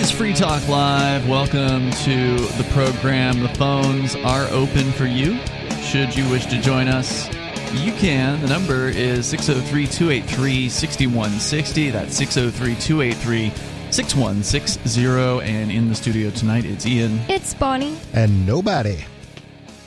It 0.00 0.04
is 0.04 0.10
Free 0.12 0.32
Talk 0.32 0.66
Live. 0.66 1.28
Welcome 1.28 1.90
to 1.90 2.38
the 2.56 2.66
program. 2.72 3.40
The 3.40 3.50
phones 3.50 4.16
are 4.16 4.46
open 4.46 4.92
for 4.92 5.04
you. 5.04 5.38
Should 5.82 6.16
you 6.16 6.26
wish 6.30 6.46
to 6.46 6.58
join 6.58 6.88
us, 6.88 7.28
you 7.74 7.92
can. 7.92 8.40
The 8.40 8.48
number 8.48 8.88
is 8.88 9.26
603 9.26 9.86
283 9.86 10.70
6160. 10.70 11.90
That's 11.90 12.16
603 12.16 12.76
283 12.76 13.52
6160. 13.90 15.06
And 15.46 15.70
in 15.70 15.90
the 15.90 15.94
studio 15.94 16.30
tonight, 16.30 16.64
it's 16.64 16.86
Ian. 16.86 17.20
It's 17.28 17.52
Bonnie. 17.52 17.98
And 18.14 18.46
nobody. 18.46 19.04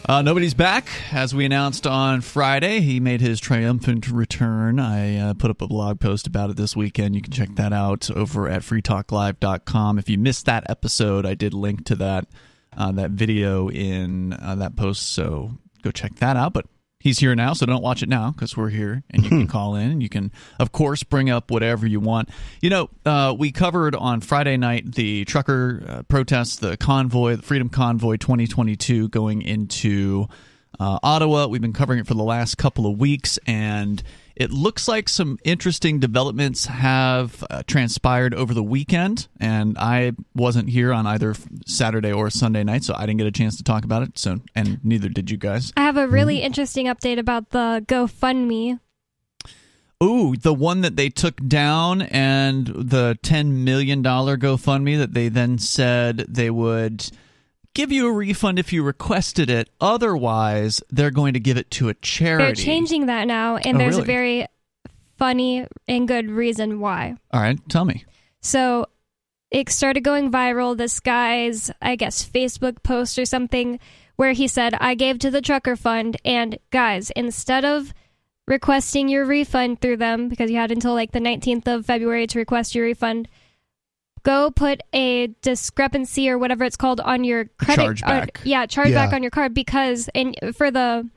Uh, 0.06 0.22
nobody's 0.22 0.54
back. 0.54 0.90
As 1.14 1.34
we 1.34 1.46
announced 1.46 1.88
on 1.88 2.20
Friday, 2.20 2.82
he 2.82 3.00
made 3.00 3.22
his 3.22 3.40
triumphant 3.40 4.10
return. 4.12 4.78
I 4.78 5.18
uh, 5.18 5.34
put 5.34 5.50
up 5.50 5.62
a 5.62 5.68
blog 5.68 6.02
post 6.02 6.28
about 6.28 6.50
it 6.50 6.58
this 6.58 6.76
weekend. 6.76 7.16
You 7.16 7.22
can 7.22 7.32
check 7.32 7.56
that 7.56 7.72
out 7.72 8.12
over 8.12 8.50
at 8.50 8.64
freetalklive.com. 8.64 9.98
If 9.98 10.10
you 10.10 10.18
missed 10.18 10.46
that 10.46 10.70
episode, 10.70 11.26
I 11.26 11.36
did 11.36 11.54
link 11.54 11.86
to 11.86 11.96
that 11.96 12.28
uh, 12.76 12.92
that 12.92 13.12
video 13.12 13.70
in 13.70 14.34
uh, 14.34 14.56
that 14.56 14.76
post, 14.76 15.14
so 15.14 15.52
go 15.84 15.92
check 15.92 16.16
that 16.16 16.36
out. 16.36 16.52
But 16.52 16.66
he's 17.04 17.20
here 17.20 17.36
now, 17.36 17.52
so 17.52 17.66
don't 17.66 17.84
watch 17.84 18.02
it 18.02 18.08
now 18.08 18.32
because 18.32 18.56
we're 18.56 18.70
here 18.70 19.04
and 19.10 19.24
you 19.24 19.30
can 19.30 19.48
call 19.58 19.76
in 19.76 19.92
and 19.92 20.02
you 20.02 20.08
can, 20.08 20.32
of 20.58 20.72
course, 20.72 21.04
bring 21.04 21.30
up 21.30 21.52
whatever 21.52 21.86
you 21.86 22.00
want. 22.00 22.30
You 22.62 22.70
know, 22.70 22.90
uh, 23.06 23.36
we 23.38 23.52
covered 23.52 23.94
on 23.94 24.22
Friday 24.22 24.56
night 24.56 24.96
the 24.96 25.26
trucker 25.26 25.84
uh, 25.86 26.04
protests, 26.04 26.56
the 26.56 26.78
convoy, 26.78 27.36
the 27.36 27.42
Freedom 27.42 27.68
Convoy 27.68 28.16
2022 28.16 29.10
going 29.10 29.42
into 29.42 30.28
uh, 30.80 31.00
Ottawa. 31.04 31.48
We've 31.48 31.62
been 31.62 31.74
covering 31.74 32.00
it 32.00 32.08
for 32.08 32.14
the 32.14 32.24
last 32.24 32.58
couple 32.58 32.88
of 32.88 32.98
weeks 32.98 33.38
and 33.46 34.02
it 34.36 34.52
looks 34.52 34.88
like 34.88 35.08
some 35.08 35.38
interesting 35.44 36.00
developments 36.00 36.66
have 36.66 37.44
uh, 37.50 37.64
transpired 37.68 38.34
over 38.34 38.54
the 38.54 38.64
weekend, 38.64 39.28
and 39.40 39.78
I 39.78 40.14
wasn't 40.36 40.70
here 40.70 40.92
on 40.92 41.06
either 41.06 41.36
Saturday 41.68 42.12
or 42.12 42.30
Sunday 42.30 42.64
night, 42.64 42.84
so 42.84 42.96
I 42.96 43.06
didn't 43.06 43.20
get 43.20 43.28
a 43.28 43.32
chance 43.32 43.58
to 43.58 43.64
talk 43.64 43.84
about 43.86 44.04
it. 44.04 44.18
So, 44.18 44.40
and 44.56 44.84
neither 44.84 45.10
did 45.10 45.30
you 45.30 45.38
guys. 45.38 45.72
I 45.78 45.84
have 45.84 45.98
a 45.98 46.08
really 46.08 46.42
interesting 46.42 46.88
update 46.88 47.20
about 47.20 47.52
the 47.52 47.84
GoFundMe. 47.88 48.80
Ooh, 50.04 50.36
the 50.36 50.54
one 50.54 50.82
that 50.82 50.98
they 50.98 51.10
took 51.10 51.48
down 51.48 52.02
and 52.02 52.68
the 52.68 53.18
$10 53.24 53.64
million 53.64 54.04
GoFundMe 54.04 54.98
that 54.98 55.14
they 55.14 55.30
then 55.30 55.58
said 55.58 56.26
they 56.28 56.50
would 56.50 57.10
give 57.74 57.92
you 57.92 58.08
a 58.08 58.12
refund 58.12 58.60
if 58.60 58.72
you 58.74 58.84
requested 58.84 59.50
it. 59.50 59.70
Otherwise, 59.82 60.82
they're 60.90 61.12
going 61.12 61.34
to 61.34 61.40
give 61.40 61.58
it 61.58 61.72
to 61.72 61.90
a 61.90 61.94
charity. 61.96 62.44
They're 62.46 62.56
changing 62.56 63.08
that 63.08 63.28
now, 63.28 63.58
and 63.58 63.76
Oh, 63.76 63.80
there's 63.80 63.96
really? 63.96 64.04
a 64.04 64.06
very 64.06 64.48
funny 65.18 65.68
and 65.88 66.08
good 66.08 66.30
reason 66.30 66.80
why. 66.80 67.16
All 67.32 67.42
right, 67.42 67.58
tell 67.70 67.86
me. 67.86 68.06
So 68.42 68.88
it 69.52 69.70
started 69.70 70.04
going 70.04 70.32
viral. 70.32 70.76
This 70.76 71.00
guy's, 71.00 71.72
I 71.82 71.96
guess, 71.96 72.28
Facebook 72.28 72.84
post 72.84 73.18
or 73.20 73.26
something 73.26 73.80
where 74.16 74.34
he 74.34 74.48
said, 74.48 74.74
I 74.76 74.96
gave 74.96 75.20
to 75.20 75.32
the 75.32 75.42
trucker 75.42 75.76
fund. 75.76 76.18
And 76.26 76.58
guys, 76.72 77.12
instead 77.16 77.64
of 77.66 77.94
requesting 78.48 79.08
your 79.10 79.26
refund 79.26 79.80
through 79.82 79.98
them, 79.98 80.28
because 80.30 80.52
you 80.52 80.58
had 80.58 80.72
until 80.72 80.94
like 80.94 81.12
the 81.12 81.20
19th 81.20 81.68
of 81.68 81.86
February 81.86 82.28
to 82.28 82.40
request 82.40 82.76
your 82.76 82.86
refund, 82.86 83.28
go 84.24 84.50
put 84.52 84.82
a 84.94 85.28
discrepancy 85.42 86.30
or 86.30 86.38
whatever 86.38 86.64
it's 86.64 86.76
called 86.78 87.00
on 87.02 87.24
your 87.24 87.46
credit 87.58 87.98
chargeback. 87.98 88.22
on- 88.22 88.28
yeah, 88.46 88.66
chargeback 88.66 89.10
Yeah. 89.10 89.16
on 89.16 89.22
your 89.24 89.32
card 89.32 89.54
because, 89.54 90.10
and 90.16 90.36
for 90.56 90.72
the 90.72 91.10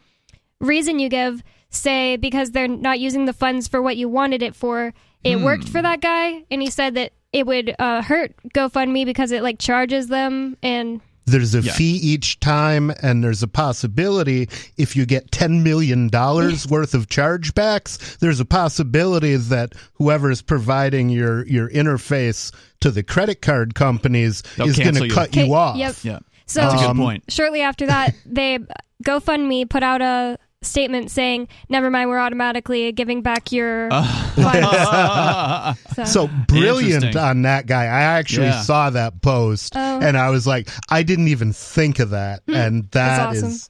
reason 0.60 0.98
you 0.98 1.08
give, 1.08 1.42
say 1.70 2.16
because 2.16 2.50
they're 2.52 2.68
not 2.68 2.98
using 3.00 3.24
the 3.26 3.32
funds 3.32 3.68
for 3.68 3.80
what 3.82 3.96
you 3.96 4.08
wanted 4.08 4.42
it 4.42 4.54
for. 4.54 4.92
It 5.24 5.40
worked 5.40 5.68
for 5.68 5.82
that 5.82 6.00
guy, 6.00 6.44
and 6.52 6.62
he 6.62 6.70
said 6.70 6.94
that 6.94 7.12
it 7.32 7.46
would 7.48 7.74
uh, 7.80 8.00
hurt 8.02 8.32
GoFundMe 8.54 9.04
because 9.04 9.32
it 9.32 9.42
like 9.42 9.58
charges 9.58 10.06
them 10.06 10.56
and 10.62 11.00
There's 11.26 11.54
a 11.54 11.60
Yeah. 11.60 11.72
fee 11.72 11.96
each 11.96 12.38
time, 12.40 12.92
and 13.02 13.22
there's 13.22 13.42
a 13.42 13.48
possibility 13.48 14.48
if 14.76 14.94
you 14.96 15.04
get 15.06 15.30
$10 15.32 15.62
million 15.62 16.08
worth 16.10 16.94
of 16.94 17.08
chargebacks, 17.08 18.18
there's 18.18 18.40
a 18.40 18.44
possibility 18.44 19.34
that 19.36 19.72
whoever 19.94 20.30
is 20.30 20.40
providing 20.42 21.08
your, 21.08 21.44
your 21.46 21.68
interface 21.70 22.52
to 22.80 22.90
the 22.90 23.02
credit 23.02 23.42
card 23.42 23.74
companies 23.74 24.42
They'll 24.56 24.68
is 24.68 24.78
going 24.78 24.94
to 24.94 25.08
cut 25.08 25.30
Okay, 25.30 25.46
you 25.46 25.54
off. 25.54 25.76
yep. 25.76 25.96
Yeah, 26.02 26.18
So 26.46 26.60
that's 26.60 26.80
a 26.82 26.86
good 26.86 26.96
point. 26.96 27.24
shortly 27.28 27.60
after 27.62 27.86
that, 27.86 28.14
they 28.24 28.58
GoFundMe 29.04 29.68
put 29.68 29.82
out 29.82 30.00
a 30.02 30.38
statement 30.62 31.10
saying, 31.10 31.48
"Never 31.68 31.90
mind, 31.90 32.08
we're 32.10 32.18
automatically 32.18 32.90
giving 32.92 33.22
back 33.22 33.52
your 33.52 33.88
funds." 34.36 35.76
So, 35.96 36.04
So 36.04 36.30
brilliant 36.48 37.16
on 37.16 37.42
that 37.42 37.66
guy. 37.66 37.84
I 37.84 38.02
actually 38.18 38.46
Yeah. 38.48 38.60
saw 38.62 38.90
that 38.90 39.22
post 39.22 39.72
Oh. 39.76 40.00
and 40.00 40.16
I 40.16 40.30
was 40.30 40.46
like, 40.46 40.68
I 40.90 41.02
didn't 41.02 41.28
even 41.28 41.52
think 41.52 41.98
of 42.00 42.10
that. 42.10 42.42
and 42.46 42.84
that 42.90 43.32
That's 43.32 43.42
is 43.42 43.68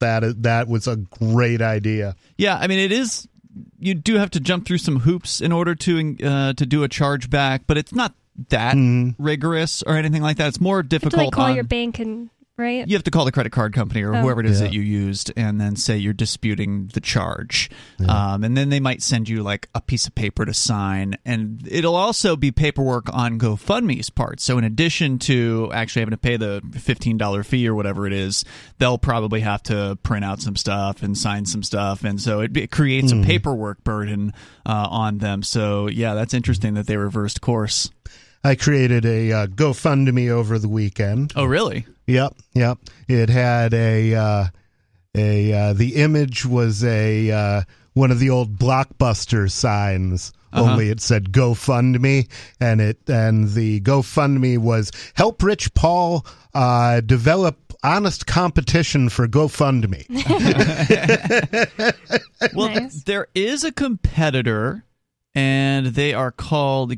that 0.00 0.22
is 0.24 0.34
that 0.36 0.68
was 0.68 0.86
a 0.86 0.96
great 0.96 1.60
idea. 1.62 2.14
Yeah, 2.38 2.56
I 2.60 2.66
mean 2.66 2.78
it 2.78 2.92
is. 2.92 3.26
You 3.78 3.94
do 3.94 4.16
have 4.16 4.30
to 4.30 4.40
jump 4.40 4.66
through 4.66 4.78
some 4.78 5.00
hoops 5.00 5.40
in 5.40 5.52
order 5.52 5.74
to 5.76 6.16
uh, 6.24 6.52
to 6.54 6.66
do 6.66 6.82
a 6.84 6.88
chargeback, 6.88 7.60
but 7.66 7.76
it's 7.78 7.94
not 7.94 8.14
that 8.48 8.74
rigorous 9.18 9.82
or 9.84 9.96
anything 9.96 10.22
like 10.22 10.36
that. 10.38 10.48
It's 10.48 10.60
more 10.60 10.76
you 10.78 10.82
have 10.82 10.88
to 10.90 10.98
difficult. 10.98 11.24
like 11.26 11.32
call 11.32 11.46
on- 11.46 11.54
your 11.54 11.64
bank 11.64 11.98
and 12.00 12.30
right. 12.56 12.86
you 12.86 12.94
have 12.94 13.04
to 13.04 13.10
call 13.10 13.24
the 13.24 13.32
credit 13.32 13.50
card 13.52 13.72
company 13.72 14.02
or 14.02 14.14
Oh. 14.14 14.20
whoever 14.22 14.40
it 14.40 14.46
is 14.46 14.60
Yeah. 14.60 14.66
that 14.68 14.74
you 14.74 14.80
used, 14.82 15.32
and 15.36 15.60
then 15.60 15.76
say 15.76 15.96
you're 15.96 16.12
disputing 16.12 16.90
the 16.92 17.00
charge. 17.00 17.70
Um, 18.08 18.44
and 18.44 18.56
then 18.56 18.68
they 18.70 18.80
might 18.80 19.02
send 19.02 19.28
you 19.28 19.42
like 19.42 19.68
a 19.74 19.80
piece 19.80 20.06
of 20.06 20.14
paper 20.14 20.44
to 20.44 20.54
sign, 20.54 21.16
and 21.24 21.66
it'll 21.70 21.96
also 21.96 22.36
be 22.36 22.50
paperwork 22.52 23.12
on 23.12 23.38
GoFundMe's 23.38 24.10
part. 24.10 24.40
So 24.40 24.58
in 24.58 24.64
addition 24.64 25.18
to 25.20 25.70
actually 25.72 26.00
having 26.00 26.10
to 26.12 26.16
pay 26.18 26.36
the 26.36 26.60
fifteen 26.72 27.16
dollar 27.18 27.42
fee 27.42 27.66
or 27.68 27.74
whatever 27.74 28.06
it 28.06 28.12
is, 28.12 28.44
they'll 28.78 28.98
probably 28.98 29.40
have 29.40 29.62
to 29.64 29.98
print 30.02 30.24
out 30.24 30.40
some 30.40 30.56
stuff 30.56 31.02
and 31.02 31.16
sign 31.16 31.46
some 31.46 31.62
stuff, 31.62 32.04
and 32.04 32.20
so 32.20 32.40
it, 32.40 32.56
it 32.56 32.70
creates 32.70 33.12
a 33.12 33.16
paperwork 33.22 33.82
burden 33.84 34.32
uh, 34.66 34.86
on 34.90 35.18
them. 35.18 35.42
So 35.42 35.88
yeah, 35.88 36.14
that's 36.14 36.34
interesting 36.34 36.74
that 36.74 36.86
they 36.86 36.96
reversed 36.96 37.40
course. 37.40 37.90
I 38.46 38.54
created 38.56 39.06
a 39.06 39.32
uh, 39.32 39.46
GoFundMe 39.46 40.28
over 40.28 40.58
the 40.58 40.68
weekend. 40.68 41.32
Oh 41.34 41.44
really? 41.46 41.86
Yep, 42.06 42.36
yep. 42.54 42.78
It 43.08 43.28
had 43.30 43.72
a 43.74 44.14
uh, 44.14 44.44
a 45.16 45.52
uh, 45.52 45.72
the 45.72 45.96
image 45.96 46.44
was 46.44 46.84
a 46.84 47.30
uh, 47.30 47.62
one 47.94 48.10
of 48.10 48.18
the 48.18 48.30
old 48.30 48.58
blockbuster 48.58 49.50
signs. 49.50 50.32
Only 50.52 50.88
it 50.90 51.00
said 51.00 51.32
GoFundMe, 51.32 52.28
and 52.60 52.80
it 52.80 52.98
and 53.08 53.50
the 53.54 53.80
GoFundMe 53.80 54.56
was 54.56 54.92
help 55.14 55.42
Rich 55.42 55.74
Paul 55.74 56.24
uh, 56.54 57.00
develop 57.00 57.58
honest 57.82 58.26
competition 58.28 59.08
for 59.08 59.26
GoFundMe. 59.26 60.06
Well, 62.54 62.68
Nice. 62.68 63.02
there 63.04 63.26
is 63.34 63.64
a 63.64 63.72
competitor, 63.72 64.84
and 65.34 65.86
they 65.86 66.12
are 66.14 66.30
called 66.30 66.92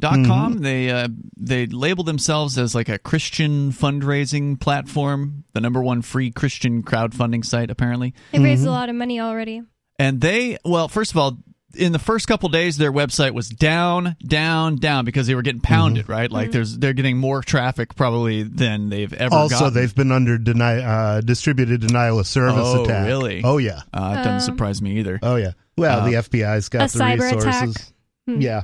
GiveSendGo.com. 0.00 0.58
They 0.58 0.90
uh, 0.90 1.08
they 1.36 1.66
label 1.66 2.04
themselves 2.04 2.58
as 2.58 2.74
like 2.74 2.88
a 2.88 2.98
Christian 2.98 3.72
fundraising 3.72 4.58
platform, 4.60 5.44
the 5.52 5.60
number 5.60 5.82
one 5.82 6.02
free 6.02 6.30
Christian 6.30 6.82
crowdfunding 6.82 7.44
site, 7.44 7.70
apparently. 7.70 8.14
They 8.32 8.38
raised 8.38 8.66
a 8.66 8.70
lot 8.70 8.88
of 8.88 8.94
money 8.96 9.20
already. 9.20 9.62
And 9.98 10.20
they, 10.20 10.56
well, 10.64 10.88
first 10.88 11.10
of 11.10 11.18
all, 11.18 11.38
in 11.76 11.92
the 11.92 11.98
first 12.00 12.26
couple 12.26 12.48
days, 12.48 12.78
their 12.78 12.90
website 12.90 13.32
was 13.32 13.48
down, 13.48 14.16
down, 14.26 14.76
down 14.76 15.04
because 15.04 15.26
they 15.28 15.34
were 15.36 15.42
getting 15.42 15.60
pounded, 15.60 16.08
right? 16.08 16.30
Like 16.32 16.50
there's 16.50 16.76
they're 16.78 16.94
getting 16.94 17.16
more 17.18 17.42
traffic 17.42 17.94
probably 17.94 18.42
than 18.42 18.88
they've 18.88 19.12
ever. 19.12 19.34
also, 19.34 19.56
gotten. 19.56 19.74
they've 19.74 19.94
been 19.94 20.10
under 20.10 20.36
deny, 20.36 20.78
uh, 20.78 21.20
distributed 21.20 21.82
denial 21.82 22.18
of 22.18 22.26
service 22.26 22.56
Oh, 22.64 22.82
attack. 22.84 23.06
really? 23.06 23.42
Oh 23.44 23.58
yeah. 23.58 23.82
Uh, 23.92 24.16
it 24.18 24.24
doesn't 24.24 24.40
surprise 24.52 24.82
me 24.82 24.98
either. 24.98 25.18
Oh 25.22 25.36
yeah. 25.36 25.52
Well, 25.76 26.00
Uh, 26.00 26.04
the 26.06 26.14
FBI's 26.14 26.68
got 26.70 26.92
a 26.92 26.98
the 26.98 27.04
cyber 27.04 27.32
attack. 27.32 27.66
resources. 27.66 27.92
Yeah. 28.26 28.62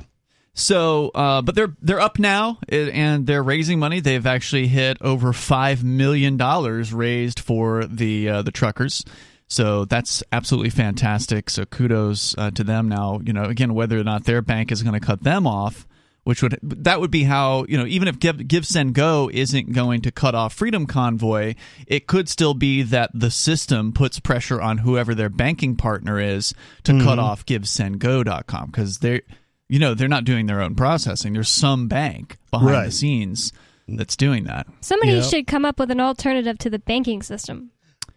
So, 0.57 1.11
uh, 1.13 1.43
but 1.43 1.53
they're 1.53 1.75
they're 1.83 1.99
up 1.99 2.17
now 2.17 2.57
and 2.67 3.27
they're 3.27 3.43
raising 3.43 3.77
money. 3.77 3.99
They've 3.99 4.25
actually 4.25 4.67
hit 4.67 4.97
over 5.01 5.31
five 5.31 5.83
million 5.83 6.35
dollars 6.35 6.91
raised 6.91 7.39
for 7.39 7.85
the 7.85 8.27
uh, 8.27 8.41
the 8.41 8.51
truckers. 8.51 9.05
So 9.47 9.85
that's 9.85 10.23
absolutely 10.31 10.71
fantastic. 10.71 11.51
So 11.51 11.65
kudos 11.65 12.35
uh, 12.39 12.49
to 12.51 12.63
them. 12.63 12.89
Now, 12.89 13.21
you 13.23 13.33
know, 13.33 13.43
again, 13.43 13.75
whether 13.75 13.99
or 13.99 14.03
not 14.03 14.23
their 14.23 14.41
bank 14.41 14.71
is 14.71 14.81
going 14.81 14.99
to 14.99 15.05
cut 15.05 15.23
them 15.23 15.45
off, 15.45 15.87
which 16.23 16.41
would 16.41 16.57
that 16.63 16.99
would 17.01 17.11
be 17.11 17.25
how 17.25 17.67
you 17.69 17.77
know 17.77 17.85
even 17.85 18.07
if 18.07 18.19
Give, 18.19 18.47
Give 18.47 18.65
Send 18.65 18.95
Go 18.95 19.29
isn't 19.31 19.73
going 19.73 20.01
to 20.01 20.11
cut 20.11 20.33
off 20.33 20.55
Freedom 20.55 20.87
Convoy, 20.87 21.53
it 21.85 22.07
could 22.07 22.27
still 22.27 22.55
be 22.55 22.81
that 22.81 23.11
the 23.13 23.29
system 23.29 23.93
puts 23.93 24.19
pressure 24.19 24.59
on 24.59 24.79
whoever 24.79 25.13
their 25.13 25.29
banking 25.29 25.75
partner 25.75 26.19
is 26.19 26.55
to 26.83 26.99
cut 26.99 27.19
off 27.19 27.45
GiveSendGo.com 27.45 28.71
because 28.71 28.97
they're 28.97 29.21
you 29.69 29.79
know 29.79 29.93
they're 29.93 30.07
not 30.07 30.23
doing 30.23 30.45
their 30.45 30.61
own 30.61 30.75
processing. 30.75 31.33
There's 31.33 31.49
some 31.49 31.87
bank 31.87 32.37
behind 32.51 32.87
the 32.87 32.91
scenes 32.91 33.51
that's 33.87 34.15
doing 34.15 34.45
that. 34.45 34.67
Somebody 34.81 35.13
Yep. 35.13 35.23
should 35.25 35.47
come 35.47 35.65
up 35.65 35.79
with 35.79 35.91
an 35.91 35.99
alternative 36.01 36.57
to 36.59 36.69
the 36.69 36.79
banking 36.79 37.21
system. 37.21 37.71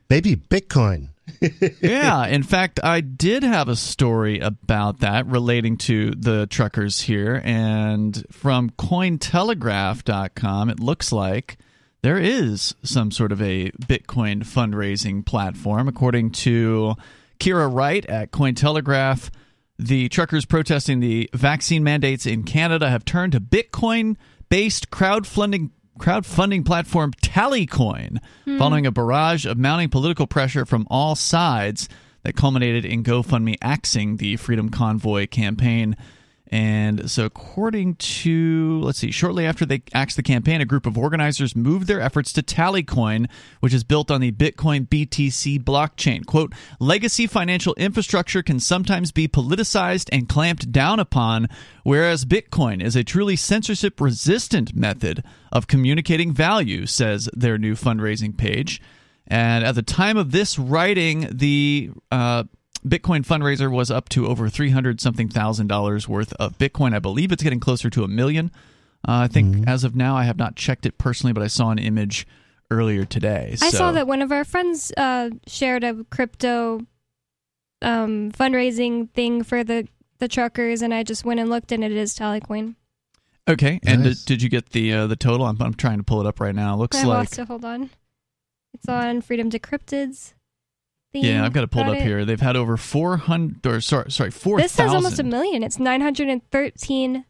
Maybe 0.08 0.37
Bitcoin. 0.37 1.08
yeah, 1.81 2.26
in 2.26 2.43
fact, 2.43 2.81
I 2.82 3.00
did 3.00 3.44
have 3.44 3.69
a 3.69 3.76
story 3.76 4.41
about 4.41 4.99
that 5.00 5.26
relating 5.26 5.76
to 5.79 6.11
the 6.11 6.49
truckers 6.49 7.02
here. 7.02 7.41
And 7.44 8.25
from 8.32 8.70
Cointelegraph.com, 8.70 10.70
it 10.70 10.81
looks 10.81 11.12
like 11.12 11.58
there 12.02 12.19
is 12.19 12.75
some 12.82 13.11
sort 13.11 13.32
of 13.32 13.41
a 13.41 13.70
Bitcoin 13.73 14.44
fundraising 14.44 15.25
platform. 15.25 15.88
According 15.88 16.32
to 16.32 16.94
Kira 17.38 17.73
Wright 17.73 18.05
at 18.06 18.32
Cointelegraph, 18.32 19.31
the 19.81 20.09
truckers 20.11 20.44
protesting 20.44 21.00
the 21.00 21.31
vaccine 21.32 21.82
mandates 21.82 22.27
in 22.27 22.43
Canada 22.43 22.91
have 22.91 23.05
turned 23.05 23.32
to 23.32 23.41
Bitcoin 23.41 24.17
based 24.50 24.91
crowdfunding 24.91 25.71
crowdfunding 25.99 26.65
platform 26.65 27.12
Tallycoin 27.23 28.19
hmm. 28.44 28.59
following 28.59 28.87
a 28.87 28.91
barrage 28.91 29.44
of 29.47 29.59
mounting 29.59 29.88
political 29.88 30.27
pressure 30.27 30.65
from 30.65 30.87
all 30.91 31.15
sides 31.15 31.88
that 32.23 32.37
culminated 32.37 32.85
in 32.85 33.03
GoFundMe 33.03 33.56
axing 33.62 34.17
the 34.19 34.37
Freedom 34.37 34.69
Convoy 34.69 35.27
campaign. 35.27 35.97
And 36.52 37.08
so, 37.08 37.25
according 37.26 37.94
to, 37.94 38.81
let's 38.81 38.99
see, 38.99 39.12
shortly 39.12 39.47
after 39.47 39.64
they 39.64 39.82
axed 39.94 40.17
the 40.17 40.23
campaign, 40.23 40.61
a 40.61 40.64
group 40.64 40.85
of 40.85 40.99
organizers 40.99 41.55
moved 41.55 41.87
their 41.87 42.00
efforts 42.00 42.32
to 42.32 42.43
Tallycoin, 42.43 43.31
which 43.61 43.73
is 43.73 43.85
built 43.85 44.11
on 44.11 44.20
the 44.20 44.32
Bitcoin 44.32 44.88
BTC 44.88 45.62
blockchain. 45.62 46.26
Quote, 46.26 46.52
legacy 46.81 47.29
financial 47.29 47.75
infrastructure 47.75 48.43
can 48.43 48.58
sometimes 48.58 49.12
be 49.12 49.29
politicized 49.29 50.08
and 50.11 50.29
clamped 50.29 50.73
down 50.73 50.99
upon, 50.99 51.47
whereas 51.85 52.25
Bitcoin 52.25 52.82
is 52.82 52.97
a 52.97 53.05
truly 53.05 53.37
censorship 53.37 54.00
resistant 54.00 54.75
method 54.75 55.23
of 55.52 55.69
communicating 55.69 56.32
value, 56.32 56.85
says 56.85 57.29
their 57.32 57.58
new 57.58 57.76
fundraising 57.76 58.37
page. 58.37 58.82
And 59.29 59.64
at 59.64 59.76
the 59.76 59.82
time 59.82 60.17
of 60.17 60.32
this 60.32 60.58
writing, 60.58 61.29
the 61.31 61.91
uh, 62.11 62.43
Bitcoin 62.87 63.27
fundraiser 63.27 63.71
was 63.71 63.91
up 63.91 64.09
to 64.11 64.27
over 64.27 64.49
300 64.49 65.00
something 65.00 65.29
thousand 65.29 65.67
dollars 65.67 66.09
worth 66.09 66.32
of 66.35 66.56
Bitcoin. 66.59 66.94
I 66.94 66.99
believe 66.99 67.32
it's 67.32 67.43
getting 67.43 67.61
closer 67.61 67.91
to 67.91 68.05
a 68.05 68.09
million. 68.09 68.50
Uh, 69.06 69.25
I 69.25 69.29
think 69.29 69.55
mm-hmm. 69.55 69.69
as 69.69 69.85
of 69.85 69.97
now, 69.97 70.17
I 70.17 70.25
have 70.25 70.38
not 70.38 70.56
checked 70.56 70.87
it 70.87 70.99
personally, 70.99 71.32
but 71.32 71.43
I 71.43 71.47
saw 71.47 71.71
an 71.71 71.79
image 71.79 72.27
earlier 72.71 73.05
today. 73.05 73.56
I 73.62 73.71
saw 73.71 73.93
that 73.93 74.06
one 74.06 74.23
of 74.23 74.31
our 74.31 74.44
friends 74.44 74.93
uh, 74.97 75.31
shared 75.47 75.85
a 75.85 76.05
crypto 76.05 76.81
um, 77.82 78.31
fundraising 78.32 79.11
thing 79.11 79.43
for 79.43 79.65
the, 79.65 79.88
the 80.19 80.29
truckers, 80.29 80.83
and 80.83 80.93
I 80.93 81.03
just 81.03 81.25
went 81.25 81.41
and 81.41 81.49
looked, 81.50 81.73
and 81.73 81.83
it 81.83 81.93
is 81.93 82.15
Tallycoin. 82.15 82.76
Okay, 83.49 83.81
and 83.85 84.05
did, 84.05 84.19
did, 84.26 84.43
you 84.43 84.49
get 84.49 84.71
the 84.71 84.93
uh, 84.93 85.06
the 85.06 85.17
total? 85.17 85.47
I'm, 85.47 85.61
I'm 85.61 85.75
trying 85.75 85.99
to 85.99 86.05
pull 86.05 86.21
it 86.21 86.26
up 86.26 86.41
right 86.41 86.55
now. 86.55 86.76
Looks 86.76 86.99
I 86.99 87.05
like 87.05 87.19
lost 87.19 87.38
it. 87.38 87.49
Hold 87.49 87.65
on, 87.65 87.91
it's 88.75 88.88
on 88.88 89.23
Freedom 89.23 89.50
Decrypted's 89.50 90.35
yeah, 91.12 91.45
I've 91.45 91.53
got 91.53 91.65
it 91.65 91.71
pulled 91.71 91.89
up 91.89 91.97
it. 91.97 92.03
here. 92.03 92.25
They've 92.25 92.41
had 92.41 92.57
over 92.57 92.77
400 92.77 93.67
or 93.67 93.81
sorry, 93.81 94.11
sorry, 94.11 94.31
4 94.31 94.59
This 94.59 94.73
000. 94.73 94.87
says 94.87 94.95
almost 94.95 95.19
a 95.19 95.25
million. 95.25 95.62
It's 95.62 95.79
913,000, 95.79 97.25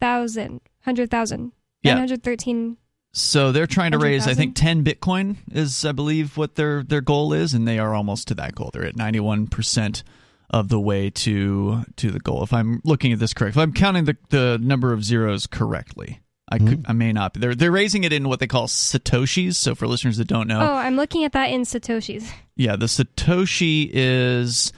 100,000. 0.00 1.52
Yeah. 1.82 1.94
913 1.94 2.76
so 3.16 3.52
they're 3.52 3.68
trying 3.68 3.92
to 3.92 3.98
raise, 3.98 4.24
000? 4.24 4.32
I 4.32 4.34
think, 4.34 4.56
10 4.56 4.82
Bitcoin 4.82 5.36
is, 5.52 5.84
I 5.84 5.92
believe, 5.92 6.36
what 6.36 6.56
their 6.56 6.82
their 6.82 7.00
goal 7.00 7.32
is, 7.32 7.54
and 7.54 7.66
they 7.66 7.78
are 7.78 7.94
almost 7.94 8.26
to 8.28 8.34
that 8.34 8.56
goal. 8.56 8.70
They're 8.72 8.84
at 8.84 8.96
91 8.96 9.46
percent 9.46 10.02
of 10.50 10.68
the 10.68 10.80
way 10.80 11.10
to 11.10 11.84
to 11.94 12.10
the 12.10 12.18
goal. 12.18 12.42
If 12.42 12.52
I'm 12.52 12.80
looking 12.84 13.12
at 13.12 13.20
this 13.20 13.32
correct, 13.32 13.56
if 13.56 13.62
I'm 13.62 13.72
counting 13.72 14.06
the 14.06 14.16
the 14.30 14.58
number 14.60 14.92
of 14.92 15.04
zeros 15.04 15.46
correctly. 15.46 16.20
I 16.48 16.58
could, 16.58 16.82
mm-hmm. 16.82 16.90
I 16.90 16.92
may 16.92 17.12
not. 17.12 17.34
Be. 17.34 17.40
They're 17.40 17.54
they're 17.54 17.72
raising 17.72 18.04
it 18.04 18.12
in 18.12 18.28
what 18.28 18.38
they 18.38 18.46
call 18.46 18.66
satoshis. 18.66 19.54
So 19.54 19.74
for 19.74 19.86
listeners 19.86 20.18
that 20.18 20.26
don't 20.26 20.46
know, 20.46 20.60
oh, 20.60 20.74
I'm 20.74 20.96
looking 20.96 21.24
at 21.24 21.32
that 21.32 21.50
in 21.50 21.62
satoshis. 21.62 22.30
Yeah, 22.56 22.76
the 22.76 22.86
satoshi 22.86 23.90
is 23.92 24.72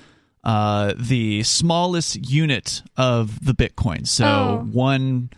uh, 0.45 0.95
the 0.97 1.43
smallest 1.43 2.31
unit 2.31 2.83
of 2.97 3.45
the 3.45 3.53
Bitcoin. 3.53 4.07
So 4.07 4.25
oh. 4.25 4.69
one, 4.71 5.31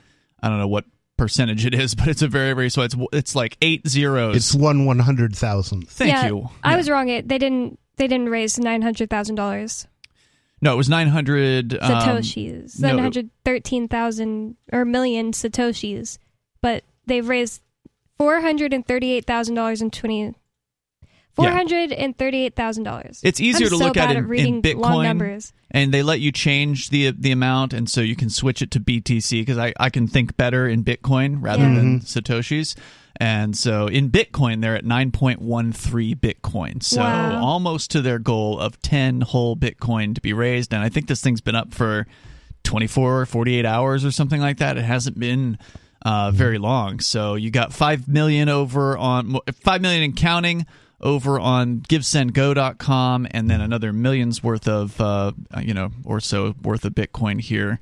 I 0.43 0.51
don't 0.51 0.59
know 0.59 0.69
what 0.69 0.85
percentage 1.17 1.65
it 1.65 1.73
is, 1.73 1.95
but 1.97 2.09
it's 2.09 2.23
a 2.23 2.29
very 2.29 2.53
very 2.53 2.69
so 2.69 2.83
it's 2.83 2.95
it's 3.13 3.35
like 3.35 3.57
eight 3.63 3.89
zeros. 3.89 4.37
It's 4.37 4.55
one 4.55 4.85
one 4.85 4.99
hundred 4.99 5.35
thousand. 5.35 5.89
Thank 5.89 6.13
yeah, 6.13 6.27
you. 6.27 6.51
I 6.63 6.73
yeah. 6.73 6.77
was 6.77 6.91
wrong. 6.91 7.09
It 7.09 7.27
they 7.27 7.39
didn't 7.39 7.79
they 7.97 8.07
didn't 8.07 8.29
raise 8.29 8.59
nine 8.59 8.83
hundred 8.83 9.09
thousand 9.09 9.37
dollars. 9.37 9.87
No, 10.61 10.75
it 10.75 10.77
was 10.77 10.89
900 10.89 11.75
um, 11.75 11.79
satoshis. 11.81 12.83
Um, 12.83 12.97
913,000 12.97 14.57
or 14.73 14.85
million 14.85 15.33
satoshis. 15.33 16.19
But 16.61 16.85
they've 17.07 17.29
raised 17.29 17.63
$438,000 18.21 19.81
in 19.81 19.91
20 19.91 20.35
$438,000. 21.39 23.21
It's 23.23 23.41
easier 23.41 23.67
I'm 23.67 23.71
to 23.71 23.79
so 23.79 23.85
look 23.87 23.97
at, 23.97 24.17
in, 24.17 24.35
in 24.35 24.63
Bitcoin. 24.63 25.53
And 25.71 25.93
they 25.93 26.03
let 26.03 26.21
you 26.21 26.33
change 26.33 26.89
the 26.89 27.11
the 27.11 27.31
amount, 27.31 27.75
and 27.75 27.91
so 27.91 28.01
you 28.01 28.17
can 28.17 28.31
switch 28.31 28.63
it 28.63 28.71
to 28.71 28.81
BTC 28.81 29.43
because 29.43 29.59
I, 29.59 29.75
I 29.79 29.91
can 29.91 30.09
think 30.09 30.35
better 30.39 30.67
in 30.67 30.83
Bitcoin 30.83 31.39
rather 31.43 31.65
yeah. 31.65 31.75
than 31.75 32.01
mm-hmm. 32.01 32.19
Satoshis. 32.19 32.75
And 33.21 33.57
so 33.57 33.87
in 33.89 34.11
Bitcoin, 34.11 34.61
they're 34.61 34.77
at 34.77 34.85
9.13 34.85 36.21
Bitcoin. 36.21 36.83
So 36.83 37.01
wow. 37.01 37.45
almost 37.45 37.91
to 37.91 38.01
their 38.01 38.19
goal 38.19 38.59
of 38.61 38.81
10 38.81 39.23
whole 39.23 39.57
Bitcoin 39.57 40.15
to 40.15 40.21
be 40.21 40.33
raised. 40.33 40.73
And 40.73 40.83
I 40.83 40.89
think 40.89 41.09
this 41.09 41.21
thing's 41.21 41.41
been 41.41 41.57
up 41.57 41.75
for 41.75 42.07
24, 42.63 43.23
or 43.23 43.27
48 43.27 43.67
hours 43.67 44.05
or 44.05 44.13
something 44.13 44.41
like 44.41 44.59
that. 44.59 44.79
It 44.79 44.85
hasn't 44.85 45.19
been 45.19 45.59
uh, 46.03 46.31
very 46.31 46.59
long. 46.59 47.01
So 47.01 47.35
you 47.35 47.51
got 47.51 47.73
5 47.73 48.09
million 48.09 48.49
over 48.49 48.97
on 48.97 49.39
5 49.65 49.83
million 49.83 50.03
and 50.03 50.17
counting 50.17 50.67
over 51.01 51.39
on 51.39 51.81
givesendgo.com 51.81 53.27
and 53.31 53.49
then 53.49 53.61
another 53.61 53.93
millions 53.93 54.43
worth 54.43 54.67
of 54.67 55.01
uh, 55.01 55.33
you 55.63 55.75
know 55.75 55.91
or 56.05 56.21
so 56.21 56.55
worth 56.63 56.85
of 56.85 56.95
bitcoin 56.95 57.41
here 57.41 57.81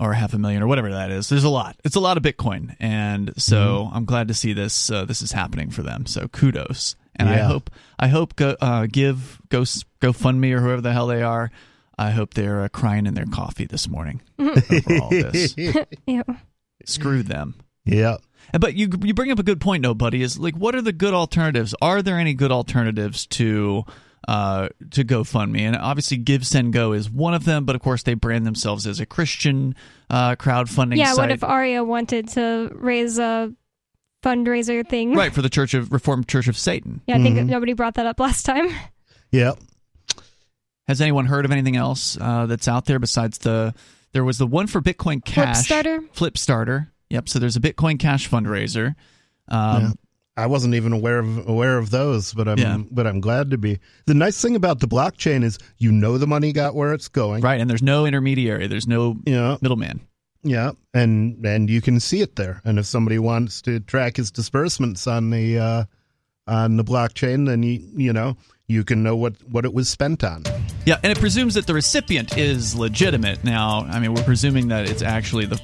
or 0.00 0.12
half 0.12 0.34
a 0.34 0.38
million 0.38 0.62
or 0.62 0.66
whatever 0.66 0.90
that 0.90 1.10
is. 1.10 1.28
There's 1.28 1.44
a 1.44 1.48
lot. 1.48 1.76
It's 1.84 1.96
a 1.96 2.00
lot 2.00 2.16
of 2.16 2.22
Bitcoin, 2.22 2.76
and 2.80 3.32
so 3.40 3.84
mm-hmm. 3.84 3.96
I'm 3.96 4.04
glad 4.04 4.28
to 4.28 4.34
see 4.34 4.52
this. 4.52 4.90
Uh, 4.90 5.04
this 5.04 5.22
is 5.22 5.32
happening 5.32 5.70
for 5.70 5.82
them. 5.82 6.06
So 6.06 6.28
kudos, 6.28 6.96
and 7.16 7.28
yeah. 7.28 7.36
I 7.36 7.38
hope 7.38 7.70
I 7.98 8.08
hope 8.08 8.36
go, 8.36 8.56
uh, 8.60 8.86
give 8.90 9.40
go 9.48 9.62
GoFundMe 9.62 10.52
or 10.52 10.60
whoever 10.60 10.80
the 10.80 10.92
hell 10.92 11.06
they 11.06 11.22
are. 11.22 11.50
I 11.96 12.10
hope 12.10 12.34
they're 12.34 12.64
uh, 12.64 12.68
crying 12.68 13.06
in 13.06 13.14
their 13.14 13.26
coffee 13.26 13.66
this 13.66 13.88
morning 13.88 14.20
over 14.38 14.98
all 15.00 15.10
this. 15.10 15.54
yeah. 16.06 16.22
Screw 16.84 17.22
them. 17.22 17.54
Yeah. 17.84 18.16
But 18.58 18.74
you 18.74 18.88
you 19.02 19.14
bring 19.14 19.30
up 19.30 19.38
a 19.38 19.42
good 19.42 19.60
point, 19.60 19.82
though, 19.82 19.94
buddy. 19.94 20.22
Is 20.22 20.38
like, 20.38 20.56
what 20.56 20.74
are 20.74 20.82
the 20.82 20.92
good 20.92 21.14
alternatives? 21.14 21.74
Are 21.82 22.02
there 22.02 22.18
any 22.18 22.34
good 22.34 22.52
alternatives 22.52 23.26
to 23.28 23.84
uh, 24.28 24.68
to 24.90 25.04
GoFundMe. 25.04 25.60
And 25.60 25.76
obviously, 25.76 26.16
Give 26.16 26.46
Send 26.46 26.72
Go 26.72 26.92
is 26.92 27.10
one 27.10 27.34
of 27.34 27.44
them, 27.44 27.64
but 27.64 27.76
of 27.76 27.82
course, 27.82 28.02
they 28.02 28.14
brand 28.14 28.46
themselves 28.46 28.86
as 28.86 29.00
a 29.00 29.06
Christian 29.06 29.74
uh, 30.10 30.36
crowdfunding 30.36 30.96
yeah, 30.96 31.12
site. 31.12 31.18
what 31.18 31.30
if 31.30 31.44
Aria 31.44 31.84
wanted 31.84 32.28
to 32.30 32.70
raise 32.74 33.18
a 33.18 33.52
fundraiser 34.22 34.86
thing? 34.86 35.14
Right, 35.14 35.32
for 35.32 35.42
the 35.42 35.50
Church 35.50 35.74
of 35.74 35.92
Reformed 35.92 36.28
Church 36.28 36.48
of 36.48 36.56
Satan. 36.56 37.00
Yeah, 37.06 37.16
I 37.16 37.22
think 37.22 37.36
mm-hmm. 37.36 37.48
nobody 37.48 37.72
brought 37.72 37.94
that 37.94 38.06
up 38.06 38.20
last 38.20 38.44
time. 38.44 38.68
Yeah. 39.30 39.54
Has 40.86 41.00
anyone 41.00 41.26
heard 41.26 41.44
of 41.44 41.50
anything 41.50 41.74
else 41.74 42.16
uh, 42.20 42.46
that's 42.46 42.68
out 42.68 42.84
there 42.84 43.00
besides 43.00 43.38
the. 43.38 43.74
There 44.12 44.22
was 44.22 44.38
the 44.38 44.46
one 44.46 44.68
for 44.68 44.80
Bitcoin 44.80 45.24
Cash. 45.24 45.66
Flipstarter? 45.66 46.08
Flipstarter. 46.12 46.86
Yep. 47.14 47.28
So 47.28 47.38
there's 47.38 47.56
a 47.56 47.60
Bitcoin 47.60 47.98
Cash 47.98 48.28
fundraiser. 48.28 48.96
Um, 49.48 49.82
yeah. 49.82 49.90
I 50.36 50.46
wasn't 50.46 50.74
even 50.74 50.92
aware 50.92 51.20
of 51.20 51.48
aware 51.48 51.78
of 51.78 51.90
those, 51.90 52.34
but 52.34 52.48
I'm 52.48 52.58
yeah. 52.58 52.78
but 52.90 53.06
I'm 53.06 53.20
glad 53.20 53.52
to 53.52 53.58
be. 53.58 53.78
The 54.06 54.14
nice 54.14 54.42
thing 54.42 54.56
about 54.56 54.80
the 54.80 54.88
blockchain 54.88 55.44
is 55.44 55.58
you 55.78 55.92
know 55.92 56.18
the 56.18 56.26
money 56.26 56.52
got 56.52 56.74
where 56.74 56.92
it's 56.92 57.06
going, 57.06 57.40
right? 57.42 57.60
And 57.60 57.70
there's 57.70 57.84
no 57.84 58.04
intermediary, 58.04 58.66
there's 58.66 58.88
no 58.88 59.16
yeah. 59.24 59.58
middleman. 59.60 60.00
Yeah, 60.42 60.72
and 60.92 61.46
and 61.46 61.70
you 61.70 61.80
can 61.80 62.00
see 62.00 62.20
it 62.20 62.34
there. 62.34 62.60
And 62.64 62.80
if 62.80 62.86
somebody 62.86 63.20
wants 63.20 63.62
to 63.62 63.78
track 63.78 64.16
his 64.16 64.32
disbursements 64.32 65.06
on 65.06 65.30
the 65.30 65.58
uh, 65.58 65.84
on 66.48 66.78
the 66.78 66.84
blockchain, 66.84 67.46
then 67.46 67.62
you 67.62 67.80
you 67.94 68.12
know 68.12 68.36
you 68.66 68.82
can 68.82 69.04
know 69.04 69.14
what 69.14 69.34
what 69.48 69.64
it 69.64 69.72
was 69.72 69.88
spent 69.88 70.24
on. 70.24 70.42
Yeah, 70.84 70.98
and 71.04 71.12
it 71.12 71.18
presumes 71.20 71.54
that 71.54 71.68
the 71.68 71.74
recipient 71.74 72.36
is 72.36 72.74
legitimate. 72.74 73.44
Now, 73.44 73.86
I 73.88 74.00
mean, 74.00 74.14
we're 74.14 74.24
presuming 74.24 74.68
that 74.68 74.90
it's 74.90 75.02
actually 75.02 75.46
the 75.46 75.56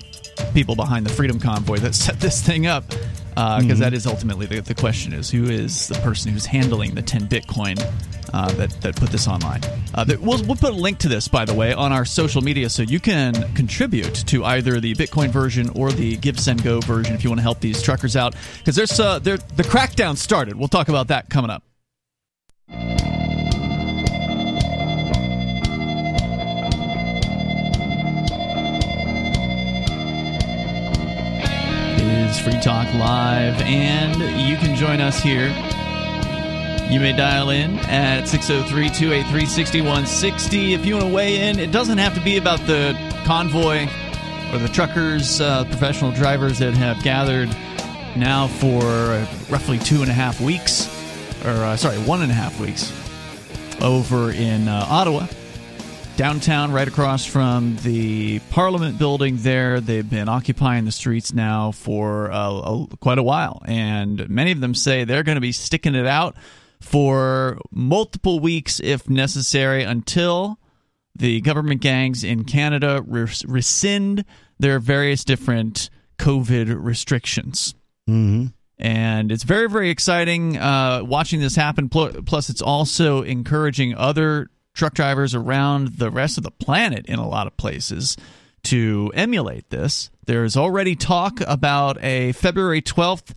people 0.52 0.74
behind 0.74 1.06
the 1.06 1.10
Freedom 1.10 1.38
Convoy 1.38 1.78
that 1.78 1.94
set 1.94 2.20
this 2.20 2.40
thing 2.40 2.66
up 2.66 2.88
because 2.88 3.36
uh, 3.36 3.60
mm-hmm. 3.60 3.80
that 3.80 3.94
is 3.94 4.06
ultimately 4.06 4.46
the, 4.46 4.60
the 4.60 4.74
question 4.74 5.12
is 5.12 5.30
who 5.30 5.44
is 5.44 5.88
the 5.88 5.94
person 5.96 6.32
who's 6.32 6.46
handling 6.46 6.94
the 6.94 7.02
10 7.02 7.28
bitcoin 7.28 7.80
uh, 8.32 8.52
that, 8.52 8.70
that 8.80 8.96
put 8.96 9.10
this 9.10 9.28
online? 9.28 9.60
Uh, 9.94 10.04
that, 10.04 10.20
we'll, 10.20 10.42
we'll 10.44 10.56
put 10.56 10.70
a 10.70 10.76
link 10.76 10.98
to 10.98 11.08
this 11.08 11.28
by 11.28 11.44
the 11.44 11.54
way 11.54 11.72
on 11.72 11.92
our 11.92 12.04
social 12.04 12.42
media 12.42 12.68
so 12.68 12.82
you 12.82 13.00
can 13.00 13.34
contribute 13.54 14.14
to 14.14 14.44
either 14.44 14.80
the 14.80 14.94
bitcoin 14.94 15.28
version 15.28 15.70
or 15.70 15.92
the 15.92 16.16
give 16.16 16.38
send 16.38 16.62
go 16.62 16.80
version 16.80 17.14
if 17.14 17.22
you 17.24 17.30
want 17.30 17.38
to 17.38 17.42
help 17.42 17.60
these 17.60 17.80
truckers 17.82 18.16
out 18.16 18.34
because 18.58 18.76
there's 18.76 18.98
uh, 18.98 19.18
the 19.20 19.38
crackdown 19.58 20.16
started. 20.16 20.56
We'll 20.56 20.68
talk 20.68 20.88
about 20.88 21.08
that 21.08 21.30
coming 21.30 21.50
up 21.50 21.62
is 32.10 32.38
Free 32.40 32.60
Talk 32.60 32.92
Live, 32.94 33.60
and 33.62 34.16
you 34.48 34.56
can 34.56 34.74
join 34.76 35.00
us 35.00 35.20
here 35.20 35.48
You 36.90 36.98
may 36.98 37.12
dial 37.12 37.50
in 37.50 37.78
at 37.80 38.26
603 38.26 38.90
283 38.90 39.46
6160 39.46 40.74
if 40.74 40.84
you 40.84 40.94
want 40.94 41.06
to 41.06 41.14
weigh 41.14 41.48
in. 41.48 41.60
It 41.60 41.70
doesn't 41.70 41.98
have 41.98 42.14
to 42.16 42.20
be 42.20 42.36
about 42.36 42.58
the 42.66 42.96
convoy 43.24 43.86
or 44.52 44.58
the 44.58 44.68
truckers, 44.68 45.40
uh, 45.40 45.64
professional 45.66 46.10
drivers 46.10 46.58
that 46.58 46.74
have 46.74 47.00
gathered 47.04 47.48
now 48.16 48.48
for 48.48 48.82
roughly 49.48 49.78
two 49.78 50.02
and 50.02 50.10
a 50.10 50.14
half 50.14 50.40
weeks, 50.40 50.88
or 51.44 51.50
uh, 51.50 51.76
sorry, 51.76 51.96
one 51.98 52.22
and 52.22 52.30
a 52.32 52.34
half 52.34 52.58
weeks 52.58 52.92
over 53.80 54.32
in 54.32 54.66
uh, 54.66 54.84
Ottawa 54.88 55.26
downtown, 56.20 56.70
right 56.70 56.86
across 56.86 57.24
from 57.24 57.76
the 57.76 58.40
Parliament 58.50 58.98
building. 58.98 59.38
There, 59.38 59.80
they've 59.80 60.08
been 60.08 60.28
occupying 60.28 60.84
the 60.84 60.92
streets 60.92 61.32
now 61.32 61.72
for 61.72 62.30
uh, 62.30 62.50
a, 62.50 62.86
quite 62.98 63.16
a 63.16 63.22
while, 63.22 63.62
and 63.64 64.28
many 64.28 64.52
of 64.52 64.60
them 64.60 64.74
say 64.74 65.04
they're 65.04 65.22
going 65.22 65.36
to 65.36 65.40
be 65.40 65.52
sticking 65.52 65.94
it 65.94 66.04
out 66.04 66.36
for 66.78 67.58
multiple 67.70 68.38
weeks 68.38 68.80
if 68.84 69.08
necessary 69.08 69.82
until 69.82 70.58
the 71.16 71.40
government 71.40 71.80
gangs 71.80 72.22
in 72.22 72.44
Canada 72.44 73.02
res- 73.06 73.46
rescind 73.46 74.26
their 74.58 74.78
various 74.78 75.24
different 75.24 75.88
COVID 76.18 76.76
restrictions. 76.78 77.74
Mm-hmm. 78.06 78.48
And 78.78 79.32
it's 79.32 79.44
very, 79.44 79.70
very 79.70 79.88
exciting 79.88 80.58
uh, 80.58 81.00
watching 81.02 81.40
this 81.40 81.56
happen. 81.56 81.88
Plus, 81.88 82.50
it's 82.50 82.60
also 82.60 83.22
encouraging 83.22 83.94
other 83.94 84.50
truck 84.74 84.94
drivers 84.94 85.34
around 85.34 85.98
the 85.98 86.10
rest 86.10 86.38
of 86.38 86.44
the 86.44 86.50
planet 86.50 87.06
in 87.06 87.18
a 87.18 87.28
lot 87.28 87.46
of 87.46 87.56
places 87.56 88.16
to 88.64 89.10
emulate 89.14 89.70
this. 89.70 90.10
There's 90.26 90.56
already 90.56 90.94
talk 90.94 91.40
about 91.46 92.02
a 92.02 92.32
February 92.32 92.82
12th 92.82 93.32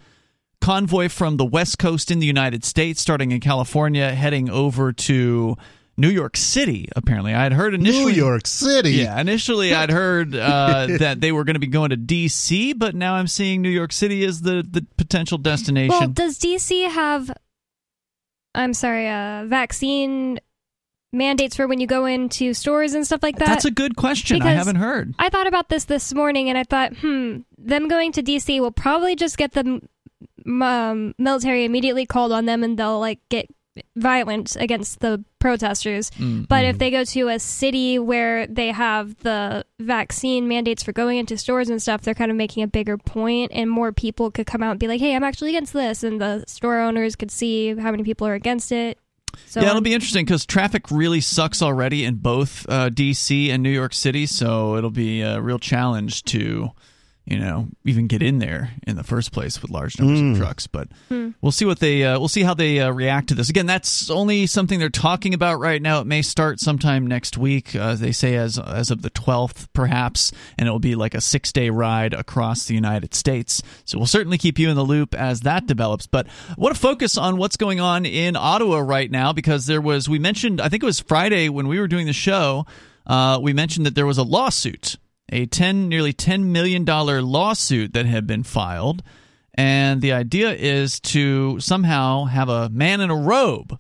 convoy 0.62 1.10
from 1.10 1.38
the 1.38 1.46
West 1.46 1.80
Coast 1.80 2.12
in 2.12 2.20
the 2.20 2.28
United 2.28 2.64
States, 2.64 3.02
starting 3.02 3.32
in 3.32 3.40
California, 3.40 4.14
heading 4.14 4.50
over 4.50 4.94
to 4.94 5.58
New 5.98 6.10
York 6.10 6.38
City. 6.38 6.90
Apparently, 6.96 7.34
I 7.34 7.44
had 7.44 7.54
heard 7.54 7.74
initially 7.74 8.14
New 8.14 8.18
York 8.18 8.48
City. 8.48 8.92
Yeah, 8.92 9.20
initially 9.20 9.74
I'd 9.74 9.92
heard 9.92 10.36
uh, 10.36 10.88
that 11.00 11.22
they 11.22 11.32
were 11.32 11.44
going 11.44 11.56
to 11.56 11.60
be 11.60 11.68
going 11.68 11.92
to 11.92 11.98
D.C., 11.98 12.74
but 12.74 12.96
now 12.96 13.16
I'm 13.16 13.28
seeing 13.28 13.62
New 13.62 13.70
York 13.70 13.92
City 13.92 14.24
as 14.26 14.42
the 14.42 14.66
the 14.68 14.86
potential 14.98 15.38
destination. 15.38 15.98
Well, 15.98 16.08
does 16.08 16.38
D.C. 16.38 16.84
have? 16.84 17.32
I'm 18.56 18.74
sorry, 18.74 19.10
uh, 19.10 19.46
vaccine 19.46 20.40
mandates 21.14 21.56
for 21.56 21.68
when 21.68 21.80
you 21.80 21.88
go 21.88 22.06
into 22.06 22.54
stores 22.54 22.94
and 22.94 23.06
stuff 23.06 23.24
like 23.24 23.38
that? 23.38 23.48
That's 23.48 23.66
a 23.66 23.72
good 23.72 23.96
question. 23.96 24.42
I 24.42 24.54
haven't 24.54 24.78
heard. 24.78 25.14
I 25.20 25.30
thought 25.30 25.48
about 25.48 25.70
this 25.70 25.86
this 25.86 26.14
morning 26.14 26.50
and 26.50 26.58
I 26.58 26.64
thought, 26.64 26.98
hmm, 26.98 27.40
them 27.58 27.88
going 27.88 28.12
to 28.14 28.24
DC 28.24 28.60
will 28.60 28.72
probably 28.72 29.16
just 29.16 29.38
get 29.38 29.54
the 29.54 29.82
um, 30.46 31.16
military 31.18 31.66
immediately 31.66 32.06
called 32.06 32.32
on 32.32 32.46
them 32.46 32.64
and 32.64 32.78
they'll 32.78 33.00
like 33.00 33.20
get 33.30 33.48
violent 33.96 34.56
against 34.58 35.00
the 35.00 35.24
protesters. 35.40 36.10
Mm-hmm. 36.12 36.44
But 36.44 36.66
if 36.66 36.78
they 36.78 36.92
go 36.92 37.04
to 37.04 37.30
a 37.30 37.40
city 37.40 38.00
where 38.00 38.46
they 38.48 38.72
have 38.72 39.18
the 39.20 39.66
vaccine 39.80 40.48
mandates 40.48 40.84
for 40.84 40.92
going 40.92 41.18
into 41.18 41.38
stores 41.38 41.70
and 41.70 41.82
stuff, 41.82 42.02
they're 42.02 42.14
kind 42.14 42.32
of 42.32 42.38
making 42.38 42.64
a 42.64 42.68
bigger 42.68 42.98
point 42.98 43.52
and 43.54 43.70
more 43.70 43.92
people 43.92 44.32
could 44.32 44.46
come 44.46 44.64
out 44.64 44.72
and 44.72 44.80
be 44.80 44.88
like, 44.88 45.00
"Hey, 45.02 45.16
I'm 45.16 45.24
actually 45.24 45.50
against 45.50 45.74
this." 45.74 46.04
And 46.04 46.22
the 46.22 46.44
store 46.48 46.80
owners 46.80 47.16
could 47.16 47.32
see 47.32 47.76
how 47.76 47.92
many 47.92 48.04
people 48.04 48.28
are 48.28 48.36
against 48.36 48.72
it. 48.72 49.00
So 49.48 49.62
yeah, 49.62 49.70
it'll 49.70 49.82
be 49.82 49.94
interesting 49.94 50.26
because 50.26 50.46
traffic 50.46 50.90
really 50.92 51.22
sucks 51.22 51.62
already 51.62 52.06
in 52.06 52.16
both 52.16 52.68
uh, 52.70 52.90
D.C. 52.90 53.52
and 53.52 53.62
New 53.64 53.70
York 53.70 53.94
City, 53.94 54.26
so 54.26 54.76
it'll 54.76 54.90
be 54.90 55.22
a 55.22 55.42
real 55.42 55.60
challenge 55.60 56.24
to 56.26 56.72
you 57.26 57.40
know 57.40 57.68
even 57.86 58.08
get 58.08 58.22
in 58.22 58.40
there 58.40 58.72
in 58.86 58.96
the 58.96 59.04
first 59.04 59.32
place 59.32 59.62
with 59.62 59.72
large 59.72 59.98
numbers 59.98 60.20
mm. 60.20 60.32
of 60.32 60.38
hmm. 60.38 60.44
trucks 60.44 60.68
but 60.68 60.90
mm. 61.10 61.34
we'll 61.42 61.52
see 61.52 61.66
what 61.66 61.80
they 61.80 62.04
uh, 62.04 62.20
we'll 62.20 62.28
see 62.28 62.44
how 62.44 62.54
they 62.54 62.80
uh, 62.80 62.92
react 62.92 63.30
to 63.30 63.36
this 63.36 63.50
again 63.50 63.66
that's 63.66 64.10
only 64.10 64.46
something 64.46 64.78
they're 64.80 64.90
talking 64.90 65.34
about 65.34 65.60
right 65.60 65.82
now 65.82 66.02
it 66.02 66.08
may 66.08 66.22
start 66.22 66.60
sometime 66.60 67.08
next 67.08 67.38
week 67.38 67.76
uh, 67.76 67.96
they 67.96 68.12
say 68.12 68.36
as 68.36 68.60
as 68.60 68.92
of 68.92 69.02
the 69.02 69.10
12th 69.10 69.68
perhaps 69.74 70.32
and 70.58 70.68
it 70.68 70.72
will 70.72 70.80
be 70.80 70.96
like 70.96 71.14
a 71.14 71.22
6 71.22 71.52
day 71.54 71.70
ride 71.70 72.14
across 72.14 72.66
the 72.66 72.76
United 72.76 73.14
States 73.14 73.62
so 73.86 73.98
we'll 73.98 74.08
certainly 74.08 74.38
keep 74.38 74.60
you 74.60 74.70
in 74.70 74.76
the 74.76 74.84
loop 74.84 75.16
as 75.16 75.42
that 75.42 75.66
develops 75.66 76.08
but 76.08 76.28
I 76.50 76.56
want 76.58 76.76
to 76.76 76.82
focus 76.82 77.18
on 77.18 77.38
what's 77.38 77.58
going 77.58 77.80
on 77.80 78.06
in 78.06 78.36
Ottawa 78.36 78.80
right 78.80 79.10
now 79.10 79.32
because 79.32 79.66
there 79.66 79.82
was 79.82 80.10
we 80.10 80.20
mentioned 80.20 80.60
I 80.60 80.68
think 80.68 80.84
it 80.84 80.88
was 80.88 81.00
Friday 81.00 81.48
when 81.48 81.68
we 81.68 81.80
were 81.80 81.88
doing 81.88 82.06
the 82.06 82.14
show 82.14 82.66
uh, 83.06 83.40
we 83.42 83.54
mentioned 83.54 83.86
that 83.86 83.96
there 83.96 84.06
was 84.06 84.18
a 84.18 84.24
lawsuit 84.24 84.98
a 85.34 85.46
10 85.46 85.90
nearly 85.90 86.14
10 86.14 86.52
million 86.52 86.86
dollar 86.86 87.22
lawsuit 87.22 87.94
that 87.94 88.06
had 88.06 88.28
been 88.28 88.44
filed. 88.44 89.04
And 89.56 90.02
the 90.02 90.14
idea 90.14 90.54
is 90.54 91.00
to 91.02 91.60
somehow 91.60 92.26
have 92.26 92.50
a 92.50 92.70
man 92.70 93.02
in 93.02 93.10
a 93.10 93.16
robe 93.16 93.78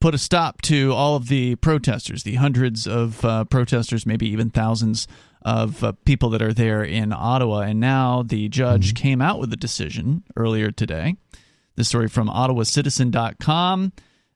put 0.00 0.14
a 0.14 0.18
stop 0.18 0.62
to 0.62 0.92
all 0.92 1.16
of 1.16 1.28
the 1.28 1.56
protesters 1.56 2.22
the 2.22 2.34
hundreds 2.34 2.86
of 2.86 3.24
uh, 3.24 3.44
protesters 3.44 4.06
maybe 4.06 4.28
even 4.28 4.50
thousands 4.50 5.08
of 5.42 5.82
uh, 5.82 5.92
people 6.04 6.30
that 6.30 6.42
are 6.42 6.52
there 6.52 6.82
in 6.82 7.12
Ottawa. 7.12 7.60
And 7.60 7.80
now 7.80 8.22
the 8.22 8.48
judge 8.48 8.92
mm-hmm. 8.92 9.02
came 9.02 9.22
out 9.22 9.38
with 9.38 9.52
a 9.52 9.56
decision 9.56 10.24
earlier 10.36 10.70
today. 10.70 11.16
This 11.76 11.88
story 11.88 12.08
from 12.08 12.28
ottawacitizen.com 12.28 13.92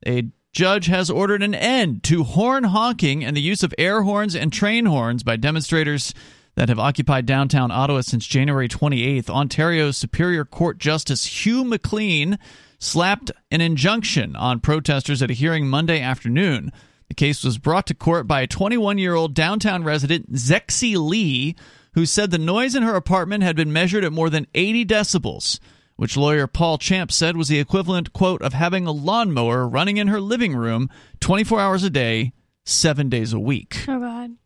a 0.06 0.30
judge 0.52 0.86
has 0.86 1.10
ordered 1.10 1.42
an 1.42 1.54
end 1.54 2.02
to 2.04 2.24
horn 2.24 2.64
honking 2.64 3.24
and 3.24 3.36
the 3.36 3.40
use 3.40 3.62
of 3.62 3.74
air 3.78 4.02
horns 4.02 4.34
and 4.34 4.52
train 4.52 4.86
horns 4.86 5.22
by 5.22 5.36
demonstrators 5.36 6.14
that 6.54 6.69
have 6.69 6.78
occupied 6.78 7.26
downtown 7.26 7.71
Ottawa 7.71 8.00
since 8.00 8.26
January 8.26 8.69
28th, 8.69 9.30
Ontario's 9.30 9.97
Superior 9.97 10.45
Court 10.45 10.78
Justice 10.78 11.45
Hugh 11.45 11.64
McLean 11.64 12.38
slapped 12.78 13.30
an 13.50 13.61
injunction 13.61 14.35
on 14.37 14.61
protesters 14.61 15.23
at 15.23 15.30
a 15.30 15.35
hearing 15.35 15.69
Monday 15.69 16.00
afternoon. 16.00 16.73
The 17.09 17.14
case 17.14 17.45
was 17.45 17.59
brought 17.59 17.87
to 17.88 17.95
court 17.95 18.26
by 18.26 18.40
a 18.40 18.47
21 18.47 18.99
year 18.99 19.14
old 19.14 19.35
downtown 19.35 19.85
resident, 19.85 20.33
Zexi 20.33 20.97
Li, 20.97 21.57
who 21.95 22.07
said 22.07 22.30
the 22.30 22.38
noise 22.38 22.75
in 22.75 22.83
her 22.83 22.95
apartment 22.95 23.42
had 23.42 23.57
been 23.57 23.73
measured 23.73 24.04
at 24.04 24.12
more 24.12 24.30
than 24.30 24.47
80 24.54 24.87
decibels, 24.87 25.59
which 25.97 26.16
lawyer 26.16 26.47
Paul 26.47 26.78
Champ 26.78 27.11
said 27.12 27.37
was 27.37 27.49
the 27.49 27.59
equivalent, 27.59 28.12
quote, 28.12 28.42
of 28.42 28.54
having 28.54 28.87
a 28.87 28.92
lawnmower 28.92 29.69
running 29.69 29.97
in 29.97 30.09
her 30.09 30.21
living 30.21 30.54
room 30.54 30.88
24 31.21 31.61
hours 31.61 31.83
a 31.83 31.90
day, 31.90 32.33
seven 32.64 33.09
days 33.09 33.33
a 33.33 33.40
week. 33.40 33.85
Oh, 33.88 33.99
God. 33.99 34.37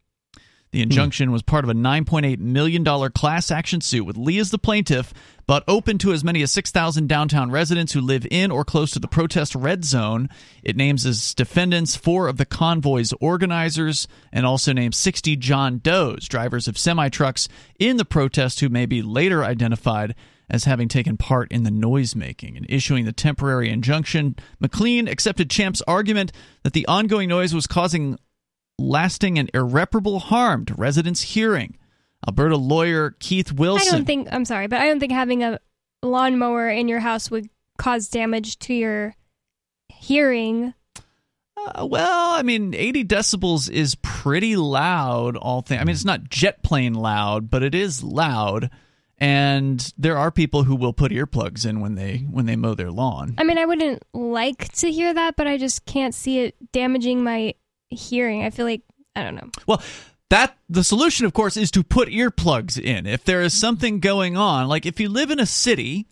The 0.75 0.81
hmm. 0.81 0.91
injunction 0.91 1.31
was 1.31 1.43
part 1.43 1.65
of 1.65 1.71
a 1.71 1.75
$9.8 1.75 2.41
million 2.41 2.85
class 3.13 3.53
action 3.53 3.81
suit 3.81 4.05
with 4.05 4.17
Li 4.17 4.41
as 4.41 4.51
the 4.51 4.59
plaintiff, 4.59 5.15
but 5.47 5.63
open 5.69 5.99
to 5.99 6.13
as 6.13 6.25
many 6.25 6.43
as 6.43 6.51
6,000 6.51 7.09
downtown 7.09 7.53
residents 7.53 7.93
who 7.93 8.01
live 8.01 8.27
in 8.29 8.51
or 8.51 8.65
close 8.65 8.91
to 8.91 8.99
the 8.99 9.07
protest 9.07 9.55
red 9.55 9.85
zone. 9.85 10.29
It 10.65 10.77
names 10.77 11.07
as 11.07 11.33
defendants 11.33 11.95
four 11.95 12.27
of 12.27 12.39
the 12.39 12.45
convoy's 12.45 13.13
organizers 13.21 14.09
and 14.33 14.45
also 14.45 14.73
names 14.73 14.97
60 14.97 15.37
John 15.37 15.79
Does, 15.79 16.27
drivers 16.27 16.67
of 16.67 16.77
semi 16.77 17.09
trucks 17.09 17.49
in 17.79 17.97
the 17.97 18.05
protest 18.05 18.59
who 18.59 18.69
may 18.69 18.85
be 18.85 19.01
later 19.01 19.45
identified 19.45 20.17
as 20.51 20.65
having 20.65 20.89
taken 20.89 21.17
part 21.17 21.51
in 21.53 21.63
the 21.63 21.71
noisemaking. 21.71 22.57
In 22.57 22.67
issuing 22.69 23.05
the 23.05 23.13
temporary 23.13 23.71
injunction, 23.71 24.37
McLean 24.59 25.09
accepted 25.09 25.51
Champ's 25.51 25.83
argument 25.83 26.33
that 26.65 26.73
the 26.73 26.87
ongoing 26.87 27.29
noise 27.29 27.55
was 27.55 27.67
causing 27.67 28.19
lasting 28.79 29.39
and 29.39 29.51
irreparable 29.55 30.19
harm 30.19 30.65
to 30.67 30.75
residents' 30.75 31.23
hearing. 31.23 31.77
Alberta 32.27 32.57
lawyer 32.57 33.15
Keith 33.19 33.53
Wilson. 33.53 33.89
I 33.89 33.97
don't 33.97 34.07
think, 34.07 34.29
I'm 34.33 34.45
sorry, 34.45 34.67
but 34.67 34.81
I 34.81 34.87
don't 34.87 35.01
think 35.01 35.13
having 35.13 35.43
a 35.43 35.61
lawnmower 36.03 36.69
in 36.69 36.89
your 36.89 37.01
house 37.01 37.31
would 37.31 37.49
cause 37.79 38.09
damage 38.09 38.59
to 38.61 38.75
your 38.75 39.15
hearing. 39.89 40.75
Uh, 41.57 41.87
well, 41.87 42.31
I 42.33 42.43
mean, 42.43 42.75
80 42.75 43.05
decibels 43.05 43.71
is 43.71 43.95
pretty 43.97 44.57
loud. 44.57 45.37
All 45.37 45.63
things. 45.63 45.81
I 45.81 45.85
mean, 45.85 45.95
it's 45.95 46.05
not 46.05 46.29
jet 46.29 46.63
plane 46.63 46.95
loud, 46.95 47.51
but 47.51 47.63
it 47.63 47.75
is 47.75 48.03
loud. 48.03 48.71
And 49.19 49.93
there 49.97 50.19
are 50.19 50.31
people 50.31 50.65
who 50.65 50.75
will 50.75 50.93
put 50.93 51.13
earplugs 51.13 51.65
in 51.65 51.81
when 51.81 51.95
they 51.95 52.27
when 52.31 52.47
they 52.47 52.57
mow 52.57 52.75
their 52.75 52.91
lawn. 52.91 53.37
I 53.39 53.45
mean, 53.45 53.59
I 53.59 53.65
wouldn't 53.65 54.03
like 54.13 54.73
to 54.75 54.91
hear 54.91 55.15
that, 55.15 55.37
but 55.37 55.47
I 55.47 55.57
just 55.57 55.87
can't 55.87 56.15
see 56.15 56.41
it 56.41 56.57
damaging 56.73 57.23
my 57.23 57.55
hearing. 57.95 58.45
I 58.45 58.51
feel 58.51 58.67
like 58.67 58.83
I 59.17 59.23
don't 59.23 59.37
know. 59.37 59.51
Well, 59.67 59.83
that 60.31 60.57
the 60.69 60.85
solution 60.85 61.27
of 61.27 61.33
course 61.33 61.57
is 61.57 61.71
to 61.73 61.85
put 61.85 62.09
earplugs 62.09 62.81
in. 62.81 63.07
If 63.07 63.25
there 63.25 63.43
is 63.43 63.55
something 63.55 64.01
going 64.01 64.37
on, 64.37 64.69
like 64.69 64.87
if 64.87 65.01
you 65.01 65.09
live 65.09 65.31
in 65.31 65.39
a 65.39 65.47
city, 65.47 66.07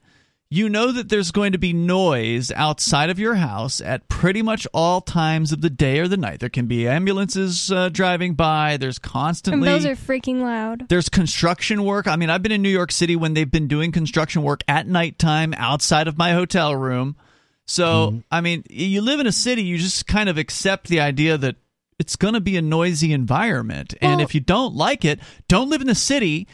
you 0.52 0.68
know 0.68 0.92
that 0.92 1.08
there's 1.08 1.30
going 1.30 1.52
to 1.52 1.58
be 1.58 1.72
noise 1.72 2.52
outside 2.52 3.08
of 3.08 3.18
your 3.18 3.36
house 3.36 3.80
at 3.80 4.06
pretty 4.08 4.42
much 4.42 4.66
all 4.74 5.00
times 5.00 5.50
of 5.50 5.62
the 5.62 5.70
day 5.70 5.98
or 5.98 6.08
the 6.08 6.18
night. 6.18 6.40
There 6.40 6.50
can 6.50 6.66
be 6.66 6.86
ambulances 6.86 7.72
uh, 7.72 7.88
driving 7.88 8.34
by. 8.34 8.76
There's 8.76 8.98
constantly. 8.98 9.66
And 9.66 9.82
those 9.82 9.86
are 9.86 9.96
freaking 9.96 10.42
loud. 10.42 10.90
There's 10.90 11.08
construction 11.08 11.84
work. 11.84 12.06
I 12.06 12.16
mean, 12.16 12.28
I've 12.28 12.42
been 12.42 12.52
in 12.52 12.60
New 12.60 12.68
York 12.68 12.92
City 12.92 13.16
when 13.16 13.32
they've 13.32 13.50
been 13.50 13.66
doing 13.66 13.92
construction 13.92 14.42
work 14.42 14.60
at 14.68 14.86
nighttime 14.86 15.54
outside 15.56 16.06
of 16.06 16.18
my 16.18 16.32
hotel 16.32 16.76
room. 16.76 17.16
So, 17.64 18.08
mm-hmm. 18.08 18.18
I 18.30 18.42
mean, 18.42 18.64
you 18.68 19.00
live 19.00 19.20
in 19.20 19.26
a 19.26 19.32
city, 19.32 19.62
you 19.62 19.78
just 19.78 20.06
kind 20.06 20.28
of 20.28 20.36
accept 20.36 20.88
the 20.88 21.00
idea 21.00 21.38
that 21.38 21.56
it's 21.98 22.16
going 22.16 22.34
to 22.34 22.40
be 22.40 22.56
a 22.56 22.62
noisy 22.62 23.12
environment. 23.12 23.94
And 24.00 24.20
if 24.20 24.34
you 24.34 24.40
don't 24.40 24.74
like 24.74 25.04
it, 25.04 25.20
don't 25.48 25.68
live 25.70 25.80
in 25.80 25.86
the 25.86 25.94
city. 25.94 26.46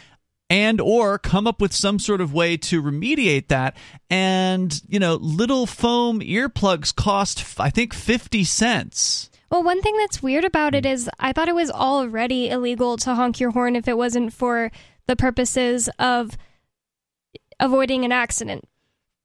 and 0.51 0.81
or 0.81 1.19
come 1.19 1.47
up 1.47 1.61
with 1.61 1.75
some 1.75 1.99
sort 1.99 2.21
of 2.23 2.33
way 2.33 2.57
to 2.57 2.83
remediate 2.83 3.49
that 3.49 3.77
and 4.09 4.81
you 4.89 4.99
know 4.99 5.17
little 5.17 5.67
foam 5.67 6.21
earplugs 6.21 6.95
cost 6.95 7.45
i 7.61 7.69
think 7.69 7.93
50 7.93 8.45
cents 8.45 9.29
Well, 9.51 9.63
one 9.63 9.83
thing 9.83 9.95
that's 9.99 10.23
weird 10.23 10.45
about 10.47 10.75
it 10.75 10.87
is 10.87 11.09
I 11.21 11.33
thought 11.35 11.49
it 11.49 11.55
was 11.55 11.71
already 11.71 12.49
illegal 12.49 12.97
to 12.99 13.15
honk 13.15 13.41
your 13.41 13.51
horn 13.51 13.77
if 13.77 13.89
it 13.89 13.97
wasn't 13.99 14.33
for 14.33 14.71
the 15.07 15.17
purposes 15.17 15.91
of 15.99 16.37
avoiding 17.61 18.05
an 18.07 18.13
accident. 18.13 18.65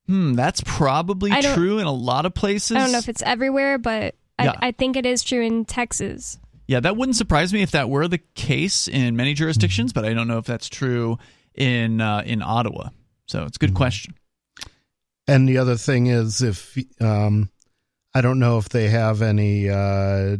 hmm 0.08 0.34
that's 0.34 0.62
probably 0.66 1.32
true 1.54 1.80
in 1.80 1.86
a 1.88 1.92
lot 1.92 2.26
of 2.26 2.34
places 2.34 2.76
I 2.76 2.82
don't 2.82 2.92
know 2.92 2.98
if 2.98 3.08
it's 3.10 3.24
everywhere, 3.24 3.78
but 3.78 4.16
Yeah. 4.42 4.54
I, 4.62 4.68
I 4.68 4.72
think 4.72 4.96
it 4.96 5.06
is 5.06 5.24
true 5.24 5.42
in 5.42 5.66
Texas. 5.66 6.38
Yeah, 6.68 6.80
that 6.80 6.96
wouldn't 6.98 7.18
surprise 7.18 7.54
me 7.54 7.62
if 7.62 7.72
that 7.72 7.90
were 7.90 8.08
the 8.08 8.20
case 8.36 8.88
in 8.88 9.16
many 9.16 9.34
jurisdictions, 9.34 9.92
but 9.94 10.06
I 10.06 10.14
don't 10.14 10.28
know 10.28 10.38
if 10.38 10.46
that's 10.46 10.70
true 10.70 11.18
in 11.56 12.00
uh, 12.02 12.24
in 12.26 12.42
Ottawa. 12.42 12.90
So 13.28 13.44
it's 13.44 13.58
a 13.58 13.60
good 13.60 13.74
question. 13.74 14.16
And 15.28 15.48
the 15.48 15.58
other 15.58 15.76
thing 15.78 16.08
is, 16.08 16.42
if 16.42 16.78
um, 17.00 17.50
I 18.14 18.22
don't 18.22 18.40
know 18.40 18.58
if 18.58 18.70
they 18.70 18.90
have 18.90 19.22
any 19.22 19.70
uh, 19.70 20.38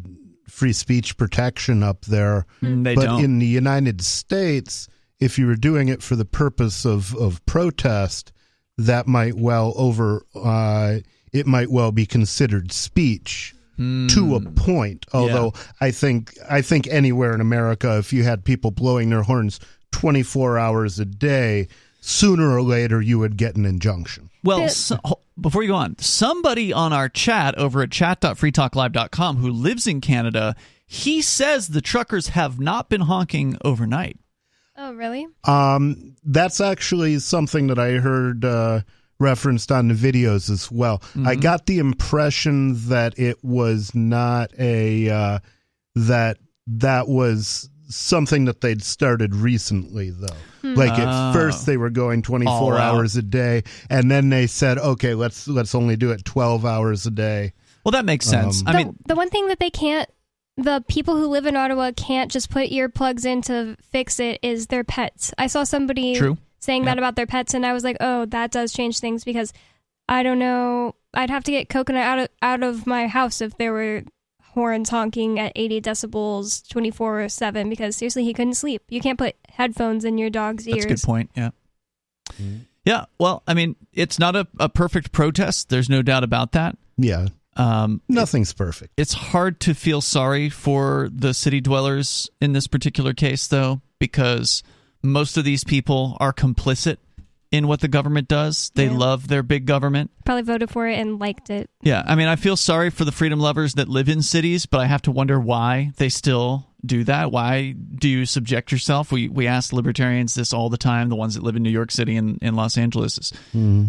free 0.50 0.74
speech 0.74 1.18
protection 1.18 1.84
up 1.84 2.06
there, 2.06 2.46
Mm, 2.62 2.84
They 2.84 2.96
but 2.96 3.06
don't. 3.06 3.24
in 3.24 3.40
the 3.40 3.46
United 3.46 4.02
States, 4.02 4.88
if 5.20 5.38
you 5.40 5.48
were 5.48 5.56
doing 5.56 5.88
it 5.90 6.02
for 6.04 6.16
the 6.16 6.26
purpose 6.26 6.86
of 6.86 7.16
of 7.16 7.46
protest, 7.46 8.32
that 8.78 9.08
might 9.08 9.36
well 9.36 9.74
over 9.78 10.26
uh, 10.36 11.00
it 11.32 11.48
might 11.48 11.70
well 11.70 11.92
be 11.92 12.06
considered 12.06 12.72
speech 12.72 13.54
to 13.78 14.36
a 14.36 14.42
point. 14.52 15.06
Although 15.14 15.54
I 15.82 15.92
think 15.92 16.34
I 16.50 16.62
think 16.62 16.88
anywhere 16.88 17.34
in 17.34 17.42
America, 17.42 17.98
if 17.98 18.14
you 18.14 18.24
had 18.24 18.44
people 18.46 18.72
blowing 18.72 19.10
their 19.10 19.24
horns 19.24 19.60
twenty 19.92 20.24
four 20.24 20.58
hours 20.58 21.00
a 21.00 21.06
day, 21.06 21.68
sooner 22.02 22.50
or 22.56 22.62
later 22.62 23.02
you 23.02 23.20
would 23.20 23.38
get 23.38 23.56
an 23.56 23.66
injunction. 23.66 24.30
Well, 24.44 24.64
The- 24.64 24.70
so, 24.70 25.00
before 25.40 25.64
you 25.64 25.70
go 25.70 25.76
on, 25.76 25.98
somebody 26.00 26.72
on 26.74 26.94
our 26.94 27.10
chat 27.10 27.58
over 27.58 27.82
at 27.82 27.92
chat.freetalklive.com 27.92 29.38
who 29.38 29.50
lives 29.50 29.88
in 29.88 30.02
Canada, 30.02 30.56
he 30.86 31.22
says 31.22 31.70
the 31.70 31.82
truckers 31.82 32.30
have 32.30 32.60
not 32.60 32.90
been 32.90 33.02
honking 33.02 33.58
overnight. 33.64 34.18
Oh, 34.78 34.94
really? 34.94 35.28
Um, 35.46 36.16
that's 36.24 36.60
actually 36.60 37.20
something 37.20 37.68
that 37.68 37.80
I 37.80 37.94
heard 37.94 38.44
uh, 38.44 38.82
referenced 39.20 39.72
on 39.72 39.88
the 39.88 39.94
videos 39.94 40.50
as 40.50 40.72
well. 40.72 41.02
I 41.26 41.36
got 41.36 41.66
the 41.66 41.80
impression 41.80 42.90
that 42.90 43.18
it 43.18 43.44
was 43.44 43.94
not 43.96 44.52
a 44.60 45.10
uh, 45.10 45.40
that 45.96 46.38
that 46.68 47.08
was 47.08 47.70
something 47.90 48.46
that 48.46 48.62
they'd 48.62 48.82
started 48.82 49.36
recently 49.36 50.10
though. 50.10 50.36
Like 50.64 50.98
Oh. 50.98 51.02
at 51.04 51.34
first 51.34 51.66
they 51.66 51.78
were 51.78 51.90
going 51.90 52.22
24 52.22 52.54
All 52.54 52.74
out. 52.74 52.80
hours 52.96 53.16
a 53.18 53.22
day 53.22 53.64
and 53.90 54.10
then 54.10 54.30
they 54.30 54.48
said 54.48 54.78
okay, 54.78 55.14
let's 55.14 55.48
let's 55.48 55.76
only 55.76 55.96
do 55.96 56.12
it 56.12 56.24
12 56.26 56.66
hours 56.66 57.06
a 57.06 57.12
day. 57.12 57.54
Well, 57.84 57.92
that 57.92 58.06
makes 58.06 58.26
sense. 58.26 58.62
Um, 58.62 58.68
I 58.68 58.72
the, 58.72 58.78
mean, 58.78 58.98
the 59.08 59.16
one 59.16 59.30
thing 59.30 59.48
that 59.50 59.60
they 59.60 59.70
can't, 59.70 60.10
the 60.56 60.84
people 60.88 61.18
who 61.18 61.28
live 61.28 61.46
in 61.46 61.58
Ottawa 61.58 61.92
can't 61.96 62.32
just 62.32 62.50
put 62.50 62.70
earplugs 62.70 63.26
in 63.26 63.42
to 63.44 63.76
fix 63.92 64.22
it 64.22 64.40
is 64.42 64.68
their 64.68 64.86
pets. 64.86 65.34
I 65.38 65.48
saw 65.48 65.66
somebody 65.66 66.16
True. 66.16 66.38
Saying 66.64 66.86
that 66.86 66.98
about 66.98 67.16
their 67.16 67.28
pets, 67.28 67.54
and 67.54 67.66
I 67.66 67.74
was 67.74 67.84
like, 67.84 67.98
oh, 68.00 68.26
that 68.28 68.52
does 68.52 68.72
change 68.72 69.00
things 69.00 69.24
because 69.24 69.52
I 70.08 70.24
don't 70.24 70.40
know. 70.40 70.96
I'd 71.14 71.30
have 71.30 71.44
to 71.44 71.52
get 71.52 71.70
coconut 71.70 72.04
out 72.04 72.20
of, 72.20 72.30
out 72.42 72.64
of 72.64 72.88
my 72.88 73.08
house 73.08 73.42
if 73.42 73.58
there 73.58 73.74
were 73.74 74.04
horns 74.42 74.90
honking 74.90 75.40
at 75.40 75.52
80 75.56 75.82
decibels 75.82 76.68
24 76.70 77.30
7 77.30 77.70
because 77.70 77.96
seriously, 77.96 78.24
he 78.24 78.34
couldn't 78.34 78.56
sleep. 78.56 78.84
You 78.90 79.02
can't 79.02 79.18
put 79.18 79.36
headphones 79.50 80.06
in 80.06 80.18
your 80.18 80.30
dog's 80.30 80.68
ears. 80.68 80.86
That's 80.86 80.86
a 80.86 81.06
good 81.06 81.08
point. 81.08 81.32
Yeah. 81.36 81.50
Yeah. 82.86 83.06
Well, 83.20 83.44
I 83.48 83.54
mean, 83.54 83.76
it's 83.94 84.20
not 84.20 84.36
a, 84.36 84.48
a 84.60 84.70
perfect 84.70 85.12
protest. 85.12 85.70
There's 85.70 85.90
no 85.90 86.02
doubt 86.02 86.24
about 86.24 86.54
that. 86.54 86.78
Yeah. 86.98 87.28
Um, 87.56 88.02
Nothing's 88.10 88.52
perfect. 88.52 88.94
it's 88.98 89.14
hard 89.14 89.60
to 89.62 89.76
feel 89.76 90.02
sorry 90.02 90.50
for 90.50 91.10
the 91.14 91.36
city 91.36 91.62
dwellers 91.62 92.28
in 92.42 92.54
this 92.54 92.66
particular 92.66 93.14
case, 93.14 93.48
though, 93.48 93.82
because 94.00 94.64
most 95.04 95.38
of 95.38 95.44
these 95.44 95.64
people 95.64 96.18
are 96.20 96.34
complicit 96.34 96.98
in 97.52 97.68
what 97.68 97.82
the 97.82 97.88
government 97.88 98.28
does. 98.28 98.72
They 98.74 98.86
Yeah. 98.86 98.98
love 98.98 99.28
their 99.28 99.44
big 99.44 99.66
government. 99.68 100.10
Probably 100.26 100.42
voted 100.42 100.72
for 100.72 100.88
it 100.88 100.98
and 100.98 101.20
liked 101.20 101.50
it. 101.52 101.70
Yeah. 101.84 102.02
I 102.06 102.16
mean, 102.16 102.28
I 102.28 102.36
feel 102.36 102.58
sorry 102.58 102.90
for 102.90 103.06
the 103.06 103.12
freedom 103.12 103.40
lovers 103.40 103.76
that 103.76 103.88
live 103.88 104.10
in 104.10 104.22
cities, 104.24 104.66
but 104.66 104.80
I 104.80 104.88
have 104.88 105.04
to 105.04 105.12
wonder 105.12 105.40
why 105.40 105.92
they 105.98 106.10
still 106.10 106.66
do 106.86 107.04
that. 107.04 107.32
Why 107.32 107.74
do 107.74 108.10
you 108.10 108.26
subject 108.26 108.72
yourself? 108.72 109.12
We 109.12 109.30
we 109.30 109.46
ask 109.46 109.72
libertarians 109.72 110.34
this 110.34 110.52
all 110.52 110.70
the 110.70 110.78
time, 110.78 111.10
the 111.10 111.16
ones 111.16 111.36
that 111.36 111.44
live 111.44 111.56
in 111.56 111.62
New 111.64 111.70
York 111.70 111.92
City 111.92 112.16
and 112.16 112.40
in 112.42 112.56
Los 112.56 112.78
Angeles. 112.78 113.18
Is, 113.20 113.34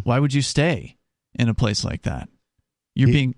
Why 0.04 0.18
would 0.18 0.34
you 0.34 0.42
stay 0.42 0.96
in 1.36 1.48
a 1.48 1.54
place 1.54 1.84
like 1.84 2.02
that? 2.02 2.28
You're 2.94 3.08
Ye- 3.08 3.14
being 3.14 3.34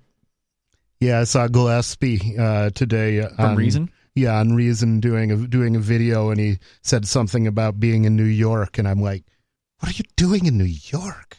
Yeah, 1.00 1.20
I 1.20 1.24
saw 1.24 1.46
Gillespie 1.46 2.36
uh, 2.38 2.70
today 2.70 3.20
uh, 3.20 3.28
from 3.36 3.44
on- 3.50 3.56
reason. 3.56 3.90
Yeah, 4.16 4.38
on 4.40 4.54
Reason 4.54 4.98
doing 4.98 5.30
a 5.30 5.36
doing 5.46 5.76
a 5.76 5.78
video, 5.78 6.30
and 6.30 6.40
he 6.40 6.58
said 6.82 7.06
something 7.06 7.46
about 7.46 7.78
being 7.78 8.04
in 8.04 8.16
New 8.16 8.24
York, 8.24 8.78
and 8.78 8.88
I'm 8.88 9.00
like, 9.00 9.24
"What 9.78 9.90
are 9.92 9.94
you 9.94 10.04
doing 10.16 10.46
in 10.46 10.58
New 10.58 10.64
York?" 10.64 11.38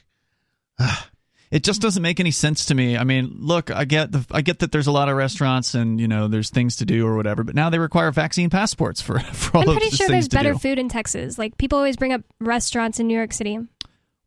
Ah. 0.79 1.09
It 1.49 1.63
just 1.63 1.81
doesn't 1.81 2.03
make 2.03 2.19
any 2.19 2.31
sense 2.31 2.65
to 2.65 2.75
me. 2.75 2.97
I 2.97 3.05
mean, 3.05 3.33
look, 3.39 3.71
I 3.71 3.85
get 3.85 4.11
the 4.11 4.25
I 4.31 4.41
get 4.41 4.59
that 4.59 4.71
there's 4.73 4.87
a 4.87 4.91
lot 4.91 5.07
of 5.07 5.15
restaurants 5.15 5.75
and 5.75 5.99
you 5.99 6.07
know 6.07 6.27
there's 6.27 6.49
things 6.49 6.75
to 6.77 6.85
do 6.85 7.07
or 7.07 7.15
whatever, 7.15 7.43
but 7.43 7.55
now 7.55 7.69
they 7.69 7.79
require 7.79 8.11
vaccine 8.11 8.49
passports 8.49 9.01
for 9.01 9.19
for 9.33 9.57
all 9.57 9.63
I'm 9.63 9.69
of 9.69 9.75
pretty 9.75 9.89
these 9.89 9.97
sure 9.97 10.07
things 10.07 10.27
there's 10.27 10.43
better 10.43 10.53
do. 10.53 10.59
food 10.59 10.77
in 10.77 10.89
Texas. 10.89 11.37
Like 11.39 11.57
people 11.57 11.77
always 11.77 11.95
bring 11.95 12.11
up 12.11 12.21
restaurants 12.39 12.99
in 12.99 13.07
New 13.07 13.15
York 13.15 13.31
City. 13.33 13.59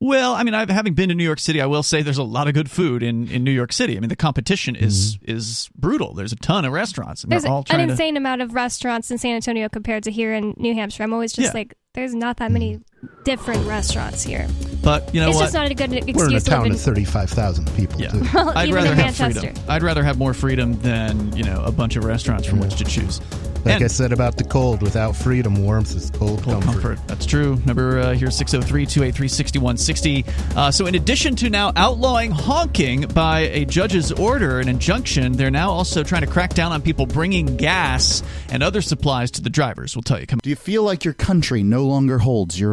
Well, 0.03 0.33
I 0.33 0.45
mean, 0.45 0.55
I've, 0.55 0.71
having 0.71 0.95
been 0.95 1.11
to 1.11 1.15
New 1.15 1.25
York 1.25 1.39
City, 1.39 1.61
I 1.61 1.67
will 1.67 1.83
say 1.83 2.01
there's 2.01 2.17
a 2.17 2.23
lot 2.23 2.49
of 2.49 2.55
good 2.55 2.71
food 2.71 3.03
in, 3.03 3.29
in 3.29 3.45
New 3.45 3.51
York 3.51 3.71
City. 3.71 3.99
I 3.99 4.01
mean, 4.01 4.09
the 4.09 4.17
competition 4.17 4.75
is 4.75 5.19
mm-hmm. 5.19 5.31
is 5.31 5.69
brutal. 5.77 6.15
There's 6.15 6.33
a 6.33 6.37
ton 6.37 6.65
of 6.65 6.73
restaurants, 6.73 7.23
and 7.23 7.31
There's 7.31 7.45
all 7.45 7.59
an 7.59 7.65
trying 7.65 7.87
to. 7.87 7.93
insane 7.93 8.17
amount 8.17 8.41
of 8.41 8.55
restaurants 8.55 9.11
in 9.11 9.19
San 9.19 9.35
Antonio 9.37 9.69
compared 9.69 10.05
to 10.05 10.11
here 10.11 10.33
in 10.33 10.55
New 10.57 10.75
Hampshire. 10.75 11.03
I'm 11.03 11.13
always 11.13 11.35
just 11.35 11.53
Yeah. 11.53 11.61
like, 11.61 11.75
there's 11.93 12.15
not 12.15 12.39
that 12.39 12.51
many 12.51 12.75
mm-hmm. 12.77 12.83
Different 13.25 13.67
restaurants 13.67 14.23
here. 14.23 14.47
But 14.83 15.15
you 15.15 15.21
know 15.21 15.29
it's 15.29 15.37
what? 15.37 15.43
just 15.45 15.55
not 15.55 15.71
a 15.71 15.75
good 15.75 15.93
excuse 15.93 16.17
We're 16.17 16.29
in 16.31 16.37
a 16.37 16.41
to 16.41 16.51
live 16.51 16.59
town 16.59 16.67
in. 16.67 16.73
of 16.73 16.81
thirty 16.81 17.05
five 17.05 17.31
thousand 17.31 17.71
people. 17.75 18.01
Yeah, 18.01 18.09
Too. 18.11 18.23
Well, 18.35 18.51
I'd 18.57 18.69
even 18.69 18.75
rather 18.77 18.93
in 18.93 18.99
have 18.99 19.19
Manchester. 19.19 19.41
freedom. 19.49 19.65
I'd 19.69 19.83
rather 19.83 20.03
have 20.03 20.19
more 20.19 20.35
freedom 20.35 20.81
than 20.81 21.37
you 21.37 21.45
know 21.45 21.63
a 21.65 21.73
bunch 21.73 21.97
of 21.97 22.05
restaurants 22.05 22.47
from 22.49 22.61
which 22.61 22.77
to 22.77 22.85
choose. 22.85 23.21
Like 23.63 23.75
And- 23.75 23.85
I 23.85 23.89
said 23.89 24.13
about 24.13 24.39
the 24.39 24.45
cold, 24.45 24.81
without 24.81 25.15
freedom, 25.15 25.55
warmth 25.63 25.95
is 25.95 26.09
cold, 26.13 26.43
Cold 26.43 26.63
comfort. 26.65 26.81
comfort. 26.97 27.09
That's 27.09 27.27
true. 27.27 27.61
Number 27.67 27.99
uh, 27.99 28.15
here 28.15 28.31
603 28.31 28.87
283 28.87 29.29
6160. 29.29 30.25
Uh, 30.57 30.71
So, 30.71 30.87
in 30.87 30.95
addition 30.95 31.37
to 31.37 31.51
now 31.51 31.71
outlawing 31.77 32.31
honking 32.31 33.03
by 33.09 33.41
a 33.41 33.67
judge's 33.67 34.13
order, 34.13 34.61
an 34.61 34.69
injunction, 34.71 35.33
they're 35.33 35.51
now 35.51 35.71
also 35.73 36.03
trying 36.03 36.23
to 36.23 36.27
crack 36.27 36.55
down 36.55 36.73
on 36.73 36.81
people 36.81 37.05
bringing 37.05 37.59
gas 37.59 38.23
and 38.49 38.63
other 38.63 38.81
supplies 38.81 39.31
to 39.33 39.43
the 39.43 39.51
drivers. 39.51 39.95
We'll 39.95 40.05
tell 40.05 40.19
you. 40.19 40.27
Come 40.27 40.39
Do 40.43 40.49
you 40.49 40.57
feel 40.57 40.83
like 40.83 41.05
your 41.05 41.13
country 41.15 41.63
no 41.63 41.85
longer 41.85 42.17
holds 42.19 42.59
your 42.59 42.73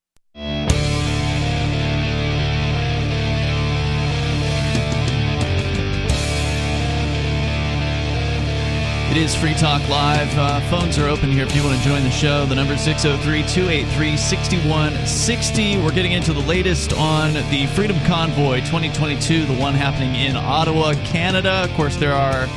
It 9.11 9.17
is 9.17 9.35
Free 9.35 9.55
Talk 9.55 9.85
Live. 9.89 10.37
Uh, 10.37 10.61
phones 10.69 10.97
are 10.97 11.09
open 11.09 11.33
here 11.33 11.43
if 11.43 11.53
you 11.53 11.61
want 11.61 11.77
to 11.77 11.83
join 11.83 12.01
the 12.01 12.09
show. 12.09 12.45
The 12.45 12.55
number 12.55 12.75
is 12.75 12.81
603 12.81 13.43
283 13.43 14.15
6160. 14.15 15.83
We're 15.83 15.91
getting 15.91 16.13
into 16.13 16.31
the 16.31 16.39
latest 16.39 16.93
on 16.93 17.33
the 17.33 17.67
Freedom 17.75 17.99
Convoy 18.05 18.59
2022, 18.61 19.47
the 19.47 19.57
one 19.57 19.73
happening 19.73 20.15
in 20.15 20.37
Ottawa, 20.37 20.93
Canada. 21.03 21.65
Of 21.65 21.71
course, 21.71 21.97
there 21.97 22.13
are 22.13 22.47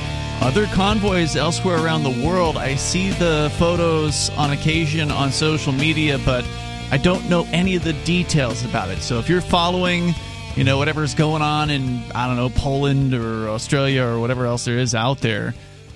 other 0.43 0.67
convoys 0.67 1.35
elsewhere 1.35 1.85
around 1.85 2.05
the 2.05 2.25
world. 2.25 2.57
I 2.57 2.77
see 2.77 3.11
the 3.11 3.53
photos 3.59 4.31
on 4.37 4.53
occasion 4.53 5.11
on 5.11 5.33
social 5.33 5.73
media, 5.73 6.21
but 6.25 6.47
I 6.93 6.99
don't 6.99 7.29
know 7.29 7.49
any 7.51 7.75
of 7.75 7.83
the 7.83 7.95
details 8.05 8.65
about 8.65 8.91
it. 8.91 8.99
So 8.99 9.19
if 9.19 9.29
you're 9.29 9.41
following, 9.41 10.15
you 10.55 10.63
know, 10.63 10.79
whatever's 10.79 11.17
going 11.17 11.43
on 11.43 11.71
in, 11.71 12.05
I 12.15 12.29
don't 12.29 12.37
know, 12.37 12.51
Poland 12.51 13.13
or 13.13 13.49
Australia 13.49 14.05
or 14.05 14.21
whatever 14.21 14.47
else 14.47 14.65
there 14.65 14.79
is 14.79 14.95
out 14.95 15.19
there, 15.19 15.53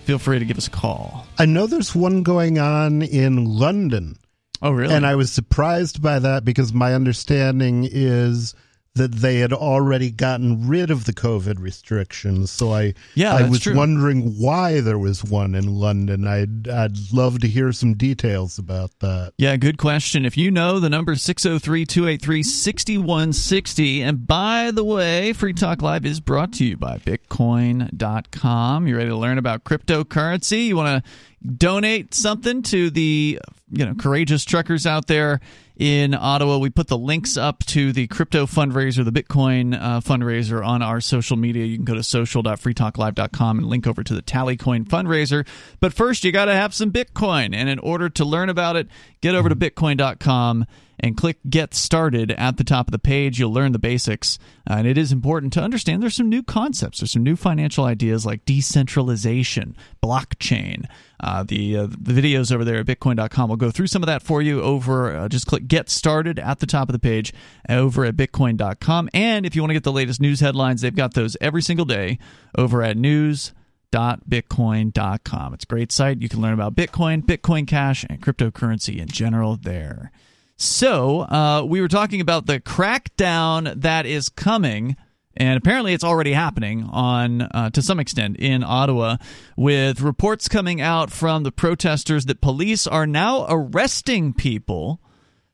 feel 0.08 0.18
free 0.18 0.38
to 0.38 0.44
give 0.46 0.56
us 0.56 0.66
a 0.68 0.70
call. 0.70 1.26
I 1.38 1.44
know 1.44 1.66
there's 1.66 1.94
one 1.94 2.22
going 2.22 2.58
on 2.58 3.02
in 3.02 3.44
London, 3.44 4.16
Oh, 4.62 4.70
really? 4.70 4.94
and 4.94 5.04
I 5.04 5.16
was 5.16 5.30
surprised 5.30 6.00
by 6.00 6.18
that 6.18 6.46
because 6.46 6.72
my 6.72 6.94
understanding 6.94 7.86
is 7.86 8.54
that 8.98 9.12
they 9.14 9.38
had 9.38 9.52
already 9.52 10.10
gotten 10.10 10.68
rid 10.68 10.90
of 10.90 11.04
the 11.06 11.12
COVID 11.12 11.58
restrictions. 11.58 12.50
So 12.50 12.72
I 12.74 12.94
Yeah, 13.14 13.34
I 13.34 13.48
was 13.48 13.60
true. 13.60 13.74
wondering 13.74 14.34
why 14.38 14.80
there 14.80 14.98
was 14.98 15.24
one 15.24 15.54
in 15.54 15.74
London. 15.74 16.26
I'd 16.26 16.68
I'd 16.68 16.96
love 17.12 17.40
to 17.40 17.48
hear 17.48 17.72
some 17.72 17.94
details 17.94 18.58
about 18.58 18.90
that. 19.00 19.32
Yeah, 19.38 19.56
good 19.56 19.78
question. 19.78 20.26
If 20.26 20.36
you 20.36 20.50
know, 20.50 20.78
the 20.78 20.90
number 20.90 21.12
is 21.12 21.22
603 21.22 21.86
283 21.86 22.42
6160. 22.42 24.02
And 24.02 24.26
by 24.26 24.70
the 24.70 24.84
way, 24.84 25.32
Free 25.32 25.52
Talk 25.54 25.80
Live 25.82 26.04
is 26.04 26.20
brought 26.20 26.52
to 26.54 26.64
you 26.64 26.76
by 26.76 26.98
Bitcoin.com. 26.98 28.86
You 28.86 28.96
ready 28.96 29.08
to 29.10 29.16
learn 29.16 29.38
about 29.38 29.64
cryptocurrency? 29.64 30.66
You 30.66 30.76
want 30.76 31.04
to 31.04 31.10
donate 31.48 32.14
something 32.14 32.62
to 32.62 32.90
the 32.90 33.38
you 33.70 33.84
know 33.86 33.94
courageous 33.94 34.44
truckers 34.44 34.86
out 34.86 35.06
there 35.06 35.40
in 35.78 36.12
Ottawa. 36.12 36.58
We 36.58 36.70
put 36.70 36.88
the 36.88 36.98
links 36.98 37.36
up 37.36 37.64
to 37.66 37.92
the 37.92 38.08
crypto 38.08 38.46
fundraiser, 38.46 39.04
the 39.04 39.12
Bitcoin 39.12 39.80
uh, 39.80 40.00
fundraiser 40.00 40.66
on 40.66 40.82
our 40.82 41.00
social 41.00 41.36
media. 41.36 41.64
You 41.64 41.76
can 41.76 41.84
go 41.84 41.94
to 41.94 42.02
social.freetalklive.com 42.02 43.58
and 43.58 43.66
link 43.66 43.86
over 43.86 44.02
to 44.02 44.14
the 44.14 44.22
Tallycoin 44.22 44.86
fundraiser. 44.86 45.46
But 45.80 45.92
first, 45.92 46.24
you 46.24 46.32
got 46.32 46.46
to 46.46 46.54
have 46.54 46.74
some 46.74 46.90
Bitcoin. 46.90 47.54
And 47.54 47.68
in 47.68 47.78
order 47.78 48.08
to 48.10 48.24
learn 48.24 48.48
about 48.48 48.76
it, 48.76 48.88
get 49.20 49.34
over 49.34 49.48
to 49.48 49.56
bitcoin.com 49.56 50.66
and 51.00 51.16
click 51.16 51.38
get 51.48 51.74
started 51.74 52.32
at 52.32 52.56
the 52.56 52.64
top 52.64 52.88
of 52.88 52.92
the 52.92 52.98
page. 52.98 53.38
You'll 53.38 53.52
learn 53.52 53.70
the 53.72 53.78
basics. 53.78 54.38
Uh, 54.68 54.74
and 54.78 54.86
it 54.86 54.98
is 54.98 55.12
important 55.12 55.52
to 55.54 55.62
understand 55.62 56.02
there's 56.02 56.16
some 56.16 56.28
new 56.28 56.42
concepts, 56.42 57.00
there's 57.00 57.12
some 57.12 57.22
new 57.22 57.36
financial 57.36 57.84
ideas 57.84 58.26
like 58.26 58.44
decentralization, 58.44 59.76
blockchain. 60.02 60.84
Uh, 61.20 61.42
the 61.42 61.76
uh, 61.76 61.86
the 61.86 62.12
videos 62.12 62.52
over 62.52 62.64
there 62.64 62.78
at 62.78 62.86
bitcoin.com 62.86 63.48
will 63.48 63.56
go 63.56 63.72
through 63.72 63.88
some 63.88 64.02
of 64.02 64.06
that 64.06 64.22
for 64.22 64.40
you 64.40 64.62
over 64.62 65.16
uh, 65.16 65.28
just 65.28 65.48
click 65.48 65.66
get 65.66 65.90
started 65.90 66.38
at 66.38 66.60
the 66.60 66.66
top 66.66 66.88
of 66.88 66.92
the 66.92 66.98
page 67.00 67.34
over 67.68 68.04
at 68.04 68.14
bitcoin.com 68.14 69.10
and 69.12 69.44
if 69.44 69.56
you 69.56 69.62
want 69.62 69.70
to 69.70 69.74
get 69.74 69.82
the 69.82 69.90
latest 69.90 70.20
news 70.20 70.38
headlines 70.38 70.80
they've 70.80 70.94
got 70.94 71.14
those 71.14 71.36
every 71.40 71.60
single 71.60 71.84
day 71.84 72.20
over 72.56 72.84
at 72.84 72.96
news.bitcoin.com 72.96 75.54
it's 75.54 75.64
a 75.64 75.66
great 75.66 75.90
site 75.90 76.22
you 76.22 76.28
can 76.28 76.40
learn 76.40 76.54
about 76.54 76.76
bitcoin 76.76 77.20
bitcoin 77.20 77.66
cash 77.66 78.06
and 78.08 78.22
cryptocurrency 78.22 79.00
in 79.00 79.08
general 79.08 79.56
there 79.56 80.12
so 80.58 81.20
uh, 81.20 81.64
we 81.66 81.80
were 81.80 81.88
talking 81.88 82.20
about 82.20 82.46
the 82.46 82.60
crackdown 82.60 83.80
that 83.80 84.04
is 84.04 84.28
coming 84.28 84.96
and 85.38 85.56
apparently 85.56 85.94
it's 85.94 86.02
already 86.04 86.32
happening 86.32 86.82
on 86.90 87.42
uh, 87.42 87.70
to 87.70 87.80
some 87.80 88.00
extent 88.00 88.36
in 88.38 88.64
Ottawa 88.64 89.18
with 89.56 90.00
reports 90.00 90.48
coming 90.48 90.80
out 90.80 91.12
from 91.12 91.44
the 91.44 91.52
protesters 91.52 92.26
that 92.26 92.40
police 92.40 92.88
are 92.88 93.06
now 93.06 93.46
arresting 93.48 94.34
people 94.34 95.00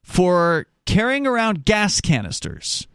for 0.02 0.66
carrying 0.86 1.26
around 1.26 1.66
gas 1.66 2.00
canisters. 2.00 2.86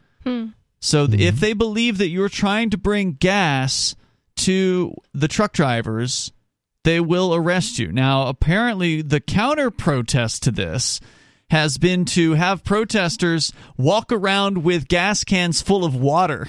So 0.80 1.06
th- 1.06 1.22
if 1.22 1.40
they 1.40 1.54
believe 1.54 2.00
that 2.00 2.10
you're 2.10 2.28
trying 2.28 2.72
to 2.72 2.78
bring 2.78 3.14
gas 3.14 3.96
to 4.38 4.96
the 5.14 5.28
truck 5.28 5.54
drivers, 5.54 6.32
they 6.86 7.00
will 7.00 7.36
arrest 7.36 7.78
you. 7.78 7.92
Now, 7.92 8.28
apparently 8.28 9.04
the 9.04 9.20
counter 9.20 9.70
protest 9.70 10.42
to 10.44 10.52
this 10.52 11.00
has 11.50 11.78
been 11.78 12.06
to 12.06 12.34
have 12.34 12.64
protesters 12.64 13.52
walk 13.78 14.12
around 14.12 14.64
with 14.64 14.88
gas 14.88 15.24
cans 15.24 15.62
full 15.62 15.84
of 15.84 15.96
water 15.96 16.48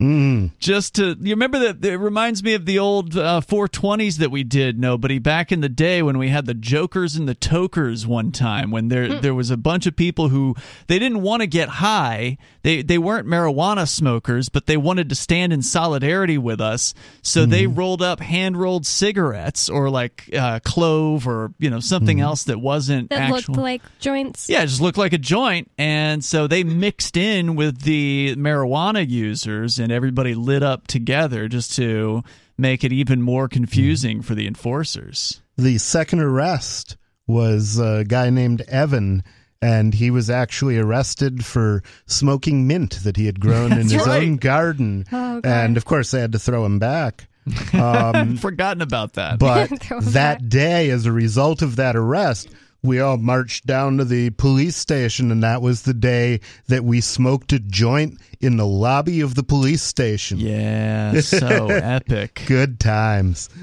just 0.00 0.94
to 0.94 1.16
you 1.20 1.30
remember 1.30 1.58
that 1.58 1.84
it 1.84 1.96
reminds 1.96 2.44
me 2.44 2.54
of 2.54 2.66
the 2.66 2.78
old 2.78 3.16
uh, 3.16 3.40
420s 3.40 4.18
that 4.18 4.30
we 4.30 4.44
did 4.44 4.78
nobody 4.78 5.18
back 5.18 5.50
in 5.50 5.60
the 5.60 5.68
day 5.68 6.02
when 6.02 6.18
we 6.18 6.28
had 6.28 6.46
the 6.46 6.54
jokers 6.54 7.16
and 7.16 7.28
the 7.28 7.34
tokers 7.34 8.06
one 8.06 8.30
time 8.30 8.70
when 8.70 8.86
there 8.88 9.20
there 9.20 9.34
was 9.34 9.50
a 9.50 9.56
bunch 9.56 9.86
of 9.86 9.96
people 9.96 10.28
who 10.28 10.54
they 10.86 11.00
didn't 11.00 11.22
want 11.22 11.40
to 11.40 11.48
get 11.48 11.68
high. 11.68 12.38
They 12.62 12.82
they 12.82 12.98
weren't 12.98 13.26
marijuana 13.26 13.88
smokers 13.88 14.48
but 14.48 14.66
they 14.66 14.76
wanted 14.76 15.08
to 15.08 15.16
stand 15.16 15.52
in 15.52 15.62
solidarity 15.62 16.38
with 16.38 16.60
us. 16.60 16.94
So 17.22 17.44
they 17.44 17.66
rolled 17.66 18.00
up 18.02 18.20
hand 18.20 18.56
rolled 18.56 18.86
cigarettes 18.86 19.68
or 19.68 19.90
like 19.90 20.30
uh, 20.32 20.60
clove 20.64 21.26
or 21.26 21.52
you 21.58 21.70
know 21.70 21.80
something 21.80 22.20
else 22.20 22.44
that 22.44 22.60
wasn't 22.60 23.10
That 23.10 23.32
actual 23.32 23.54
looked 23.54 23.62
like 23.62 23.82
joints. 23.98 24.48
yeah, 24.48 24.62
it 24.62 24.66
just 24.66 24.80
looked 24.80 24.98
like 24.98 25.12
a 25.12 25.18
joint. 25.18 25.70
And 25.76 26.24
so 26.24 26.46
they 26.46 26.62
mixed 26.62 27.16
in 27.16 27.56
with 27.56 27.82
the 27.82 28.36
marijuana 28.36 29.08
users 29.08 29.80
and 29.80 29.87
everybody 29.92 30.34
lit 30.34 30.62
up 30.62 30.86
together 30.86 31.48
just 31.48 31.74
to 31.76 32.22
make 32.56 32.84
it 32.84 32.92
even 32.92 33.22
more 33.22 33.48
confusing 33.48 34.22
for 34.22 34.34
the 34.34 34.46
enforcers. 34.46 35.40
The 35.56 35.78
second 35.78 36.20
arrest 36.20 36.96
was 37.26 37.78
a 37.78 38.04
guy 38.06 38.30
named 38.30 38.62
Evan, 38.62 39.22
and 39.60 39.94
he 39.94 40.10
was 40.10 40.30
actually 40.30 40.78
arrested 40.78 41.44
for 41.44 41.82
smoking 42.06 42.66
mint 42.66 43.00
that 43.04 43.16
he 43.16 43.26
had 43.26 43.40
grown 43.40 43.72
in 43.72 43.88
his 43.88 44.06
right. 44.06 44.22
own 44.22 44.36
garden. 44.36 45.04
Oh, 45.12 45.40
God. 45.40 45.46
and 45.46 45.76
of 45.76 45.84
course, 45.84 46.10
they 46.10 46.20
had 46.20 46.32
to 46.32 46.38
throw 46.38 46.64
him 46.64 46.78
back. 46.78 47.28
Um, 47.72 48.36
Forgotten 48.38 48.82
about 48.82 49.14
that. 49.14 49.38
but 49.38 49.68
Throw 49.82 49.98
him 49.98 50.04
back. 50.04 50.12
that 50.14 50.48
day, 50.48 50.90
as 50.90 51.06
a 51.06 51.12
result 51.12 51.62
of 51.62 51.76
that 51.76 51.96
arrest, 51.96 52.48
we 52.82 53.00
all 53.00 53.16
marched 53.16 53.66
down 53.66 53.98
to 53.98 54.04
the 54.04 54.30
police 54.30 54.76
station, 54.76 55.32
and 55.32 55.42
that 55.42 55.60
was 55.62 55.82
the 55.82 55.94
day 55.94 56.40
that 56.68 56.84
we 56.84 57.00
smoked 57.00 57.52
a 57.52 57.58
joint 57.58 58.18
in 58.40 58.56
the 58.56 58.66
lobby 58.66 59.20
of 59.20 59.34
the 59.34 59.42
police 59.42 59.82
station. 59.82 60.38
yeah, 60.38 61.20
so 61.20 61.66
epic. 61.70 62.42
Good 62.46 62.80
times. 62.80 63.48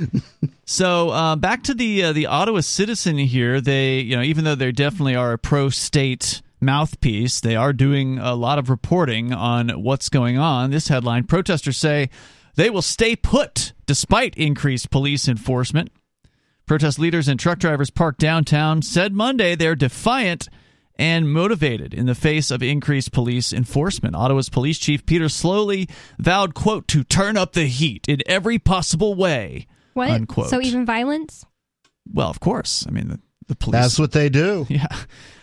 So 0.67 1.11
uh, 1.11 1.35
back 1.35 1.61
to 1.65 1.75
the 1.75 2.05
uh, 2.05 2.11
the 2.13 2.25
Ottawa 2.25 2.61
Citizen 2.61 3.19
here. 3.19 3.61
They, 3.61 3.99
you 3.99 4.15
know, 4.15 4.23
even 4.23 4.45
though 4.45 4.55
they 4.55 4.71
definitely 4.71 5.15
are 5.15 5.33
a 5.33 5.37
pro-state 5.37 6.41
mouthpiece, 6.59 7.39
they 7.39 7.55
are 7.55 7.71
doing 7.71 8.17
a 8.17 8.33
lot 8.33 8.57
of 8.57 8.71
reporting 8.71 9.31
on 9.31 9.69
what's 9.69 10.09
going 10.09 10.39
on. 10.39 10.71
This 10.71 10.87
headline: 10.87 11.25
Protesters 11.25 11.77
say 11.77 12.09
they 12.55 12.71
will 12.71 12.81
stay 12.81 13.15
put 13.15 13.73
despite 13.85 14.35
increased 14.37 14.89
police 14.89 15.27
enforcement. 15.27 15.91
Protest 16.65 16.97
leaders 16.97 17.27
and 17.27 17.39
truck 17.39 17.59
drivers 17.59 17.91
parked 17.91 18.19
downtown 18.19 18.81
said 18.81 19.13
Monday 19.13 19.55
they're 19.55 19.75
defiant 19.75 20.49
and 20.97 21.31
motivated 21.31 21.93
in 21.93 22.05
the 22.05 22.15
face 22.15 22.49
of 22.49 22.63
increased 22.63 23.11
police 23.11 23.53
enforcement. 23.53 24.15
Ottawa's 24.15 24.49
police 24.49 24.79
chief 24.79 25.05
Peter 25.05 25.25
Sloly 25.25 25.89
vowed, 26.17 26.55
quote, 26.55 26.87
to 26.87 27.03
turn 27.03 27.37
up 27.37 27.53
the 27.53 27.65
heat 27.65 28.07
in 28.07 28.21
every 28.25 28.57
possible 28.57 29.13
way. 29.13 29.67
What? 29.93 30.09
Unquote. 30.09 30.49
So 30.49 30.61
even 30.61 30.85
violence? 30.85 31.45
Well, 32.11 32.29
of 32.29 32.39
course. 32.39 32.85
I 32.87 32.91
mean, 32.91 33.09
the, 33.09 33.19
the 33.47 33.55
police. 33.55 33.81
That's 33.81 33.99
what 33.99 34.11
they 34.11 34.29
do. 34.29 34.65
yeah. 34.69 34.87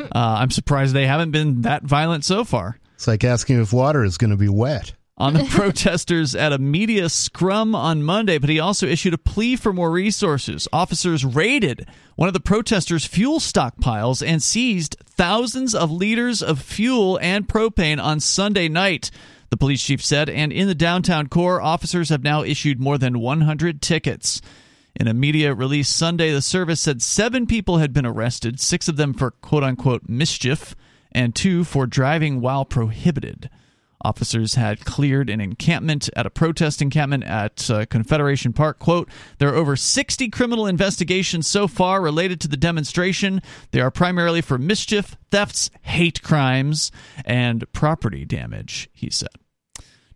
Uh, 0.01 0.09
I'm 0.13 0.51
surprised 0.51 0.95
they 0.95 1.07
haven't 1.07 1.31
been 1.31 1.63
that 1.63 1.85
violent 1.85 2.25
so 2.25 2.45
far. 2.45 2.79
It's 2.95 3.07
like 3.07 3.25
asking 3.25 3.61
if 3.61 3.73
water 3.73 4.05
is 4.05 4.19
going 4.19 4.31
to 4.31 4.37
be 4.37 4.49
wet. 4.49 4.93
On 5.19 5.35
the 5.35 5.45
protesters 5.51 6.35
at 6.35 6.53
a 6.53 6.59
media 6.59 7.09
scrum 7.09 7.75
on 7.75 8.03
Monday, 8.03 8.39
but 8.39 8.51
he 8.51 8.59
also 8.59 8.87
issued 8.87 9.15
a 9.15 9.19
plea 9.19 9.57
for 9.57 9.73
more 9.73 9.91
resources. 9.91 10.67
Officers 10.73 11.25
raided 11.25 11.87
one 12.17 12.29
of 12.29 12.35
the 12.35 12.41
protesters' 12.41 13.05
fuel 13.05 13.39
stockpiles 13.39 14.27
and 14.27 14.43
seized 14.43 14.97
thousands 15.07 15.75
of 15.75 15.91
liters 15.91 16.43
of 16.43 16.61
fuel 16.61 17.19
and 17.21 17.47
propane 17.47 18.03
on 18.03 18.21
Sunday 18.21 18.69
night. 18.69 19.11
The 19.51 19.59
police 19.59 19.83
chief 19.83 20.03
said, 20.03 20.31
and 20.31 20.51
in 20.51 20.67
the 20.67 20.75
downtown 20.75 21.29
core, 21.29 21.61
officers 21.61 22.09
have 22.09 22.23
now 22.23 22.43
issued 22.43 22.81
more 22.81 22.97
than 22.97 23.21
100 23.21 23.83
tickets. 23.83 24.41
In 24.99 25.09
a 25.09 25.15
media 25.15 25.55
release 25.55 25.89
Sunday, 25.89 26.33
the 26.33 26.41
service 26.43 26.81
said 26.81 27.03
seven 27.03 27.47
people 27.47 27.79
had 27.79 27.93
been 27.93 28.07
arrested, 28.07 28.61
six 28.61 28.89
of 28.89 28.97
them 28.97 29.13
for 29.13 29.31
quote 29.31 29.63
unquote 29.63 30.09
mischief, 30.09 30.75
and 31.13 31.35
two 31.35 31.65
for 31.65 31.87
driving 31.87 32.41
while 32.41 32.65
prohibited. 32.65 33.51
Officers 34.03 34.55
had 34.55 34.85
cleared 34.85 35.31
an 35.31 35.41
encampment 35.41 36.11
at 36.17 36.27
a 36.27 36.31
protest 36.31 36.83
encampment 36.83 37.25
at 37.25 37.71
uh, 37.71 37.87
Confederation 37.87 38.53
Park. 38.53 38.79
Quote, 38.79 39.09
there 39.39 39.49
are 39.49 39.55
over 39.55 39.77
60 39.77 40.29
criminal 40.31 40.67
investigations 40.67 41.47
so 41.47 41.69
far 41.69 42.03
related 42.03 42.41
to 42.41 42.49
the 42.49 42.57
demonstration. 42.57 43.41
They 43.71 43.81
are 43.81 43.91
primarily 43.91 44.41
for 44.41 44.59
mischief, 44.59 45.17
thefts, 45.31 45.71
hate 45.83 46.23
crimes, 46.23 46.91
and 47.25 47.65
property 47.73 48.25
damage, 48.25 48.89
he 48.93 49.09
said. 49.09 49.29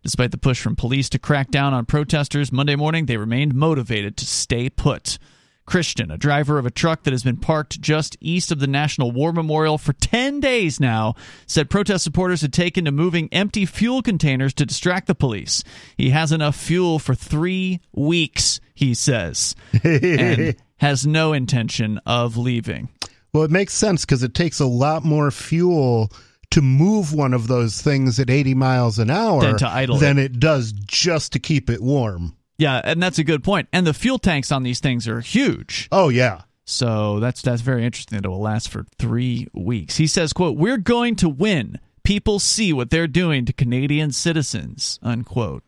Despite 0.02 0.30
the 0.30 0.38
push 0.38 0.60
from 0.60 0.76
police 0.76 1.08
to 1.10 1.18
crack 1.18 1.50
down 1.50 1.74
on 1.74 1.84
protesters 1.84 2.52
Monday 2.52 2.76
morning, 2.76 3.06
they 3.06 3.16
remained 3.16 3.54
motivated 3.54 4.16
to 4.18 4.26
stay 4.26 4.70
put. 4.70 5.18
Christian, 5.66 6.10
a 6.10 6.16
driver 6.16 6.58
of 6.58 6.66
a 6.66 6.70
truck 6.70 7.02
that 7.02 7.12
has 7.12 7.24
been 7.24 7.36
parked 7.36 7.80
just 7.80 8.16
east 8.20 8.52
of 8.52 8.60
the 8.60 8.66
National 8.66 9.10
War 9.10 9.32
Memorial 9.32 9.78
for 9.78 9.92
10 9.92 10.40
days 10.40 10.78
now, 10.80 11.14
said 11.46 11.68
protest 11.68 12.04
supporters 12.04 12.40
had 12.40 12.52
taken 12.52 12.84
to 12.84 12.92
moving 12.92 13.28
empty 13.32 13.66
fuel 13.66 14.00
containers 14.00 14.54
to 14.54 14.64
distract 14.66 15.08
the 15.08 15.14
police. 15.14 15.64
He 15.96 16.10
has 16.10 16.30
enough 16.32 16.56
fuel 16.56 16.98
for 16.98 17.14
three 17.14 17.80
weeks, 17.92 18.60
he 18.74 18.94
says, 18.94 19.56
and 19.82 20.54
has 20.78 21.06
no 21.06 21.32
intention 21.32 22.00
of 22.06 22.36
leaving. 22.36 22.88
Well, 23.32 23.42
it 23.42 23.50
makes 23.50 23.74
sense 23.74 24.04
because 24.04 24.22
it 24.22 24.34
takes 24.34 24.60
a 24.60 24.66
lot 24.66 25.04
more 25.04 25.30
fuel 25.30 26.10
to 26.50 26.62
move 26.62 27.12
one 27.12 27.34
of 27.34 27.48
those 27.48 27.82
things 27.82 28.20
at 28.20 28.30
80 28.30 28.54
miles 28.54 28.98
an 28.98 29.10
hour 29.10 29.40
Than 29.42 29.56
than 30.00 30.18
it 30.18 30.38
does 30.38 30.72
just 30.72 31.32
to 31.32 31.38
keep 31.38 31.68
it 31.68 31.82
warm. 31.82 32.35
Yeah, 32.58 32.80
and 32.82 33.02
that's 33.02 33.18
a 33.18 33.24
good 33.24 33.44
point. 33.44 33.68
And 33.72 33.86
the 33.86 33.92
fuel 33.94 34.18
tanks 34.18 34.50
on 34.50 34.62
these 34.62 34.80
things 34.80 35.06
are 35.06 35.20
huge. 35.20 35.88
Oh, 35.92 36.08
yeah. 36.08 36.42
So 36.64 37.20
that's 37.20 37.42
that's 37.42 37.62
very 37.62 37.84
interesting 37.84 38.18
it 38.18 38.26
will 38.26 38.40
last 38.40 38.70
for 38.70 38.86
three 38.98 39.46
weeks. 39.52 39.98
He 39.98 40.06
says, 40.08 40.32
quote, 40.32 40.56
We're 40.56 40.78
going 40.78 41.14
to 41.16 41.28
win. 41.28 41.78
people 42.02 42.38
see 42.38 42.72
what 42.72 42.90
they're 42.90 43.06
doing 43.06 43.44
to 43.44 43.52
Canadian 43.52 44.10
citizens. 44.12 44.98
Unquote. 45.02 45.62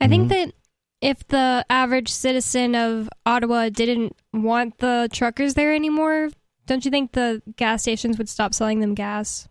I 0.00 0.06
think 0.06 0.28
that 0.28 0.52
if 1.00 1.26
the 1.28 1.64
average 1.70 2.08
citizen 2.08 2.74
of 2.76 3.08
Ottawa 3.26 3.68
didn't 3.68 4.14
want 4.32 4.78
the 4.78 5.08
truckers 5.12 5.54
there 5.54 5.74
anymore, 5.74 6.30
don't 6.66 6.84
you 6.84 6.90
think 6.90 7.12
the 7.12 7.42
gas 7.56 7.82
stations 7.82 8.18
would 8.18 8.28
stop 8.28 8.54
selling 8.54 8.80
them 8.80 8.94
gas? 8.94 9.48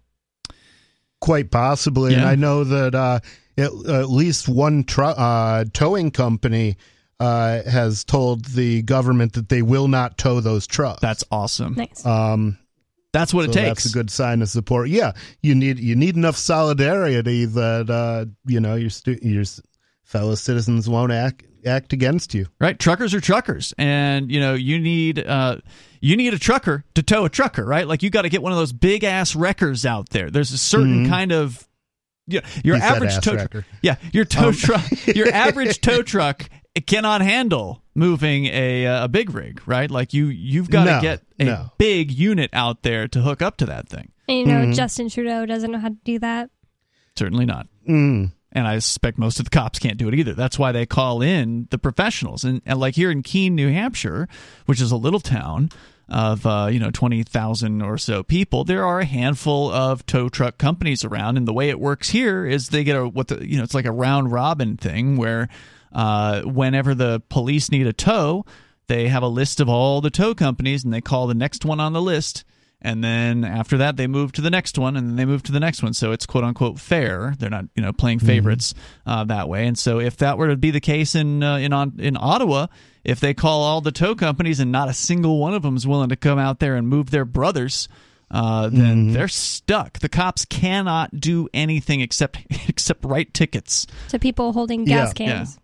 Quite 1.19 1.49
possibly, 1.51 2.13
and 2.13 2.23
I 2.23 2.35
know 2.35 2.63
that 2.63 2.93
uh, 2.93 3.19
at, 3.57 3.71
at 3.89 4.09
least 4.09 4.47
one 4.47 4.83
tru- 4.83 5.05
uh, 5.05 5.65
towing 5.73 6.11
company 6.11 6.77
uh, 7.19 7.63
has 7.63 8.03
told 8.03 8.45
the 8.45 8.81
government 8.83 9.33
that 9.33 9.49
they 9.49 9.61
will 9.61 9.87
not 9.87 10.17
tow 10.17 10.39
those 10.39 10.67
trucks. 10.67 11.01
That's 11.01 11.23
awesome. 11.31 11.73
Nice. 11.75 12.05
um, 12.05 12.57
That's 13.11 13.33
what 13.33 13.45
it 13.45 13.53
takes. 13.53 13.83
That's 13.83 13.85
a 13.87 13.97
good 13.97 14.11
sign 14.11 14.41
of 14.41 14.49
support. 14.49 14.89
Yeah, 14.89 15.13
you 15.41 15.55
need 15.55 15.79
you 15.79 15.95
need 15.95 16.15
enough 16.15 16.37
solidarity 16.37 17.45
that 17.45 17.89
uh, 17.89 18.25
you 18.45 18.59
know 18.59 18.75
your 18.75 18.91
stu- 18.91 19.17
your 19.21 19.43
fellow 20.03 20.35
citizens 20.35 20.87
won't 20.87 21.11
act 21.11 21.43
act 21.65 21.91
against 21.91 22.33
you. 22.33 22.45
right 22.61 22.79
truckers 22.79 23.13
are 23.13 23.19
truckers 23.19 23.73
and 23.77 24.31
you 24.31 24.39
know 24.39 24.53
you 24.53 24.79
need 24.79 25.19
uh 25.19 25.57
you 25.99 26.15
need 26.15 26.33
a 26.33 26.39
trucker 26.39 26.85
to 26.93 27.03
tow 27.03 27.25
a 27.25 27.29
trucker 27.29 27.65
right 27.65 27.87
like 27.89 28.01
you 28.03 28.09
got 28.09 28.21
to 28.21 28.29
get 28.29 28.41
one 28.41 28.53
of 28.53 28.57
those 28.57 28.71
big 28.71 29.03
ass 29.03 29.35
wreckers 29.35 29.85
out 29.85 30.07
there 30.11 30.29
there's 30.29 30.53
a 30.53 30.57
certain 30.57 31.09
kind 31.09 31.33
of 31.33 31.67
yeah 32.27 32.41
your 32.63 32.75
He 32.75 32.81
said 32.81 32.95
average 32.95 33.19
tow 33.21 33.33
wrecker. 33.35 33.65
yeah 33.81 33.95
your 34.13 34.25
tow 34.25 34.47
Um, 34.49 34.53
truck 34.53 34.83
your 35.07 35.29
average 35.33 35.81
tow 35.81 36.01
truck 36.01 36.49
it 36.75 36.85
cannot 36.87 37.21
handle 37.21 37.81
moving 37.95 38.45
a 38.45 38.85
uh, 38.85 39.05
a 39.05 39.07
big 39.07 39.33
rig 39.33 39.61
right 39.65 39.89
like 39.89 40.13
you 40.13 40.27
you've 40.27 40.69
got 40.69 40.83
to 40.85 40.91
No, 40.95 41.01
get 41.01 41.21
a 41.39 41.43
no. 41.45 41.71
big 41.77 42.11
unit 42.11 42.49
out 42.53 42.83
there 42.83 43.07
to 43.07 43.21
hook 43.21 43.41
up 43.41 43.57
to 43.57 43.65
that 43.67 43.89
thing 43.89 44.11
And 44.27 44.37
you 44.39 44.45
know, 44.45 44.53
Mm-hmm. 44.63 44.71
Justin 44.73 45.09
Trudeau 45.09 45.45
doesn't 45.45 45.71
know 45.71 45.79
how 45.79 45.89
to 45.89 45.97
do 46.03 46.19
that. 46.19 46.49
certainly 47.15 47.45
not 47.45 47.67
Mm. 47.89 48.31
and 48.51 48.67
I 48.67 48.79
suspect 48.79 49.17
most 49.17 49.39
of 49.39 49.45
the 49.45 49.49
cops 49.49 49.79
can't 49.79 49.97
do 49.97 50.07
it 50.09 50.13
either. 50.13 50.33
That's 50.33 50.59
why 50.59 50.71
they 50.73 50.85
call 50.85 51.21
in 51.21 51.67
the 51.71 51.77
professionals. 51.77 52.43
And, 52.43 52.61
and 52.65 52.79
like 52.81 52.95
here 52.95 53.09
in 53.09 53.23
Keene, 53.23 53.55
New 53.55 53.71
Hampshire, 53.71 54.27
which 54.65 54.81
is 54.81 54.91
a 54.91 54.97
little 54.97 55.21
town 55.21 55.69
of 56.09 56.45
uh, 56.45 56.69
you 56.71 56.79
know 56.79 56.91
twenty 56.91 57.23
thousand 57.23 57.81
or 57.81 57.97
so 57.97 58.23
people, 58.23 58.63
there 58.63 58.85
are 58.85 58.99
a 58.99 59.05
handful 59.05 59.71
of 59.71 60.05
tow 60.05 60.29
truck 60.29 60.57
companies 60.57 61.03
around. 61.03 61.37
And 61.37 61.47
the 61.47 61.53
way 61.53 61.69
it 61.69 61.79
works 61.79 62.09
here 62.09 62.45
is 62.45 62.69
they 62.69 62.83
get 62.83 62.95
a 62.95 63.07
what 63.07 63.27
the 63.27 63.47
you 63.47 63.57
know 63.57 63.63
it's 63.63 63.73
like 63.73 63.85
a 63.85 63.91
round 63.91 64.31
robin 64.31 64.77
thing 64.77 65.17
where 65.17 65.49
uh, 65.91 66.41
whenever 66.41 66.93
the 66.93 67.21
police 67.29 67.71
need 67.71 67.87
a 67.87 67.93
tow, 67.93 68.45
they 68.87 69.07
have 69.07 69.23
a 69.23 69.27
list 69.27 69.59
of 69.59 69.69
all 69.69 70.01
the 70.01 70.09
tow 70.09 70.33
companies 70.33 70.83
and 70.83 70.93
they 70.93 71.01
call 71.01 71.27
the 71.27 71.33
next 71.33 71.65
one 71.65 71.79
on 71.79 71.93
the 71.93 72.01
list 72.01 72.43
and 72.81 73.03
then 73.03 73.43
after 73.43 73.77
that 73.77 73.97
they 73.97 74.07
move 74.07 74.31
to 74.31 74.41
the 74.41 74.49
next 74.49 74.77
one 74.77 74.95
and 74.95 75.07
then 75.09 75.15
they 75.15 75.25
move 75.25 75.41
to 75.43 75.51
the 75.51 75.59
next 75.59 75.81
one 75.81 75.93
so 75.93 76.11
it's 76.11 76.25
quote 76.25 76.43
unquote 76.43 76.79
fair 76.79 77.33
they're 77.39 77.49
not 77.49 77.65
you 77.75 77.81
know 77.81 77.91
playing 77.91 78.19
favorites 78.19 78.73
uh, 79.05 79.23
that 79.23 79.49
way 79.49 79.65
and 79.65 79.77
so 79.77 79.99
if 79.99 80.17
that 80.17 80.37
were 80.37 80.47
to 80.49 80.55
be 80.55 80.69
the 80.71 80.79
case 80.79 81.15
in 81.15 81.41
uh, 81.43 81.57
in 81.57 81.73
on, 81.73 81.93
in 81.99 82.15
Ottawa 82.19 82.67
if 83.03 83.19
they 83.19 83.33
call 83.33 83.63
all 83.63 83.81
the 83.81 83.91
tow 83.91 84.13
companies 84.15 84.59
and 84.59 84.71
not 84.71 84.89
a 84.89 84.93
single 84.93 85.39
one 85.39 85.53
of 85.53 85.63
them 85.63 85.75
is 85.75 85.87
willing 85.87 86.09
to 86.09 86.15
come 86.15 86.37
out 86.39 86.59
there 86.59 86.75
and 86.75 86.87
move 86.87 87.09
their 87.09 87.25
brothers 87.25 87.87
uh, 88.29 88.67
then 88.67 89.13
they're 89.13 89.29
stuck. 89.29 89.99
The 89.99 90.09
cops 90.09 90.43
cannot 90.43 91.17
do 91.17 91.47
anything 91.53 92.01
except 92.01 92.39
except 92.67 93.05
write 93.05 93.33
tickets. 93.33 93.87
To 94.09 94.19
people 94.19 94.51
holding 94.51 94.83
gas 94.83 95.13
Yeah, 95.17 95.25
yeah. 95.25 95.33
cans. 95.37 95.59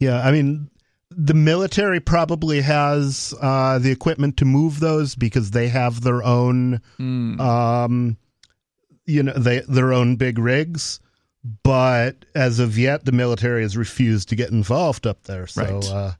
Yeah, 0.00 0.20
I 0.26 0.32
mean, 0.32 0.70
the 1.10 1.34
military 1.34 2.00
probably 2.00 2.60
has 2.60 3.34
uh, 3.40 3.78
the 3.78 3.90
equipment 3.90 4.36
to 4.38 4.44
move 4.44 4.80
those 4.80 5.14
because 5.14 5.50
they 5.50 5.68
have 5.68 6.02
their 6.02 6.22
own, 6.22 6.80
um, 6.98 8.16
you 9.06 9.22
know, 9.22 9.32
they 9.32 9.60
their 9.68 9.92
own 9.92 10.16
big 10.16 10.38
rigs. 10.38 11.00
But 11.62 12.26
as 12.34 12.58
of 12.58 12.78
yet, 12.78 13.06
the 13.06 13.12
military 13.12 13.62
has 13.62 13.76
refused 13.76 14.28
to 14.28 14.36
get 14.36 14.50
involved 14.50 15.06
up 15.06 15.22
there. 15.24 15.46
So, 15.46 15.62
Right. 15.64 15.90
uh, 15.90 16.12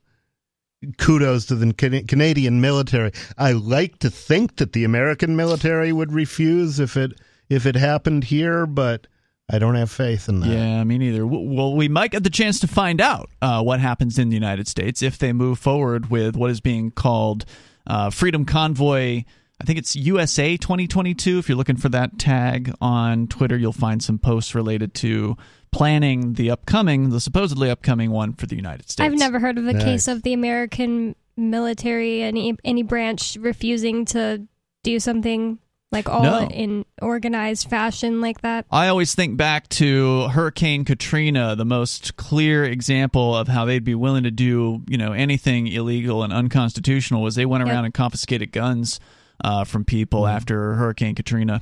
kudos 0.97 1.45
to 1.45 1.55
the 1.55 1.73
Can- 1.73 2.07
Canadian 2.07 2.59
military. 2.59 3.11
I 3.37 3.51
like 3.51 3.99
to 3.99 4.09
think 4.09 4.55
that 4.57 4.73
the 4.73 4.83
American 4.83 5.35
military 5.35 5.93
would 5.93 6.11
refuse 6.11 6.79
if 6.79 6.97
it 6.97 7.13
if 7.49 7.65
it 7.65 7.75
happened 7.75 8.25
here, 8.25 8.65
but 8.65 9.07
I 9.53 9.59
don't 9.59 9.75
have 9.75 9.91
faith 9.91 10.29
in 10.29 10.39
that. 10.39 10.47
Yeah, 10.49 10.83
me 10.85 10.97
neither. 10.97 11.19
W- 11.21 11.49
Well, 11.55 11.75
we 11.75 11.87
might 11.89 12.11
get 12.11 12.23
the 12.23 12.29
chance 12.29 12.59
to 12.61 12.67
find 12.67 13.01
out 13.01 13.29
uh, 13.41 13.61
what 13.61 13.79
happens 13.79 14.17
in 14.17 14.29
the 14.29 14.35
United 14.35 14.67
States 14.67 15.01
if 15.01 15.17
they 15.17 15.33
move 15.33 15.59
forward 15.59 16.09
with 16.09 16.35
what 16.37 16.49
is 16.51 16.61
being 16.61 16.91
called 16.91 17.45
uh, 17.85 18.09
Freedom 18.09 18.45
Convoy. 18.45 19.23
I 19.59 19.63
think 19.63 19.77
it's 19.77 19.95
USA 19.95 20.57
2022. 20.57 21.37
If 21.39 21.49
you're 21.49 21.57
looking 21.57 21.75
for 21.77 21.89
that 21.89 22.17
tag 22.17 22.73
on 22.81 23.27
Twitter, 23.27 23.57
you'll 23.57 23.73
find 23.73 24.01
some 24.01 24.17
posts 24.17 24.55
related 24.55 24.93
to 24.95 25.35
planning 25.71 26.33
the 26.33 26.49
upcoming, 26.49 27.09
the 27.09 27.19
supposedly 27.19 27.69
upcoming 27.69 28.09
one 28.11 28.33
for 28.33 28.45
the 28.47 28.55
United 28.55 28.89
States. 28.89 29.05
I've 29.05 29.19
never 29.19 29.39
heard 29.39 29.57
of 29.57 29.67
a 29.67 29.73
Nice. 29.73 29.83
case 29.83 30.07
of 30.07 30.23
the 30.23 30.33
American 30.33 31.15
military, 31.37 32.21
any 32.23 32.55
any 32.63 32.83
branch 32.83 33.37
refusing 33.39 34.05
to 34.05 34.47
do 34.83 34.99
something 34.99 35.59
like 35.91 36.07
all 36.07 36.23
No. 36.23 36.47
in 36.47 36.85
organized 37.01 37.69
fashion 37.69 38.21
like 38.21 38.41
that. 38.41 38.65
I 38.71 38.87
always 38.87 39.13
think 39.13 39.35
back 39.37 39.67
to 39.69 40.27
Hurricane 40.29 40.85
Katrina, 40.85 41.55
the 41.55 41.65
most 41.65 42.15
clear 42.15 42.63
example 42.63 43.35
of 43.35 43.47
how 43.49 43.65
they'd 43.65 43.83
be 43.83 43.95
willing 43.95 44.23
to 44.23 44.31
do, 44.31 44.83
you 44.87 44.97
know, 44.97 45.11
anything 45.11 45.67
illegal 45.67 46.23
and 46.23 46.31
unconstitutional 46.31 47.21
was 47.21 47.35
they 47.35 47.45
went 47.45 47.65
Yep. 47.65 47.73
around 47.73 47.85
and 47.85 47.93
confiscated 47.93 48.51
guns 48.51 48.99
uh, 49.43 49.63
from 49.65 49.83
people 49.85 50.21
Mm-hmm. 50.23 50.35
after 50.35 50.75
Hurricane 50.75 51.15
Katrina. 51.15 51.61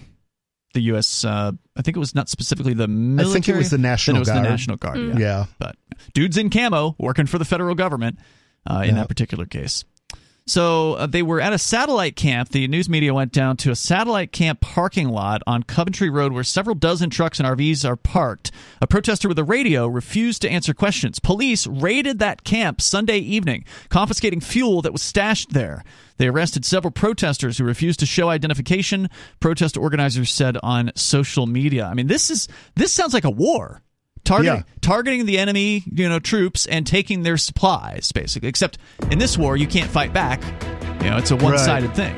The 0.75 0.81
U.S. 0.81 1.25
Uh, 1.25 1.53
I 1.75 1.81
think 1.81 1.97
it 1.97 1.99
was 1.99 2.13
not 2.13 2.29
specifically 2.29 2.75
the 2.75 2.87
military. 2.87 3.29
I 3.29 3.33
think 3.33 3.47
it 3.49 3.55
was 3.57 3.69
the 3.71 3.77
then 3.77 3.81
National 3.81 4.17
it 4.17 4.19
was 4.19 4.29
Guard. 4.29 4.45
the 4.45 4.49
National 4.49 4.77
Guard. 4.77 4.97
Mm. 4.97 5.13
Yeah. 5.19 5.19
Yeah. 5.19 5.45
but 5.57 5.75
dudes 6.13 6.37
in 6.37 6.51
camo 6.51 6.95
working 6.99 7.25
for 7.25 7.39
the 7.39 7.45
federal 7.45 7.73
government 7.73 8.19
uh, 8.69 8.81
in 8.83 8.89
Yeah. 8.89 9.01
that 9.01 9.07
particular 9.07 9.47
case. 9.47 9.83
So 10.49 10.95
uh, 10.95 11.05
they 11.05 11.21
were 11.21 11.39
at 11.39 11.53
a 11.53 11.59
satellite 11.59 12.15
camp. 12.15 12.49
The 12.49 12.67
news 12.67 12.89
media 12.89 13.13
went 13.13 13.31
down 13.31 13.55
to 13.57 13.69
a 13.69 13.75
satellite 13.75 14.31
camp 14.31 14.61
parking 14.61 15.09
lot 15.09 15.43
on 15.45 15.61
Coventry 15.61 16.09
Road 16.09 16.33
where 16.33 16.43
several 16.43 16.75
dozen 16.75 17.11
trucks 17.11 17.39
and 17.39 17.47
RVs 17.47 17.87
are 17.87 17.95
parked. 17.95 18.49
A 18.81 18.87
protester 18.87 19.27
with 19.27 19.37
a 19.37 19.43
radio 19.43 19.85
refused 19.85 20.41
to 20.41 20.49
answer 20.49 20.73
questions. 20.73 21.19
Police 21.19 21.67
raided 21.67 22.17
that 22.17 22.43
camp 22.43 22.81
Sunday 22.81 23.19
evening, 23.19 23.63
confiscating 23.89 24.41
fuel 24.41 24.81
that 24.81 24.91
was 24.91 25.03
stashed 25.03 25.51
there. 25.51 25.83
They 26.17 26.27
arrested 26.27 26.65
several 26.65 26.91
protesters 26.91 27.59
who 27.59 27.63
refused 27.63 27.99
to 27.99 28.07
show 28.07 28.29
identification, 28.29 29.11
protest 29.39 29.77
organizers 29.77 30.31
said 30.31 30.57
on 30.63 30.91
social 30.95 31.45
media. 31.45 31.85
I 31.85 31.93
mean, 31.93 32.07
this 32.07 32.31
is 32.31 32.47
this 32.75 32.91
sounds 32.91 33.13
like 33.13 33.23
a 33.23 33.29
war. 33.29 33.83
Targeting, 34.23 34.57
Yeah. 34.57 34.63
targeting 34.81 35.25
the 35.25 35.37
enemy, 35.39 35.83
you 35.91 36.07
know, 36.07 36.19
troops 36.19 36.65
and 36.65 36.85
taking 36.85 37.23
their 37.23 37.37
supplies, 37.37 38.11
basically. 38.11 38.49
Except 38.49 38.77
in 39.09 39.17
this 39.19 39.37
war, 39.37 39.57
you 39.57 39.67
can't 39.67 39.89
fight 39.89 40.13
back. 40.13 40.41
You 41.03 41.09
know, 41.09 41.17
it's 41.17 41.31
a 41.31 41.35
one-sided 41.35 41.95
thing. 41.95 42.15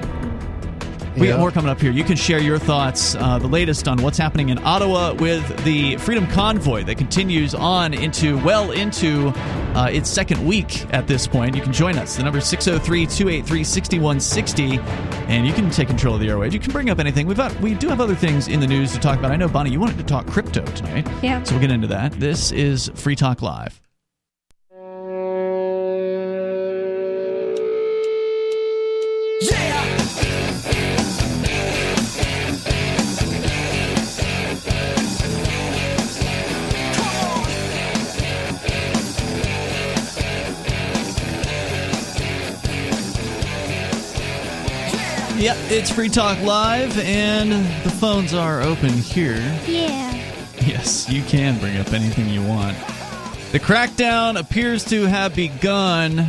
We 1.18 1.28
got 1.28 1.40
more 1.40 1.52
coming 1.52 1.70
up 1.70 1.82
here. 1.82 1.92
You 1.92 2.04
can 2.04 2.16
share 2.16 2.40
your 2.40 2.58
thoughts, 2.58 3.16
uh, 3.16 3.38
the 3.38 3.48
latest 3.48 3.88
on 3.88 4.02
what's 4.02 4.18
happening 4.18 4.50
in 4.50 4.58
Ottawa 4.60 5.14
with 5.14 5.64
the 5.66 5.98
Freedom 5.98 6.26
Convoy 6.28 6.84
that 6.86 6.98
continues 6.98 7.54
on 7.54 7.94
into, 7.94 8.38
well, 8.44 8.72
into 8.72 9.34
uh, 9.76 9.90
its 9.92 10.10
second 10.10 10.46
week 10.46 10.86
at 10.94 11.08
this 11.08 11.28
point. 11.28 11.56
You 11.56 11.62
can 11.62 11.74
join 11.74 11.98
us. 11.98 12.16
The 12.16 12.24
number 12.24 12.40
is 12.40 12.46
603 12.46 13.08
283 13.08 13.64
6160, 13.64 14.80
and 15.28 15.46
you 15.46 15.54
can 15.54 15.70
take 15.70 15.90
control 15.90 16.16
of 16.16 16.22
the 16.22 16.28
airwaves. 16.28 16.54
You 16.54 16.60
can 16.60 16.72
bring 16.72 16.90
up 16.90 17.00
anything. 17.00 17.28
We've 17.28 17.38
got, 17.38 17.54
we 17.60 17.74
do 17.74 17.90
have 17.90 18.00
other 18.00 18.16
things 18.16 18.48
in 18.48 18.60
the 18.60 18.68
news 18.68 18.94
to 18.94 19.00
talk 19.00 19.20
about. 19.20 19.32
I 19.32 19.36
know, 19.36 19.50
Bonnie, 19.50 19.72
you 19.72 19.80
wanted 19.80 19.98
to 19.98 20.04
talk 20.04 20.28
crypto 20.28 20.64
tonight. 20.64 21.08
Yeah. 21.22 21.44
So 21.44 21.56
we'll 21.56 21.62
get 21.62 21.72
into 21.72 21.88
that. 21.88 22.14
This 22.14 22.52
is 22.52 22.90
Free 22.96 23.16
Talk 23.16 23.42
Live. 23.42 23.82
Yep, 45.42 45.58
it's 45.72 45.90
Free 45.90 46.08
Talk 46.08 46.40
Live, 46.42 47.00
and 47.00 47.52
the 47.84 47.90
phones 47.90 48.36
are 48.36 48.62
open 48.62 48.92
here. 48.92 49.40
Yeah. 49.66 50.14
Yes, 50.64 51.10
you 51.10 51.24
can 51.24 51.60
bring 51.60 51.78
up 51.78 51.92
anything 51.94 52.30
you 52.30 52.44
want. 52.44 52.78
The 53.52 53.60
crackdown 53.60 54.40
appears 54.40 54.86
to 54.86 55.06
have 55.06 55.36
begun 55.36 56.28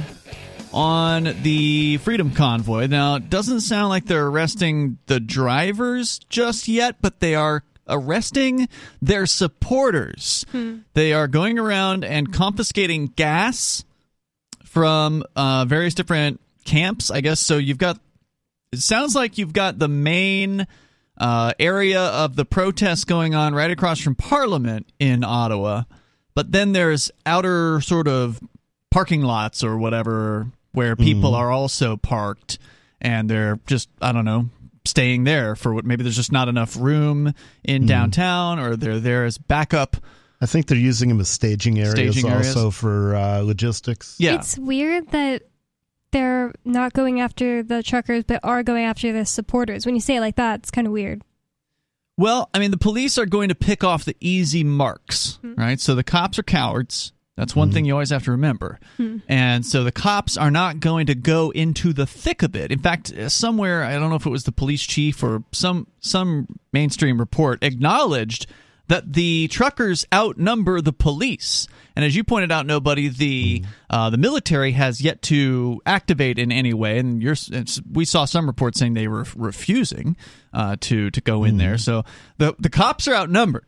on 0.72 1.24
the 1.42 1.98
Freedom 1.98 2.30
Convoy. 2.30 2.86
Now, 2.86 3.16
it 3.16 3.28
doesn't 3.28 3.60
sound 3.60 3.90
like 3.90 4.06
they're 4.06 4.28
arresting 4.28 4.96
the 5.08 5.20
drivers 5.20 6.18
just 6.30 6.66
yet, 6.66 6.96
but 7.02 7.20
they 7.20 7.34
are 7.34 7.64
arresting 7.86 8.66
their 9.02 9.26
supporters. 9.26 10.46
They 10.94 11.12
are 11.12 11.28
going 11.28 11.58
around 11.58 12.02
and 12.02 12.32
confiscating 12.32 13.08
gas 13.08 13.84
from 14.64 15.22
uh, 15.36 15.66
various 15.68 15.92
different 15.92 16.40
camps, 16.64 17.10
I 17.10 17.20
guess. 17.20 17.40
So 17.40 17.58
you've 17.58 17.76
got, 17.76 17.98
it 18.72 18.80
sounds 18.80 19.14
like 19.14 19.38
you've 19.38 19.52
got 19.52 19.78
the 19.78 19.88
main 19.88 20.66
uh, 21.18 21.52
area 21.58 22.00
of 22.00 22.36
the 22.36 22.44
protests 22.44 23.04
going 23.04 23.34
on 23.34 23.54
right 23.54 23.70
across 23.70 24.00
from 24.00 24.14
Parliament 24.14 24.90
in 24.98 25.22
Ottawa. 25.24 25.82
But 26.34 26.50
then 26.50 26.72
there's 26.72 27.10
outer 27.26 27.80
sort 27.82 28.08
of 28.08 28.40
parking 28.90 29.22
lots 29.22 29.62
or 29.62 29.76
whatever 29.76 30.48
where 30.72 30.96
people 30.96 31.34
are 31.34 31.50
also 31.50 31.98
parked 31.98 32.58
and 33.00 33.28
they're 33.28 33.58
just, 33.66 33.90
I 34.00 34.12
don't 34.12 34.24
know, 34.24 34.48
staying 34.86 35.24
there 35.24 35.54
for 35.54 35.74
what 35.74 35.84
maybe 35.84 36.02
there's 36.02 36.16
just 36.16 36.32
not 36.32 36.48
enough 36.48 36.76
room 36.76 37.34
in 37.62 37.84
downtown 37.86 38.58
or 38.58 38.76
they're 38.76 38.98
there 38.98 39.26
as 39.26 39.36
backup. 39.36 39.96
I 40.40 40.46
think 40.46 40.66
they're 40.66 40.78
using 40.78 41.08
them 41.10 41.20
as 41.20 41.28
staging 41.28 41.78
areas 41.78 41.92
Staging 41.92 42.30
areas. 42.30 42.56
also 42.56 42.70
for 42.70 43.14
uh, 43.14 43.40
logistics. 43.40 44.16
Yeah. 44.18 44.34
It's 44.36 44.58
weird 44.58 45.08
that 45.10 45.42
they're 46.12 46.52
not 46.64 46.92
going 46.92 47.20
after 47.20 47.62
the 47.62 47.82
truckers, 47.82 48.24
but 48.24 48.40
are 48.42 48.62
going 48.62 48.84
after 48.84 49.12
the 49.12 49.26
supporters. 49.26 49.84
When 49.84 49.94
you 49.94 50.00
say 50.00 50.16
it 50.16 50.20
like 50.20 50.36
that, 50.36 50.60
it's 50.60 50.70
kind 50.70 50.86
of 50.86 50.92
weird. 50.92 51.22
Well, 52.16 52.50
I 52.54 52.58
mean, 52.58 52.70
the 52.70 52.76
police 52.78 53.18
are 53.18 53.26
going 53.26 53.48
to 53.48 53.54
pick 53.54 53.82
off 53.82 54.04
the 54.04 54.16
easy 54.20 54.62
marks, 54.62 55.38
hmm. 55.40 55.54
right? 55.54 55.80
So 55.80 55.94
the 55.94 56.04
cops 56.04 56.38
are 56.38 56.44
cowards. 56.44 57.12
That's 57.36 57.56
one 57.56 57.68
hmm. 57.68 57.74
thing 57.74 57.84
you 57.86 57.94
always 57.94 58.10
have 58.10 58.24
to 58.24 58.30
remember. 58.30 58.78
Hmm. 58.98 59.18
And 59.26 59.64
so 59.64 59.84
the 59.84 59.92
cops 59.92 60.36
are 60.36 60.50
not 60.50 60.80
going 60.80 61.06
to 61.06 61.14
go 61.14 61.50
into 61.50 61.92
the 61.92 62.06
thick 62.06 62.42
of 62.42 62.54
it. 62.54 62.70
In 62.70 62.78
fact, 62.78 63.12
uh, 63.12 63.28
somewhere 63.28 63.82
I 63.82 63.94
don't 63.94 64.10
know 64.10 64.16
if 64.16 64.26
it 64.26 64.30
was 64.30 64.44
the 64.44 64.52
police 64.52 64.82
chief 64.82 65.22
or 65.22 65.42
some 65.52 65.86
some 66.00 66.46
mainstream 66.72 67.18
report 67.18 67.64
acknowledged 67.64 68.46
that 68.88 69.12
the 69.12 69.48
truckers 69.48 70.04
outnumber 70.12 70.80
the 70.80 70.92
police. 70.92 71.66
And 71.96 72.04
as 72.04 72.16
you 72.16 72.24
pointed 72.24 72.50
out, 72.50 72.66
nobody 72.66 73.08
the 73.08 73.64
uh, 73.90 74.10
the 74.10 74.18
military 74.18 74.72
has 74.72 75.00
yet 75.00 75.22
to 75.22 75.80
activate 75.86 76.38
in 76.38 76.50
any 76.52 76.74
way. 76.74 76.98
And 76.98 77.22
we 77.90 78.04
saw 78.04 78.24
some 78.24 78.46
reports 78.46 78.78
saying 78.78 78.94
they 78.94 79.08
were 79.08 79.26
refusing 79.36 80.16
uh, 80.52 80.76
to 80.80 81.10
to 81.10 81.20
go 81.20 81.44
in 81.44 81.58
there. 81.58 81.78
So 81.78 82.04
the 82.38 82.54
the 82.58 82.70
cops 82.70 83.08
are 83.08 83.14
outnumbered. 83.14 83.66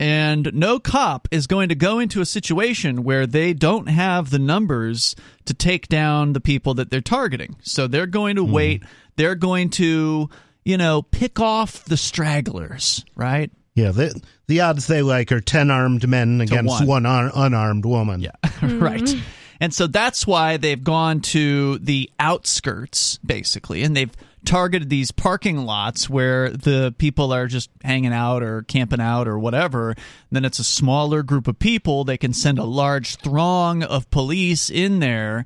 And 0.00 0.54
no 0.54 0.78
cop 0.78 1.28
is 1.30 1.46
going 1.46 1.68
to 1.68 1.74
go 1.74 1.98
into 1.98 2.22
a 2.22 2.26
situation 2.26 3.04
where 3.04 3.26
they 3.26 3.52
don't 3.52 3.86
have 3.86 4.30
the 4.30 4.38
numbers 4.38 5.14
to 5.44 5.52
take 5.52 5.88
down 5.88 6.32
the 6.32 6.40
people 6.40 6.72
that 6.74 6.90
they're 6.90 7.02
targeting. 7.02 7.56
So 7.62 7.86
they're 7.86 8.06
going 8.06 8.36
to 8.36 8.44
wait. 8.44 8.82
They're 9.16 9.34
going 9.34 9.68
to, 9.70 10.30
you 10.64 10.78
know, 10.78 11.02
pick 11.02 11.38
off 11.38 11.84
the 11.84 11.98
stragglers, 11.98 13.04
right? 13.14 13.50
Yeah, 13.80 13.92
the, 13.92 14.22
the 14.46 14.60
odds 14.60 14.86
they 14.86 15.02
like 15.02 15.32
are 15.32 15.40
10 15.40 15.70
armed 15.70 16.08
men 16.08 16.40
against 16.40 16.80
one. 16.80 17.04
one, 17.04 17.06
un- 17.06 17.30
unarmed 17.34 17.84
woman. 17.84 18.20
Yeah, 18.20 18.32
right. 18.62 19.00
Mm-hmm. 19.00 19.20
And 19.60 19.74
so 19.74 19.86
that's 19.86 20.26
why 20.26 20.56
they've 20.56 20.82
gone 20.82 21.20
to 21.20 21.78
the 21.78 22.10
outskirts, 22.18 23.18
basically, 23.18 23.82
and 23.82 23.94
they've 23.94 24.14
targeted 24.44 24.88
these 24.88 25.10
parking 25.10 25.58
lots 25.66 26.08
where 26.08 26.50
the 26.50 26.94
people 26.96 27.32
are 27.32 27.46
just 27.46 27.68
hanging 27.84 28.12
out 28.12 28.42
or 28.42 28.62
camping 28.62 29.00
out 29.00 29.28
or 29.28 29.38
whatever. 29.38 29.94
Then 30.30 30.46
it's 30.46 30.58
a 30.58 30.64
smaller 30.64 31.22
group 31.22 31.46
of 31.46 31.58
people. 31.58 32.04
They 32.04 32.16
can 32.16 32.32
send 32.32 32.58
a 32.58 32.64
large 32.64 33.16
throng 33.16 33.82
of 33.82 34.10
police 34.10 34.70
in 34.70 35.00
there 35.00 35.44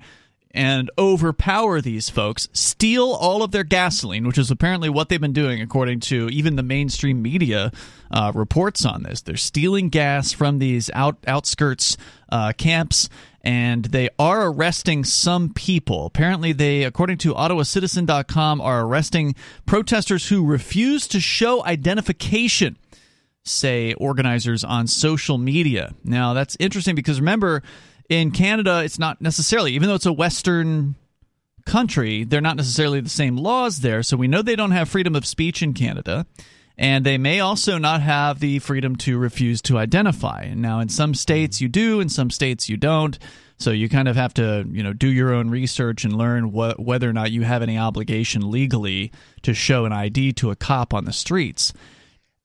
and 0.55 0.88
overpower 0.97 1.81
these 1.81 2.09
folks, 2.09 2.49
steal 2.53 3.11
all 3.11 3.43
of 3.43 3.51
their 3.51 3.64
gasoline, 3.64 4.27
which 4.27 4.38
is 4.38 4.53
apparently 4.53 4.88
what 4.88 5.09
they've 5.09 5.21
been 5.21 5.33
doing, 5.33 5.61
according 5.61 5.99
to 5.99 6.29
even 6.31 6.55
the 6.55 6.62
mainstream 6.62 7.21
media 7.21 7.73
uh, 8.12 8.31
reports 8.35 8.87
on 8.87 9.03
this. 9.03 9.21
They're 9.21 9.37
stealing 9.37 9.88
gas 9.88 10.33
from 10.33 10.61
these 10.61 10.90
out 10.95 11.19
outskirts 11.27 11.97
uh, 12.29 12.53
camps, 12.53 13.09
and 13.43 13.87
they 13.87 14.09
are 14.17 14.47
arresting 14.47 15.03
some 15.03 15.53
people. 15.53 16.07
Apparently, 16.07 16.53
they, 16.53 16.85
according 16.85 17.19
to 17.19 17.35
OttawaCitizen.com, 17.35 18.61
are 18.61 18.83
arresting 18.83 19.35
protesters 19.67 20.29
who 20.29 20.47
refuse 20.47 21.09
to 21.09 21.19
show 21.19 21.64
identification 21.67 22.79
say 23.45 23.93
organizers 23.95 24.64
on 24.64 24.87
social 24.87 25.38
media. 25.38 25.95
Now, 26.03 26.33
that's 26.33 26.57
interesting 26.59 26.95
because 26.95 27.21
remember, 27.21 27.62
in 28.09 28.31
Canada, 28.31 28.83
it's 28.85 28.99
not 28.99 29.21
necessarily, 29.21 29.73
even 29.73 29.88
though 29.88 29.95
it's 29.95 30.07
a 30.07 30.12
Western 30.12 30.95
country, 31.64 32.25
they're 32.25 32.40
not 32.40 32.57
necessarily 32.57 33.01
the 33.01 33.09
same 33.09 33.37
laws 33.37 33.81
there. 33.81 34.03
So 34.03 34.17
we 34.17 34.29
know 34.29 34.43
they 34.43 34.57
don't 34.57 34.73
have 34.73 34.88
freedom 34.88 35.14
of 35.14 35.27
speech 35.27 35.62
in 35.62 35.75
Canada. 35.75 36.27
And 36.77 37.07
they 37.07 37.19
may 37.19 37.38
also 37.38 37.79
not 37.79 38.03
have 38.03 38.40
the 38.40 38.59
freedom 38.59 38.97
to 38.97 39.17
refuse 39.17 39.62
to 39.62 39.79
identify. 39.79 40.53
Now, 40.55 40.81
in 40.81 40.88
some 40.88 41.14
states, 41.14 41.61
you 41.61 41.69
do, 41.69 42.01
in 42.01 42.09
some 42.09 42.31
states, 42.31 42.69
you 42.69 42.77
don't. 42.77 43.17
So 43.59 43.71
you 43.71 43.88
kind 43.88 44.09
of 44.09 44.17
have 44.17 44.35
to, 44.35 44.67
you 44.69 44.83
know, 44.83 44.93
do 44.93 45.07
your 45.07 45.33
own 45.33 45.51
research 45.51 46.05
and 46.05 46.17
learn 46.17 46.47
wh- 46.47 46.79
whether 46.79 47.09
or 47.09 47.12
not 47.12 47.31
you 47.31 47.43
have 47.43 47.62
any 47.62 47.79
obligation 47.79 48.51
legally 48.51 49.12
to 49.43 49.55
show 49.55 49.85
an 49.85 49.93
ID 49.93 50.33
to 50.35 50.51
a 50.51 50.57
cop 50.57 50.93
on 50.93 51.05
the 51.05 51.12
streets. 51.12 51.73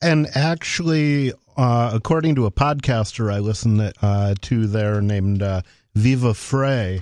And 0.02 0.28
actually, 0.36 1.34
uh, 1.60 1.92
according 1.94 2.36
to 2.36 2.46
a 2.46 2.52
podcaster 2.52 3.30
I 3.34 3.40
listen 3.40 3.82
uh, 3.82 4.36
to 4.44 4.66
there 4.66 5.02
named 5.02 5.44
uh, 5.44 5.62
Viva 5.94 6.34
Frey, 6.34 7.00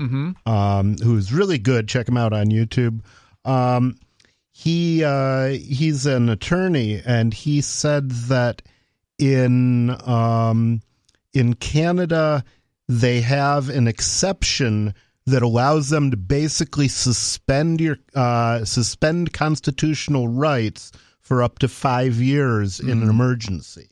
um, 0.48 0.98
who's 0.98 1.32
really 1.32 1.60
good. 1.60 1.88
Check 1.88 2.08
him 2.08 2.18
out 2.18 2.34
on 2.34 2.48
YouTube. 2.48 3.02
Um, 3.46 4.00
he 4.52 5.04
uh, 5.04 5.50
he's 5.50 6.08
an 6.08 6.30
attorney, 6.30 7.04
and 7.06 7.36
he 7.36 7.62
said 7.62 8.10
that 8.10 8.64
in 9.20 9.96
um, 10.10 10.82
in 11.34 11.54
Canada 11.54 12.44
they 12.88 13.22
have 13.22 13.70
an 13.70 13.88
exception 13.88 14.96
that 15.28 15.44
allows 15.44 15.90
them 15.90 16.10
to 16.10 16.18
basically 16.18 16.88
suspend 16.88 17.80
your 17.80 17.98
uh, 18.16 18.66
suspend 18.66 19.34
constitutional 19.34 20.28
rights 20.28 20.92
for 21.22 21.44
up 21.44 21.60
to 21.60 21.68
five 21.68 22.16
years 22.16 22.80
in 22.80 23.04
an 23.04 23.10
emergency. 23.10 23.90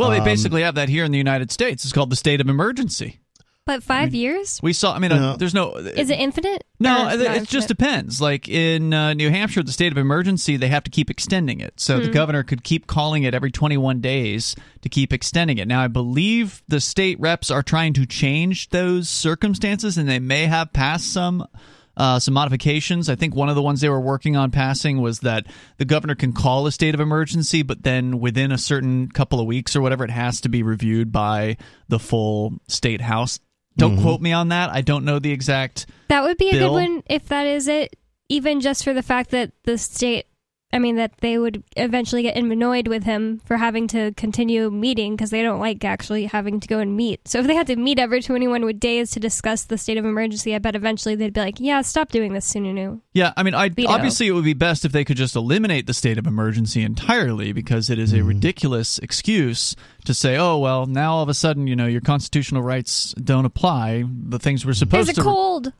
Well, 0.00 0.10
they 0.10 0.18
Um, 0.18 0.24
basically 0.24 0.62
have 0.62 0.74
that 0.76 0.88
here 0.88 1.04
in 1.04 1.12
the 1.12 1.18
United 1.18 1.50
States. 1.52 1.84
It's 1.84 1.92
called 1.92 2.10
the 2.10 2.16
state 2.16 2.40
of 2.40 2.48
emergency. 2.48 3.20
But 3.66 3.82
five 3.84 4.14
years? 4.14 4.58
We 4.62 4.72
saw. 4.72 4.94
I 4.94 4.98
mean, 4.98 5.12
uh, 5.12 5.36
there's 5.36 5.54
no. 5.54 5.74
Is 5.74 6.10
it 6.10 6.18
infinite? 6.18 6.64
No, 6.80 7.06
Or 7.06 7.12
it, 7.12 7.18
not 7.20 7.36
it 7.36 7.48
just 7.48 7.68
depends. 7.68 8.20
Like 8.20 8.48
in 8.48 8.92
uh, 8.92 9.12
New 9.14 9.30
Hampshire, 9.30 9.62
the 9.62 9.70
state 9.70 9.92
of 9.92 9.98
emergency, 9.98 10.56
they 10.56 10.68
have 10.68 10.82
to 10.84 10.90
keep 10.90 11.08
extending 11.10 11.60
it. 11.60 11.74
So 11.78 12.00
the 12.00 12.08
governor 12.08 12.42
could 12.42 12.64
keep 12.64 12.86
calling 12.86 13.22
it 13.22 13.34
every 13.34 13.52
21 13.52 14.00
days 14.00 14.56
to 14.80 14.88
keep 14.88 15.12
extending 15.12 15.58
it. 15.58 15.68
Now, 15.68 15.82
I 15.82 15.88
believe 15.88 16.62
the 16.66 16.80
state 16.80 17.20
reps 17.20 17.50
are 17.50 17.62
trying 17.62 17.92
to 17.92 18.06
change 18.06 18.70
those 18.70 19.08
circumstances, 19.08 19.96
and 19.98 20.08
they 20.08 20.18
may 20.18 20.46
have 20.46 20.72
passed 20.72 21.12
some. 21.12 21.46
Uh, 21.96 22.18
some 22.18 22.32
modifications. 22.32 23.10
I 23.10 23.14
think 23.16 23.34
one 23.34 23.48
of 23.50 23.56
the 23.56 23.62
ones 23.62 23.80
they 23.80 23.88
were 23.88 24.00
working 24.00 24.34
on 24.36 24.50
passing 24.50 25.02
was 25.02 25.20
that 25.20 25.46
the 25.76 25.84
governor 25.84 26.14
can 26.14 26.32
call 26.32 26.66
a 26.66 26.72
state 26.72 26.94
of 26.94 27.00
emergency, 27.00 27.62
but 27.62 27.82
then 27.82 28.20
within 28.20 28.52
a 28.52 28.58
certain 28.58 29.08
couple 29.10 29.38
of 29.38 29.46
weeks 29.46 29.76
or 29.76 29.82
whatever, 29.82 30.04
it 30.04 30.10
has 30.10 30.40
to 30.42 30.48
be 30.48 30.62
reviewed 30.62 31.12
by 31.12 31.56
the 31.88 31.98
full 31.98 32.54
state 32.68 33.00
house. 33.02 33.38
Don't 33.76 34.00
quote 34.00 34.20
me 34.20 34.32
on 34.32 34.48
that. 34.48 34.70
I 34.70 34.80
don't 34.82 35.04
know 35.04 35.18
the 35.18 35.32
exact 35.32 35.86
That 36.08 36.22
would 36.22 36.38
be 36.38 36.48
a 36.50 36.52
Bill? 36.52 36.68
good 36.68 36.72
one 36.72 37.02
if 37.06 37.28
that 37.28 37.46
is 37.46 37.66
it, 37.68 37.96
even 38.28 38.60
just 38.60 38.84
for 38.84 38.92
the 38.94 39.02
fact 39.02 39.30
that 39.30 39.52
the 39.64 39.76
state, 39.76 40.26
I 40.72 40.78
mean, 40.78 40.96
that 40.96 41.12
they 41.20 41.36
would 41.36 41.64
eventually 41.76 42.22
get 42.22 42.36
annoyed 42.36 42.86
with 42.86 43.02
him 43.02 43.40
for 43.44 43.56
having 43.56 43.88
to 43.88 44.12
continue 44.12 44.70
meeting 44.70 45.16
because 45.16 45.30
they 45.30 45.42
don't 45.42 45.58
like 45.58 45.84
actually 45.84 46.26
having 46.26 46.60
to 46.60 46.68
go 46.68 46.78
and 46.78 46.96
meet. 46.96 47.26
So 47.26 47.40
if 47.40 47.48
they 47.48 47.56
had 47.56 47.66
to 47.66 47.76
meet 47.76 47.98
every 47.98 48.22
21 48.22 48.64
with 48.64 48.78
days 48.78 49.10
to 49.12 49.20
discuss 49.20 49.64
the 49.64 49.76
state 49.76 49.98
of 49.98 50.04
emergency, 50.04 50.54
I 50.54 50.58
bet 50.58 50.76
eventually 50.76 51.16
they'd 51.16 51.32
be 51.32 51.40
like, 51.40 51.58
yeah, 51.58 51.80
stop 51.82 52.10
doing 52.10 52.34
this, 52.34 52.52
Sununu. 52.52 53.00
Yeah, 53.12 53.32
I 53.36 53.42
mean, 53.42 53.54
I 53.54 53.68
Veto. 53.68 53.90
obviously 53.90 54.28
it 54.28 54.32
would 54.32 54.44
be 54.44 54.54
best 54.54 54.84
if 54.84 54.92
they 54.92 55.04
could 55.04 55.16
just 55.16 55.34
eliminate 55.34 55.88
the 55.88 55.94
state 55.94 56.18
of 56.18 56.26
emergency 56.26 56.82
entirely 56.82 57.52
because 57.52 57.90
it 57.90 57.98
is 57.98 58.12
a 58.12 58.22
ridiculous 58.22 58.98
excuse 59.00 59.74
to 60.04 60.14
say, 60.14 60.36
"Oh, 60.36 60.58
well, 60.58 60.86
now 60.86 61.14
all 61.14 61.22
of 61.24 61.28
a 61.28 61.34
sudden, 61.34 61.66
you 61.66 61.74
know, 61.74 61.86
your 61.86 62.00
constitutional 62.00 62.62
rights 62.62 63.12
don't 63.14 63.44
apply. 63.44 64.04
The 64.06 64.38
things 64.38 64.64
we're 64.64 64.74
supposed 64.74 65.08
to 65.08 65.14
do. 65.14 65.16
There's 65.16 65.18
a 65.18 65.30
to 65.30 65.34
cold. 65.34 65.72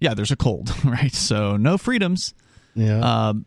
Yeah, 0.00 0.14
there's 0.14 0.32
a 0.32 0.36
cold, 0.36 0.72
right? 0.84 1.14
So, 1.14 1.56
no 1.56 1.78
freedoms. 1.78 2.34
Yeah. 2.74 2.98
Um, 3.28 3.46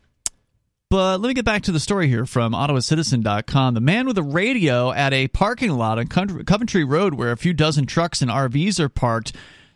but 0.94 1.20
let 1.20 1.26
me 1.26 1.34
get 1.34 1.44
back 1.44 1.64
to 1.64 1.72
the 1.72 1.80
story 1.80 2.06
here 2.06 2.24
from 2.24 2.52
OttawaCitizen.com. 2.52 3.74
The 3.74 3.80
man 3.80 4.06
with 4.06 4.16
a 4.16 4.22
radio 4.22 4.92
at 4.92 5.12
a 5.12 5.26
parking 5.26 5.72
lot 5.72 5.98
on 5.98 6.06
Coventry 6.06 6.84
Road, 6.84 7.14
where 7.14 7.32
a 7.32 7.36
few 7.36 7.52
dozen 7.52 7.84
trucks 7.84 8.22
and 8.22 8.30
RVs 8.30 8.78
are 8.78 8.88
parked, 8.88 9.32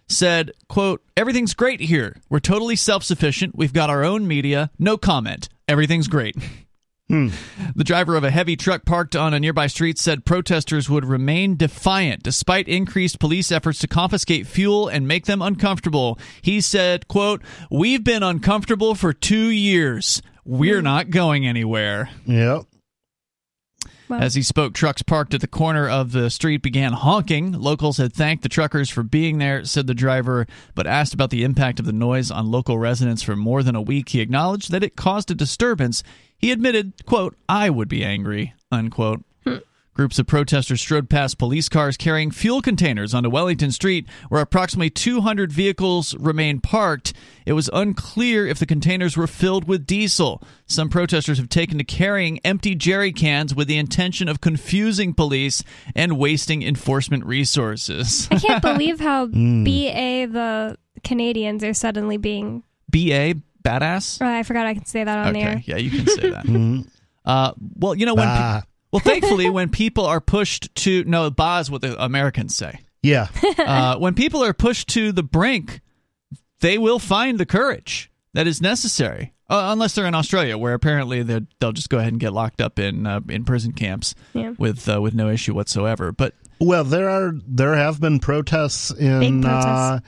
said, 0.07 0.53
"quote 0.69 1.03
Everything's 1.17 1.55
great 1.55 1.81
here. 1.81 2.19
We're 2.29 2.39
totally 2.39 2.77
self-sufficient. 2.77 3.59
We've 3.59 3.73
got 3.73 3.91
our 3.91 4.05
own 4.05 4.29
media. 4.29 4.71
No 4.79 4.97
comment. 4.97 5.49
Everything's 5.67 6.07
great." 6.07 6.37
Hmm. 7.09 7.31
The 7.75 7.83
driver 7.83 8.15
of 8.15 8.23
a 8.23 8.31
heavy 8.31 8.55
truck 8.55 8.85
parked 8.85 9.17
on 9.17 9.35
a 9.35 9.41
nearby 9.41 9.67
street 9.67 9.99
said 9.99 10.25
protesters 10.25 10.89
would 10.89 11.05
remain 11.05 11.57
defiant 11.57 12.23
despite 12.23 12.69
increased 12.69 13.19
police 13.19 13.51
efforts 13.51 13.81
to 13.81 13.89
confiscate 13.89 14.47
fuel 14.47 14.87
and 14.87 15.09
make 15.09 15.27
them 15.27 15.43
uncomfortable. 15.43 16.17
He 16.43 16.61
said, 16.61 17.09
quote, 17.09 17.43
"We've 17.73 18.05
been 18.05 18.23
uncomfortable 18.23 18.95
for 18.95 19.13
2 19.13 19.49
years. 19.49 20.23
We're 20.49 20.83
not 20.83 21.11
going 21.11 21.47
anywhere." 21.47 22.09
yep. 22.25 22.63
Wow. 24.09 24.21
As 24.21 24.35
he 24.35 24.43
spoke, 24.43 24.73
trucks 24.73 25.03
parked 25.03 25.35
at 25.35 25.43
the 25.43 25.47
corner 25.47 25.87
of 25.87 26.13
the 26.13 26.31
street 26.31 26.63
began 26.63 26.95
honking. 26.95 27.53
Locals 27.53 27.99
had 27.99 28.15
thanked 28.15 28.43
the 28.43 28.49
truckers 28.49 28.89
for 28.89 29.03
being 29.03 29.37
there, 29.37 29.67
said 29.67 29.87
the 29.87 29.93
driver, 29.93 30.47
but 30.75 30.87
asked 30.87 31.13
about 31.13 31.29
the 31.29 31.45
impact 31.45 31.79
of 31.79 31.85
the 31.85 31.93
noise 31.93 32.31
on 32.31 32.51
local 32.51 32.79
residents 32.79 33.23
for 33.23 33.37
more 33.37 33.63
than 33.63 33.77
a 33.77 33.83
week. 33.83 34.09
He 34.09 34.21
acknowledged 34.21 34.71
that 34.71 34.83
it 34.83 34.97
caused 34.97 35.31
a 35.31 35.35
disturbance. 35.35 36.03
He 36.39 36.51
admitted, 36.51 37.05
quote, 37.05 37.37
I 37.51 37.69
would 37.69 37.89
be 37.89 38.03
angry, 38.03 38.55
unquote. 38.73 39.25
Groups 39.99 40.21
of 40.21 40.29
protesters 40.29 40.81
strode 40.81 41.11
past 41.11 41.39
police 41.39 41.69
cars 41.69 41.97
carrying 41.97 42.31
fuel 42.31 42.63
containers 42.63 43.15
onto 43.15 43.29
Wellington 43.29 43.73
Street, 43.73 44.07
where 44.29 44.41
approximately 44.41 44.91
200 44.91 45.51
vehicles 45.53 46.15
remained 46.19 46.63
parked. 46.63 47.13
It 47.45 47.55
was 47.55 47.69
unclear 47.73 48.47
if 48.47 48.61
the 48.61 48.65
containers 48.67 49.17
were 49.17 49.27
filled 49.27 49.67
with 49.67 49.87
diesel. 49.89 50.41
Some 50.67 50.89
protesters 50.89 51.39
have 51.39 51.49
taken 51.49 51.79
to 51.79 51.85
carrying 51.85 52.39
empty 52.45 52.77
jerry 52.77 53.11
cans 53.11 53.57
with 53.57 53.67
the 53.67 53.77
intention 53.77 54.29
of 54.29 54.41
confusing 54.41 55.15
police 55.15 55.65
and 55.97 56.17
wasting 56.17 56.63
enforcement 56.63 57.27
resources. 57.27 58.29
I 58.31 58.37
can't 58.39 58.63
believe 58.63 59.01
how 59.01 59.27
Hmm. 59.27 59.65
BA 59.65 60.29
the 60.31 60.79
Canadians 61.03 61.65
are 61.65 61.75
suddenly 61.75 62.19
being. 62.19 62.63
BA, 62.89 63.35
badass? 63.65 64.19
Oh, 64.23 64.27
I 64.29 64.45
forgot 64.45 64.65
I 64.65 64.75
can 64.75 64.85
say 64.85 65.03
that 65.03 65.27
on 65.27 65.33
the 65.33 65.41
air. 65.41 65.61
yeah, 65.67 65.77
you 65.77 65.91
can 65.91 66.07
say 66.07 66.31
that. 66.31 66.87
uh, 67.25 67.53
well, 67.75 67.97
you 67.97 68.07
know, 68.07 68.15
when. 68.15 68.29
pe- 68.29 68.61
well, 68.93 69.01
thankfully, 69.01 69.49
when 69.51 69.69
people 69.69 70.05
are 70.07 70.21
pushed 70.21 70.75
to. 70.77 71.05
No, 71.05 71.31
ba 71.31 71.59
is 71.61 71.71
what 71.71 71.83
the 71.83 72.03
Americans 72.03 72.57
say. 72.57 72.79
yeah. 73.03 73.29
uh, 73.59 73.97
when 73.99 74.15
people 74.15 74.43
are 74.45 74.53
pushed 74.55 74.89
to 74.89 75.13
the 75.13 75.23
brink, 75.23 75.81
they 76.61 76.79
will 76.79 76.99
find 76.99 77.39
the 77.39 77.47
courage 77.47 78.11
that 78.35 78.47
is 78.47 78.61
necessary. 78.61 79.33
Uh, 79.51 79.71
unless 79.73 79.95
they're 79.95 80.05
in 80.07 80.15
Australia, 80.15 80.59
where 80.59 80.75
apparently 80.75 81.23
they're- 81.23 81.47
they'll 81.59 81.73
just 81.73 81.89
go 81.89 81.97
ahead 81.99 82.13
and 82.13 82.21
get 82.21 82.35
locked 82.35 82.61
up 82.61 82.79
in 82.79 83.07
uh, 83.07 83.21
in 83.31 83.45
prison 83.45 83.73
camps 83.73 84.15
Yeah. 84.35 84.53
with 84.59 84.87
uh, 84.89 85.01
with 85.01 85.15
no 85.15 85.31
issue 85.31 85.55
whatsoever. 85.55 86.13
But 86.13 86.35
Well, 86.61 86.85
there 86.85 87.09
are 87.09 87.33
there 87.47 87.75
have 87.75 87.99
been 88.01 88.19
protests 88.19 88.91
in 88.91 89.41
Big 89.41 89.45
Uh, 89.51 90.01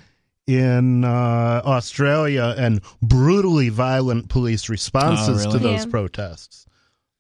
in 0.47 1.05
uh, 1.05 1.63
Australia 1.65 2.55
and 2.59 2.81
brutally 3.01 3.69
violent 3.71 4.29
police 4.29 4.69
responses 4.69 5.47
Oh, 5.47 5.53
to 5.53 5.59
those 5.59 5.85
Yeah. 5.87 5.91
protests. 5.91 6.67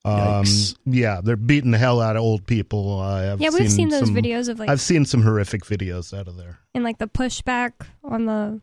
Um, 0.05 0.45
Yikes. 0.45 0.77
yeah, 0.87 1.21
they're 1.23 1.37
beating 1.37 1.73
the 1.73 1.79
hell 1.79 2.01
out 2.01 2.17
of 2.17 2.23
old 2.23 2.47
people. 2.47 3.01
Uh, 3.01 3.33
I've 3.35 3.41
Yeah, 3.41 3.51
we've 3.51 3.71
seen 3.71 3.91
those 3.91 4.07
some- 4.07 4.15
videos 4.15 4.49
of 4.49 4.59
like 4.59 4.69
I've 4.71 4.81
seen 4.81 5.05
some 5.05 5.23
horrific 5.23 5.65
videos 5.65 6.17
out 6.19 6.27
of 6.29 6.37
there. 6.37 6.59
and 6.75 6.83
like 6.85 6.99
the 6.99 7.07
pushback 7.07 7.73
on 8.03 8.25
the 8.27 8.63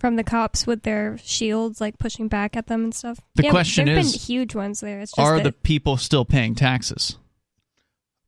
from 0.00 0.16
the 0.16 0.24
cops 0.24 0.66
with 0.66 0.82
their 0.82 1.16
shields, 1.18 1.80
like 1.80 1.98
pushing 1.98 2.26
back 2.28 2.56
at 2.56 2.66
them 2.66 2.82
and 2.84 2.94
stuff. 2.94 3.20
The 3.36 3.44
Yeah, 3.44 3.50
question 3.50 3.86
there've 3.86 3.98
is, 4.00 4.12
been 4.12 4.20
huge 4.20 4.54
ones 4.54 4.80
there. 4.80 5.00
It's 5.00 5.12
just 5.12 5.18
are 5.24 5.36
that- 5.36 5.44
the 5.44 5.52
people 5.52 5.96
still 5.96 6.24
paying 6.24 6.54
taxes? 6.56 7.16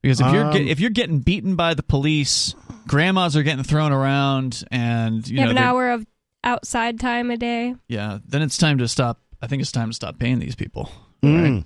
Because 0.03 0.21
if 0.21 0.33
you're 0.33 0.45
Um, 0.45 0.53
get, 0.53 0.69
if 0.69 0.79
you're 0.79 0.91
getting 0.91 1.19
beaten 1.19 1.57
by 1.57 1.75
the 1.75 1.83
police, 1.83 2.55
grandmas 2.87 3.35
are 3.37 3.43
getting 3.43 3.65
thrown 3.65 3.91
around, 3.91 4.63
and 4.71 5.27
you 5.27 5.35
you 5.35 5.41
have 5.41 5.51
an 5.51 5.59
hour 5.59 5.91
of 5.91 6.07
outside 6.45 7.01
time 7.01 7.33
a 7.33 7.37
day? 7.37 7.75
yeah, 7.89 8.19
then 8.25 8.41
it's 8.41 8.57
time 8.57 8.79
to 8.79 8.87
stop. 8.87 9.21
I 9.43 9.49
think 9.49 9.63
it's 9.63 9.73
time 9.73 9.91
to 9.91 9.95
stop 9.95 10.19
paying 10.21 10.39
these 10.39 10.55
people. 10.55 10.93
Mm. 11.25 11.65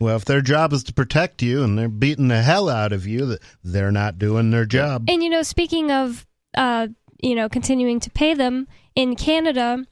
Well, 0.00 0.16
if 0.16 0.24
their 0.24 0.40
job 0.40 0.72
is 0.72 0.82
to 0.84 0.94
protect 0.94 1.42
you 1.42 1.62
and 1.62 1.78
they're 1.78 1.88
beating 1.88 2.28
the 2.28 2.40
hell 2.42 2.70
out 2.70 2.92
of 2.92 3.06
you, 3.06 3.26
th- 3.26 3.40
they're 3.62 3.92
not 3.92 4.18
doing 4.18 4.50
their 4.50 4.64
job. 4.64 5.04
And 5.08 5.22
you 5.22 5.28
know, 5.28 5.42
speaking 5.42 5.90
of, 5.92 6.26
uh, 6.56 6.88
you 7.22 7.34
know, 7.34 7.48
continuing 7.50 8.00
to 8.00 8.10
pay 8.10 8.32
them 8.32 8.66
in 8.94 9.14
Canada, 9.14 9.84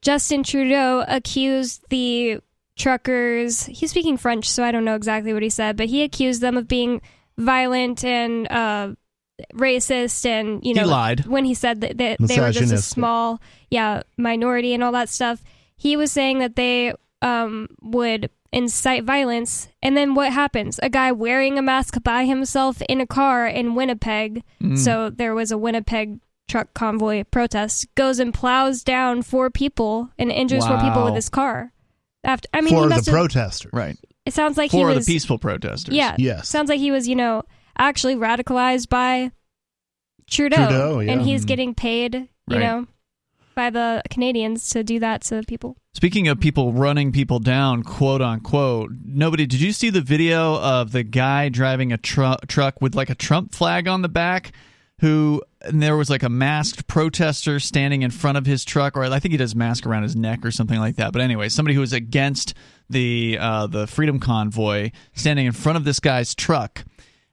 Justin 0.00 0.44
Trudeau 0.44 1.04
accused 1.08 1.84
the 1.90 2.38
truckers. 2.76 3.64
He's 3.66 3.90
speaking 3.90 4.16
French, 4.16 4.48
so 4.48 4.62
I 4.62 4.70
don't 4.70 4.84
know 4.84 4.94
exactly 4.94 5.32
what 5.32 5.42
he 5.42 5.50
said, 5.50 5.76
but 5.76 5.88
he 5.88 6.02
accused 6.04 6.40
them 6.40 6.56
of 6.56 6.68
being 6.68 7.02
violent 7.36 8.04
and 8.04 8.50
uh, 8.50 8.94
racist, 9.54 10.24
and 10.24 10.64
you 10.64 10.72
know 10.74 10.82
He 10.82 10.88
lied. 10.88 11.26
when 11.26 11.44
he 11.44 11.54
said 11.54 11.80
that, 11.80 11.98
that 11.98 12.18
they 12.20 12.38
were 12.38 12.52
just 12.52 12.72
a 12.72 12.78
small, 12.78 13.40
yeah, 13.70 14.02
minority 14.16 14.72
and 14.72 14.84
all 14.84 14.92
that 14.92 15.08
stuff. 15.08 15.42
He 15.76 15.96
was 15.96 16.12
saying 16.12 16.38
that 16.38 16.54
they 16.56 16.94
um, 17.22 17.68
would 17.82 18.30
incite 18.52 19.04
violence, 19.04 19.68
and 19.82 19.96
then 19.96 20.14
what 20.14 20.32
happens? 20.32 20.80
A 20.82 20.88
guy 20.90 21.12
wearing 21.12 21.58
a 21.58 21.62
mask 21.62 22.02
by 22.02 22.24
himself 22.24 22.82
in 22.88 23.00
a 23.00 23.06
car 23.06 23.46
in 23.46 23.74
Winnipeg. 23.74 24.42
Mm. 24.62 24.76
So 24.78 25.08
there 25.10 25.34
was 25.34 25.50
a 25.52 25.58
Winnipeg 25.58 26.20
truck 26.48 26.74
convoy 26.74 27.22
protest. 27.24 27.86
Goes 27.94 28.18
and 28.18 28.34
plows 28.34 28.82
down 28.82 29.22
four 29.22 29.50
people 29.50 30.10
and 30.18 30.32
injures 30.32 30.66
four 30.66 30.78
people 30.78 31.04
with 31.04 31.10
Wow. 31.12 31.14
his 31.14 31.28
car. 31.28 31.72
After 32.24 32.48
I 32.52 32.60
mean, 32.60 32.74
he 32.74 32.80
for 32.80 32.88
the 32.88 32.94
must 32.96 33.06
have- 33.06 33.14
protesters. 33.14 33.70
Right. 33.72 33.96
it 34.26 34.34
sounds 34.34 34.58
like 34.58 34.70
he 34.72 34.78
For 34.80 34.88
was 34.88 35.06
the 35.06 35.12
peaceful 35.12 35.38
protesters. 35.38 35.94
yeah. 35.94 36.14
Yes. 36.18 36.48
Sounds 36.48 36.68
like 36.68 36.80
he 36.80 36.90
was, 36.90 37.06
you 37.08 37.16
know, 37.16 37.42
actually 37.78 38.16
radicalized 38.16 38.88
by 38.88 39.30
Trudeau. 40.28 40.56
Trudeau, 40.56 41.00
yeah. 41.00 41.12
And 41.12 41.22
he's 41.22 41.44
Mm. 41.44 41.48
getting 41.48 41.74
paid, 41.74 42.14
you 42.14 42.28
Right. 42.48 42.60
know, 42.60 42.86
by 43.54 43.70
the 43.70 44.02
Canadians 44.10 44.68
to 44.70 44.84
do 44.84 44.98
that 45.00 45.22
to 45.22 45.42
people. 45.46 45.76
Speaking 45.92 46.28
of 46.28 46.38
people 46.38 46.72
running 46.72 47.10
people 47.10 47.40
down, 47.40 47.82
quote 47.82 48.22
unquote, 48.22 48.92
nobody, 49.04 49.44
did 49.44 49.60
you 49.60 49.72
see 49.72 49.90
the 49.90 50.00
video 50.00 50.54
of 50.60 50.92
the 50.92 51.02
guy 51.02 51.48
driving 51.48 51.92
a 51.92 51.98
tru- 51.98 52.36
truck 52.46 52.80
with 52.80 52.94
like 52.94 53.10
a 53.10 53.14
Trump 53.16 53.52
flag 53.52 53.88
on 53.88 54.02
the 54.02 54.08
back? 54.08 54.52
Who, 55.00 55.42
and 55.62 55.82
there 55.82 55.96
was 55.96 56.08
like 56.08 56.22
a 56.22 56.28
masked 56.28 56.86
protester 56.86 57.58
standing 57.58 58.02
in 58.02 58.10
front 58.10 58.38
of 58.38 58.46
his 58.46 58.64
truck, 58.64 58.96
or 58.96 59.02
I 59.02 59.18
think 59.18 59.32
he 59.32 59.38
does 59.38 59.56
mask 59.56 59.84
around 59.86 60.04
his 60.04 60.14
neck 60.14 60.44
or 60.44 60.50
something 60.50 60.78
like 60.78 60.96
that. 60.96 61.12
But 61.12 61.22
anyway, 61.22 61.48
somebody 61.48 61.74
who 61.74 61.80
was 61.80 61.94
against 61.94 62.54
the 62.88 63.38
uh, 63.40 63.66
the 63.66 63.86
Freedom 63.86 64.20
Convoy 64.20 64.90
standing 65.14 65.46
in 65.46 65.52
front 65.52 65.76
of 65.78 65.84
this 65.84 66.00
guy's 66.00 66.34
truck, 66.34 66.84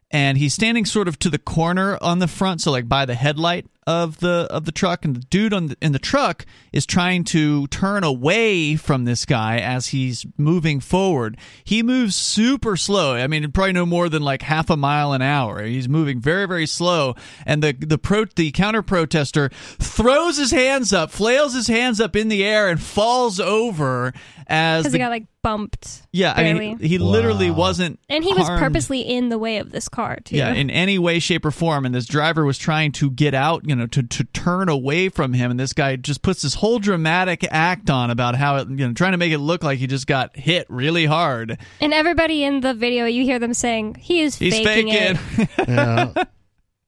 and 0.10 0.38
he's 0.38 0.54
standing 0.54 0.86
sort 0.86 1.10
of 1.10 1.20
to 1.20 1.30
the 1.30 1.38
corner 1.38 1.98
on 2.02 2.20
the 2.20 2.28
front, 2.28 2.62
so 2.62 2.72
like 2.72 2.88
by 2.88 3.06
the 3.06 3.16
headlight 3.16 3.68
of 3.88 4.20
the 4.20 4.48
of 4.52 4.66
the 4.66 4.72
truck, 4.72 5.06
and 5.06 5.16
the 5.16 5.22
dude 5.22 5.54
on 5.54 5.68
the, 5.68 5.78
in 5.82 5.94
the 5.94 6.00
truck 6.00 6.46
is 6.74 6.86
trying 6.86 7.24
to 7.24 7.66
turn 7.68 8.04
away 8.04 8.76
from 8.76 9.06
this 9.06 9.26
guy 9.26 9.58
as 9.60 9.88
he's 9.88 10.26
moving 10.38 10.80
forward. 10.82 11.38
He 11.64 11.82
moves 11.82 12.16
super 12.16 12.76
slow. 12.76 13.16
I 13.16 13.26
mean, 13.28 13.50
probably 13.52 13.72
no 13.72 13.86
more 13.86 14.10
than 14.10 14.22
like 14.22 14.42
half 14.42 14.70
a 14.70 14.78
mile 14.78 15.14
an 15.14 15.22
hour. 15.22 15.64
He's 15.64 15.88
moving 15.88 16.20
very 16.20 16.46
very 16.46 16.68
slow, 16.68 17.16
and 17.46 17.64
the 17.64 17.72
the 17.72 17.98
pro 17.98 18.26
the 18.36 18.52
counter 18.52 18.82
protester 18.82 19.50
throws 19.80 20.38
his 20.38 20.52
hands 20.52 20.92
up, 20.92 21.10
flails 21.10 21.54
his 21.56 21.68
hands 21.68 22.02
up 22.02 22.16
in 22.16 22.28
the 22.28 22.44
air, 22.44 22.68
and 22.68 22.82
falls 22.82 23.40
over 23.40 24.14
as 24.48 24.84
Because 24.84 24.92
the 24.92 24.98
he 24.98 25.04
got 25.04 25.10
like 25.10 25.28
bumped. 25.42 26.02
yeah. 26.12 26.34
I 26.36 26.54
mean, 26.54 26.78
he, 26.78 26.88
he 26.90 26.98
literally 26.98 27.50
wasn't, 27.52 28.00
and 28.10 28.22
he 28.24 28.34
was 28.34 28.48
harmed. 28.48 28.62
purposely 28.62 29.00
in 29.02 29.30
the 29.30 29.38
way 29.38 29.60
of 29.60 29.72
this 29.72 29.88
car, 29.88 30.18
too. 30.24 30.36
Yeah, 30.36 30.52
in 30.54 30.70
any 30.70 31.00
way, 31.00 31.20
shape, 31.20 31.46
or 31.46 31.52
form. 31.52 31.86
And 31.86 31.96
this 31.96 32.06
driver 32.06 32.44
was 32.44 32.58
trying 32.58 32.92
to 32.94 33.10
get 33.10 33.34
out, 33.34 33.64
you 33.66 33.76
know, 33.76 33.77
to, 33.86 34.02
to 34.02 34.24
turn 34.24 34.70
away 34.70 35.10
from 35.10 35.34
him. 35.34 35.52
And 35.52 35.60
this 35.60 35.74
guy 35.74 35.96
just 35.98 36.24
puts 36.24 36.42
this 36.42 36.56
whole 36.56 36.80
dramatic 36.80 37.46
act 37.52 37.90
on 37.92 38.10
about 38.10 38.34
how, 38.36 38.56
it, 38.56 38.70
you 38.70 38.88
know, 38.88 38.94
trying 38.94 39.12
to 39.12 39.18
make 39.18 39.32
it 39.32 39.38
look 39.38 39.64
like 39.64 39.78
he 39.78 39.86
just 39.86 40.08
got 40.08 40.36
hit 40.36 40.66
really 40.70 41.06
hard. 41.06 41.60
and 41.80 41.94
everybody 41.94 42.44
in 42.44 42.62
the 42.62 42.74
video, 42.74 43.06
you 43.06 43.24
hear 43.24 43.38
them 43.38 43.54
saying, 43.54 43.96
he 44.00 44.22
is 44.22 44.36
He's 44.38 44.54
faking, 44.56 44.92
faking. 44.92 45.20
it. 45.38 45.50
Yeah. 45.68 46.24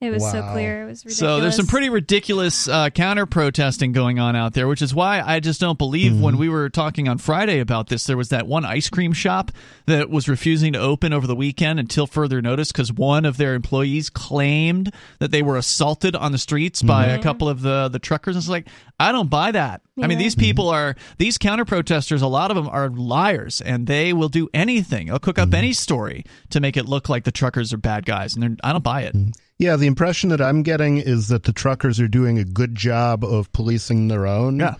It 0.02 0.12
was 0.12 0.24
so 0.24 0.42
clear. 0.54 0.84
It 0.84 0.86
was 0.86 1.04
ridiculous. 1.04 1.18
So 1.18 1.42
there's 1.42 1.58
some 1.58 1.68
pretty 1.68 1.90
ridiculous 1.90 2.70
uh, 2.70 2.90
counter 2.90 3.26
protesting 3.26 3.92
going 3.92 4.18
on 4.18 4.34
out 4.34 4.54
there, 4.54 4.66
which 4.66 4.82
is 4.82 4.96
why 4.96 5.20
I 5.20 5.42
just 5.42 5.60
don't 5.60 5.78
believe 5.78 6.22
when 6.22 6.36
mm-hmm. 6.36 6.42
we 6.42 6.48
were 6.48 6.70
talking 6.70 7.10
on 7.10 7.18
Friday 7.18 7.60
about 7.60 7.90
this, 7.90 8.06
there 8.06 8.16
was 8.16 8.30
that 8.30 8.48
one 8.48 8.64
ice 8.64 8.90
cream 8.90 9.12
shop 9.12 9.52
that 9.88 10.10
was 10.10 10.30
refusing 10.30 10.72
to 10.72 10.80
open 10.80 11.12
over 11.12 11.28
the 11.28 11.36
weekend 11.36 11.82
until 11.82 12.08
further 12.08 12.42
notice 12.42 12.72
because 12.72 12.94
one 12.94 13.26
of 13.26 13.36
their 13.36 13.56
employees 13.56 14.10
claimed 14.10 14.94
that 15.20 15.32
they 15.32 15.42
were 15.42 15.58
assaulted 15.58 16.16
on 16.16 16.32
the 16.32 16.38
streets 16.38 16.82
by 16.82 17.08
a 17.08 17.14
mm-hmm. 17.16 17.24
couple 17.24 17.50
of 17.50 17.62
the 17.62 17.90
the 17.90 18.00
truckers. 18.00 18.38
And 18.38 18.42
it's 18.42 18.50
like 18.50 18.68
I 19.02 19.12
don't 19.12 19.30
buy 19.30 19.52
that. 19.52 19.82
I 20.02 20.08
mean, 20.08 20.18
these 20.18 20.36
people 20.36 20.70
are 20.70 20.96
these 21.18 21.38
counter 21.38 21.66
protesters. 21.66 22.22
A 22.22 22.28
lot 22.28 22.52
of 22.52 22.56
them 22.56 22.70
are 22.70 22.88
liars, 22.90 23.60
and 23.60 23.86
they 23.86 24.14
will 24.14 24.30
do 24.30 24.48
anything. 24.54 25.08
They'll 25.08 25.20
cook 25.20 25.38
up 25.38 25.50
mm-hmm. 25.50 25.56
any 25.56 25.74
story 25.74 26.24
to 26.52 26.62
make 26.62 26.78
it 26.78 26.86
look 26.86 27.10
like 27.10 27.26
the 27.26 27.34
truckers 27.34 27.74
are 27.74 27.78
bad 27.78 28.06
guys, 28.06 28.38
and 28.38 28.62
I 28.64 28.72
don't 28.72 28.84
buy 28.84 29.02
it. 29.02 29.14
Yeah, 29.60 29.76
the 29.76 29.88
impression 29.88 30.30
that 30.30 30.40
I'm 30.40 30.64
getting 30.64 30.98
is 30.98 31.28
that 31.28 31.44
the 31.44 31.52
truckers 31.52 32.00
are 32.00 32.08
doing 32.08 32.40
a 32.40 32.46
good 32.46 32.76
job 32.76 33.26
of 33.26 33.52
policing 33.52 34.08
their 34.08 34.26
own. 34.26 34.60
Yeah. 34.60 34.76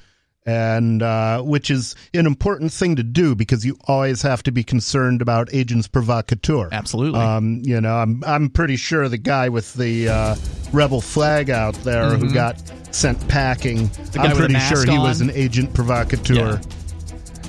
And 0.46 1.04
uh, 1.04 1.42
which 1.42 1.70
is 1.70 1.96
an 2.14 2.26
important 2.26 2.72
thing 2.72 2.96
to 2.96 3.04
do 3.04 3.36
because 3.36 3.66
you 3.66 3.78
always 3.88 4.22
have 4.22 4.42
to 4.44 4.52
be 4.52 4.64
concerned 4.64 5.22
about 5.22 5.54
agents 5.54 5.88
provocateur. 5.88 6.70
Absolutely. 6.72 7.20
Um, 7.20 7.62
you 7.64 7.80
know, 7.80 7.98
I'm 7.98 8.24
I'm 8.26 8.50
pretty 8.50 8.78
sure 8.78 9.10
the 9.10 9.18
guy 9.18 9.50
with 9.50 9.74
the 9.74 10.08
uh, 10.08 10.36
rebel 10.72 11.02
flag 11.02 11.50
out 11.52 11.76
there 11.84 12.16
who 12.16 12.34
got 12.34 12.56
sent 12.96 13.28
packing. 13.28 13.90
Mm-hmm. 13.90 14.20
I'm 14.22 14.38
pretty 14.38 14.60
sure 14.60 14.86
he 14.86 14.98
was 14.98 15.22
an 15.22 15.30
agent 15.32 15.74
provocateur. 15.74 16.34
Yeah. 16.34 16.62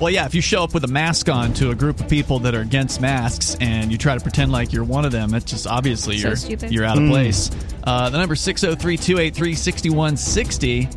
Well, 0.01 0.09
yeah, 0.09 0.25
if 0.25 0.33
you 0.33 0.41
show 0.41 0.63
up 0.63 0.73
with 0.73 0.83
a 0.83 0.87
mask 0.87 1.29
on 1.29 1.53
to 1.53 1.69
a 1.69 1.75
group 1.75 1.99
of 1.99 2.09
people 2.09 2.39
that 2.39 2.55
are 2.55 2.61
against 2.61 3.01
masks 3.01 3.55
and 3.61 3.91
you 3.91 3.99
try 3.99 4.15
to 4.15 4.19
pretend 4.19 4.51
like 4.51 4.73
you're 4.73 4.83
one 4.83 5.05
of 5.05 5.11
them, 5.11 5.35
it's 5.35 5.45
just 5.45 5.67
obviously 5.67 6.17
So 6.17 6.29
you're 6.29 6.35
stupid. 6.37 6.71
you're 6.71 6.85
out 6.85 6.97
of 6.97 7.07
place. 7.07 7.51
Uh, 7.83 8.09
the 8.09 8.17
number 8.17 8.33
603 8.35 8.97
283 8.97 9.53
6160. 9.53 10.89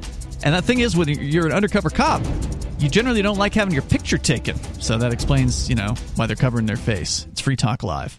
And 0.42 0.54
that 0.54 0.64
thing 0.64 0.80
is, 0.80 0.96
when 0.96 1.08
you're 1.08 1.44
an 1.44 1.52
undercover 1.52 1.90
cop, 1.90 2.22
you 2.78 2.88
generally 2.88 3.20
don't 3.20 3.36
like 3.36 3.52
having 3.52 3.74
your 3.74 3.82
picture 3.82 4.16
taken. 4.16 4.56
So 4.80 4.96
that 4.96 5.12
explains, 5.12 5.68
you 5.68 5.74
know, 5.74 5.94
why 6.16 6.24
they're 6.24 6.34
covering 6.34 6.64
their 6.64 6.76
face. 6.76 7.26
It's 7.30 7.42
Free 7.42 7.56
Talk 7.56 7.82
Live. 7.82 8.18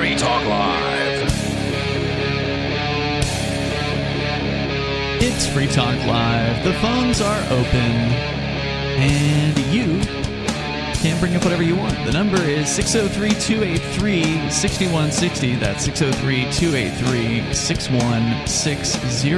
Free 0.00 0.16
Talk 0.16 0.46
Live. 0.46 1.28
It's 5.20 5.46
Free 5.46 5.66
Talk 5.66 5.94
Live. 6.06 6.64
The 6.64 6.72
phones 6.80 7.20
are 7.20 7.38
open, 7.52 7.92
and 8.96 9.58
you 9.66 10.00
can 11.02 11.20
bring 11.20 11.36
up 11.36 11.44
whatever 11.44 11.62
you 11.62 11.76
want. 11.76 12.02
The 12.06 12.12
number 12.12 12.40
is 12.40 12.70
603 12.70 13.28
283 13.40 14.48
6160. 14.48 15.56
That's 15.56 15.84
603 15.84 16.50
283 16.50 17.52
6160. 17.52 19.34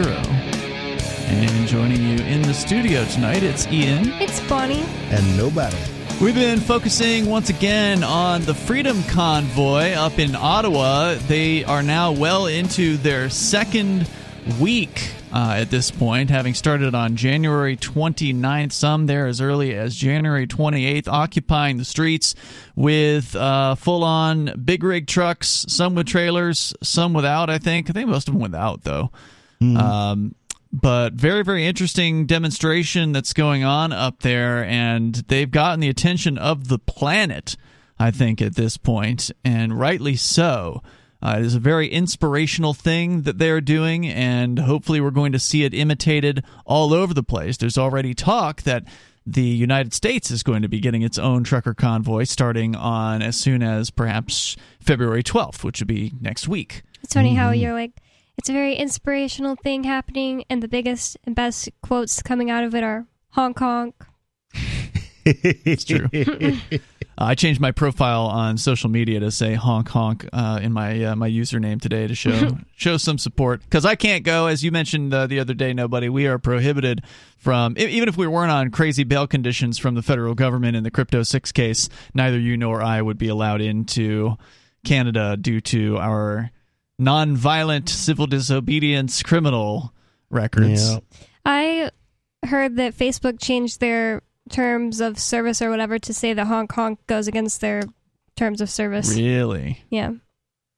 And 1.27 1.67
joining 1.67 2.05
you 2.05 2.25
in 2.25 2.43
the 2.43 2.55
studio 2.55 3.05
tonight, 3.07 3.43
it's 3.43 3.67
Ian. 3.67 4.13
It's 4.23 4.39
Bonnie. 4.49 4.85
And 5.11 5.37
nobody. 5.37 6.02
We've 6.23 6.37
been 6.37 6.61
focusing 6.61 7.27
once 7.27 7.51
again 7.51 8.05
on 8.05 8.43
the 8.43 8.55
Freedom 8.55 9.03
Convoy 9.09 9.91
up 9.95 10.20
in 10.20 10.37
Ottawa. 10.37 11.16
They 11.27 11.64
are 11.64 11.83
now 11.83 12.12
well 12.12 12.47
into 12.47 12.97
their 12.97 13.29
second 13.29 14.09
week 14.61 15.11
uh, 15.33 15.57
at 15.57 15.70
this 15.70 15.91
point, 15.91 16.31
having 16.31 16.55
started 16.55 16.95
on 16.95 17.16
January 17.16 17.77
29th, 17.77 18.70
some 18.70 19.07
there 19.07 19.27
as 19.27 19.41
early 19.41 19.75
as 19.75 19.97
January 19.97 20.47
28th, 20.47 21.09
occupying 21.09 21.79
the 21.79 21.85
streets 21.85 22.37
with 22.77 23.35
uh, 23.35 23.75
full 23.75 24.05
on 24.05 24.62
big 24.64 24.85
rig 24.85 25.09
trucks, 25.09 25.66
some 25.66 25.97
with 25.97 26.07
trailers, 26.07 26.73
some 26.85 27.14
without, 27.14 27.51
I 27.51 27.59
think. 27.59 27.91
I 27.91 27.95
think 27.95 28.09
most 28.09 28.29
of 28.29 28.35
them 28.35 28.43
without, 28.43 28.85
though. 28.85 29.11
Um, 29.61 30.35
but 30.73 31.12
very 31.12 31.43
very 31.43 31.66
interesting 31.66 32.27
demonstration 32.27 33.12
that's 33.12 33.33
going 33.33 33.62
on 33.62 33.93
up 33.93 34.20
there 34.20 34.64
and 34.64 35.16
they've 35.29 35.51
gotten 35.51 35.81
the 35.81 35.89
attention 35.89 36.39
of 36.39 36.68
the 36.68 36.79
planet 36.79 37.57
i 37.99 38.11
think 38.11 38.41
at 38.41 38.57
this 38.57 38.77
point 38.77 39.31
and 39.45 39.79
rightly 39.79 40.16
so. 40.16 40.83
Uh, 41.25 41.37
it 41.39 41.45
is 41.45 41.55
a 41.55 41.61
very 41.61 41.87
inspirational 41.87 42.75
thing 42.75 43.23
that 43.23 43.39
they're 43.39 43.61
doing 43.61 44.05
and 44.09 44.59
hopefully 44.59 45.01
we're 45.01 45.12
going 45.12 45.31
to 45.31 45.39
see 45.39 45.62
it 45.62 45.73
imitated 45.73 46.43
all 46.66 46.93
over 46.93 47.14
the 47.14 47.23
place. 47.23 47.57
There's 47.57 47.79
already 47.79 48.12
talk 48.12 48.62
that 48.62 48.85
the 49.25 49.43
United 49.43 49.95
States 49.95 50.31
is 50.31 50.43
going 50.43 50.62
to 50.62 50.68
be 50.68 50.81
getting 50.81 51.03
its 51.03 51.18
own 51.18 51.45
trucker 51.45 51.75
convoy 51.75 52.25
starting 52.25 52.75
on 52.75 53.23
as 53.23 53.37
soon 53.37 53.62
as 53.62 53.91
perhaps 53.91 54.57
February 54.81 55.23
12th, 55.23 55.62
which 55.62 55.81
would 55.81 55.89
be 55.89 56.12
next 56.20 56.49
week. 56.49 56.83
It's 57.05 57.14
funny 57.14 57.35
how 57.35 57.51
you're 57.51 57.73
like, 57.73 57.93
it's 58.39 58.49
a 58.49 58.53
very 58.53 58.74
inspirational 58.74 59.57
thing 59.57 59.85
happening, 59.85 60.45
and 60.51 60.62
the 60.62 60.68
biggest 60.68 61.16
and 61.24 61.35
best 61.35 61.68
quotes 61.83 62.22
coming 62.22 62.51
out 62.51 62.64
of 62.64 62.74
it 62.74 62.83
are 62.83 63.07
honk 63.30 63.59
honk. 63.59 63.95
It's 65.24 65.85
true. 65.85 66.09
Uh, 67.18 67.24
I 67.26 67.35
changed 67.35 67.61
my 67.61 67.72
profile 67.72 68.22
on 68.22 68.57
social 68.57 68.89
media 68.89 69.20
to 69.20 69.30
say 69.30 69.53
honk 69.53 69.91
honk 69.91 70.26
uh, 70.33 70.61
in 70.62 70.72
my 70.72 71.05
uh, 71.05 71.14
my 71.14 71.28
username 71.28 71.78
today 71.78 72.07
to 72.07 72.14
show 72.14 72.57
show 72.74 72.97
some 72.97 73.18
support 73.18 73.61
because 73.61 73.85
I 73.85 73.97
can't 73.97 74.24
go 74.24 74.47
as 74.47 74.64
you 74.64 74.72
mentioned 74.72 75.12
uh, 75.12 75.26
the 75.26 75.39
other 75.39 75.53
day. 75.53 75.74
Nobody, 75.74 76.09
we 76.09 76.26
are 76.26 76.39
prohibited 76.39 77.05
from 77.37 77.76
e- 77.78 77.85
even 77.85 78.09
if 78.09 78.16
we 78.16 78.26
weren't 78.26 78.51
on 78.51 78.70
crazy 78.70 79.05
bail 79.05 79.26
conditions 79.26 79.76
from 79.76 79.95
the 79.95 80.01
federal 80.01 80.35
government 80.35 80.74
in 80.74 80.85
the 80.85 80.91
Crypto 80.91 81.22
Six 81.22 81.53
case. 81.53 81.91
Neither 82.14 82.39
you 82.39 82.57
nor 82.57 82.80
I 82.80 83.03
would 83.03 83.18
be 83.18 83.28
allowed 83.28 83.61
into 83.61 84.37
Canada 84.83 85.37
due 85.37 85.61
to 85.61 85.99
our 85.99 86.51
non-violent 87.03 87.89
civil 87.89 88.27
disobedience 88.27 89.23
criminal 89.23 89.93
records. 90.31 90.93
Yeah. 90.93 90.99
I 91.45 91.91
heard 92.45 92.77
that 92.77 92.97
Facebook 92.97 93.41
changed 93.41 93.81
their 93.81 94.23
terms 94.51 95.01
of 95.01 95.19
service 95.19 95.63
or 95.63 95.71
whatever 95.71 95.99
to 95.99 96.13
say 96.15 96.33
that 96.33 96.47
honk 96.47 96.73
honk 96.73 97.07
goes 97.07 97.29
against 97.29 97.61
their 97.61 97.83
terms 98.37 98.61
of 98.61 98.71
service. 98.71 99.15
Really. 99.17 99.83
Yeah. 99.91 100.13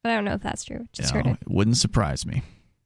But 0.02 0.12
I 0.12 0.14
don't 0.16 0.24
know 0.24 0.34
if 0.34 0.42
that's 0.42 0.64
true. 0.64 0.86
Just 0.92 1.12
heard 1.12 1.24
No, 1.24 1.32
it. 1.32 1.38
it 1.40 1.50
wouldn't 1.50 1.76
surprise 1.78 2.26
me. 2.26 2.42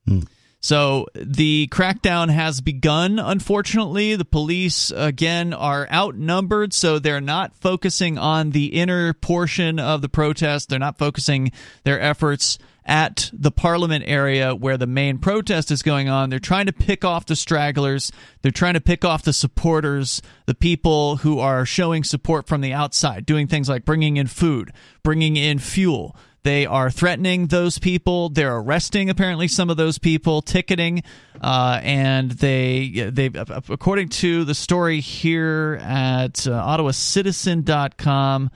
Hmm. 0.07 0.21
So 0.61 1.07
the 1.15 1.69
crackdown 1.71 2.31
has 2.31 2.61
begun. 2.61 3.21
Unfortunately, 3.21 4.17
the 4.17 4.25
police 4.25 4.91
again 4.95 5.53
are 5.55 5.89
outnumbered, 5.93 6.73
so 6.73 6.99
they're 6.99 7.21
not 7.21 7.55
focusing 7.55 8.19
on 8.19 8.51
the 8.51 8.67
inner 8.67 9.13
portion 9.13 9.79
of 9.79 10.03
the 10.03 10.09
protest. 10.09 10.69
They're 10.69 10.81
not 10.81 10.99
focusing 10.99 11.53
their 11.85 12.01
efforts 12.01 12.59
at 12.89 13.31
the 13.35 13.51
parliament 13.51 14.03
area 14.07 14.55
where 14.55 14.79
the 14.79 14.87
main 14.87 15.19
protest 15.19 15.71
is 15.71 15.83
going 15.83 16.09
on. 16.09 16.31
They're 16.31 16.39
trying 16.39 16.67
to 16.67 16.73
pick 16.73 17.05
off 17.05 17.27
the 17.27 17.37
stragglers. 17.37 18.11
They're 18.41 18.51
trying 18.51 18.75
to 18.75 18.81
pick 18.81 19.05
off 19.05 19.23
the 19.23 19.35
supporters, 19.35 20.23
the 20.47 20.55
people 20.55 21.17
who 21.17 21.39
are 21.39 21.67
showing 21.67 22.03
support 22.03 22.49
from 22.49 22.63
the 22.63 22.73
outside, 22.73 23.27
doing 23.27 23.47
things 23.47 23.69
like 23.69 23.85
bringing 23.85 24.17
in 24.17 24.27
food, 24.27 24.73
bringing 25.03 25.37
in 25.37 25.59
fuel. 25.59 26.17
They 26.45 26.65
are 26.65 26.91
threatening 26.91 27.49
those 27.49 27.79
people. 27.79 28.31
They're 28.31 28.57
arresting 28.57 29.11
apparently 29.11 29.49
some 29.49 29.69
of 29.69 29.77
those 29.77 29.99
people, 29.99 30.41
ticketing, 30.41 31.03
uh, 31.43 31.81
and 31.83 32.31
they 32.31 33.11
they 33.13 33.27
according 33.27 34.09
to 34.11 34.45
the 34.45 34.55
story 34.55 35.01
here 35.01 35.79
at 35.83 36.47
uh, 36.47 36.53
OttawaCitizen.com, 36.53 38.51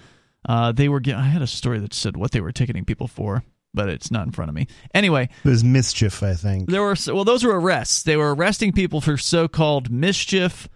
uh, 0.48 0.72
they 0.72 0.88
were. 0.88 1.02
I 1.06 1.22
had 1.22 1.42
a 1.42 1.46
story 1.46 1.80
that 1.80 1.92
said 1.92 2.16
what 2.16 2.30
they 2.30 2.40
were 2.40 2.52
ticketing 2.52 2.84
people 2.84 3.08
for, 3.08 3.42
but 3.74 3.88
it's 3.88 4.10
not 4.10 4.26
in 4.26 4.32
front 4.32 4.48
of 4.48 4.54
me. 4.54 4.66
Anyway, 4.94 5.28
It 5.44 5.48
was 5.48 5.64
mischief, 5.64 6.22
I 6.22 6.34
think. 6.34 6.68
there 6.70 6.82
were 6.82 6.96
well, 7.08 7.24
those 7.24 7.44
were 7.44 7.58
arrests. 7.58 8.02
They 8.02 8.16
were 8.16 8.34
arresting 8.34 8.72
people 8.72 9.00
for 9.00 9.16
so-called 9.16 9.90
mischief, 9.90 10.68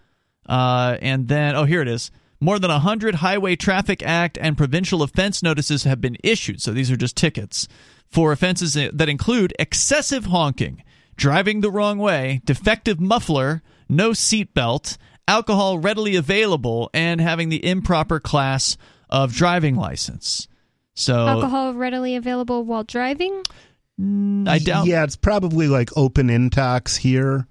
uh, 0.47 0.97
and 1.01 1.27
then 1.27 1.55
oh, 1.55 1.65
here 1.65 1.81
it 1.81 1.87
is. 1.87 2.11
More 2.39 2.59
than 2.59 2.69
hundred 2.69 3.15
Highway 3.15 3.55
Traffic 3.55 4.03
Act 4.03 4.37
and 4.39 4.57
provincial 4.57 5.01
offense 5.01 5.41
notices 5.41 5.83
have 5.85 5.99
been 5.99 6.17
issued. 6.23 6.61
So 6.61 6.71
these 6.71 6.91
are 6.91 6.97
just 6.97 7.15
tickets 7.15 7.67
for 8.09 8.31
offenses 8.31 8.73
that 8.75 9.09
include 9.09 9.53
excessive 9.57 10.25
honking, 10.25 10.83
driving 11.15 11.61
the 11.61 11.71
wrong 11.71 11.97
way, 11.97 12.41
defective 12.45 12.99
muffler, 12.99 13.63
no 13.89 14.11
seatbelt, 14.11 14.97
alcohol 15.27 15.79
readily 15.79 16.15
available, 16.15 16.89
and 16.93 17.19
having 17.19 17.49
the 17.49 17.65
improper 17.65 18.19
class 18.19 18.77
of 19.09 19.33
driving 19.33 19.75
license. 19.75 20.47
So 20.99 21.27
Alcohol 21.27 21.75
readily 21.75 22.15
available 22.15 22.63
while 22.63 22.83
driving? 22.83 23.43
I 23.99 24.59
doubt. 24.59 24.87
Yeah, 24.87 25.03
it's 25.03 25.15
probably 25.15 25.67
like 25.67 25.89
open 25.95 26.27
intox 26.29 26.97
here, 26.97 27.45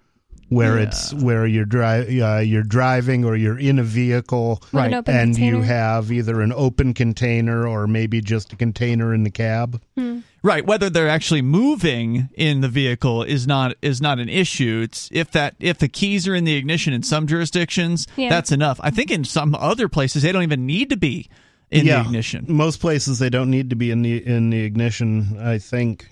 where 0.48 0.76
Yeah. 0.78 0.84
it's 0.88 1.14
where 1.14 1.46
you're 1.46 1.64
dri- 1.64 2.20
uh, 2.20 2.38
you're 2.40 2.62
driving 2.64 3.24
or 3.24 3.36
you're 3.36 3.58
in 3.58 3.78
a 3.78 3.84
vehicle, 3.84 4.62
Right. 4.72 4.86
An 4.88 4.94
open 4.94 5.14
and 5.16 5.38
you 5.38 5.62
have 5.62 6.10
either 6.10 6.40
an 6.40 6.52
open 6.54 6.92
container 6.92 7.66
or 7.68 7.86
maybe 7.86 8.20
just 8.20 8.52
a 8.52 8.56
container 8.56 9.14
in 9.14 9.22
the 9.22 9.30
cab. 9.30 9.80
Right, 10.42 10.64
whether 10.66 10.90
they're 10.90 11.08
actually 11.08 11.42
moving 11.42 12.28
in 12.36 12.60
the 12.62 12.68
vehicle 12.68 13.22
is 13.22 13.46
not 13.46 13.74
is 13.80 14.00
not 14.00 14.18
an 14.18 14.28
issue. 14.28 14.80
It's 14.84 15.08
if 15.12 15.30
that 15.32 15.54
if 15.60 15.78
the 15.78 15.88
keys 15.88 16.26
are 16.28 16.34
in 16.34 16.44
the 16.44 16.54
ignition 16.54 16.92
in 16.92 17.02
some 17.04 17.26
jurisdictions, 17.28 18.06
Yeah. 18.16 18.28
that's 18.28 18.50
enough. 18.52 18.78
I 18.82 18.90
think 18.90 19.10
in 19.12 19.22
some 19.24 19.54
other 19.56 19.88
places 19.88 20.22
they 20.22 20.32
don't 20.32 20.42
even 20.44 20.66
need 20.66 20.90
to 20.90 20.96
be 20.96 21.28
in 21.70 21.86
yeah, 21.86 22.02
the 22.02 22.08
ignition. 22.08 22.46
Most 22.48 22.80
places 22.80 23.18
they 23.18 23.30
don't 23.30 23.50
need 23.50 23.70
to 23.70 23.76
be 23.76 23.90
in 23.90 24.02
the 24.02 24.24
in 24.26 24.50
the 24.50 24.60
ignition. 24.62 25.38
I 25.40 25.58
think. 25.58 26.08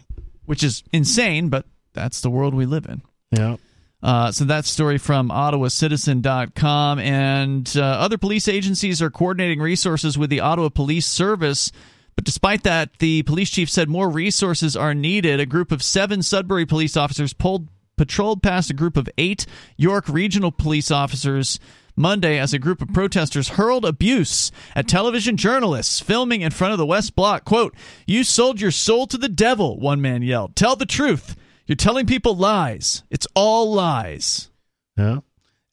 which 0.47 0.63
is 0.63 0.83
insane, 0.93 1.49
but 1.49 1.67
that's 1.93 2.21
the 2.21 2.31
world 2.31 2.55
we 2.55 2.67
live 2.67 2.87
in. 2.87 3.03
Yeah. 3.31 3.57
Uh, 4.03 4.31
so 4.31 4.45
that 4.45 4.67
story 4.67 4.99
from 4.99 5.31
OttawaCitizen.com. 5.31 6.99
And 6.99 7.73
uh, 7.75 7.83
other 7.83 8.19
police 8.19 8.49
agencies 8.49 9.01
are 9.01 9.11
coordinating 9.11 9.61
resources 9.61 10.19
with 10.19 10.29
the 10.29 10.41
Ottawa 10.41 10.69
Police 10.69 11.07
Service. 11.07 11.73
But 12.15 12.25
despite 12.25 12.65
that, 12.65 12.99
the 12.99 13.23
police 13.23 13.49
chief 13.49 13.71
said 13.71 13.89
more 13.89 14.11
resources 14.11 14.77
are 14.77 14.93
needed. 14.95 15.41
A 15.41 15.47
group 15.47 15.73
of 15.73 15.83
seven 15.83 16.23
Sudbury 16.23 16.67
police 16.67 16.99
officers 16.99 17.33
pulled, 17.33 17.69
patrolled 17.97 18.43
past 18.43 18.71
a 18.71 18.75
group 18.75 18.99
of 18.99 19.09
eight 19.17 19.47
York 19.79 20.07
Regional 20.09 20.53
police 20.53 20.91
officers 20.91 21.59
Monday 21.97 22.39
as 22.39 22.53
a 22.53 22.59
group 22.59 22.83
of 22.83 22.93
protesters 22.93 23.51
hurled 23.51 23.85
abuse 23.85 24.51
at 24.75 24.89
television 24.89 25.37
journalists 25.37 26.01
filming 26.01 26.41
in 26.41 26.51
front 26.51 26.73
of 26.73 26.79
the 26.79 26.87
West 26.87 27.15
Block. 27.15 27.45
Quote, 27.45 27.75
You 28.07 28.25
sold 28.25 28.61
your 28.61 28.71
soul 28.71 29.07
to 29.09 29.19
the 29.19 29.29
devil, 29.29 29.79
one 29.79 30.01
man 30.01 30.23
yelled. 30.23 30.57
Tell 30.57 30.77
the 30.77 30.87
truth. 30.87 31.37
You're 31.67 31.77
telling 31.77 32.07
people 32.07 32.37
lies. 32.37 33.05
It's 33.11 33.27
all 33.35 33.73
lies. 33.73 34.51
Yeah. 34.97 35.21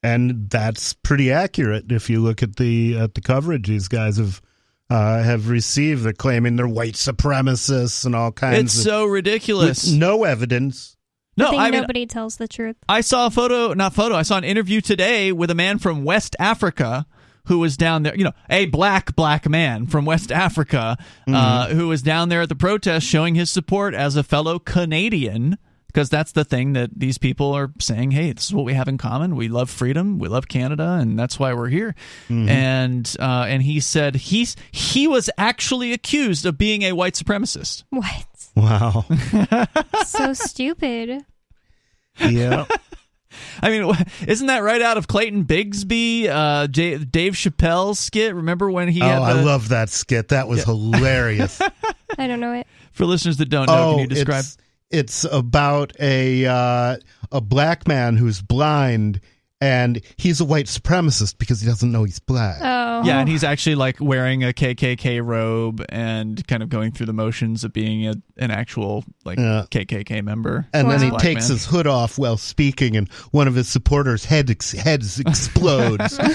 And 0.04 0.50
that's 0.50 0.94
pretty 0.94 1.32
accurate 1.32 1.92
if 1.92 2.10
you 2.10 2.22
look 2.22 2.42
at 2.42 2.56
the 2.56 2.98
at 2.98 3.14
the 3.14 3.22
coverage 3.22 3.68
these 3.68 3.88
guys 3.88 4.18
have 4.18 4.42
uh, 4.90 5.22
have 5.22 5.48
received. 5.50 6.04
They're 6.04 6.14
claiming 6.14 6.56
they're 6.56 6.68
white 6.68 6.96
supremacists 6.96 8.06
and 8.06 8.16
all 8.16 8.32
kinds 8.32 8.58
of. 8.58 8.66
It's 8.66 8.78
of 8.78 8.84
so 8.84 9.06
ridiculous. 9.06 9.92
no 9.92 10.24
evidence. 10.24 10.98
I 11.38 11.44
no, 11.44 11.50
think 11.50 11.62
I 11.62 11.72
mean, 11.72 11.82
nobody 11.82 12.06
tells 12.06 12.38
the 12.38 12.48
truth. 12.48 12.76
I 12.90 13.02
saw 13.02 13.28
a 13.28 13.32
photo, 13.32 13.74
not 13.74 13.94
photo, 13.94 14.16
I 14.16 14.24
saw 14.24 14.38
an 14.38 14.44
interview 14.44 14.82
today 14.82 15.32
with 15.32 15.50
a 15.50 15.56
man 15.56 15.80
from 15.80 16.04
West 16.04 16.36
Africa 16.40 17.06
who 17.46 17.60
was 17.60 17.78
down 17.78 18.04
there, 18.04 18.16
you 18.16 18.24
know, 18.24 18.34
a 18.50 18.66
black, 18.68 19.16
black 19.16 19.50
man 19.50 19.88
from 19.88 20.06
West 20.06 20.32
Africa 20.32 20.98
uh, 21.28 21.68
who 21.70 21.88
was 21.88 22.02
down 22.02 22.30
there 22.30 22.42
at 22.42 22.50
the 22.50 22.56
protest 22.56 23.06
showing 23.08 23.36
his 23.36 23.50
support 23.50 23.94
as 23.94 24.16
a 24.16 24.24
fellow 24.24 24.60
Canadian. 24.60 25.58
Because 25.88 26.08
that's 26.08 26.32
the 26.32 26.46
thing 26.46 26.72
that 26.72 26.92
these 26.98 27.18
people 27.18 27.52
are 27.52 27.74
saying. 27.82 28.12
Hey, 28.12 28.32
this 28.32 28.46
is 28.46 28.54
what 28.54 28.64
we 28.64 28.76
have 28.76 28.88
in 28.88 28.98
common. 28.98 29.36
We 29.36 29.50
love 29.50 29.70
freedom. 29.70 30.20
We 30.20 30.30
love 30.30 30.48
Canada, 30.48 30.98
and 31.02 31.20
that's 31.20 31.38
why 31.38 31.54
we're 31.54 31.68
here. 31.68 31.96
And 32.30 33.14
uh, 33.20 33.46
and 33.50 33.62
he 33.62 33.82
said 33.82 34.16
he's 34.16 34.56
he 34.72 35.06
was 35.06 35.30
actually 35.38 35.92
accused 35.92 36.46
of 36.46 36.58
being 36.58 36.84
a 36.84 36.94
white 36.94 37.16
supremacist. 37.16 37.84
What? 37.90 38.26
Wow. 38.56 39.06
so 40.06 40.34
stupid. 40.34 41.26
yeah. 42.20 42.66
I 43.62 43.70
mean, 43.70 43.96
isn't 44.28 44.48
that 44.48 44.60
right 44.60 44.82
out 44.82 44.98
of 44.98 45.08
Clayton 45.08 45.46
Bigsby, 45.46 46.28
uh, 46.28 46.68
J- 46.68 46.98
Dave 46.98 47.34
Chappelle's 47.34 47.98
skit? 47.98 48.36
Remember 48.36 48.70
when 48.70 48.90
he 48.90 49.02
Oh, 49.02 49.06
had 49.06 49.22
I 49.22 49.42
love 49.42 49.70
that 49.70 49.90
skit. 49.90 50.30
That 50.30 50.48
was 50.50 50.64
hilarious. 50.66 51.62
I 52.18 52.28
don't 52.28 52.42
know 52.42 52.54
it. 52.54 52.68
For 52.92 53.06
listeners 53.06 53.38
that 53.38 53.46
don't 53.50 53.68
know, 53.68 53.90
oh, 53.90 53.92
can 53.94 54.00
you 54.02 54.08
describe? 54.08 54.40
it's 54.40 54.58
it's 54.90 55.24
about 55.24 55.94
a 56.00 56.46
uh, 56.46 56.98
a 57.32 57.40
black 57.40 57.88
man 57.88 58.18
who's 58.18 58.42
blind 58.42 59.22
and 59.62 60.02
he's 60.18 60.42
a 60.42 60.46
white 60.46 60.66
supremacist 60.66 61.38
because 61.38 61.62
he 61.62 61.68
doesn't 61.68 61.92
know 61.92 62.04
he's 62.04 62.20
black. 62.20 62.58
Oh. 62.62 63.04
Yeah, 63.06 63.20
and 63.20 63.30
he's 63.30 63.44
actually 63.44 63.76
like 63.76 63.98
wearing 64.00 64.44
a 64.44 64.48
KKK 64.54 65.24
robe 65.26 65.84
and 65.90 66.46
kind 66.48 66.62
of 66.62 66.70
going 66.70 66.92
through 66.92 67.06
the 67.08 67.14
motions 67.14 67.64
of 67.64 67.72
being 67.74 68.08
a, 68.08 68.14
an 68.38 68.52
actual 68.52 69.04
like 69.24 69.38
Yeah. 69.40 69.66
KKK 69.72 70.24
member. 70.24 70.68
and 70.74 70.90
then 70.92 71.00
he 71.02 71.12
takes 71.18 71.48
man. 71.50 71.52
his 71.58 71.66
hood 71.66 71.88
off 71.88 72.18
while 72.18 72.38
speaking, 72.38 72.98
and 72.98 73.08
one 73.32 73.48
of 73.48 73.56
his 73.56 73.68
supporters' 73.70 74.26
head 74.26 74.50
ex- 74.50 74.72
heads 74.74 75.20
explodes. 75.20 76.20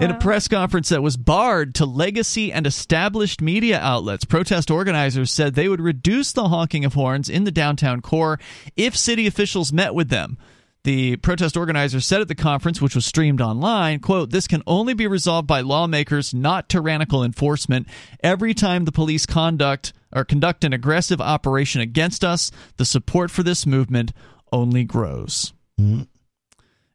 In 0.00 0.10
a 0.10 0.18
press 0.18 0.48
conference 0.48 0.90
that 0.90 1.02
was 1.02 1.16
barred 1.16 1.74
to 1.76 1.86
legacy 1.86 2.52
and 2.52 2.66
established 2.66 3.40
media 3.40 3.80
outlets, 3.80 4.24
protest 4.24 4.70
organizers 4.70 5.30
said 5.32 5.54
they 5.54 5.68
would 5.68 5.80
reduce 5.80 6.32
the 6.32 6.48
honking 6.48 6.84
of 6.84 6.94
horns 6.94 7.28
in 7.28 7.44
the 7.44 7.50
downtown 7.50 8.00
core 8.02 8.38
if 8.76 8.96
city 8.96 9.26
officials 9.26 9.72
met 9.72 9.94
with 9.94 10.08
them. 10.10 10.36
The 10.84 11.16
protest 11.16 11.56
organizer 11.56 12.00
said 12.00 12.20
at 12.20 12.28
the 12.28 12.34
conference, 12.34 12.80
which 12.80 12.94
was 12.94 13.04
streamed 13.04 13.40
online, 13.40 14.00
quote, 14.00 14.30
this 14.30 14.46
can 14.46 14.62
only 14.66 14.94
be 14.94 15.06
resolved 15.06 15.46
by 15.46 15.60
lawmakers, 15.60 16.32
not 16.32 16.68
tyrannical 16.68 17.24
enforcement. 17.24 17.88
Every 18.22 18.54
time 18.54 18.84
the 18.84 18.92
police 18.92 19.26
conduct 19.26 19.92
or 20.12 20.24
conduct 20.24 20.64
an 20.64 20.72
aggressive 20.72 21.20
operation 21.20 21.80
against 21.80 22.24
us, 22.24 22.50
the 22.76 22.84
support 22.84 23.30
for 23.30 23.42
this 23.42 23.66
movement 23.66 24.12
only 24.52 24.84
grows. 24.84 25.52
Mm-hmm. 25.80 26.02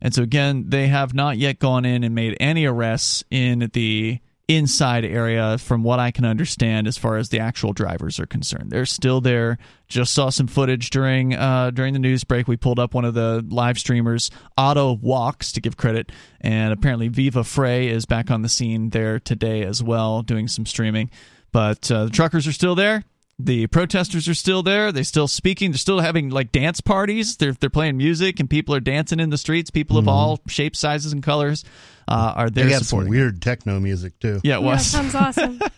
And 0.02 0.14
so 0.14 0.24
again, 0.24 0.66
they 0.70 0.88
have 0.88 1.14
not 1.14 1.38
yet 1.38 1.60
gone 1.60 1.86
in 1.86 2.04
and 2.04 2.16
made 2.16 2.36
any 2.40 2.66
arrests 2.66 3.24
in 3.30 3.70
the 3.74 4.20
inside 4.56 5.06
area 5.06 5.58
from 5.58 5.84
what 5.84 6.00
I 6.00 6.12
can 6.12 6.26
understand 6.26 6.88
as 6.88 6.98
far 6.98 7.18
as 7.18 7.30
the 7.30 7.40
actual 7.40 7.74
drivers 7.74 8.20
are 8.20 8.26
concerned. 8.26 8.72
They're 8.72 8.86
still 8.86 9.22
there. 9.22 9.58
Just 9.88 10.14
saw 10.14 10.30
some 10.30 10.48
footage 10.48 10.90
during 10.90 11.34
uh, 11.34 11.72
during 11.72 11.94
the 11.94 12.00
news 12.00 12.24
break. 12.24 12.48
We 12.48 12.58
pulled 12.58 12.80
up 12.80 12.94
one 12.94 13.06
of 13.06 13.14
the 13.14 13.46
live 13.50 13.78
streamers, 13.78 14.32
Auto 14.58 14.94
Walks, 14.94 15.52
to 15.54 15.62
give 15.62 15.78
credit, 15.78 16.12
and 16.42 16.74
apparently 16.74 17.08
Viva 17.08 17.44
Frey 17.44 17.88
is 17.88 18.06
back 18.06 18.32
on 18.32 18.42
the 18.42 18.50
scene 18.50 18.90
there 18.90 19.20
today 19.20 19.64
as 19.64 19.84
well, 19.84 20.22
doing 20.22 20.48
some 20.48 20.66
streaming. 20.66 21.10
But 21.52 21.92
uh, 21.92 22.06
the 22.06 22.12
truckers 22.12 22.48
are 22.48 22.52
still 22.52 22.76
there. 22.76 23.04
The 23.40 23.66
protesters 23.68 24.28
are 24.30 24.34
still 24.36 24.62
there. 24.64 24.92
They're 24.92 25.04
still 25.04 25.28
speaking. 25.28 25.72
They're 25.72 25.78
still 25.80 26.00
having 26.00 26.30
like 26.30 26.52
dance 26.52 26.82
parties. 26.82 27.36
They're 27.38 27.54
they're 27.54 27.70
playing 27.70 27.98
music 27.98 28.40
and 28.40 28.50
people 28.50 28.76
are 28.76 28.80
dancing 28.80 29.20
in 29.20 29.32
the 29.32 29.38
streets. 29.40 29.72
People 29.72 29.98
of 29.98 30.08
all 30.08 30.40
shapes, 30.48 30.78
sizes, 30.80 31.12
and 31.14 31.24
colors 31.24 31.66
uh, 32.08 32.34
are 32.36 32.50
there 32.52 32.66
they 32.66 32.70
got 32.70 32.78
some 32.78 32.86
supporting. 32.86 33.10
weird 33.10 33.42
techno 33.42 33.80
music 33.80 34.20
too. 34.20 34.40
Yeah, 34.44 34.58
it 34.58 34.62
Yeah, 34.62 34.74
was. 34.74 34.86
sounds 34.86 35.16
awesome. 35.16 35.60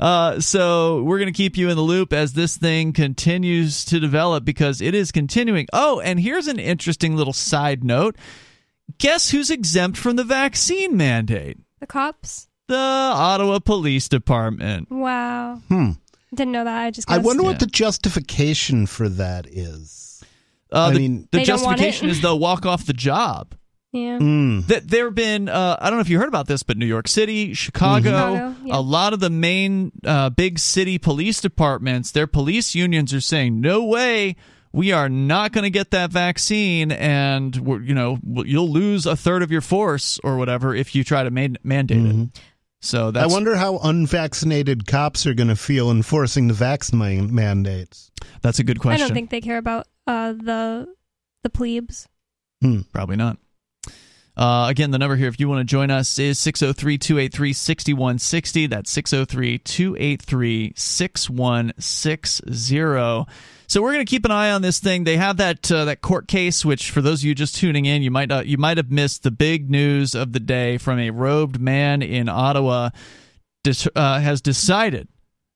Uh, 0.00 0.40
so 0.40 1.02
we're 1.02 1.18
going 1.18 1.30
to 1.32 1.36
keep 1.36 1.58
you 1.58 1.68
in 1.68 1.76
the 1.76 1.82
loop 1.82 2.14
as 2.14 2.32
this 2.32 2.56
thing 2.56 2.94
continues 2.94 3.84
to 3.84 4.00
develop 4.00 4.46
because 4.46 4.80
it 4.80 4.94
is 4.94 5.12
continuing. 5.12 5.66
Oh, 5.74 6.00
and 6.00 6.18
here's 6.18 6.46
an 6.48 6.58
interesting 6.58 7.16
little 7.16 7.34
side 7.34 7.84
note. 7.84 8.16
Guess 8.96 9.30
who's 9.30 9.50
exempt 9.50 9.98
from 9.98 10.16
the 10.16 10.24
vaccine 10.24 10.96
mandate? 10.96 11.58
the 11.80 11.86
cops? 11.86 12.48
The 12.68 12.76
Ottawa 12.78 13.58
Police 13.58 14.08
Department. 14.08 14.90
Wow. 14.90 15.60
Hmm. 15.68 15.90
Didn't 16.34 16.52
know 16.52 16.64
that. 16.64 16.76
I 16.82 16.90
just 16.90 17.10
I 17.10 17.16
guessed. 17.16 17.26
wonder 17.26 17.42
Yeah. 17.42 17.48
what 17.50 17.60
the 17.60 17.66
justification 17.66 18.86
for 18.86 19.08
that 19.08 19.46
is. 19.46 20.22
Uh, 20.72 20.86
I 20.86 20.90
the, 20.92 20.98
mean- 20.98 21.28
the 21.30 21.38
They 21.38 21.44
don't 21.44 21.62
want 21.62 21.78
justification 21.78 22.08
is 22.08 22.20
they'll 22.22 22.38
walk 22.38 22.64
off 22.66 22.86
the 22.86 22.92
job. 22.94 23.54
Yeah. 23.94 24.16
Hmm. 24.16 24.60
that 24.68 24.88
there 24.88 25.04
have 25.04 25.14
been 25.14 25.50
uh, 25.50 25.76
I 25.78 25.90
don't 25.90 25.98
know 25.98 26.00
if 26.00 26.08
you 26.08 26.18
heard 26.18 26.28
about 26.28 26.46
this, 26.46 26.62
but 26.62 26.78
New 26.78 26.86
York 26.86 27.06
City, 27.06 27.52
Chicago, 27.52 28.04
Chicago, 28.08 28.56
yeah. 28.64 28.78
a 28.78 28.80
lot 28.80 29.12
of 29.12 29.20
the 29.20 29.28
main 29.28 29.92
uh, 30.06 30.30
big 30.30 30.58
city 30.58 30.96
police 30.96 31.42
departments, 31.42 32.10
their 32.10 32.26
police 32.26 32.74
unions 32.74 33.12
are 33.12 33.20
saying, 33.20 33.60
"No 33.60 33.84
way, 33.84 34.34
we 34.72 34.92
are 34.92 35.10
not 35.10 35.52
going 35.52 35.64
to 35.64 35.70
get 35.70 35.90
that 35.90 36.10
vaccine, 36.10 36.90
and 36.90 37.54
we're, 37.56 37.82
you 37.82 37.94
know 37.94 38.18
you'll 38.24 38.70
lose 38.70 39.04
a 39.04 39.14
third 39.14 39.42
of 39.42 39.52
your 39.52 39.60
force 39.60 40.18
or 40.24 40.38
whatever 40.38 40.74
if 40.74 40.94
you 40.94 41.04
try 41.04 41.22
to 41.22 41.30
man- 41.30 41.58
mandate 41.62 42.06
it." 42.06 42.40
So 42.82 43.12
that's 43.12 43.30
I 43.30 43.32
wonder 43.32 43.54
how 43.54 43.78
unvaccinated 43.78 44.88
cops 44.88 45.24
are 45.26 45.34
going 45.34 45.48
to 45.48 45.56
feel 45.56 45.90
enforcing 45.90 46.48
the 46.48 46.54
vax 46.54 46.92
man- 46.92 47.34
mandates. 47.34 48.10
that's 48.42 48.58
a 48.58 48.64
good 48.64 48.80
question. 48.80 49.02
I 49.02 49.06
don't 49.06 49.14
think 49.14 49.30
they 49.30 49.40
care 49.40 49.58
about 49.58 49.86
uh, 50.06 50.32
the 50.32 50.92
the 51.42 51.50
plebes. 51.50 52.08
Probably 52.92 53.16
not. 53.16 53.38
Uh, 54.36 54.66
again, 54.68 54.90
the 54.90 54.98
number 54.98 55.16
here, 55.16 55.28
if 55.28 55.38
you 55.38 55.48
want 55.48 55.60
to 55.60 55.64
join 55.64 55.90
us, 55.90 56.18
is 56.18 56.38
603 56.38 56.98
283 56.98 57.52
6160. 57.52 58.66
That's 58.66 58.90
603 58.90 59.58
283 59.58 60.72
6160. 60.74 63.32
So 63.72 63.80
we're 63.80 63.94
going 63.94 64.04
to 64.04 64.10
keep 64.10 64.26
an 64.26 64.30
eye 64.30 64.50
on 64.50 64.60
this 64.60 64.80
thing. 64.80 65.04
They 65.04 65.16
have 65.16 65.38
that 65.38 65.72
uh, 65.72 65.86
that 65.86 66.02
court 66.02 66.28
case, 66.28 66.62
which 66.62 66.90
for 66.90 67.00
those 67.00 67.22
of 67.22 67.24
you 67.24 67.34
just 67.34 67.56
tuning 67.56 67.86
in, 67.86 68.02
you 68.02 68.10
might 68.10 68.28
not, 68.28 68.46
you 68.46 68.58
might 68.58 68.76
have 68.76 68.90
missed 68.90 69.22
the 69.22 69.30
big 69.30 69.70
news 69.70 70.14
of 70.14 70.34
the 70.34 70.40
day 70.40 70.76
from 70.76 70.98
a 70.98 71.08
robed 71.08 71.58
man 71.58 72.02
in 72.02 72.28
Ottawa 72.28 72.90
dis- 73.64 73.88
uh, 73.96 74.20
has 74.20 74.42
decided 74.42 75.08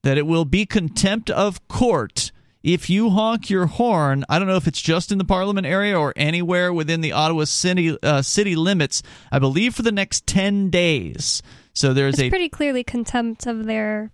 that 0.03 0.17
it 0.17 0.27
will 0.27 0.47
be 0.47 0.65
contempt 0.65 1.29
of 1.29 1.69
court 1.69 2.33
if 2.63 2.89
you 2.89 3.11
honk 3.11 3.51
your 3.51 3.67
horn. 3.67 4.25
I 4.31 4.39
don't 4.39 4.49
know 4.49 4.57
if 4.57 4.67
it's 4.67 4.81
just 4.81 5.13
in 5.13 5.19
the 5.19 5.25
Parliament 5.27 5.67
area 5.67 6.01
or 6.01 6.15
anywhere 6.17 6.73
within 6.73 7.03
the 7.03 7.13
Ottawa 7.13 7.45
city 7.45 7.99
uh, 8.03 8.23
city 8.23 8.57
limits. 8.57 9.03
I 9.31 9.39
believe 9.39 9.75
for 9.75 9.83
the 9.83 9.93
next 9.93 10.27
ten 10.27 10.71
days. 10.71 11.43
So 11.75 11.93
there's 11.93 12.15
It's 12.15 12.23
a. 12.23 12.31
pretty 12.31 12.49
clearly 12.49 12.83
contempt 12.83 13.47
of 13.47 13.67
their 13.67 14.11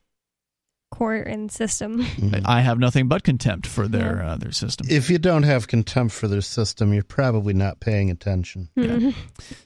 court 0.93 1.27
and 1.27 1.51
system. 1.51 2.07
I 2.45 2.61
have 2.61 2.79
nothing 2.79 3.09
but 3.09 3.25
contempt 3.25 3.67
for 3.67 3.89
their 3.89 4.23
uh, 4.23 4.37
their 4.37 4.53
system. 4.53 4.87
If 4.89 5.11
you 5.11 5.19
don't 5.19 5.43
have 5.43 5.67
contempt 5.67 6.15
for 6.15 6.29
their 6.29 6.43
system, 6.43 6.93
you're 6.93 7.03
probably 7.03 7.55
not 7.55 7.81
paying 7.81 8.11
attention. 8.11 8.69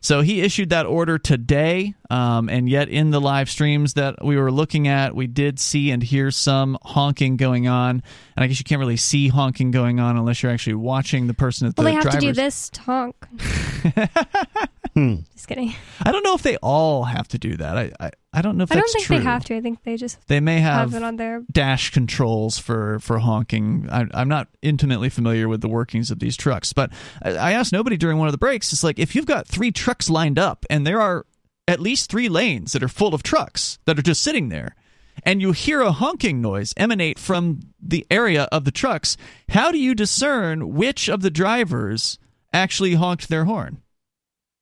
So 0.00 0.22
he 0.22 0.40
issued 0.40 0.70
that 0.70 0.86
order 0.86 1.18
today, 1.18 1.94
um, 2.08 2.48
and 2.48 2.68
yet 2.68 2.88
in 2.88 3.10
the 3.10 3.20
live 3.20 3.50
streams 3.50 3.94
that 3.94 4.24
we 4.24 4.36
were 4.36 4.52
looking 4.52 4.88
at, 4.88 5.14
we 5.14 5.26
did 5.26 5.58
see 5.58 5.90
and 5.90 6.02
hear 6.02 6.30
some 6.30 6.78
honking 6.82 7.36
going 7.36 7.68
on. 7.68 8.02
And 8.36 8.44
I 8.44 8.46
guess 8.46 8.58
you 8.58 8.64
can't 8.64 8.78
really 8.78 8.96
see 8.96 9.28
honking 9.28 9.72
going 9.72 10.00
on 10.00 10.16
unless 10.16 10.42
you're 10.42 10.52
actually 10.52 10.74
watching 10.74 11.26
the 11.26 11.34
person 11.34 11.66
at 11.66 11.76
the 11.76 11.82
well, 11.82 11.90
they 11.90 11.94
have 11.94 12.02
driver's. 12.04 12.20
to 12.20 12.26
do 12.28 12.32
this 12.32 12.70
to 12.70 12.80
honk. 12.82 13.16
Hmm. 14.96 15.16
Just 15.34 15.46
kidding. 15.46 15.74
I 16.00 16.10
don't 16.10 16.22
know 16.22 16.34
if 16.34 16.42
they 16.42 16.56
all 16.56 17.04
have 17.04 17.28
to 17.28 17.38
do 17.38 17.58
that. 17.58 17.76
I 17.76 17.92
I, 18.00 18.10
I 18.36 18.42
don't 18.42 18.58
know 18.58 18.64
if 18.64 18.70
I 18.70 18.74
don't 18.74 18.90
think 18.90 19.06
true. 19.06 19.16
they 19.16 19.24
have 19.24 19.46
to. 19.46 19.56
I 19.56 19.62
think 19.62 19.82
they 19.82 19.96
just 19.96 20.18
They 20.28 20.40
may 20.40 20.60
have, 20.60 20.92
have 20.92 21.02
it 21.02 21.02
on 21.02 21.16
there. 21.16 21.42
dash 21.50 21.90
controls 21.90 22.58
for 22.58 22.98
for 23.00 23.18
honking. 23.18 23.88
I, 23.90 24.04
I'm 24.12 24.28
not 24.28 24.48
intimately 24.60 25.08
familiar 25.08 25.48
with 25.48 25.62
the 25.62 25.68
workings 25.68 26.10
of 26.10 26.18
these 26.18 26.36
trucks, 26.36 26.74
but 26.74 26.90
I, 27.22 27.30
I 27.30 27.52
asked 27.52 27.72
nobody 27.72 27.96
during 27.96 28.18
one 28.18 28.28
of 28.28 28.32
the 28.32 28.38
breaks. 28.38 28.72
It's 28.74 28.84
like 28.84 28.98
if 28.98 29.16
you've 29.16 29.24
got 29.24 29.48
three 29.48 29.72
trucks 29.72 30.10
lined 30.10 30.38
up 30.38 30.66
and 30.68 30.86
there 30.86 31.00
are 31.00 31.24
at 31.66 31.80
least 31.80 32.10
three 32.10 32.28
lanes 32.28 32.72
that 32.72 32.82
are 32.82 32.88
full 32.88 33.14
of 33.14 33.22
trucks 33.22 33.78
that 33.86 33.98
are 33.98 34.02
just 34.02 34.22
sitting 34.22 34.50
there, 34.50 34.76
and 35.22 35.40
you 35.40 35.52
hear 35.52 35.80
a 35.80 35.90
honking 35.90 36.42
noise 36.42 36.74
emanate 36.76 37.18
from 37.18 37.60
the 37.82 38.06
area 38.10 38.44
of 38.52 38.64
the 38.66 38.70
trucks, 38.70 39.16
how 39.48 39.72
do 39.72 39.78
you 39.78 39.94
discern 39.94 40.74
which 40.74 41.08
of 41.08 41.22
the 41.22 41.30
drivers 41.30 42.18
actually 42.52 42.94
honked 42.94 43.28
their 43.28 43.46
horn? 43.46 43.80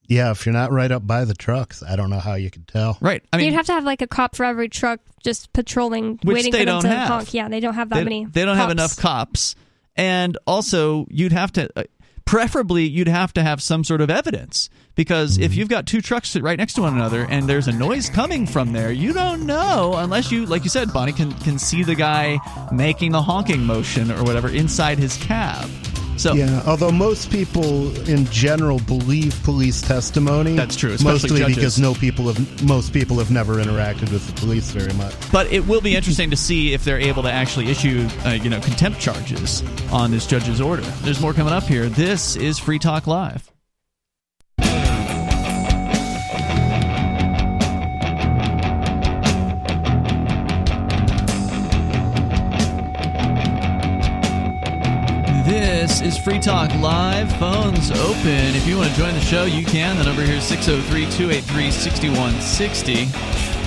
Yeah, 0.06 0.30
if 0.30 0.44
you're 0.46 0.52
not 0.52 0.70
right 0.70 0.90
up 0.92 1.06
by 1.06 1.24
the 1.24 1.34
trucks, 1.34 1.82
I 1.82 1.96
don't 1.96 2.10
know 2.10 2.18
how 2.18 2.34
you 2.34 2.50
could 2.50 2.68
tell. 2.68 2.98
Right. 3.00 3.22
I 3.32 3.38
mean, 3.38 3.46
You'd 3.46 3.54
have 3.54 3.66
to 3.66 3.72
have 3.72 3.84
like 3.84 4.02
a 4.02 4.06
cop 4.06 4.36
for 4.36 4.44
every 4.44 4.68
truck 4.68 5.00
just 5.22 5.52
patrolling, 5.52 6.18
Which 6.22 6.34
waiting 6.34 6.52
they 6.52 6.60
for 6.60 6.64
them 6.66 6.74
don't 6.74 6.82
to 6.82 6.88
have. 6.96 7.08
honk. 7.08 7.34
Yeah, 7.34 7.48
they 7.48 7.60
don't 7.60 7.74
have 7.74 7.88
that 7.88 7.96
they, 7.96 8.04
many. 8.04 8.24
they 8.26 8.44
don't 8.44 8.56
have 8.56 8.70
enough 8.70 8.96
cops 8.96 9.56
and 9.96 10.36
also 10.46 11.06
you'd 11.08 11.32
have 11.32 11.52
to 11.52 11.70
uh, 11.78 11.84
preferably 12.24 12.84
you'd 12.84 13.06
have 13.08 13.32
to 13.34 13.42
have 13.42 13.62
some 13.62 13.84
sort 13.84 14.00
of 14.00 14.10
evidence 14.10 14.68
because 14.94 15.38
if 15.38 15.54
you've 15.54 15.68
got 15.68 15.86
two 15.86 16.00
trucks 16.00 16.30
sit 16.30 16.42
right 16.42 16.58
next 16.58 16.72
to 16.72 16.80
one 16.82 16.94
another 16.94 17.26
and 17.28 17.48
there's 17.48 17.68
a 17.68 17.72
noise 17.72 18.08
coming 18.08 18.46
from 18.46 18.72
there 18.72 18.90
you 18.90 19.12
don't 19.12 19.44
know 19.46 19.92
unless 19.96 20.32
you 20.32 20.46
like 20.46 20.64
you 20.64 20.70
said 20.70 20.92
bonnie 20.92 21.12
can 21.12 21.32
can 21.40 21.58
see 21.58 21.82
the 21.84 21.94
guy 21.94 22.38
making 22.72 23.12
the 23.12 23.22
honking 23.22 23.62
motion 23.64 24.10
or 24.10 24.24
whatever 24.24 24.48
inside 24.48 24.98
his 24.98 25.16
cab 25.18 25.68
so 26.16 26.34
Yeah, 26.34 26.62
although 26.66 26.90
most 26.92 27.30
people 27.30 27.96
in 28.08 28.24
general 28.26 28.78
believe 28.80 29.40
police 29.44 29.80
testimony. 29.80 30.54
That's 30.56 30.76
true, 30.76 30.96
mostly 31.02 31.40
judges. 31.40 31.56
because 31.56 31.78
no 31.78 31.94
people 31.94 32.26
have 32.32 32.64
most 32.64 32.92
people 32.92 33.18
have 33.18 33.30
never 33.30 33.56
interacted 33.56 34.10
with 34.12 34.26
the 34.26 34.32
police 34.40 34.70
very 34.70 34.92
much. 34.94 35.14
but 35.32 35.50
it 35.52 35.66
will 35.66 35.80
be 35.80 35.94
interesting 35.96 36.30
to 36.30 36.36
see 36.36 36.72
if 36.74 36.84
they're 36.84 37.00
able 37.00 37.22
to 37.22 37.30
actually 37.30 37.70
issue 37.70 38.08
uh, 38.24 38.30
you 38.30 38.50
know 38.50 38.60
contempt 38.60 39.00
charges 39.00 39.62
on 39.92 40.10
this 40.10 40.26
judge's 40.26 40.60
order 40.60 40.82
there's 41.02 41.20
more 41.20 41.32
coming 41.32 41.52
up 41.52 41.64
here 41.64 41.86
this 41.88 42.36
is 42.36 42.58
free 42.58 42.78
talk 42.78 43.06
live 43.06 43.50
This 55.94 56.16
is 56.16 56.18
Free 56.18 56.40
Talk 56.40 56.74
Live. 56.80 57.30
Phones 57.38 57.92
open. 57.92 58.56
If 58.56 58.66
you 58.66 58.76
want 58.76 58.90
to 58.90 58.96
join 58.96 59.14
the 59.14 59.20
show, 59.20 59.44
you 59.44 59.64
can. 59.64 59.96
The 59.96 60.02
number 60.02 60.22
here 60.22 60.38
is 60.38 60.42
603 60.42 61.04
283 61.04 61.70
6160. 61.70 63.04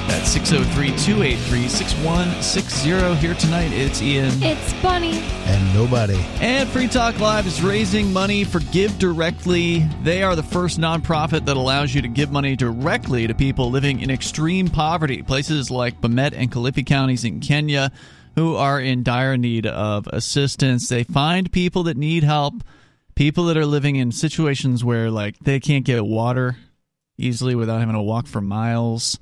That's 0.10 0.28
603 0.32 0.88
283 1.06 1.68
6160. 1.70 3.16
Here 3.16 3.34
tonight, 3.36 3.72
it's 3.72 4.02
Ian. 4.02 4.44
It's 4.44 4.74
Bonnie. 4.84 5.20
And 5.46 5.74
nobody. 5.74 6.20
And 6.42 6.68
Free 6.68 6.90
Talk 6.90 7.18
Live 7.22 7.48
is 7.48 7.62
raising 7.62 8.12
money 8.12 8.44
for 8.44 8.60
Give 8.60 9.00
Directly. 9.00 9.88
They 10.04 10.22
are 10.22 10.36
the 10.36 10.44
first 10.44 10.82
nonprofit 10.82 11.46
that 11.46 11.56
allows 11.56 11.96
you 11.96 12.02
to 12.02 12.10
give 12.10 12.30
money 12.30 12.58
directly 12.58 13.28
to 13.28 13.36
people 13.36 13.72
living 13.72 14.02
in 14.02 14.10
extreme 14.10 14.68
poverty. 14.68 15.22
Places 15.22 15.72
like 15.72 16.02
Bomet 16.02 16.34
and 16.36 16.52
Kilifi 16.52 16.86
counties 16.86 17.24
in 17.24 17.40
Kenya 17.40 17.90
who 18.38 18.56
are 18.56 18.80
in 18.80 19.02
dire 19.02 19.36
need 19.36 19.66
of 19.66 20.08
assistance. 20.14 20.88
They 20.88 21.04
find 21.04 21.52
people 21.52 21.84
that 21.84 21.98
need 21.98 22.24
help, 22.24 22.64
people 23.16 23.46
that 23.46 23.58
are 23.58 23.66
living 23.66 23.96
in 23.96 24.12
situations 24.12 24.86
where 24.86 25.10
like 25.10 25.40
they 25.40 25.60
can't 25.60 25.84
get 25.84 26.06
water 26.06 26.56
easily 27.18 27.56
without 27.56 27.80
having 27.80 27.96
to 27.96 28.02
walk 28.02 28.28
for 28.28 28.40
miles. 28.40 29.18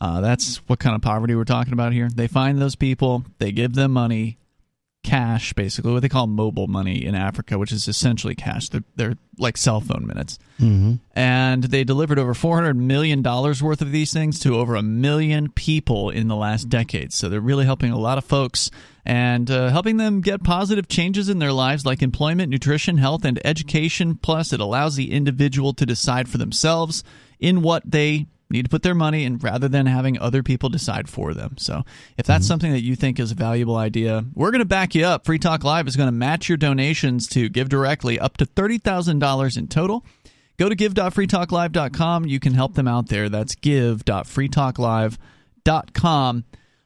Uh, 0.00 0.22
that's 0.22 0.56
what 0.68 0.78
kind 0.78 0.96
of 0.96 1.02
poverty 1.02 1.34
we're 1.34 1.44
talking 1.44 1.74
about 1.74 1.92
here. 1.92 2.08
They 2.08 2.28
find 2.28 2.58
those 2.58 2.76
people, 2.76 3.26
they 3.38 3.52
give 3.52 3.74
them 3.74 3.92
money, 3.92 4.38
cash, 5.06 5.52
basically, 5.52 5.92
what 5.92 6.02
they 6.02 6.08
call 6.08 6.26
mobile 6.26 6.66
money 6.66 7.04
in 7.04 7.14
Africa, 7.14 7.58
which 7.58 7.70
is 7.70 7.86
essentially 7.86 8.34
cash. 8.34 8.68
They're, 8.68 8.82
they're 8.96 9.14
like 9.38 9.56
cell 9.56 9.80
phone 9.80 10.04
minutes. 10.04 10.36
Mm-hmm. 10.60 10.94
And 11.14 11.62
they 11.62 11.84
delivered 11.84 12.18
over 12.18 12.34
$400 12.34 12.74
million 12.76 13.22
worth 13.22 13.80
of 13.80 13.92
these 13.92 14.12
things 14.12 14.40
to 14.40 14.56
over 14.56 14.74
a 14.74 14.82
million 14.82 15.50
people 15.52 16.10
in 16.10 16.26
the 16.26 16.34
last 16.34 16.68
decade. 16.68 17.12
So 17.12 17.28
they're 17.28 17.40
really 17.40 17.64
helping 17.64 17.92
a 17.92 17.98
lot 17.98 18.18
of 18.18 18.24
folks 18.24 18.68
and 19.04 19.48
uh, 19.48 19.68
helping 19.68 19.96
them 19.96 20.22
get 20.22 20.42
positive 20.42 20.88
changes 20.88 21.28
in 21.28 21.38
their 21.38 21.52
lives 21.52 21.86
like 21.86 22.02
employment, 22.02 22.50
nutrition, 22.50 22.98
health, 22.98 23.24
and 23.24 23.40
education. 23.46 24.16
Plus, 24.16 24.52
it 24.52 24.58
allows 24.58 24.96
the 24.96 25.12
individual 25.12 25.72
to 25.74 25.86
decide 25.86 26.28
for 26.28 26.38
themselves 26.38 27.04
in 27.38 27.62
what 27.62 27.88
they 27.88 28.26
need 28.50 28.64
to 28.64 28.68
put 28.68 28.82
their 28.82 28.94
money 28.94 29.24
in 29.24 29.38
rather 29.38 29.68
than 29.68 29.86
having 29.86 30.18
other 30.18 30.42
people 30.42 30.68
decide 30.68 31.08
for 31.08 31.32
them. 31.34 31.56
So, 31.58 31.82
if 32.16 32.26
that's 32.26 32.46
something 32.46 32.72
that 32.72 32.82
you 32.82 32.96
think 32.96 33.18
is 33.18 33.32
a 33.32 33.34
valuable 33.34 33.76
idea, 33.76 34.24
we're 34.34 34.50
going 34.50 34.60
to 34.60 34.64
back 34.64 34.94
you 34.94 35.04
up. 35.04 35.26
Free 35.26 35.38
Talk 35.38 35.64
Live 35.64 35.88
is 35.88 35.96
going 35.96 36.08
to 36.08 36.12
match 36.12 36.48
your 36.48 36.58
donations 36.58 37.26
to 37.28 37.48
give 37.48 37.68
directly 37.68 38.18
up 38.18 38.36
to 38.38 38.46
$30,000 38.46 39.56
in 39.56 39.68
total. 39.68 40.04
Go 40.58 40.68
to 40.68 40.74
give.freetalklive.com. 40.74 42.26
You 42.26 42.40
can 42.40 42.54
help 42.54 42.74
them 42.74 42.88
out 42.88 43.08
there. 43.08 43.28
That's 43.28 43.54
give.freetalklive.com. 43.54 46.44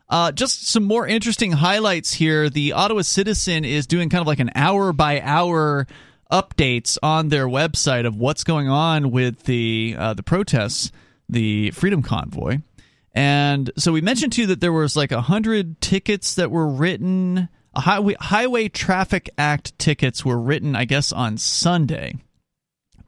Uh, 0.09 0.33
just 0.33 0.67
some 0.67 0.83
more 0.83 1.07
interesting 1.07 1.53
highlights 1.53 2.15
here. 2.15 2.51
The 2.51 2.73
Ottawa 2.73 3.03
Citizen 3.03 3.65
is 3.65 3.87
doing 3.87 4.09
kind 4.09 4.21
of 4.21 4.27
like 4.27 4.41
an 4.41 4.51
hour 4.57 4.93
by 4.93 5.21
hour 5.21 5.87
updates 6.33 6.99
on 7.01 7.29
their 7.29 7.47
website 7.47 8.07
of 8.07 8.17
what's 8.17 8.43
going 8.43 8.69
on 8.69 9.13
with 9.13 9.45
the 9.45 9.95
uh, 9.97 10.15
the 10.15 10.25
protests, 10.25 10.91
the 11.31 11.70
Freedom 11.70 12.03
Convoy. 12.03 12.59
And 13.12 13.70
so 13.76 13.93
we 13.93 14.01
mentioned 14.01 14.33
to 14.35 14.43
you 14.43 14.47
that 14.49 14.61
there 14.61 14.72
was 14.72 14.97
like 14.97 15.12
a 15.12 15.20
hundred 15.20 15.81
tickets 15.81 16.35
that 16.35 16.51
were 16.51 16.68
written. 16.68 17.49
Highway 17.74 18.16
Highway 18.20 18.68
Traffic 18.68 19.31
Act 19.39 19.78
tickets 19.78 20.24
were 20.24 20.41
written, 20.41 20.76
I 20.76 20.85
guess, 20.85 21.12
on 21.12 21.39
Sunday. 21.39 22.14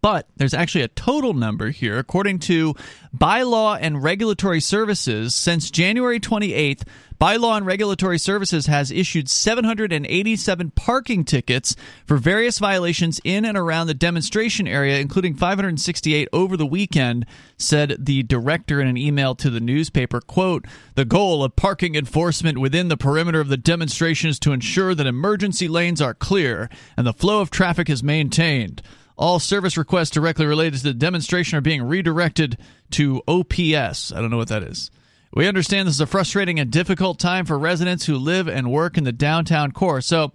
But 0.03 0.27
there's 0.37 0.53
actually 0.53 0.83
a 0.83 0.89
total 0.89 1.33
number 1.33 1.71
here. 1.71 1.97
According 1.97 2.41
to 2.41 2.75
Bylaw 3.17 3.79
and 3.81 4.03
Regulatory 4.03 4.61
Services, 4.61 5.33
since 5.33 5.71
January 5.71 6.19
28th, 6.19 6.83
Bylaw 7.21 7.59
and 7.59 7.67
Regulatory 7.67 8.19
Services 8.19 8.67
has 8.67 8.91
issued 8.91 9.31
787 9.31 10.73
parking 10.73 11.25
tickets 11.25 11.77
for 12.05 12.17
various 12.17 12.59
violations 12.59 13.21
in 13.23 13.45
and 13.45 13.57
around 13.57 13.87
the 13.87 13.95
demonstration 13.95 14.67
area, 14.67 14.99
including 14.99 15.37
568 15.37 16.27
over 16.33 16.57
the 16.57 16.67
weekend, 16.67 17.25
said 17.57 17.95
the 17.97 18.25
director 18.25 18.81
in 18.81 18.89
an 18.89 18.97
email 18.97 19.37
to 19.37 19.51
the 19.51 19.61
newspaper. 19.61 20.21
Quote, 20.21 20.65
the 20.97 21.05
goal 21.05 21.45
of 21.45 21.55
parking 21.55 21.95
enforcement 21.95 22.59
within 22.59 22.89
the 22.89 22.97
perimeter 22.97 23.41
of 23.41 23.47
the 23.47 23.57
demonstration 23.57 24.31
is 24.31 24.41
to 24.41 24.53
ensure 24.53 24.97
that 24.97 25.07
emergency 25.07 25.69
lanes 25.69 26.03
are 26.03 26.13
clear 26.13 26.69
and 26.97 27.07
the 27.07 27.13
flow 27.13 27.41
of 27.41 27.53
traffic 27.53 27.89
is 27.89 28.03
maintained. 28.03 28.83
All 29.23 29.39
service 29.39 29.77
requests 29.77 30.11
directly 30.11 30.47
related 30.47 30.79
to 30.79 30.83
the 30.83 30.95
demonstration 30.95 31.57
are 31.57 31.61
being 31.61 31.85
redirected 31.85 32.59
to 32.91 33.23
OPS. 33.29 34.11
I 34.11 34.21
don't 34.21 34.31
know 34.31 34.37
what 34.37 34.49
that 34.49 34.65
is. 34.65 34.91
We 35.33 35.47
understand 35.47 35.87
this 35.87 35.95
is 35.95 36.01
a 36.01 36.07
frustrating 36.07 36.59
and 36.59 36.73
difficult 36.73 37.21
time 37.21 37.47
for 37.47 37.57
residents 37.57 38.05
who 38.05 38.17
live 38.17 38.49
and 38.49 38.73
work 38.73 38.99
in 38.99 39.05
the 39.05 39.13
downtown 39.13 39.71
core. 39.71 40.01
So, 40.01 40.33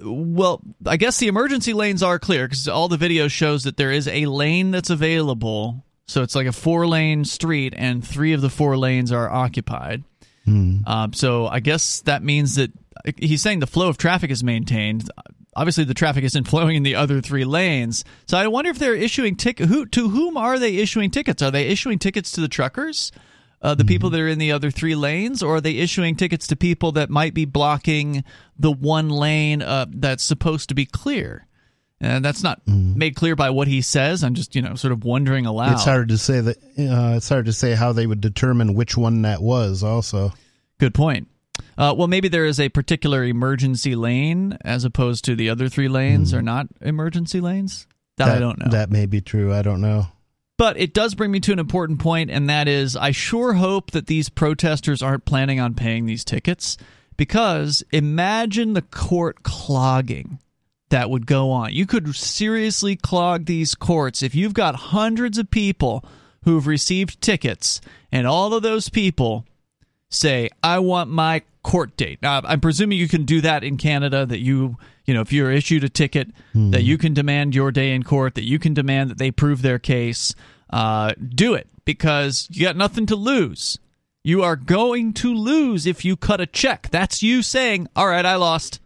well, 0.00 0.60
I 0.86 0.98
guess 0.98 1.18
the 1.18 1.26
emergency 1.26 1.72
lanes 1.72 2.00
are 2.00 2.20
clear 2.20 2.46
because 2.46 2.68
all 2.68 2.86
the 2.86 2.96
video 2.96 3.26
shows 3.26 3.64
that 3.64 3.76
there 3.76 3.90
is 3.90 4.06
a 4.06 4.26
lane 4.26 4.70
that's 4.70 4.90
available. 4.90 5.84
So 6.06 6.22
it's 6.22 6.36
like 6.36 6.46
a 6.46 6.52
four 6.52 6.86
lane 6.86 7.24
street, 7.24 7.74
and 7.76 8.06
three 8.06 8.34
of 8.34 8.40
the 8.40 8.50
four 8.50 8.78
lanes 8.78 9.10
are 9.10 9.28
occupied. 9.28 10.04
Um, 10.86 11.12
so 11.12 11.48
I 11.48 11.58
guess 11.58 12.02
that 12.02 12.22
means 12.22 12.54
that 12.54 12.70
he's 13.16 13.42
saying 13.42 13.58
the 13.58 13.66
flow 13.66 13.88
of 13.88 13.98
traffic 13.98 14.30
is 14.30 14.44
maintained. 14.44 15.10
Obviously, 15.56 15.84
the 15.84 15.94
traffic 15.94 16.24
isn't 16.24 16.44
flowing 16.48 16.76
in 16.76 16.82
the 16.82 16.94
other 16.94 17.20
three 17.20 17.44
lanes. 17.44 18.04
So 18.26 18.38
I 18.38 18.46
wonder 18.46 18.70
if 18.70 18.78
they're 18.78 18.94
issuing 18.94 19.36
tick. 19.36 19.58
Who 19.58 19.86
to 19.86 20.08
whom 20.10 20.36
are 20.36 20.58
they 20.58 20.76
issuing 20.76 21.10
tickets? 21.10 21.42
Are 21.42 21.50
they 21.50 21.66
issuing 21.68 21.98
tickets 21.98 22.30
to 22.32 22.40
the 22.40 22.48
truckers, 22.48 23.10
uh, 23.62 23.74
the 23.74 23.84
people 23.84 24.10
that 24.10 24.20
are 24.20 24.28
in 24.28 24.38
the 24.38 24.52
other 24.52 24.70
three 24.70 24.94
lanes, 24.94 25.42
or 25.42 25.56
are 25.56 25.60
they 25.60 25.76
issuing 25.76 26.16
tickets 26.16 26.46
to 26.48 26.56
people 26.56 26.92
that 26.92 27.10
might 27.10 27.34
be 27.34 27.44
blocking 27.44 28.24
the 28.58 28.72
one 28.72 29.08
lane 29.08 29.60
uh, 29.62 29.86
that's 29.90 30.22
supposed 30.24 30.68
to 30.68 30.74
be 30.74 30.86
clear? 30.86 31.46
And 32.02 32.24
that's 32.24 32.42
not 32.42 32.66
made 32.66 33.14
clear 33.14 33.36
by 33.36 33.50
what 33.50 33.68
he 33.68 33.82
says. 33.82 34.24
I'm 34.24 34.32
just 34.32 34.56
you 34.56 34.62
know 34.62 34.74
sort 34.74 34.92
of 34.92 35.04
wondering 35.04 35.44
aloud. 35.44 35.72
It's 35.74 35.84
hard 35.84 36.08
to 36.08 36.16
say 36.16 36.40
that. 36.40 36.56
Uh, 36.56 37.16
it's 37.16 37.28
hard 37.28 37.44
to 37.44 37.52
say 37.52 37.74
how 37.74 37.92
they 37.92 38.06
would 38.06 38.22
determine 38.22 38.72
which 38.74 38.96
one 38.96 39.22
that 39.22 39.42
was. 39.42 39.82
Also, 39.82 40.32
Good 40.78 40.94
point. 40.94 41.28
Uh, 41.78 41.94
well, 41.96 42.08
maybe 42.08 42.28
there 42.28 42.44
is 42.44 42.60
a 42.60 42.68
particular 42.68 43.24
emergency 43.24 43.94
lane 43.94 44.58
as 44.62 44.84
opposed 44.84 45.24
to 45.24 45.34
the 45.34 45.48
other 45.48 45.68
three 45.68 45.88
lanes 45.88 46.34
are 46.34 46.42
not 46.42 46.66
emergency 46.80 47.40
lanes. 47.40 47.86
That, 48.16 48.28
I 48.28 48.38
don't 48.38 48.58
know. 48.58 48.70
That 48.70 48.90
may 48.90 49.06
be 49.06 49.20
true. 49.20 49.52
I 49.52 49.62
don't 49.62 49.80
know. 49.80 50.08
But 50.58 50.76
it 50.76 50.92
does 50.92 51.14
bring 51.14 51.30
me 51.30 51.40
to 51.40 51.52
an 51.52 51.58
important 51.58 52.00
point, 52.00 52.30
and 52.30 52.50
that 52.50 52.68
is 52.68 52.94
I 52.94 53.12
sure 53.12 53.54
hope 53.54 53.92
that 53.92 54.08
these 54.08 54.28
protesters 54.28 55.00
aren't 55.00 55.24
planning 55.24 55.58
on 55.58 55.74
paying 55.74 56.04
these 56.04 56.22
tickets 56.22 56.76
because 57.16 57.82
imagine 57.92 58.74
the 58.74 58.82
court 58.82 59.42
clogging 59.42 60.38
that 60.90 61.08
would 61.08 61.26
go 61.26 61.50
on. 61.50 61.72
You 61.72 61.86
could 61.86 62.14
seriously 62.14 62.94
clog 62.94 63.46
these 63.46 63.74
courts 63.74 64.22
if 64.22 64.34
you've 64.34 64.54
got 64.54 64.74
hundreds 64.74 65.38
of 65.38 65.50
people 65.50 66.04
who've 66.44 66.66
received 66.66 67.20
tickets 67.20 67.80
and 68.12 68.26
all 68.26 68.52
of 68.52 68.62
those 68.62 68.88
people 68.88 69.46
say, 70.10 70.50
I 70.62 70.80
want 70.80 71.10
my 71.10 71.42
court 71.62 71.96
date. 71.96 72.20
Now, 72.22 72.40
I'm 72.44 72.60
presuming 72.60 72.98
you 72.98 73.08
can 73.08 73.24
do 73.24 73.40
that 73.42 73.62
in 73.62 73.76
Canada, 73.76 74.24
that 74.26 74.40
you, 74.40 74.76
you 75.04 75.14
know, 75.14 75.20
if 75.20 75.32
you're 75.32 75.50
issued 75.50 75.84
a 75.84 75.88
ticket, 75.88 76.28
that 76.54 76.82
you 76.82 76.98
can 76.98 77.14
demand 77.14 77.54
your 77.54 77.70
day 77.70 77.92
in 77.92 78.02
court, 78.02 78.34
that 78.34 78.44
you 78.44 78.58
can 78.58 78.74
demand 78.74 79.10
that 79.10 79.18
they 79.18 79.30
prove 79.30 79.62
their 79.62 79.78
case. 79.78 80.34
Uh, 80.70 81.12
do 81.34 81.54
it 81.54 81.68
because 81.84 82.48
you 82.50 82.62
got 82.62 82.76
nothing 82.76 83.06
to 83.06 83.16
lose. 83.16 83.78
You 84.22 84.42
are 84.42 84.56
going 84.56 85.12
to 85.14 85.34
lose 85.34 85.86
if 85.86 86.04
you 86.04 86.16
cut 86.16 86.40
a 86.40 86.46
check. 86.46 86.88
That's 86.90 87.22
you 87.22 87.42
saying, 87.42 87.88
all 87.96 88.06
right, 88.06 88.24
I 88.24 88.36
lost. 88.36 88.80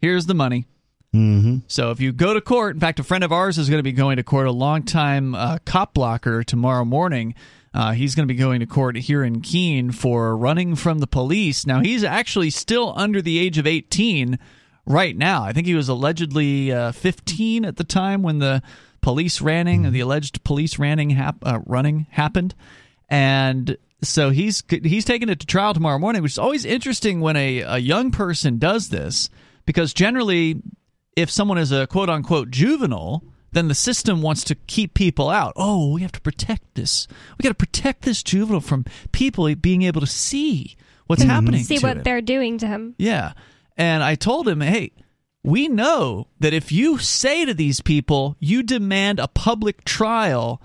Here's 0.00 0.26
the 0.26 0.34
money. 0.34 0.66
Mm-hmm. 1.14 1.58
So 1.68 1.90
if 1.90 2.00
you 2.00 2.12
go 2.12 2.34
to 2.34 2.40
court, 2.40 2.74
in 2.74 2.80
fact, 2.80 2.98
a 2.98 3.04
friend 3.04 3.24
of 3.24 3.32
ours 3.32 3.58
is 3.58 3.68
going 3.68 3.78
to 3.78 3.84
be 3.84 3.92
going 3.92 4.16
to 4.16 4.22
court, 4.22 4.46
a 4.46 4.52
longtime 4.52 5.34
uh, 5.34 5.58
cop 5.64 5.94
blocker 5.94 6.42
tomorrow 6.42 6.84
morning. 6.84 7.34
Uh, 7.74 7.92
he's 7.92 8.14
going 8.14 8.26
to 8.26 8.32
be 8.32 8.38
going 8.38 8.60
to 8.60 8.66
court 8.66 8.96
here 8.96 9.22
in 9.22 9.40
Keene 9.40 9.92
for 9.92 10.36
running 10.36 10.74
from 10.74 10.98
the 10.98 11.06
police. 11.06 11.66
Now, 11.66 11.80
he's 11.80 12.02
actually 12.04 12.50
still 12.50 12.94
under 12.96 13.20
the 13.20 13.38
age 13.38 13.58
of 13.58 13.66
18 13.66 14.38
right 14.86 15.16
now. 15.16 15.44
I 15.44 15.52
think 15.52 15.66
he 15.66 15.74
was 15.74 15.88
allegedly 15.88 16.72
uh, 16.72 16.92
15 16.92 17.64
at 17.64 17.76
the 17.76 17.84
time 17.84 18.22
when 18.22 18.38
the 18.38 18.62
police 19.00 19.40
ranning, 19.40 19.90
the 19.92 20.00
alleged 20.00 20.42
police 20.44 20.78
ranning 20.78 21.10
hap- 21.10 21.46
uh, 21.46 21.60
running 21.66 22.06
happened. 22.10 22.54
And 23.08 23.76
so 24.02 24.30
he's 24.30 24.62
he's 24.68 25.04
taking 25.04 25.28
it 25.28 25.40
to 25.40 25.46
trial 25.46 25.74
tomorrow 25.74 25.98
morning, 25.98 26.22
which 26.22 26.32
is 26.32 26.38
always 26.38 26.64
interesting 26.64 27.20
when 27.20 27.36
a, 27.36 27.60
a 27.60 27.78
young 27.78 28.10
person 28.10 28.58
does 28.58 28.88
this 28.88 29.28
because 29.66 29.92
generally 29.92 30.62
if 31.16 31.30
someone 31.30 31.58
is 31.58 31.72
a 31.72 31.86
quote 31.86 32.08
unquote 32.08 32.50
juvenile, 32.50 33.24
then 33.52 33.68
the 33.68 33.74
system 33.74 34.22
wants 34.22 34.44
to 34.44 34.54
keep 34.54 34.94
people 34.94 35.30
out. 35.30 35.52
Oh, 35.56 35.92
we 35.92 36.02
have 36.02 36.12
to 36.12 36.20
protect 36.20 36.74
this. 36.74 37.08
We 37.38 37.42
got 37.42 37.50
to 37.50 37.54
protect 37.54 38.02
this 38.02 38.22
juvenile 38.22 38.60
from 38.60 38.84
people 39.12 39.52
being 39.56 39.82
able 39.82 40.00
to 40.00 40.06
see 40.06 40.76
what's 41.06 41.22
happening. 41.22 41.64
See 41.64 41.78
to 41.78 41.86
what 41.86 41.96
him. 41.98 42.02
they're 42.02 42.20
doing 42.20 42.58
to 42.58 42.66
him. 42.66 42.94
Yeah. 42.98 43.32
And 43.76 44.02
I 44.02 44.14
told 44.14 44.48
him, 44.48 44.60
hey, 44.60 44.92
we 45.42 45.68
know 45.68 46.28
that 46.40 46.52
if 46.52 46.70
you 46.72 46.98
say 46.98 47.44
to 47.44 47.54
these 47.54 47.80
people, 47.80 48.36
you 48.38 48.62
demand 48.62 49.18
a 49.18 49.28
public 49.28 49.84
trial, 49.84 50.60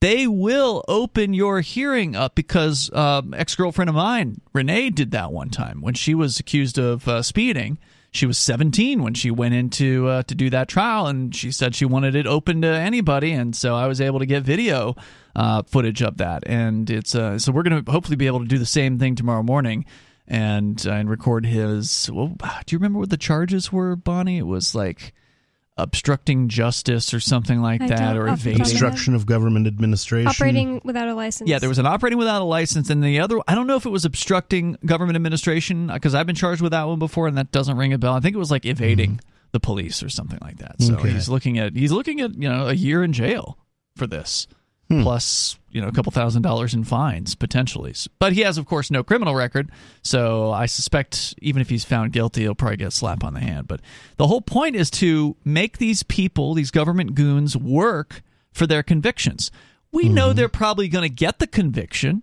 they 0.00 0.26
will 0.26 0.84
open 0.88 1.32
your 1.32 1.60
hearing 1.60 2.16
up 2.16 2.34
because 2.34 2.92
um, 2.92 3.32
ex 3.34 3.54
girlfriend 3.54 3.88
of 3.88 3.94
mine, 3.94 4.40
Renee, 4.52 4.90
did 4.90 5.12
that 5.12 5.32
one 5.32 5.50
time 5.50 5.80
when 5.80 5.94
she 5.94 6.14
was 6.14 6.38
accused 6.38 6.78
of 6.78 7.06
uh, 7.06 7.22
speeding. 7.22 7.78
She 8.12 8.26
was 8.26 8.38
17 8.38 9.02
when 9.02 9.14
she 9.14 9.30
went 9.30 9.54
into 9.54 10.08
uh, 10.08 10.22
to 10.24 10.34
do 10.34 10.50
that 10.50 10.68
trial, 10.68 11.06
and 11.06 11.34
she 11.34 11.52
said 11.52 11.74
she 11.74 11.84
wanted 11.84 12.16
it 12.16 12.26
open 12.26 12.62
to 12.62 12.68
anybody, 12.68 13.32
and 13.32 13.54
so 13.54 13.76
I 13.76 13.86
was 13.86 14.00
able 14.00 14.18
to 14.18 14.26
get 14.26 14.42
video 14.42 14.96
uh, 15.36 15.62
footage 15.62 16.02
of 16.02 16.16
that, 16.16 16.42
and 16.46 16.90
it's 16.90 17.14
uh, 17.14 17.38
so 17.38 17.52
we're 17.52 17.62
going 17.62 17.84
to 17.84 17.90
hopefully 17.90 18.16
be 18.16 18.26
able 18.26 18.40
to 18.40 18.46
do 18.46 18.58
the 18.58 18.66
same 18.66 18.98
thing 18.98 19.14
tomorrow 19.14 19.44
morning 19.44 19.84
and 20.26 20.84
uh, 20.86 20.92
and 20.92 21.08
record 21.08 21.46
his. 21.46 22.10
Well, 22.12 22.36
do 22.66 22.74
you 22.74 22.78
remember 22.78 22.98
what 22.98 23.10
the 23.10 23.16
charges 23.16 23.70
were, 23.72 23.94
Bonnie? 23.96 24.38
It 24.38 24.46
was 24.46 24.74
like 24.74 25.12
obstructing 25.82 26.48
justice 26.48 27.12
or 27.14 27.20
something 27.20 27.60
like 27.60 27.80
I 27.82 27.88
that, 27.88 28.16
or 28.16 28.28
off 28.28 28.42
the 28.42 28.52
top 28.52 28.60
of 28.60 28.60
evading. 28.60 28.60
Obstruction 28.60 29.14
of 29.14 29.26
government 29.26 29.66
administration. 29.66 30.28
Operating 30.28 30.80
without 30.84 31.08
a 31.08 31.14
license. 31.14 31.48
Yeah, 31.48 31.58
there 31.58 31.68
was 31.68 31.78
an 31.78 31.86
operating 31.86 32.18
without 32.18 32.42
a 32.42 32.44
license, 32.44 32.90
and 32.90 33.02
the 33.02 33.20
other. 33.20 33.38
I 33.48 33.54
don't 33.54 33.66
know 33.66 33.76
if 33.76 33.86
it 33.86 33.90
was 33.90 34.04
obstructing 34.04 34.76
government 34.84 35.16
administration 35.16 35.90
uh, 35.90 35.94
because 35.94 36.14
I've 36.14 36.26
been 36.26 36.36
charged 36.36 36.62
with 36.62 36.72
that 36.72 36.84
one 36.86 36.98
before, 36.98 37.26
and 37.26 37.36
that 37.38 37.50
doesn't 37.52 37.76
ring 37.76 37.92
a 37.92 37.98
bell. 37.98 38.14
I 38.14 38.20
think 38.20 38.34
it 38.34 38.38
was 38.38 38.50
like 38.50 38.66
evading 38.66 39.10
mm-hmm. 39.12 39.26
the 39.52 39.60
police 39.60 40.02
or 40.02 40.08
something 40.08 40.38
like 40.40 40.58
that. 40.58 40.80
So 40.82 40.94
Okay. 40.94 41.10
he's 41.10 41.28
looking 41.28 41.58
at 41.58 41.74
he's 41.74 41.92
looking 41.92 42.20
at 42.20 42.34
you 42.34 42.48
know 42.48 42.68
a 42.68 42.74
year 42.74 43.02
in 43.02 43.12
jail 43.12 43.58
for 43.96 44.06
this, 44.06 44.46
Hmm. 44.90 45.02
plus 45.02 45.56
you 45.70 45.80
know 45.80 45.86
a 45.86 45.92
couple 45.92 46.10
thousand 46.10 46.42
dollars 46.42 46.74
in 46.74 46.82
fines 46.82 47.36
potentially. 47.36 47.94
But 48.18 48.32
he 48.32 48.40
has, 48.40 48.58
of 48.58 48.66
course, 48.66 48.90
no 48.90 49.04
criminal 49.04 49.36
record, 49.36 49.70
so 50.02 50.50
I 50.50 50.66
suspect 50.66 51.34
even 51.40 51.62
if 51.62 51.68
he's 51.68 51.84
found 51.84 52.12
guilty, 52.12 52.42
he'll 52.42 52.56
probably 52.56 52.78
get 52.78 52.88
a 52.88 52.90
slap 52.90 53.22
on 53.22 53.34
the 53.34 53.40
hand. 53.40 53.68
But 53.68 53.80
the 54.16 54.26
whole 54.26 54.40
point 54.40 54.74
is 54.74 54.90
to 54.92 55.36
make 55.44 55.78
these 55.78 56.02
people, 56.02 56.54
these 56.54 56.72
government 56.72 57.14
goons, 57.14 57.56
work 57.56 58.22
for 58.52 58.66
their 58.66 58.82
convictions. 58.82 59.52
We 59.92 60.08
know 60.08 60.28
mm-hmm. 60.28 60.36
they're 60.36 60.48
probably 60.48 60.88
going 60.88 61.08
to 61.08 61.14
get 61.14 61.38
the 61.38 61.46
conviction 61.46 62.22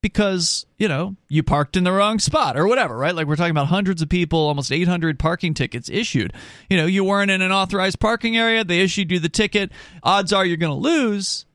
because 0.00 0.64
you 0.78 0.88
know 0.88 1.16
you 1.28 1.42
parked 1.42 1.76
in 1.76 1.84
the 1.84 1.92
wrong 1.92 2.18
spot 2.18 2.56
or 2.56 2.68
whatever 2.68 2.96
right 2.96 3.16
like 3.16 3.26
we're 3.26 3.34
talking 3.34 3.50
about 3.50 3.66
hundreds 3.66 4.00
of 4.00 4.08
people 4.08 4.38
almost 4.38 4.70
800 4.70 5.18
parking 5.18 5.54
tickets 5.54 5.88
issued 5.88 6.32
you 6.70 6.76
know 6.76 6.86
you 6.86 7.02
weren't 7.02 7.32
in 7.32 7.42
an 7.42 7.50
authorized 7.50 7.98
parking 7.98 8.36
area 8.36 8.62
they 8.62 8.78
issued 8.80 9.10
you 9.10 9.18
the 9.18 9.28
ticket 9.28 9.72
odds 10.04 10.32
are 10.32 10.46
you're 10.46 10.56
going 10.56 10.70
to 10.70 10.78
lose 10.78 11.46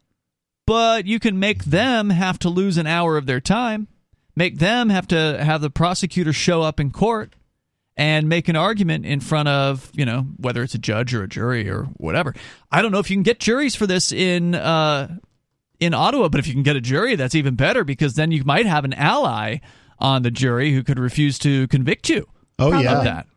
but 0.66 1.05
you 1.05 1.20
can 1.20 1.39
make 1.39 1.66
them 1.66 2.09
have 2.09 2.39
to 2.39 2.49
lose 2.49 2.78
an 2.78 2.88
hour 2.88 3.18
of 3.18 3.26
their 3.26 3.41
time 3.41 3.88
make 4.36 4.59
them 4.59 4.89
have 4.89 5.07
to 5.07 5.43
have 5.43 5.61
the 5.61 5.70
prosecutor 5.70 6.34
show 6.34 6.61
up 6.61 6.80
in 6.80 6.89
court 6.91 7.36
and 7.95 8.28
make 8.28 8.47
an 8.47 8.55
argument 8.55 9.05
in 9.05 9.20
front 9.20 9.47
of 9.47 9.89
you 9.93 10.05
know 10.05 10.22
whether 10.38 10.64
it's 10.64 10.74
a 10.74 10.80
judge 10.80 11.14
or 11.14 11.24
a 11.24 11.28
jury 11.30 11.70
or 11.70 11.84
whatever 11.97 12.34
i 12.72 12.82
don't 12.82 12.91
know 12.91 12.99
if 12.99 13.09
you 13.09 13.16
can 13.16 13.24
get 13.24 13.39
juries 13.39 13.76
for 13.76 13.86
this 13.88 14.11
in 14.11 14.55
uh 14.55 15.16
in 15.80 15.93
Ottawa, 15.93 16.30
but 16.30 16.39
if 16.39 16.47
you 16.47 16.53
can 16.53 16.64
get 16.64 16.78
a 16.78 16.82
jury, 16.82 17.16
that's 17.16 17.36
even 17.36 17.55
better 17.55 17.84
because 17.84 18.14
then 18.14 18.32
you 18.32 18.45
might 18.45 18.66
have 18.66 18.86
an 18.86 18.93
ally 18.93 19.57
on 19.99 20.22
the 20.22 20.32
jury 20.32 20.72
who 20.72 20.82
could 20.82 20.97
refuse 20.97 21.38
to 21.39 21.68
convict 21.68 22.07
you 22.07 22.26
Oh 22.57 22.80
yeah, 22.80 23.03
that. 23.03 23.28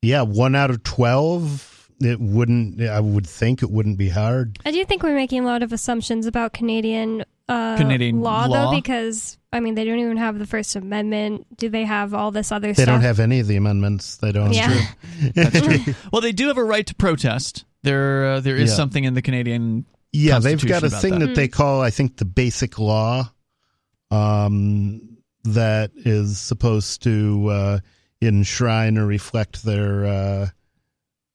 yeah. 0.00 0.22
One 0.22 0.54
out 0.54 0.70
of 0.70 0.84
twelve. 0.84 1.71
It 2.04 2.20
wouldn't. 2.20 2.80
I 2.82 3.00
would 3.00 3.26
think 3.26 3.62
it 3.62 3.70
wouldn't 3.70 3.98
be 3.98 4.08
hard. 4.08 4.58
I 4.66 4.70
do 4.70 4.84
think 4.84 5.02
we're 5.02 5.14
making 5.14 5.42
a 5.42 5.46
lot 5.46 5.62
of 5.62 5.72
assumptions 5.72 6.26
about 6.26 6.52
Canadian 6.52 7.24
uh, 7.48 7.76
Canadian 7.76 8.20
law, 8.20 8.46
law? 8.46 8.70
though, 8.70 8.76
because 8.76 9.38
I 9.52 9.60
mean 9.60 9.74
they 9.74 9.84
don't 9.84 9.98
even 9.98 10.16
have 10.16 10.38
the 10.38 10.46
First 10.46 10.74
Amendment. 10.76 11.56
Do 11.56 11.68
they 11.68 11.84
have 11.84 12.14
all 12.14 12.30
this 12.30 12.50
other 12.52 12.68
They 12.68 12.82
stuff? 12.84 12.86
don't 12.86 13.00
have 13.02 13.20
any 13.20 13.40
of 13.40 13.46
the 13.46 13.56
amendments. 13.56 14.16
They 14.16 14.32
don't. 14.32 14.52
Yeah. 14.52 14.86
That's 15.34 15.60
true. 15.60 15.94
well, 16.12 16.22
they 16.22 16.32
do 16.32 16.48
have 16.48 16.58
a 16.58 16.64
right 16.64 16.86
to 16.86 16.94
protest. 16.94 17.64
There, 17.82 18.26
uh, 18.26 18.40
there 18.40 18.56
is 18.56 18.70
Yeah. 18.70 18.76
something 18.76 19.04
in 19.04 19.14
the 19.14 19.22
Canadian. 19.22 19.84
Yeah, 20.12 20.38
they've 20.38 20.64
got 20.64 20.82
a 20.84 20.90
thing 20.90 21.14
about 21.16 21.26
that. 21.28 21.34
they 21.36 21.48
call, 21.48 21.80
I 21.80 21.90
think, 21.90 22.16
the 22.18 22.24
basic 22.24 22.78
law, 22.78 23.32
um, 24.10 25.18
that 25.44 25.90
is 25.96 26.38
supposed 26.38 27.02
to 27.04 27.48
uh, 27.48 27.78
enshrine 28.20 28.98
or 28.98 29.06
reflect 29.06 29.64
their 29.64 30.06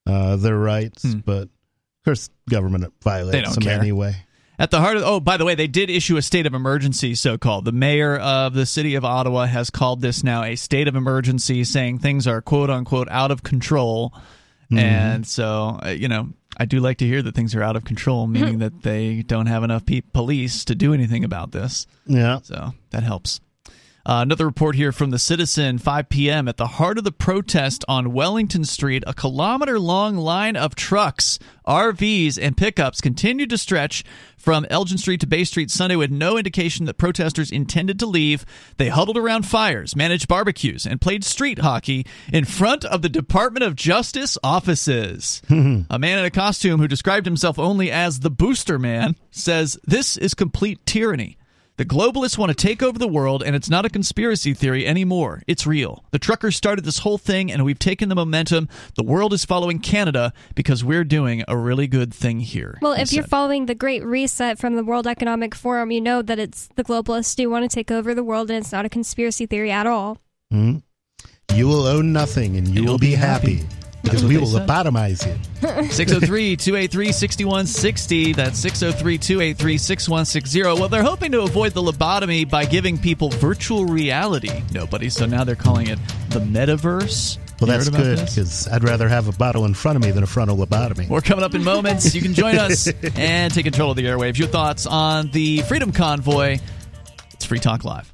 uh, 0.07 0.35
their 0.37 0.57
rights. 0.57 1.03
Hmm. 1.03 1.19
But 1.19 1.43
of 1.43 2.03
course, 2.05 2.29
government 2.49 2.93
violates 3.01 3.55
them 3.55 3.63
care. 3.63 3.79
anyway. 3.79 4.15
At 4.59 4.71
the 4.71 4.79
heart 4.79 4.97
of 4.97 5.03
oh, 5.03 5.19
by 5.19 5.37
the 5.37 5.45
way, 5.45 5.53
they 5.53 5.67
did 5.67 5.89
issue 5.89 6.17
a 6.17 6.21
state 6.21 6.47
of 6.47 6.55
emergency, 6.55 7.13
so 7.13 7.37
called. 7.37 7.65
The 7.65 7.71
mayor 7.71 8.17
of 8.17 8.53
the 8.55 8.65
city 8.65 8.95
of 8.95 9.05
Ottawa 9.05 9.45
has 9.45 9.69
called 9.69 10.01
this 10.01 10.23
now 10.23 10.43
a 10.43 10.55
state 10.55 10.87
of 10.87 10.95
emergency, 10.95 11.63
saying 11.63 11.99
things 11.99 12.25
are 12.25 12.41
quote 12.41 12.71
unquote 12.71 13.07
out 13.09 13.29
of 13.29 13.43
control. 13.43 14.13
And 14.69 15.25
so, 15.25 15.79
uh, 15.81 15.89
you 15.89 16.09
know, 16.09 16.29
I 16.57 16.65
do 16.65 16.79
like 16.81 16.97
to 16.97 17.05
hear 17.05 17.21
that 17.21 17.35
things 17.35 17.55
are 17.55 17.63
out 17.63 17.75
of 17.77 17.85
control, 17.85 18.27
meaning 18.27 18.59
that 18.59 18.81
they 18.81 19.21
don't 19.21 19.45
have 19.45 19.63
enough 19.63 19.85
pe- 19.85 20.01
police 20.01 20.65
to 20.65 20.75
do 20.75 20.93
anything 20.93 21.23
about 21.23 21.51
this. 21.51 21.87
Yeah. 22.05 22.39
So 22.41 22.73
that 22.89 23.03
helps. 23.03 23.39
Uh, 24.07 24.21
another 24.21 24.45
report 24.45 24.73
here 24.77 24.93
from 24.93 25.09
the 25.09 25.19
Citizen, 25.19 25.77
5 25.77 26.07
p.m. 26.07 26.47
At 26.47 26.55
the 26.55 26.65
heart 26.65 26.97
of 26.97 27.03
the 27.03 27.11
protest 27.11 27.83
on 27.89 28.13
Wellington 28.13 28.63
Street, 28.63 29.03
a 29.05 29.13
kilometer 29.13 29.77
long 29.77 30.15
line 30.15 30.55
of 30.55 30.75
trucks, 30.75 31.39
RVs, 31.67 32.39
and 32.41 32.55
pickups 32.55 33.01
continued 33.01 33.49
to 33.49 33.57
stretch 33.57 34.05
from 34.37 34.65
Elgin 34.69 34.97
Street 34.97 35.19
to 35.19 35.27
Bay 35.27 35.43
Street 35.43 35.69
Sunday 35.69 35.97
with 35.97 36.09
no 36.09 36.37
indication 36.37 36.85
that 36.85 36.97
protesters 36.97 37.51
intended 37.51 37.99
to 37.99 38.05
leave. 38.05 38.45
They 38.77 38.87
huddled 38.87 39.17
around 39.17 39.45
fires, 39.45 39.93
managed 39.93 40.29
barbecues, 40.29 40.85
and 40.85 41.01
played 41.01 41.25
street 41.25 41.59
hockey 41.59 42.05
in 42.31 42.45
front 42.45 42.85
of 42.85 43.01
the 43.01 43.09
Department 43.09 43.65
of 43.65 43.75
Justice 43.75 44.37
offices. 44.41 45.41
a 45.49 45.99
man 45.99 46.19
in 46.19 46.23
a 46.23 46.31
costume 46.31 46.79
who 46.79 46.87
described 46.87 47.25
himself 47.25 47.59
only 47.59 47.91
as 47.91 48.21
the 48.21 48.31
Booster 48.31 48.79
Man 48.79 49.17
says 49.31 49.77
this 49.83 50.15
is 50.15 50.33
complete 50.33 50.85
tyranny. 50.85 51.36
The 51.77 51.85
globalists 51.85 52.39
want 52.39 52.49
to 52.49 52.55
take 52.55 52.81
over 52.81 52.97
the 52.97 53.07
world, 53.07 53.43
and 53.43 53.55
it's 53.55 53.69
not 53.69 53.85
a 53.85 53.89
conspiracy 53.89 54.55
theory 54.55 54.87
anymore. 54.87 55.43
It's 55.45 55.67
real. 55.67 56.03
The 56.09 56.17
truckers 56.17 56.55
started 56.55 56.85
this 56.85 56.99
whole 56.99 57.19
thing, 57.19 57.51
and 57.51 57.63
we've 57.63 57.77
taken 57.77 58.09
the 58.09 58.15
momentum. 58.15 58.67
The 58.95 59.03
world 59.03 59.31
is 59.31 59.45
following 59.45 59.77
Canada 59.77 60.33
because 60.55 60.83
we're 60.83 61.03
doing 61.03 61.43
a 61.47 61.55
really 61.55 61.85
good 61.85 62.11
thing 62.11 62.39
here. 62.39 62.79
Well, 62.81 62.93
he 62.93 63.03
if 63.03 63.13
you're 63.13 63.23
following 63.23 63.67
the 63.67 63.75
Great 63.75 64.03
Reset 64.03 64.57
from 64.57 64.75
the 64.75 64.83
World 64.83 65.05
Economic 65.05 65.53
Forum, 65.53 65.91
you 65.91 66.01
know 66.01 66.23
that 66.23 66.39
it's 66.39 66.67
the 66.75 66.83
globalists 66.83 67.35
do 67.35 67.47
want 67.47 67.69
to 67.69 67.73
take 67.73 67.91
over 67.91 68.15
the 68.15 68.23
world, 68.23 68.49
and 68.49 68.57
it's 68.57 68.71
not 68.71 68.85
a 68.85 68.89
conspiracy 68.89 69.45
theory 69.45 69.69
at 69.69 69.85
all. 69.85 70.17
Mhm. 70.51 70.81
You 71.53 71.67
will 71.67 71.85
own 71.85 72.11
nothing, 72.11 72.57
and 72.57 72.67
you 72.67 72.81
You'll 72.81 72.93
will 72.93 72.97
be 72.97 73.11
be 73.11 73.15
happy. 73.15 73.57
happy. 73.57 73.67
Because 74.03 74.23
we 74.23 74.37
will 74.37 74.47
lobotomize 74.47 75.25
you. 75.25 75.33
603 75.89 76.55
283 76.55 77.11
6160. 77.11 78.33
That's 78.33 78.57
603 78.59 79.17
283 79.17 79.77
6160. 79.77 80.61
Well, 80.63 80.87
they're 80.87 81.03
hoping 81.03 81.31
to 81.33 81.41
avoid 81.41 81.73
the 81.73 81.81
lobotomy 81.81 82.49
by 82.49 82.65
giving 82.65 82.97
people 82.97 83.29
virtual 83.29 83.85
reality. 83.85 84.63
Nobody. 84.71 85.09
So 85.09 85.25
now 85.25 85.43
they're 85.43 85.55
calling 85.55 85.87
it 85.87 85.99
the 86.29 86.39
metaverse. 86.39 87.37
Well, 87.59 87.71
You 87.71 87.77
that's 87.77 87.89
good 87.89 88.19
because 88.19 88.67
I'd 88.67 88.83
rather 88.83 89.09
have 89.09 89.27
a 89.27 89.31
bottle 89.31 89.65
in 89.65 89.73
front 89.73 89.95
of 89.95 90.03
me 90.03 90.11
than 90.11 90.23
a 90.23 90.27
frontal 90.27 90.57
lobotomy. 90.57 91.09
We're 91.09 91.21
coming 91.21 91.43
up 91.43 91.55
in 91.55 91.63
moments. 91.63 92.13
You 92.13 92.21
can 92.21 92.33
join 92.35 92.55
us 92.59 92.87
and 93.15 93.51
take 93.53 93.65
control 93.65 93.91
of 93.91 93.97
the 93.97 94.05
airwaves. 94.05 94.37
Your 94.37 94.47
thoughts 94.47 94.85
on 94.85 95.31
the 95.31 95.61
Freedom 95.61 95.91
Convoy. 95.91 96.59
It's 97.33 97.45
Free 97.45 97.59
Talk 97.59 97.83
Live. 97.83 98.13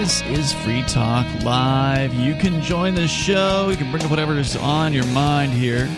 This 0.00 0.22
is 0.22 0.52
Free 0.52 0.82
Talk 0.88 1.26
Live. 1.44 2.12
You 2.14 2.34
can 2.34 2.60
join 2.62 2.94
the 2.94 3.06
show. 3.06 3.68
You 3.70 3.76
can 3.76 3.90
bring 3.90 4.02
up 4.02 4.10
whatever 4.10 4.36
is 4.38 4.56
on 4.56 4.92
your 4.92 5.06
mind 5.06 5.52
here. 5.52 5.88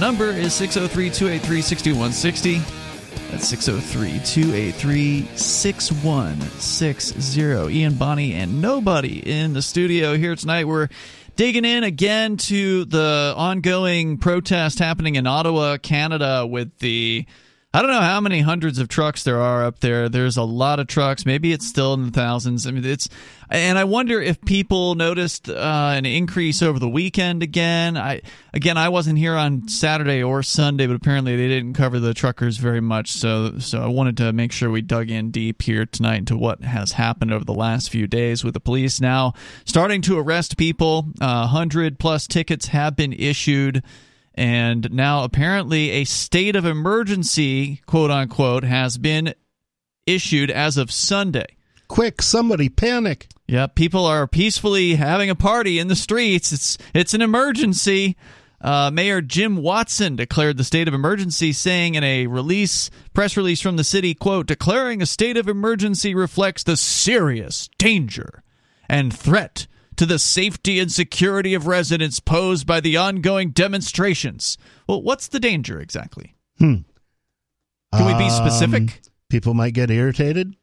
Number 0.00 0.30
is 0.30 0.54
603 0.54 1.10
283 1.10 1.60
6160. 1.60 2.62
That's 3.30 3.46
603 3.46 4.20
283 4.24 5.28
6160. 5.36 7.78
Ian 7.78 7.94
Bonnie 7.96 8.32
and 8.32 8.62
nobody 8.62 9.18
in 9.18 9.52
the 9.52 9.60
studio 9.60 10.16
here 10.16 10.34
tonight. 10.36 10.64
We're 10.64 10.88
digging 11.36 11.66
in 11.66 11.84
again 11.84 12.38
to 12.38 12.86
the 12.86 13.34
ongoing 13.36 14.16
protest 14.16 14.78
happening 14.78 15.16
in 15.16 15.26
Ottawa, 15.26 15.76
Canada, 15.76 16.46
with 16.46 16.78
the 16.78 17.26
I 17.72 17.82
don't 17.82 17.92
know 17.92 18.00
how 18.00 18.20
many 18.20 18.40
hundreds 18.40 18.80
of 18.80 18.88
trucks 18.88 19.22
there 19.22 19.40
are 19.40 19.64
up 19.64 19.78
there. 19.78 20.08
There's 20.08 20.36
a 20.36 20.42
lot 20.42 20.80
of 20.80 20.88
trucks. 20.88 21.24
Maybe 21.24 21.52
it's 21.52 21.68
still 21.68 21.94
in 21.94 22.04
the 22.04 22.10
thousands. 22.10 22.66
I 22.66 22.72
mean, 22.72 22.84
it's, 22.84 23.08
and 23.48 23.78
I 23.78 23.84
wonder 23.84 24.20
if 24.20 24.40
people 24.40 24.96
noticed 24.96 25.48
uh, 25.48 25.92
an 25.94 26.04
increase 26.04 26.62
over 26.62 26.80
the 26.80 26.88
weekend 26.88 27.44
again. 27.44 27.96
I 27.96 28.22
again, 28.52 28.76
I 28.76 28.88
wasn't 28.88 29.18
here 29.18 29.36
on 29.36 29.68
Saturday 29.68 30.20
or 30.20 30.42
Sunday, 30.42 30.88
but 30.88 30.96
apparently 30.96 31.36
they 31.36 31.46
didn't 31.46 31.74
cover 31.74 32.00
the 32.00 32.12
truckers 32.12 32.56
very 32.56 32.80
much. 32.80 33.12
So, 33.12 33.60
so 33.60 33.80
I 33.80 33.86
wanted 33.86 34.16
to 34.16 34.32
make 34.32 34.50
sure 34.50 34.68
we 34.68 34.82
dug 34.82 35.08
in 35.08 35.30
deep 35.30 35.62
here 35.62 35.86
tonight 35.86 36.16
into 36.16 36.36
what 36.36 36.64
has 36.64 36.90
happened 36.92 37.32
over 37.32 37.44
the 37.44 37.54
last 37.54 37.90
few 37.90 38.08
days 38.08 38.42
with 38.42 38.54
the 38.54 38.60
police 38.60 39.00
now 39.00 39.32
starting 39.64 40.02
to 40.02 40.18
arrest 40.18 40.56
people. 40.56 41.06
Uh, 41.20 41.46
hundred 41.46 42.00
plus 42.00 42.26
tickets 42.26 42.66
have 42.66 42.96
been 42.96 43.12
issued. 43.12 43.84
And 44.34 44.92
now, 44.92 45.24
apparently, 45.24 45.90
a 45.90 46.04
state 46.04 46.56
of 46.56 46.64
emergency, 46.64 47.82
quote 47.86 48.10
unquote, 48.10 48.64
has 48.64 48.96
been 48.96 49.34
issued 50.06 50.50
as 50.50 50.76
of 50.76 50.90
Sunday. 50.90 51.56
Quick, 51.88 52.22
somebody 52.22 52.68
panic. 52.68 53.28
Yeah, 53.48 53.66
people 53.66 54.06
are 54.06 54.28
peacefully 54.28 54.94
having 54.94 55.28
a 55.28 55.34
party 55.34 55.80
in 55.80 55.88
the 55.88 55.96
streets. 55.96 56.52
It's 56.52 56.78
it's 56.94 57.14
an 57.14 57.22
emergency. 57.22 58.16
Uh, 58.60 58.90
Mayor 58.92 59.20
Jim 59.22 59.56
Watson 59.56 60.16
declared 60.16 60.56
the 60.56 60.64
state 60.64 60.86
of 60.86 60.94
emergency, 60.94 61.52
saying 61.52 61.96
in 61.96 62.04
a 62.04 62.28
release 62.28 62.90
press 63.12 63.36
release 63.36 63.60
from 63.60 63.76
the 63.76 63.82
city, 63.82 64.14
"quote 64.14 64.46
Declaring 64.46 65.02
a 65.02 65.06
state 65.06 65.36
of 65.36 65.48
emergency 65.48 66.14
reflects 66.14 66.62
the 66.62 66.76
serious 66.76 67.68
danger 67.78 68.44
and 68.88 69.12
threat 69.12 69.66
to 70.00 70.06
the 70.06 70.18
safety 70.18 70.78
and 70.80 70.90
security 70.90 71.52
of 71.52 71.66
residents 71.66 72.20
posed 72.20 72.66
by 72.66 72.80
the 72.80 72.96
ongoing 72.96 73.50
demonstrations. 73.50 74.56
Well, 74.88 75.02
what's 75.02 75.28
the 75.28 75.38
danger 75.38 75.78
exactly? 75.78 76.34
Hmm. 76.58 76.76
Can 77.94 78.06
we 78.06 78.14
be 78.14 78.30
specific? 78.30 78.80
Um, 78.82 78.88
people 79.28 79.52
might 79.52 79.74
get 79.74 79.90
irritated. 79.90 80.56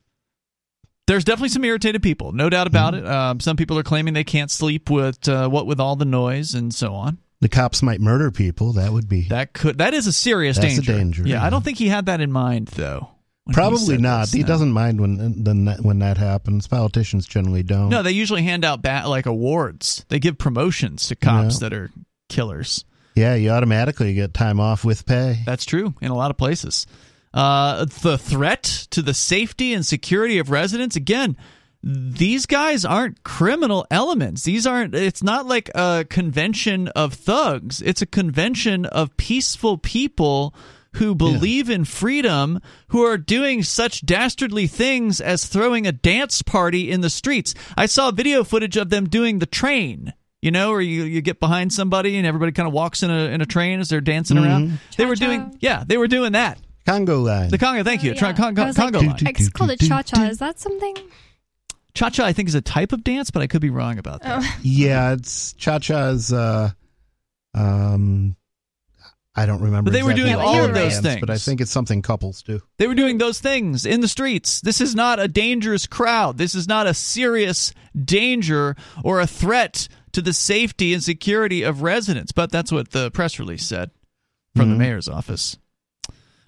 There's 1.05 1.23
definitely 1.23 1.49
some 1.49 1.63
irritated 1.63 2.01
people, 2.01 2.31
no 2.31 2.49
doubt 2.49 2.65
about 2.65 2.95
Mm-hmm. 2.95 3.05
it. 3.05 3.09
Um, 3.11 3.39
some 3.39 3.55
people 3.57 3.77
are 3.77 3.83
claiming 3.83 4.15
they 4.15 4.23
can't 4.23 4.49
sleep 4.49 4.89
with 4.89 5.29
uh, 5.29 5.47
what 5.49 5.67
with 5.67 5.79
all 5.79 5.95
the 5.95 6.03
noise 6.05 6.55
and 6.55 6.73
so 6.73 6.93
on. 6.95 7.19
The 7.39 7.47
cops 7.49 7.83
might 7.83 8.01
murder 8.01 8.31
people. 8.31 8.73
That 8.73 8.91
would 8.91 9.07
be 9.07 9.27
That 9.29 9.53
could 9.53 9.77
that 9.77 9.93
is 9.93 10.07
a 10.07 10.13
serious 10.13 10.57
That's 10.57 10.73
a 10.79 10.81
danger. 10.81 10.93
danger, 10.97 11.23
Yeah, 11.27 11.43
I 11.43 11.51
don't 11.51 11.63
think 11.63 11.77
he 11.77 11.89
had 11.89 12.07
that 12.07 12.21
in 12.21 12.31
mind 12.31 12.69
though. 12.69 13.09
Probably 13.53 13.97
not. 13.97 14.21
this, 14.21 14.33
he 14.33 14.41
no. 14.41 14.47
doesn't 14.47 14.71
mind 14.71 14.99
when 15.01 15.43
when 15.43 15.65
that, 15.65 15.81
when 15.81 15.99
that 15.99 16.17
happens. 16.17 16.67
Politicians 16.67 17.27
generally 17.27 17.63
don't. 17.63 17.89
No, 17.89 18.03
they 18.03 18.11
usually 18.11 18.43
hand 18.43 18.63
out 18.65 18.81
ba- 18.81 19.03
like 19.07 19.25
awards. 19.25 20.05
They 20.09 20.19
give 20.19 20.37
promotions 20.37 21.07
to 21.07 21.15
cops 21.15 21.59
that 21.59 21.73
are 21.73 21.89
killers. 22.29 22.85
yeah, 23.15 23.35
you 23.35 23.49
automatically 23.49 24.13
get 24.13 24.33
time 24.33 24.59
off 24.59 24.83
with 24.85 25.05
pay. 25.05 25.41
That's 25.45 25.65
true 25.65 25.93
in 26.01 26.11
a 26.11 26.15
lot 26.15 26.31
of 26.31 26.37
places. 26.37 26.85
Uh, 27.33 27.85
the 27.85 28.17
threat 28.17 28.63
to 28.91 29.01
the 29.01 29.13
safety 29.13 29.73
and 29.73 29.85
security 29.85 30.39
of 30.39 30.49
residents, 30.49 30.95
again, 30.95 31.37
these 31.83 32.45
guys 32.47 32.83
aren't 32.83 33.23
criminal 33.23 33.85
elements. 33.91 34.43
These 34.43 34.65
aren't, 34.65 34.95
it's 34.95 35.21
not 35.21 35.45
like 35.45 35.69
a 35.75 36.05
convention 36.09 36.87
of 36.89 37.13
thugs, 37.13 37.81
it's 37.81 38.01
a 38.01 38.07
convention 38.07 38.85
of 38.85 39.15
peaceful 39.17 39.77
people 39.77 40.55
who 40.97 41.15
believe 41.15 41.69
in 41.69 41.85
freedom 41.85 42.59
who 42.89 43.03
are 43.03 43.17
doing 43.17 43.63
such 43.63 44.05
dastardly 44.05 44.67
things 44.67 45.19
as 45.21 45.45
throwing 45.45 45.87
a 45.87 45.91
dance 45.91 46.41
party 46.41 46.91
in 46.91 47.01
the 47.01 47.09
streets. 47.09 47.53
I 47.75 47.85
saw 47.85 48.11
video 48.11 48.43
footage 48.43 48.77
of 48.77 48.89
them 48.89 49.07
doing 49.09 49.39
the 49.39 49.45
train. 49.45 50.13
You 50.39 50.51
know, 50.51 50.69
or 50.69 50.81
you, 50.81 51.03
you 51.03 51.21
get 51.21 51.39
behind 51.39 51.73
somebody 51.73 52.15
and 52.15 52.25
everybody 52.27 52.51
kind 52.51 52.67
of 52.67 52.73
walks 52.73 53.01
in 53.01 53.09
a 53.09 53.29
in 53.29 53.41
a 53.41 53.45
train 53.45 53.79
as 53.79 53.89
they're 53.89 54.01
dancing 54.01 54.37
around. 54.37 54.79
They 54.95 55.05
were 55.05 55.15
Cha-cha. 55.15 55.25
doing, 55.25 55.57
yeah, 55.61 55.83
they 55.85 55.97
were 55.97 56.07
doing 56.07 56.33
that. 56.33 56.59
Congo 56.85 57.19
line. 57.19 57.49
The 57.49 57.57
conga, 57.57 57.83
thank 57.83 58.03
you. 58.03 58.11
Oh, 58.11 58.15
Tra- 58.15 58.29
yeah. 58.29 58.33
Congo, 58.35 58.61
I 58.61 58.65
was 58.67 58.77
like, 58.77 58.93
Congo 58.93 59.07
line. 59.07 59.17
It's 59.21 59.49
called 59.49 59.71
a 59.71 59.77
cha 59.77 60.03
cha. 60.03 60.23
Is 60.25 60.37
that 60.37 60.59
something? 60.59 60.95
Cha 61.95 62.11
cha, 62.11 62.23
I 62.23 62.33
think, 62.33 62.49
is 62.49 62.55
a 62.55 62.61
type 62.61 62.91
of 62.93 63.03
dance, 63.03 63.31
but 63.31 63.41
I 63.41 63.47
could 63.47 63.61
be 63.61 63.71
wrong 63.71 63.97
about 63.97 64.21
that. 64.21 64.43
Oh. 64.43 64.57
yeah, 64.61 65.13
it's 65.13 65.53
cha 65.53 65.79
cha's. 65.79 66.31
Uh, 66.31 66.69
um, 67.55 68.35
I 69.37 69.45
don't 69.45 69.61
remember. 69.61 69.91
But 69.91 69.93
they 69.93 70.01
were 70.03 70.13
doing 70.13 70.33
all 70.35 70.63
of 70.63 70.73
those 70.73 70.99
things. 70.99 71.21
but 71.21 71.29
I 71.29 71.37
think 71.37 71.61
it's 71.61 71.71
something 71.71 72.01
couples 72.01 72.41
do. 72.41 72.59
They 72.77 72.87
were 72.87 72.95
doing 72.95 73.19
those 73.19 73.39
things 73.39 73.85
in 73.85 74.01
the 74.01 74.07
streets. 74.07 74.61
This 74.61 74.81
is 74.81 74.95
not 74.95 75.19
a 75.19 75.27
dangerous 75.27 75.85
crowd. 75.85 76.39
This 76.39 76.55
is 76.55 76.67
not 76.67 76.87
a 76.87 76.93
serious 76.95 77.71
danger 77.95 78.75
or 79.03 79.19
a 79.21 79.27
threat 79.27 79.87
to 80.13 80.23
the 80.23 80.33
safety 80.33 80.91
and 80.91 81.03
security 81.03 81.61
of 81.61 81.83
residents. 81.83 82.31
But 82.31 82.51
that's 82.51 82.71
what 82.71 82.89
the 82.91 83.11
press 83.11 83.37
release 83.37 83.65
said 83.65 83.91
from 84.55 84.71
the 84.71 84.75
mayor's 84.75 85.07
office. 85.07 85.57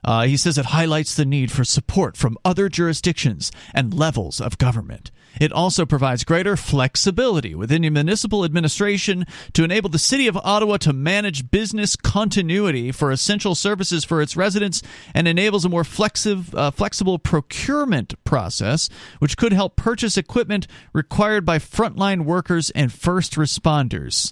Uh, 0.03 0.23
he 0.23 0.37
says 0.37 0.57
it 0.57 0.65
highlights 0.67 1.13
the 1.13 1.25
need 1.25 1.51
for 1.51 1.63
support 1.63 2.17
from 2.17 2.37
other 2.43 2.69
jurisdictions 2.69 3.51
and 3.73 3.93
levels 3.93 4.41
of 4.41 4.57
government. 4.57 5.11
It 5.39 5.51
also 5.51 5.85
provides 5.85 6.23
greater 6.23 6.57
flexibility 6.57 7.55
within 7.55 7.81
the 7.81 7.89
municipal 7.89 8.43
administration 8.43 9.25
to 9.53 9.63
enable 9.63 9.89
the 9.89 9.99
City 9.99 10.27
of 10.27 10.37
Ottawa 10.37 10.77
to 10.77 10.93
manage 10.93 11.49
business 11.49 11.95
continuity 11.95 12.91
for 12.91 13.11
essential 13.11 13.55
services 13.55 14.03
for 14.03 14.21
its 14.21 14.35
residents 14.35 14.81
and 15.13 15.27
enables 15.27 15.65
a 15.65 15.69
more 15.69 15.83
flexi- 15.83 16.53
uh, 16.53 16.71
flexible 16.71 17.19
procurement 17.19 18.21
process, 18.23 18.89
which 19.19 19.37
could 19.37 19.53
help 19.53 19.75
purchase 19.75 20.17
equipment 20.17 20.67
required 20.93 21.45
by 21.45 21.57
frontline 21.57 22.25
workers 22.25 22.69
and 22.71 22.91
first 22.91 23.33
responders. 23.33 24.31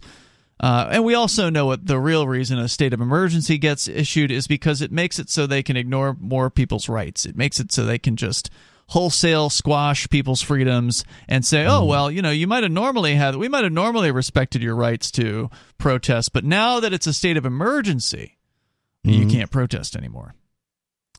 Uh, 0.59 0.89
and 0.91 1.05
we 1.05 1.13
also 1.13 1.49
know 1.49 1.67
what 1.67 1.85
the 1.85 1.99
real 1.99 2.27
reason 2.27 2.57
a 2.57 2.67
state 2.67 2.93
of 2.93 2.99
emergency 2.99 3.57
gets 3.57 3.87
issued 3.87 4.31
is 4.31 4.47
because 4.47 4.81
it 4.81 4.91
makes 4.91 5.19
it 5.19 5.29
so 5.29 5.45
they 5.45 5.61
can 5.61 5.77
ignore 5.77 6.17
more 6.19 6.49
people's 6.49 6.89
rights. 6.89 7.25
It 7.25 7.37
makes 7.37 7.59
it 7.59 7.71
so 7.71 7.85
they 7.85 7.99
can 7.99 8.15
just 8.15 8.49
wholesale 8.87 9.49
squash 9.49 10.07
people's 10.09 10.41
freedoms 10.41 11.03
and 11.27 11.45
say, 11.45 11.65
"Oh 11.65 11.83
well, 11.85 12.09
you 12.09 12.21
know, 12.21 12.31
you 12.31 12.47
might 12.47 12.63
have 12.63 12.71
normally 12.71 13.15
had 13.15 13.35
we 13.35 13.47
might 13.49 13.63
have 13.63 13.73
normally 13.73 14.11
respected 14.11 14.61
your 14.63 14.75
rights 14.75 15.11
to 15.11 15.49
protest, 15.77 16.33
but 16.33 16.43
now 16.45 16.79
that 16.79 16.93
it's 16.93 17.07
a 17.07 17.13
state 17.13 17.37
of 17.37 17.45
emergency, 17.45 18.37
you 19.03 19.25
Mhm. 19.25 19.31
can't 19.31 19.51
protest 19.51 19.95
anymore. 19.95 20.35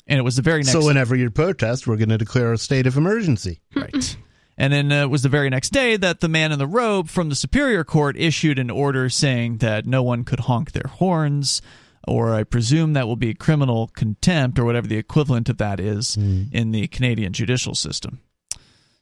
And 0.06 0.18
it 0.18 0.22
was 0.22 0.36
the 0.36 0.42
very 0.42 0.60
next 0.60 0.72
So 0.72 0.84
whenever 0.86 1.14
you 1.14 1.30
protest, 1.30 1.86
we're 1.86 1.96
going 1.96 2.08
to 2.08 2.16
declare 2.18 2.52
a 2.52 2.58
state 2.58 2.86
of 2.86 2.96
emergency. 2.96 3.60
right. 3.76 4.16
And 4.56 4.72
then 4.72 4.90
uh, 4.90 5.02
it 5.02 5.10
was 5.10 5.22
the 5.22 5.28
very 5.28 5.50
next 5.50 5.70
day 5.70 5.96
that 5.98 6.18
the 6.20 6.28
man 6.28 6.50
in 6.50 6.58
the 6.58 6.66
robe 6.66 7.08
from 7.08 7.28
the 7.28 7.36
Superior 7.36 7.84
Court 7.84 8.16
issued 8.18 8.58
an 8.58 8.70
order 8.70 9.08
saying 9.08 9.58
that 9.58 9.86
no 9.86 10.02
one 10.02 10.24
could 10.24 10.40
honk 10.40 10.72
their 10.72 10.88
horns, 10.90 11.62
or 12.08 12.34
I 12.34 12.44
presume 12.44 12.94
that 12.94 13.06
will 13.06 13.16
be 13.16 13.34
criminal 13.34 13.88
contempt, 13.94 14.58
or 14.58 14.64
whatever 14.64 14.86
the 14.86 14.96
equivalent 14.96 15.48
of 15.48 15.58
that 15.58 15.78
is 15.78 16.14
hmm. 16.14 16.44
in 16.52 16.72
the 16.72 16.88
Canadian 16.88 17.32
judicial 17.32 17.74
system. 17.74 18.20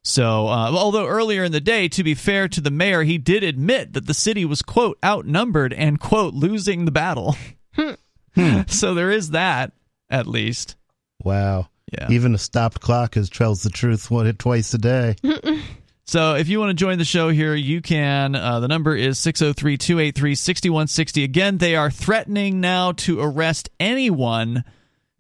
So, 0.02 0.46
uh, 0.46 0.70
although 0.70 1.06
earlier 1.06 1.42
in 1.42 1.50
the 1.50 1.60
day, 1.60 1.88
to 1.88 2.04
be 2.04 2.14
fair 2.14 2.46
to 2.48 2.60
the 2.60 2.70
mayor, 2.70 3.02
he 3.02 3.18
did 3.18 3.42
admit 3.42 3.94
that 3.94 4.06
the 4.06 4.14
city 4.14 4.44
was, 4.44 4.62
quote, 4.62 4.98
outnumbered 5.04 5.72
and, 5.72 5.98
quote, 5.98 6.32
losing 6.32 6.84
the 6.84 6.92
battle. 6.92 7.36
Hmm. 7.74 7.92
Hmm. 8.36 8.60
so 8.66 8.92
there 8.92 9.10
is 9.10 9.30
that, 9.30 9.72
at 10.10 10.26
least. 10.26 10.76
Wow. 11.24 11.68
Yeah. 11.90 12.08
Even 12.10 12.34
a 12.34 12.38
stopped 12.38 12.82
clock 12.82 13.16
is 13.16 13.30
tells 13.30 13.62
the 13.62 13.70
truth 13.70 14.10
one 14.10 14.30
twice 14.34 14.74
a 14.74 14.78
day. 14.78 15.16
So 16.06 16.36
if 16.36 16.48
you 16.48 16.60
want 16.60 16.70
to 16.70 16.74
join 16.74 16.98
the 16.98 17.04
show 17.04 17.30
here, 17.30 17.54
you 17.56 17.82
can. 17.82 18.36
Uh, 18.36 18.60
the 18.60 18.68
number 18.68 18.94
is 18.94 19.18
603 19.18 19.76
283 19.76 20.36
6160. 20.36 21.24
Again, 21.24 21.58
they 21.58 21.74
are 21.74 21.90
threatening 21.90 22.60
now 22.60 22.92
to 22.92 23.20
arrest 23.20 23.70
anyone 23.80 24.62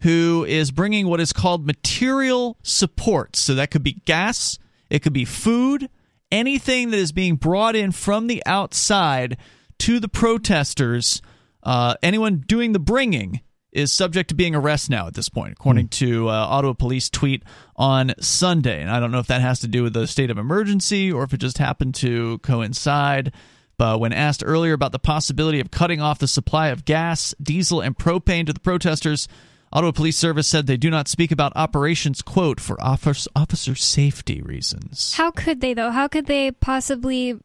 who 0.02 0.44
is 0.48 0.70
bringing 0.70 1.08
what 1.08 1.20
is 1.20 1.32
called 1.32 1.66
material 1.66 2.56
support. 2.62 3.34
So 3.34 3.56
that 3.56 3.72
could 3.72 3.82
be 3.82 3.94
gas, 4.04 4.60
it 4.88 5.00
could 5.00 5.12
be 5.12 5.24
food, 5.24 5.88
anything 6.30 6.90
that 6.90 6.98
is 6.98 7.10
being 7.10 7.34
brought 7.34 7.74
in 7.74 7.90
from 7.90 8.28
the 8.28 8.40
outside 8.46 9.38
to 9.78 9.98
the 9.98 10.08
protesters. 10.08 11.20
Uh, 11.64 11.96
anyone 12.00 12.44
doing 12.46 12.70
the 12.70 12.78
bringing 12.78 13.40
is 13.76 13.92
subject 13.92 14.30
to 14.30 14.34
being 14.34 14.54
arrested 14.54 14.90
now 14.90 15.06
at 15.06 15.14
this 15.14 15.28
point, 15.28 15.52
according 15.52 15.88
to 15.88 16.28
uh, 16.28 16.32
Ottawa 16.32 16.72
Police 16.72 17.10
tweet 17.10 17.42
on 17.76 18.14
Sunday. 18.20 18.80
And 18.80 18.90
I 18.90 18.98
don't 18.98 19.12
know 19.12 19.18
if 19.18 19.26
that 19.26 19.42
has 19.42 19.60
to 19.60 19.68
do 19.68 19.82
with 19.82 19.92
the 19.92 20.06
state 20.06 20.30
of 20.30 20.38
emergency 20.38 21.12
or 21.12 21.24
if 21.24 21.34
it 21.34 21.38
just 21.38 21.58
happened 21.58 21.94
to 21.96 22.38
coincide. 22.38 23.32
But 23.78 24.00
when 24.00 24.14
asked 24.14 24.42
earlier 24.44 24.72
about 24.72 24.92
the 24.92 24.98
possibility 24.98 25.60
of 25.60 25.70
cutting 25.70 26.00
off 26.00 26.18
the 26.18 26.26
supply 26.26 26.68
of 26.68 26.86
gas, 26.86 27.34
diesel, 27.42 27.82
and 27.82 27.96
propane 27.96 28.46
to 28.46 28.54
the 28.54 28.60
protesters, 28.60 29.28
Ottawa 29.72 29.92
Police 29.92 30.16
Service 30.16 30.48
said 30.48 30.66
they 30.66 30.78
do 30.78 30.88
not 30.88 31.06
speak 31.06 31.30
about 31.30 31.52
operations, 31.54 32.22
quote, 32.22 32.60
for 32.60 32.82
officer, 32.82 33.28
officer 33.36 33.74
safety 33.74 34.40
reasons. 34.40 35.12
How 35.14 35.30
could 35.30 35.60
they 35.60 35.74
though? 35.74 35.90
How 35.90 36.08
could 36.08 36.24
they 36.24 36.50
possibly 36.50 37.38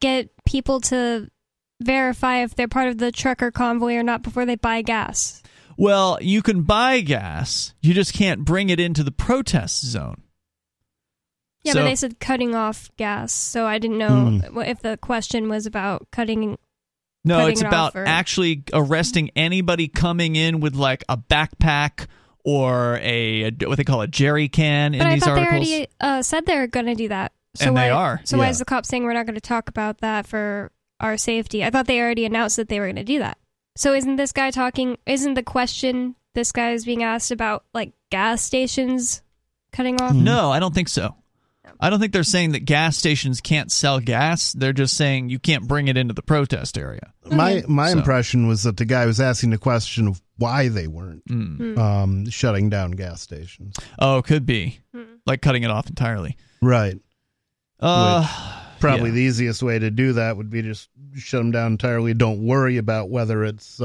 get 0.00 0.30
people 0.44 0.80
to 0.80 1.30
verify 1.82 2.42
if 2.42 2.54
they're 2.54 2.68
part 2.68 2.88
of 2.88 2.98
the 2.98 3.12
trucker 3.12 3.50
convoy 3.50 3.94
or 3.94 4.02
not 4.02 4.22
before 4.22 4.46
they 4.46 4.56
buy 4.56 4.82
gas? 4.82 5.42
Well, 5.76 6.18
you 6.20 6.40
can 6.42 6.62
buy 6.62 7.00
gas, 7.00 7.74
you 7.80 7.94
just 7.94 8.12
can't 8.14 8.44
bring 8.44 8.70
it 8.70 8.78
into 8.78 9.02
the 9.02 9.10
protest 9.10 9.84
zone. 9.84 10.22
Yeah, 11.64 11.72
So- 11.72 11.80
but 11.80 11.84
they 11.86 11.96
said 11.96 12.20
cutting 12.20 12.54
off 12.54 12.90
gas, 12.96 13.32
so 13.32 13.66
I 13.66 13.78
didn't 13.78 13.98
know 13.98 14.38
Hmm. 14.40 14.60
if 14.60 14.80
the 14.80 14.96
question 14.98 15.48
was 15.48 15.66
about 15.66 16.06
cutting. 16.12 16.58
No, 17.24 17.38
cutting 17.38 17.52
it's 17.52 17.62
it 17.62 17.66
about 17.66 17.86
off 17.88 17.96
or- 17.96 18.06
actually 18.06 18.64
arresting 18.72 19.30
anybody 19.34 19.88
coming 19.88 20.36
in 20.36 20.60
with 20.60 20.74
like 20.74 21.02
a 21.08 21.16
backpack 21.16 22.06
or 22.44 22.98
a, 23.02 23.50
what 23.64 23.78
they 23.78 23.84
call 23.84 24.02
a 24.02 24.06
jerry 24.06 24.48
can 24.48 24.94
in 24.94 25.00
I 25.00 25.14
these 25.14 25.24
thought 25.24 25.38
articles. 25.38 25.66
they 25.66 25.74
already 25.76 25.88
uh, 26.00 26.22
said 26.22 26.44
they're 26.44 26.66
going 26.66 26.84
to 26.86 26.94
do 26.94 27.08
that. 27.08 27.32
So 27.56 27.66
And 27.66 27.74
why, 27.74 27.84
they 27.84 27.90
are, 27.90 28.20
So 28.24 28.36
why 28.36 28.48
is 28.50 28.58
the 28.58 28.64
cop 28.66 28.84
saying 28.84 29.04
we're 29.04 29.14
not 29.14 29.24
going 29.24 29.36
to 29.36 29.40
talk 29.40 29.70
about 29.70 30.02
that 30.02 30.26
for 30.26 30.70
our 31.00 31.16
safety? 31.16 31.64
I 31.64 31.70
thought 31.70 31.86
they 31.86 32.00
already 32.00 32.24
announced 32.24 32.56
that 32.56 32.68
they 32.68 32.80
were 32.80 32.86
going 32.86 32.96
to 32.96 33.04
do 33.04 33.18
that. 33.20 33.38
So 33.76 33.92
isn't 33.94 34.16
this 34.16 34.32
guy 34.32 34.50
talking? 34.50 34.96
Isn't 35.06 35.34
the 35.34 35.42
question 35.42 36.14
this 36.34 36.52
guy 36.52 36.72
is 36.72 36.84
being 36.84 37.02
asked 37.02 37.30
about 37.30 37.64
like 37.74 37.92
gas 38.10 38.42
stations 38.42 39.22
cutting 39.72 40.00
off? 40.00 40.14
No, 40.14 40.50
I 40.52 40.60
don't 40.60 40.74
think 40.74 40.88
so. 40.88 41.16
I 41.80 41.90
don't 41.90 41.98
think 41.98 42.12
they're 42.12 42.22
saying 42.22 42.52
that 42.52 42.64
gas 42.66 42.96
stations 42.96 43.40
can't 43.40 43.72
sell 43.72 43.98
gas. 43.98 44.52
They're 44.52 44.72
just 44.72 44.96
saying 44.96 45.28
you 45.30 45.38
can't 45.40 45.66
bring 45.66 45.88
it 45.88 45.96
into 45.96 46.14
the 46.14 46.22
protest 46.22 46.78
area. 46.78 47.12
My 47.30 47.64
my 47.66 47.90
So- 47.90 47.98
impression 47.98 48.46
was 48.46 48.62
that 48.62 48.76
the 48.76 48.84
guy 48.84 49.06
was 49.06 49.20
asking 49.20 49.50
the 49.50 49.58
question 49.58 50.06
of 50.06 50.22
why 50.36 50.68
they 50.68 50.86
weren't 50.86 51.24
Mm. 51.26 51.76
um, 51.78 52.30
shutting 52.30 52.70
down 52.70 52.92
gas 52.92 53.22
stations. 53.22 53.76
Oh, 53.98 54.22
could 54.22 54.46
be 54.46 54.78
Hmm. 54.94 55.02
like 55.26 55.42
cutting 55.42 55.62
it 55.64 55.70
off 55.70 55.88
entirely. 55.88 56.36
Right. 56.62 56.98
Uh, 57.80 58.26
Probably 58.84 59.10
Yeah. 59.10 59.14
the 59.14 59.20
easiest 59.22 59.62
way 59.62 59.78
to 59.78 59.90
do 59.90 60.12
that 60.14 60.36
would 60.36 60.50
be 60.50 60.62
just 60.62 60.88
shut 61.16 61.40
them 61.40 61.50
down 61.50 61.72
entirely. 61.72 62.14
Don't 62.14 62.44
worry 62.44 62.76
about 62.76 63.08
whether 63.10 63.44
it's 63.44 63.78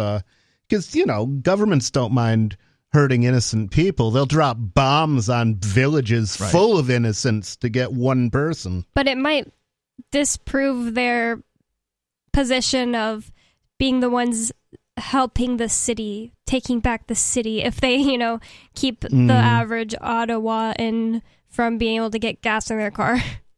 because 0.67 0.95
you 0.95 1.05
know 1.05 1.25
governments 1.25 1.89
don't 1.91 2.13
mind 2.13 2.57
hurting 2.91 3.23
innocent 3.23 3.69
people. 3.71 4.09
They'll 4.11 4.25
drop 4.25 4.57
bombs 4.59 5.29
on 5.29 5.55
villages 5.55 6.37
Right. 6.41 6.51
full 6.51 6.77
of 6.79 6.89
innocents 6.89 7.55
to 7.57 7.69
get 7.69 7.93
one 7.93 8.29
person. 8.31 8.85
But 8.95 9.07
it 9.07 9.17
might 9.17 9.47
disprove 10.11 10.95
their 10.95 11.41
position 12.33 12.95
of 12.95 13.31
being 13.77 13.99
the 13.99 14.09
ones 14.09 14.51
helping 14.97 15.57
the 15.57 15.69
city, 15.69 16.33
taking 16.45 16.79
back 16.79 17.07
the 17.07 17.15
city, 17.15 17.61
if 17.61 17.79
they, 17.79 17.95
you 17.95 18.17
know, 18.17 18.39
keep 18.75 19.01
Mm. 19.01 19.27
the 19.27 19.33
average 19.33 19.93
Ottawan 20.01 21.21
from 21.47 21.77
being 21.77 21.97
able 21.97 22.09
to 22.11 22.19
get 22.19 22.41
gas 22.41 22.69
in 22.69 22.77
their 22.77 22.91
car. 22.91 23.21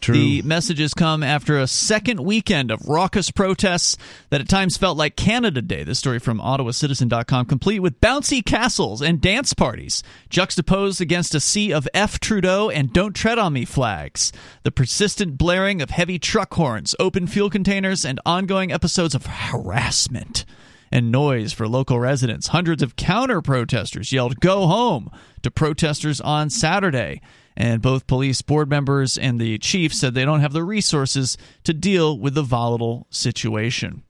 True. 0.00 0.14
The 0.14 0.42
messages 0.42 0.94
come 0.94 1.22
after 1.22 1.58
a 1.58 1.66
second 1.66 2.20
weekend 2.20 2.70
of 2.70 2.88
raucous 2.88 3.30
protests 3.30 3.96
that 4.30 4.40
at 4.40 4.48
times 4.48 4.76
felt 4.76 4.96
like 4.96 5.14
Canada 5.14 5.60
Day. 5.60 5.84
This 5.84 5.98
story 5.98 6.18
from 6.18 6.40
OttawaCitizen.com, 6.40 7.46
complete 7.46 7.80
with 7.80 8.00
bouncy 8.00 8.44
castles 8.44 9.02
and 9.02 9.20
dance 9.20 9.52
parties, 9.52 10.02
juxtaposed 10.30 11.00
against 11.00 11.34
a 11.34 11.40
sea 11.40 11.72
of 11.72 11.86
F 11.92 12.18
Trudeau 12.18 12.70
and 12.70 12.92
Don't 12.92 13.14
Tread 13.14 13.38
on 13.38 13.52
Me 13.52 13.64
flags. 13.64 14.32
The 14.62 14.70
persistent 14.70 15.36
blaring 15.36 15.82
of 15.82 15.90
heavy 15.90 16.18
truck 16.18 16.54
horns, 16.54 16.94
open 16.98 17.26
fuel 17.26 17.50
containers, 17.50 18.04
and 18.04 18.20
ongoing 18.24 18.72
episodes 18.72 19.14
of 19.14 19.26
harassment 19.26 20.44
and 20.92 21.12
noise 21.12 21.52
for 21.52 21.68
local 21.68 22.00
residents. 22.00 22.48
Hundreds 22.48 22.82
of 22.82 22.96
counter 22.96 23.40
protesters 23.40 24.12
yelled, 24.12 24.40
Go 24.40 24.66
home 24.66 25.10
to 25.42 25.50
protesters 25.50 26.20
on 26.20 26.50
Saturday. 26.50 27.20
And 27.56 27.82
both 27.82 28.06
police 28.06 28.42
board 28.42 28.70
members 28.70 29.18
and 29.18 29.40
the 29.40 29.58
chief 29.58 29.92
said 29.92 30.14
they 30.14 30.24
don't 30.24 30.40
have 30.40 30.52
the 30.52 30.64
resources 30.64 31.36
to 31.64 31.74
deal 31.74 32.18
with 32.18 32.34
the 32.34 32.42
volatile 32.42 33.06
situation. 33.10 34.02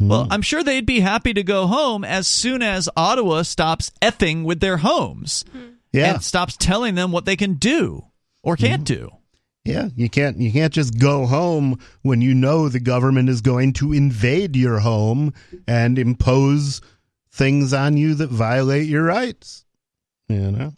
Well, 0.00 0.24
hmm. 0.24 0.32
I'm 0.32 0.42
sure 0.42 0.64
they'd 0.64 0.86
be 0.86 1.00
happy 1.00 1.34
to 1.34 1.42
go 1.42 1.66
home 1.66 2.04
as 2.04 2.26
soon 2.26 2.62
as 2.62 2.88
Ottawa 2.96 3.42
stops 3.42 3.92
effing 4.00 4.44
with 4.44 4.60
their 4.60 4.78
homes 4.78 5.44
hmm. 5.52 5.74
yeah, 5.92 6.14
and 6.14 6.24
stops 6.24 6.56
telling 6.56 6.94
them 6.94 7.12
what 7.12 7.26
they 7.26 7.36
can 7.36 7.54
do 7.54 8.06
or 8.42 8.56
can't 8.56 8.88
hmm. 8.88 8.94
do. 8.94 9.10
yeah. 9.64 9.88
You 9.94 10.08
can't 10.08 10.38
you 10.38 10.50
can't 10.50 10.72
just 10.72 10.98
go 10.98 11.26
home 11.26 11.78
when 12.02 12.22
you 12.22 12.34
know 12.34 12.68
the 12.68 12.80
government 12.80 13.28
is 13.28 13.42
going 13.42 13.74
to 13.74 13.92
invade 13.92 14.56
your 14.56 14.78
home 14.78 15.34
and 15.68 15.98
impose 15.98 16.80
things 17.30 17.72
on 17.72 17.96
you 17.96 18.14
that 18.14 18.30
violate 18.30 18.88
your 18.88 19.04
rights. 19.04 19.66
You 20.28 20.50
know. 20.50 20.72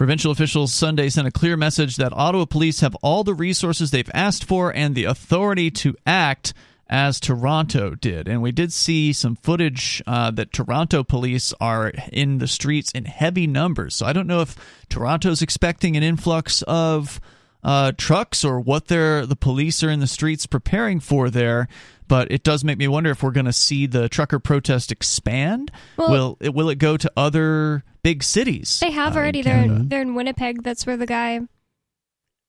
Provincial 0.00 0.32
officials 0.32 0.72
Sunday 0.72 1.10
sent 1.10 1.28
a 1.28 1.30
clear 1.30 1.58
message 1.58 1.96
that 1.96 2.14
Ottawa 2.14 2.46
police 2.46 2.80
have 2.80 2.94
all 3.02 3.22
the 3.22 3.34
resources 3.34 3.90
they've 3.90 4.10
asked 4.14 4.44
for 4.44 4.74
and 4.74 4.94
the 4.94 5.04
authority 5.04 5.70
to 5.72 5.94
act 6.06 6.54
as 6.88 7.20
Toronto 7.20 7.94
did. 7.96 8.26
And 8.26 8.40
we 8.40 8.50
did 8.50 8.72
see 8.72 9.12
some 9.12 9.36
footage 9.36 10.02
uh, 10.06 10.30
that 10.30 10.54
Toronto 10.54 11.04
police 11.04 11.52
are 11.60 11.92
in 12.10 12.38
the 12.38 12.48
streets 12.48 12.90
in 12.92 13.04
heavy 13.04 13.46
numbers. 13.46 13.94
So 13.94 14.06
I 14.06 14.14
don't 14.14 14.26
know 14.26 14.40
if 14.40 14.56
Toronto's 14.88 15.42
expecting 15.42 15.98
an 15.98 16.02
influx 16.02 16.62
of 16.62 17.20
uh, 17.62 17.92
trucks 17.96 18.44
or 18.44 18.58
what 18.60 18.86
they're, 18.88 19.26
the 19.26 19.36
police 19.36 19.82
are 19.82 19.90
in 19.90 20.00
the 20.00 20.06
streets 20.06 20.46
preparing 20.46 21.00
for 21.00 21.30
there. 21.30 21.68
But 22.08 22.32
it 22.32 22.42
does 22.42 22.64
make 22.64 22.76
me 22.78 22.88
wonder 22.88 23.10
if 23.10 23.22
we're 23.22 23.30
going 23.30 23.46
to 23.46 23.52
see 23.52 23.86
the 23.86 24.08
trucker 24.08 24.38
protest 24.40 24.90
expand. 24.90 25.70
Well- 25.96 26.10
will 26.10 26.36
it 26.40 26.54
will 26.54 26.68
it 26.70 26.78
go 26.78 26.96
to 26.96 27.12
other 27.16 27.84
big 28.02 28.22
cities? 28.24 28.80
They 28.80 28.90
have 28.90 29.14
uh, 29.14 29.20
in 29.20 29.22
already. 29.22 29.42
They're 29.42 29.62
in, 29.62 29.88
they're 29.88 30.02
in 30.02 30.14
Winnipeg. 30.16 30.62
That's 30.64 30.84
where 30.86 30.96
the 30.96 31.06
guy, 31.06 31.40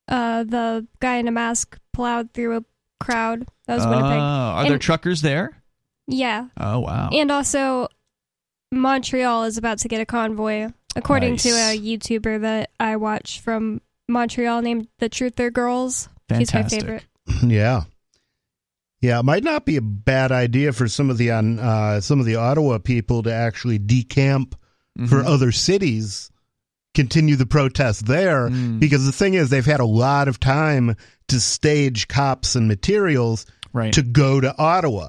uh, 0.08 0.44
the 0.46 0.88
guy 1.00 1.18
in 1.18 1.28
a 1.28 1.32
mask 1.32 1.78
plowed 1.94 2.34
through 2.34 2.58
a 2.58 2.64
crowd. 3.00 3.48
That 3.68 3.76
was 3.76 3.86
Oh, 3.86 3.90
Winnipeg. 3.90 4.10
are 4.20 4.68
there 4.68 4.78
truckers 4.80 5.22
there? 5.22 5.62
Yeah, 6.08 6.48
Oh 6.60 6.80
wow. 6.80 7.10
and 7.14 7.32
also 7.32 7.88
Montreal 8.72 9.44
is 9.44 9.58
about 9.58 9.78
to 9.80 9.88
get 9.88 10.02
a 10.02 10.06
convoy, 10.06 10.70
according 10.96 11.38
to 11.38 11.50
a 11.50 11.78
YouTuber 11.80 12.42
that 12.42 12.72
I 12.80 12.96
watch 12.96 13.40
from 13.42 13.82
Montreal 14.08 14.62
named 14.62 14.88
the 15.00 15.10
Truther 15.10 15.52
Girls. 15.52 16.10
She's 16.30 16.54
my 16.54 16.62
Fantastic. 16.64 16.82
favorite. 16.82 17.04
Yeah. 17.44 17.84
Yeah, 19.02 19.20
it 19.20 19.24
might 19.24 19.44
not 19.44 19.66
be 19.66 19.78
a 19.78 19.82
bad 19.82 20.32
idea 20.32 20.74
for 20.74 20.88
some 20.88 21.10
of 21.10 21.18
the 21.18 21.32
on 21.32 21.58
uh, 21.60 22.02
some 22.02 22.20
of 22.20 22.26
the 22.28 22.36
Ottawa 22.36 22.78
people 22.78 23.24
to 23.24 23.34
actually 23.34 23.80
decamp 23.80 24.54
for 25.08 25.22
Mhm. 25.24 25.26
other 25.26 25.52
cities, 25.52 26.30
continue 26.94 27.36
the 27.36 27.46
protest 27.48 28.06
there, 28.06 28.50
Mm. 28.50 28.80
because 28.80 29.06
the 29.06 29.12
thing 29.12 29.34
is 29.34 29.50
they've 29.50 29.66
had 29.66 29.80
a 29.80 29.86
lot 29.86 30.28
of 30.28 30.40
time 30.40 30.96
to 31.30 31.40
stage 31.40 32.08
cops 32.10 32.56
and 32.56 32.68
materials 32.68 33.46
right. 33.74 33.94
to 33.94 34.04
go 34.04 34.40
to 34.40 34.56
Ottawa. 34.58 35.08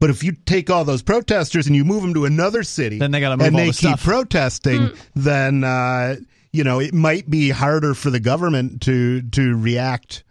But 0.00 0.08
if 0.10 0.24
you 0.24 0.32
take 0.32 0.70
all 0.70 0.84
those 0.84 1.02
protesters 1.02 1.66
and 1.66 1.76
you 1.76 1.84
move 1.84 2.02
them 2.02 2.14
to 2.14 2.24
another 2.24 2.62
city, 2.62 2.98
Then 2.98 3.10
they 3.10 3.20
gotta 3.20 3.36
move 3.36 3.46
and 3.48 3.56
all 3.56 3.60
they 3.60 3.66
the 3.66 3.72
keep 3.72 3.98
stuff. 3.98 4.02
protesting, 4.04 4.90
then 5.14 5.64
uh, 5.64 6.16
you 6.52 6.64
know 6.64 6.80
it 6.80 6.94
might 6.94 7.28
be 7.30 7.50
harder 7.50 7.94
for 7.94 8.10
the 8.10 8.20
government 8.20 8.82
to 8.82 9.22
to 9.22 9.56
react 9.56 10.24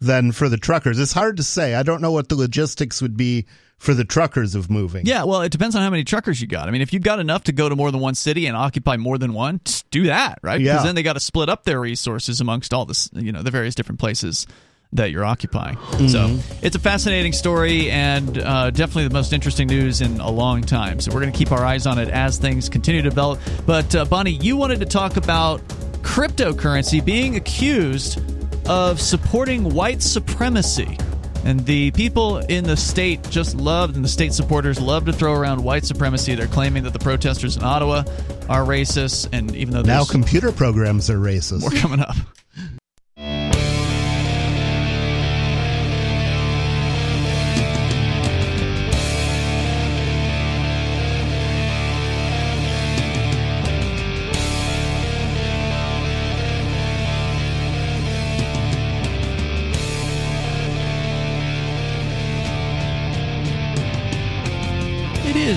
than 0.00 0.32
for 0.32 0.48
the 0.48 0.56
truckers. 0.56 0.98
It's 0.98 1.12
hard 1.12 1.36
to 1.38 1.42
say. 1.42 1.74
I 1.74 1.82
don't 1.82 2.00
know 2.00 2.12
what 2.12 2.28
the 2.28 2.36
logistics 2.36 3.02
would 3.02 3.16
be 3.16 3.46
for 3.78 3.94
the 3.94 4.04
truckers 4.04 4.54
of 4.54 4.70
moving. 4.70 5.06
Yeah, 5.06 5.24
well, 5.24 5.42
it 5.42 5.50
depends 5.52 5.74
on 5.76 5.82
how 5.82 5.90
many 5.90 6.02
truckers 6.04 6.40
you 6.40 6.46
got. 6.48 6.68
I 6.68 6.72
mean, 6.72 6.82
if 6.82 6.92
you've 6.92 7.02
got 7.02 7.20
enough 7.20 7.44
to 7.44 7.52
go 7.52 7.68
to 7.68 7.76
more 7.76 7.90
than 7.92 8.00
one 8.00 8.14
city 8.14 8.46
and 8.46 8.56
occupy 8.56 8.96
more 8.96 9.18
than 9.18 9.32
one, 9.34 9.60
just 9.64 9.88
do 9.90 10.04
that, 10.04 10.38
right? 10.42 10.58
Because 10.58 10.80
Yeah. 10.80 10.82
then 10.84 10.94
they 10.96 11.02
got 11.04 11.12
to 11.14 11.20
split 11.20 11.48
up 11.48 11.64
their 11.64 11.80
resources 11.80 12.40
amongst 12.40 12.74
all 12.74 12.84
this, 12.86 13.08
you 13.12 13.30
know, 13.32 13.42
the 13.42 13.50
various 13.52 13.74
different 13.76 14.00
places 14.00 14.46
that 14.92 15.10
you're 15.10 15.24
occupying. 15.24 15.76
So 16.08 16.38
it's 16.62 16.74
a 16.74 16.78
fascinating 16.78 17.32
story 17.32 17.90
and 17.90 18.38
uh, 18.38 18.70
definitely 18.70 19.08
the 19.08 19.14
most 19.14 19.32
interesting 19.32 19.68
news 19.68 20.00
in 20.00 20.18
a 20.20 20.30
long 20.30 20.62
time. 20.62 20.98
So 21.00 21.12
we're 21.12 21.20
going 21.20 21.32
to 21.32 21.38
keep 21.38 21.52
our 21.52 21.64
eyes 21.64 21.86
on 21.86 21.98
it 21.98 22.08
as 22.08 22.38
things 22.38 22.68
continue 22.68 23.02
to 23.02 23.08
develop. 23.08 23.38
But 23.66 23.94
uh, 23.94 24.06
Bonnie, 24.06 24.32
you 24.32 24.56
wanted 24.56 24.80
to 24.80 24.86
talk 24.86 25.16
about 25.18 25.60
cryptocurrency 26.02 27.04
being 27.04 27.36
accused 27.36 28.20
of 28.68 29.00
supporting 29.00 29.74
white 29.74 30.02
supremacy. 30.02 30.96
And 31.44 31.60
the 31.64 31.90
people 31.92 32.38
in 32.38 32.64
the 32.64 32.76
state 32.76 33.22
just 33.30 33.54
loved, 33.54 33.94
and 33.94 34.04
the 34.04 34.08
state 34.08 34.32
supporters 34.32 34.80
love 34.80 35.04
to 35.04 35.12
throw 35.12 35.34
around 35.34 35.62
white 35.62 35.84
supremacy. 35.84 36.34
They're 36.34 36.46
claiming 36.48 36.82
that 36.82 36.92
the 36.92 36.98
protesters 36.98 37.56
in 37.56 37.62
Ottawa 37.62 38.02
are 38.48 38.64
racist, 38.64 39.28
and 39.32 39.54
even 39.54 39.72
though 39.72 39.82
Now 39.82 40.04
computer 40.04 40.50
programs 40.50 41.08
are 41.10 41.16
racist. 41.18 41.62
we're 41.62 41.78
coming 41.78 42.00
up. 42.00 42.16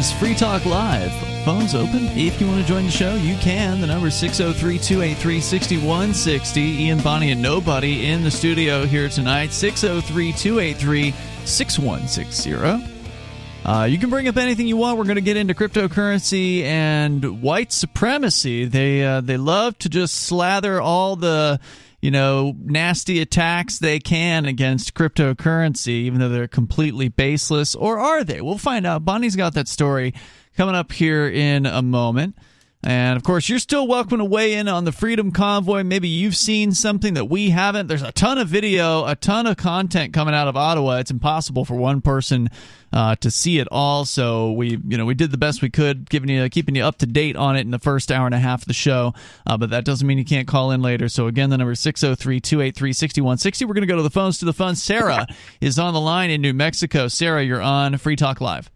Is 0.02 0.12
Free 0.14 0.34
Talk 0.34 0.66
Live. 0.66 1.12
Phones 1.46 1.76
open. 1.76 2.06
If 2.18 2.42
you 2.42 2.48
want 2.48 2.60
to 2.60 2.68
join 2.68 2.86
the 2.86 2.92
show, 2.92 3.14
you 3.14 3.36
can. 3.36 3.82
The 3.82 3.86
number 3.86 4.08
is 4.08 4.16
603 4.16 4.80
283 4.80 5.40
6160. 5.40 6.60
Ian, 6.60 7.00
Bonnie, 7.02 7.32
and 7.32 7.40
nobody 7.40 8.08
in 8.08 8.24
the 8.24 8.32
studio 8.32 8.88
here 8.88 9.10
tonight. 9.10 9.54
603 9.54 10.34
283 10.34 11.14
6160. 11.46 12.92
Uh, 13.64 13.84
you 13.84 14.00
can 14.00 14.10
bring 14.10 14.28
up 14.28 14.38
anything 14.38 14.66
you 14.66 14.76
want. 14.76 14.98
We're 14.98 15.04
going 15.04 15.18
to 15.18 15.22
get 15.22 15.38
into 15.38 15.54
cryptocurrency 15.54 16.64
and 16.64 17.44
white 17.44 17.72
supremacy. 17.72 18.66
They 18.66 19.04
uh, 19.04 19.22
they 19.22 19.38
love 19.38 19.78
to 19.80 19.90
just 19.90 20.16
slather 20.16 20.82
all 20.82 21.16
the 21.16 21.60
you 22.02 22.12
know 22.12 22.56
nasty 22.60 23.22
attacks 23.22 23.80
they 23.80 24.00
can 24.00 24.46
against 24.46 24.94
cryptocurrency, 24.94 25.90
even 25.90 26.20
though 26.20 26.30
they're 26.30 26.48
completely 26.48 27.08
baseless. 27.08 27.76
Or 27.76 28.00
are 28.00 28.24
they? 28.24 28.42
We'll 28.42 28.58
find 28.58 28.86
out. 28.86 29.06
Bonnie's 29.06 29.36
got 29.36 29.54
that 29.54 29.68
story 29.68 30.14
coming 30.58 30.76
up 30.76 30.92
here 30.92 31.28
in 31.28 31.66
a 31.66 31.82
moment. 31.82 32.36
And 32.84 33.16
of 33.16 33.24
course, 33.24 33.48
you're 33.48 33.60
still 33.60 33.88
welcome 33.88 34.18
to 34.18 34.26
weigh 34.26 34.54
in 34.54 34.68
on 34.68 34.86
the 34.86 34.92
Freedom 34.92 35.32
Convoy. 35.32 35.84
Maybe 35.84 36.08
you've 36.08 36.36
seen 36.36 36.72
something 36.72 37.14
that 37.14 37.26
we 37.26 37.52
haven't. 37.52 37.86
There's 37.88 38.02
a 38.02 38.12
ton 38.12 38.40
of 38.40 38.48
video, 38.48 39.06
a 39.06 39.16
ton 39.16 39.46
of 39.46 39.58
content 39.58 40.14
coming 40.14 40.34
out 40.34 40.48
of 40.48 40.58
Ottawa. 40.58 40.98
It's 40.98 41.12
impossible 41.12 41.64
for 41.64 41.76
one 41.76 42.02
person 42.02 42.50
uh, 42.92 43.16
to 43.18 43.30
see 43.30 43.60
it 43.60 43.68
all. 43.72 44.06
So 44.06 44.54
we, 44.54 44.80
you 44.88 44.98
know, 44.98 45.06
we 45.06 45.14
did 45.14 45.30
the 45.32 45.38
best 45.38 45.62
we 45.62 45.70
could, 45.70 46.10
giving 46.10 46.30
you, 46.30 46.50
keeping 46.50 46.76
you 46.76 46.84
up 46.84 46.98
to 47.00 47.06
date 47.06 47.36
on 47.36 47.56
it 47.56 47.62
in 47.62 47.72
the 47.72 47.78
first 47.78 48.12
hour 48.12 48.26
and 48.26 48.34
a 48.34 48.40
half 48.40 48.64
of 48.64 48.68
the 48.68 48.74
show. 48.74 49.14
Uh, 49.46 49.58
but 49.58 49.70
that 49.70 49.86
doesn't 49.86 50.08
mean 50.08 50.18
you 50.18 50.26
can't 50.26 50.48
call 50.48 50.72
in 50.72 50.82
later. 50.82 51.08
So 51.08 51.28
again, 51.28 51.52
the 51.52 51.60
number 51.60 51.74
is 51.74 51.80
603-283-6160. 51.82 53.68
We're 53.68 53.76
going 53.76 53.82
to 53.82 53.88
go 53.88 53.98
to 53.98 54.02
the 54.02 54.10
phones 54.10 54.40
to 54.40 54.46
the 54.46 54.54
phone. 54.54 54.76
Sarah 54.76 55.28
is 55.62 55.78
on 55.78 55.94
the 55.94 56.02
line 56.02 56.32
in 56.32 56.42
New 56.42 56.54
Mexico. 56.54 57.08
Sarah, 57.08 57.44
you're 57.44 57.62
on 57.62 57.98
Free 57.98 58.16
Talk 58.16 58.42
Live. 58.42 58.72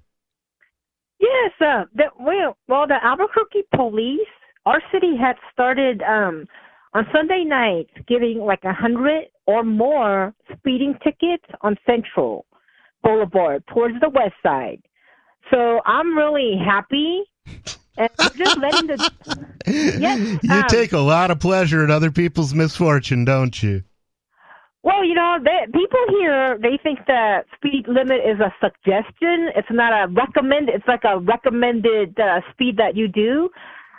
Yes, 1.25 1.51
uh, 1.61 1.85
the, 1.95 2.03
well, 2.19 2.57
well, 2.67 2.87
the 2.87 2.97
Albuquerque 3.03 3.63
police, 3.75 4.27
our 4.65 4.81
city 4.91 5.17
had 5.19 5.35
started 5.51 6.01
um, 6.03 6.45
on 6.93 7.05
Sunday 7.13 7.43
nights 7.43 7.91
giving 8.07 8.39
like 8.39 8.63
a 8.63 8.73
hundred 8.73 9.25
or 9.47 9.63
more 9.63 10.33
speeding 10.55 10.93
tickets 11.03 11.45
on 11.61 11.77
Central 11.85 12.45
Boulevard 13.03 13.63
towards 13.73 13.99
the 14.01 14.09
west 14.09 14.35
side. 14.43 14.81
So 15.51 15.81
I'm 15.85 16.17
really 16.17 16.59
happy, 16.63 17.23
and 17.97 18.09
just 18.35 18.57
letting 18.57 18.87
the 18.87 19.11
yes, 19.99 20.39
you 20.41 20.51
um, 20.51 20.63
take 20.67 20.93
a 20.93 20.99
lot 20.99 21.31
of 21.31 21.39
pleasure 21.39 21.83
in 21.83 21.91
other 21.91 22.11
people's 22.11 22.53
misfortune, 22.53 23.25
don't 23.25 23.61
you? 23.61 23.83
Well, 24.85 25.03
you 25.03 25.15
know, 25.15 25.39
they, 25.43 25.65
people 25.73 26.05
here 26.19 26.59
they 26.61 26.77
think 26.83 26.99
that 27.07 27.45
speed 27.55 27.85
limit 27.87 28.21
is 28.23 28.39
a 28.39 28.53
suggestion. 28.61 29.49
It's 29.55 29.67
not 29.71 29.91
a 29.91 30.07
recommend. 30.13 30.69
It's 30.69 30.87
like 30.87 31.03
a 31.03 31.19
recommended 31.19 32.19
uh, 32.19 32.41
speed 32.51 32.77
that 32.77 32.95
you 32.95 33.07
do. 33.07 33.49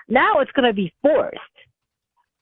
Now 0.09 0.39
it's 0.39 0.53
going 0.53 0.69
to 0.69 0.73
be 0.73 0.95
forced. 1.03 1.41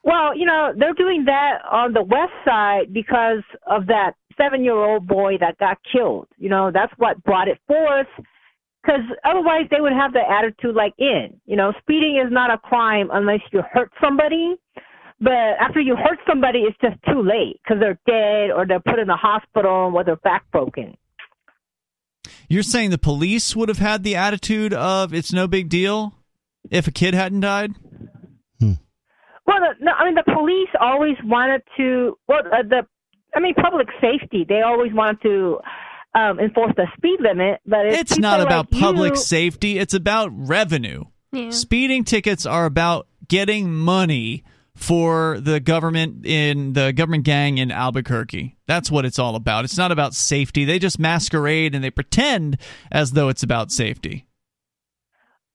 Well, 0.03 0.37
you 0.37 0.45
know, 0.45 0.75
they're 0.77 0.93
doing 0.93 1.25
that 1.25 1.61
on 1.73 1.95
the 1.95 2.03
west 2.03 2.35
side 2.45 2.93
because 2.93 3.43
of 3.67 3.87
that 3.87 4.13
seven-year-old 4.37 5.07
boy 5.07 5.39
that 5.41 5.57
got 5.57 5.79
killed. 5.91 6.29
You 6.37 6.51
know, 6.51 6.71
that's 6.71 6.93
what 6.99 7.25
brought 7.25 7.49
it 7.49 7.59
forth. 7.67 8.09
Because 8.83 9.01
otherwise, 9.25 9.65
they 9.71 9.81
would 9.81 9.95
have 9.95 10.13
the 10.13 10.21
attitude 10.21 10.75
like 10.75 10.93
in. 10.99 11.41
You 11.47 11.57
know, 11.57 11.73
speeding 11.81 12.23
is 12.23 12.31
not 12.31 12.53
a 12.53 12.59
crime 12.59 13.09
unless 13.11 13.41
you 13.51 13.63
hurt 13.73 13.91
somebody. 14.03 14.57
But 15.25 15.33
after 15.59 15.81
you 15.81 15.97
hurt 15.97 16.19
somebody, 16.29 16.61
it's 16.61 16.77
just 16.83 17.03
too 17.11 17.23
late 17.23 17.59
because 17.65 17.81
they're 17.81 17.99
dead 18.07 18.51
or 18.55 18.67
they're 18.67 18.79
put 18.81 18.99
in 18.99 19.07
the 19.07 19.17
hospital 19.17 19.91
with 19.91 20.05
their 20.05 20.17
back 20.17 20.45
broken. 20.53 20.97
You're 22.49 22.63
saying 22.63 22.91
the 22.91 22.99
police 22.99 23.57
would 23.57 23.71
have 23.71 23.79
had 23.79 24.05
the 24.05 24.17
attitude 24.17 24.75
of 24.75 25.15
it's 25.15 25.33
no 25.33 25.47
big 25.49 25.71
deal 25.71 26.13
if 26.71 26.87
a 26.87 26.91
kid 26.91 27.15
hadn't 27.15 27.41
died? 27.41 27.73
Well, 29.47 29.59
the, 29.61 29.85
no, 29.85 29.93
I 29.93 30.05
mean 30.07 30.15
the 30.15 30.25
police 30.31 30.69
always 30.81 31.17
wanted 31.25 31.63
to. 31.77 32.19
Well, 32.29 32.41
uh, 32.47 32.63
the 32.63 32.87
I 33.35 33.41
mean 33.41 33.55
public 33.55 33.89
safety. 34.01 34.45
They 34.49 34.63
always 34.63 34.93
wanted 34.93 35.21
to 35.23 35.59
um, 36.15 36.39
enforce 36.41 36.73
the 36.77 36.87
speed 36.97 37.19
limit, 37.21 37.61
but 37.67 37.87
if 37.87 38.01
It's 38.01 38.19
not 38.19 38.41
about 38.41 38.73
like 38.73 38.81
public 38.81 39.15
you- 39.15 39.21
safety, 39.21 39.79
it's 39.79 39.93
about 39.95 40.31
revenue. 40.35 41.05
Yeah. 41.33 41.51
Speeding 41.51 42.05
tickets 42.05 42.47
are 42.47 42.65
about 42.65 43.07
getting 43.29 43.75
money 43.75 44.45
for 44.77 45.39
the 45.41 45.61
government 45.61 46.27
in 46.27 46.73
the 46.73 46.93
government 46.93 47.25
gang 47.25 47.59
in 47.59 47.71
Albuquerque. 47.71 48.57
That's 48.67 48.91
what 48.91 49.05
it's 49.05 49.19
all 49.19 49.37
about. 49.37 49.65
It's 49.65 49.79
not 49.79 49.93
about 49.93 50.15
safety. 50.15 50.65
They 50.65 50.79
just 50.79 50.99
masquerade 50.99 51.75
and 51.75 51.85
they 51.85 51.91
pretend 51.91 52.59
as 52.91 53.13
though 53.13 53.29
it's 53.29 53.43
about 53.43 53.71
safety. 53.71 54.27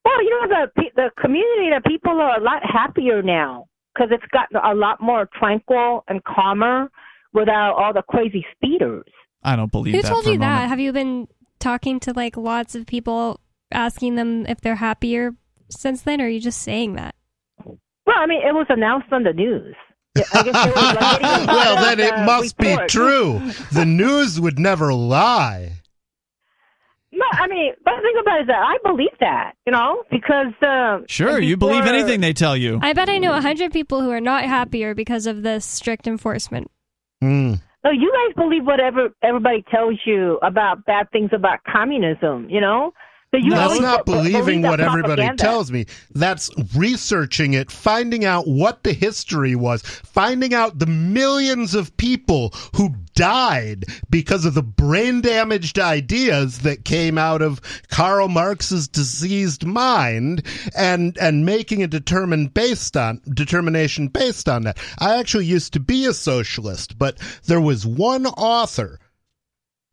Well, 0.06 0.24
you 0.24 0.30
know 0.42 0.48
the 0.76 0.84
the 0.96 1.10
community, 1.22 1.70
the 1.76 1.82
people 1.86 2.14
are 2.20 2.40
a 2.40 2.44
lot 2.44 2.62
happier 2.64 3.22
now 3.22 3.68
because 3.94 4.10
it's 4.12 4.26
gotten 4.32 4.58
a 4.58 4.74
lot 4.74 5.02
more 5.02 5.28
tranquil 5.38 6.04
and 6.08 6.24
calmer 6.24 6.90
without 7.34 7.74
all 7.76 7.94
the 7.94 8.02
crazy 8.04 8.46
speeders. 8.56 9.06
I 9.44 9.56
don't 9.56 9.72
believe 9.72 9.94
Who 9.96 10.02
that. 10.02 10.08
told 10.08 10.24
for 10.24 10.30
a 10.30 10.34
you 10.34 10.40
that? 10.40 10.54
moment. 10.54 10.70
Have 10.70 10.80
you 10.80 10.94
been 10.94 11.28
talking 11.60 12.00
to 12.02 12.14
like 12.14 12.38
lots 12.38 12.76
of 12.76 12.86
people 12.86 13.40
asking 13.72 14.16
them 14.16 14.46
if 14.48 14.62
they're 14.62 14.76
happier 14.76 15.34
since 15.70 16.02
then, 16.02 16.22
or 16.22 16.26
are 16.26 16.30
you 16.30 16.40
just 16.40 16.62
saying 16.62 16.94
that? 16.96 17.16
Well, 18.10 18.18
I 18.18 18.26
mean, 18.26 18.42
it 18.42 18.56
was 18.56 18.66
announced 18.70 19.06
on 19.12 19.22
the 19.22 19.34
news. 19.34 19.76
I 20.18 20.42
guess 20.42 20.56
like, 20.56 21.48
well, 21.48 21.76
then 21.76 22.00
it 22.00 22.12
uh, 22.12 22.26
must 22.26 22.58
be 22.58 22.76
true. 22.88 23.40
The 23.72 23.86
news 23.86 24.42
would 24.42 24.58
never 24.58 24.92
lie. 24.96 25.74
No, 27.12 27.26
I 27.34 27.46
mean, 27.46 27.72
but 27.86 27.94
the 27.98 28.02
thing 28.02 28.16
about 28.20 28.40
it 28.40 28.42
is 28.42 28.48
that 28.48 28.64
I 28.64 28.78
believe 28.84 29.14
that, 29.20 29.54
you 29.68 29.72
know, 29.72 30.04
because 30.10 30.54
um, 30.64 31.06
Sure, 31.08 31.40
you 31.40 31.56
believe 31.56 31.86
anything 31.86 32.20
they 32.20 32.34
tell 32.34 32.58
you. 32.58 32.80
I 32.82 32.94
bet 32.94 33.10
I 33.10 33.20
know 33.20 33.36
a 33.36 33.42
hundred 33.42 33.72
people 33.72 34.02
who 34.02 34.10
are 34.10 34.20
not 34.20 34.44
happier 34.44 34.96
because 34.96 35.28
of 35.28 35.44
this 35.44 35.64
strict 35.64 36.08
enforcement. 36.08 36.72
Hmm. 37.22 37.56
No, 37.84 37.92
you 37.92 38.12
guys 38.12 38.36
believe 38.36 38.66
whatever 38.66 39.10
everybody 39.22 39.64
tells 39.70 40.00
you 40.04 40.40
about 40.42 40.84
bad 40.86 41.12
things 41.12 41.30
about 41.32 41.60
communism, 41.72 42.50
you 42.50 42.60
know. 42.60 42.92
So 43.32 43.38
you 43.38 43.52
That's 43.52 43.80
not 43.80 44.08
be- 44.08 44.14
believing 44.14 44.64
what 44.64 44.80
everybody 44.80 45.22
propaganda. 45.22 45.44
tells 45.44 45.72
me. 45.72 45.86
That's 46.16 46.50
researching 46.76 47.54
it, 47.54 47.70
finding 47.70 48.26
out 48.26 48.48
what 48.48 48.82
the 48.84 48.92
history 48.92 49.56
was, 49.56 49.84
finding 49.84 50.56
out 50.56 50.80
the 50.80 50.88
millions 50.88 51.76
of 51.76 51.96
people 51.98 52.56
who 52.76 52.96
died 53.14 53.86
because 54.10 54.46
of 54.46 54.56
the 54.56 54.64
brain 54.64 55.22
damaged 55.22 55.78
ideas 55.78 56.60
that 56.60 56.86
came 56.86 57.20
out 57.20 57.44
of 57.44 57.62
Karl 57.90 58.30
Marx's 58.30 58.88
diseased 58.88 59.64
mind 59.64 60.44
and 60.76 61.16
and 61.20 61.46
making 61.46 61.84
a 61.84 61.88
determined 61.88 62.56
based 62.56 62.98
on 62.98 63.22
determination 63.36 64.08
based 64.08 64.50
on 64.50 64.64
that. 64.64 64.80
I 64.98 65.20
actually 65.20 65.46
used 65.46 65.74
to 65.74 65.80
be 65.80 66.06
a 66.08 66.14
socialist, 66.14 66.98
but 66.98 67.20
there 67.46 67.62
was 67.62 67.86
one 67.86 68.26
author 68.26 69.00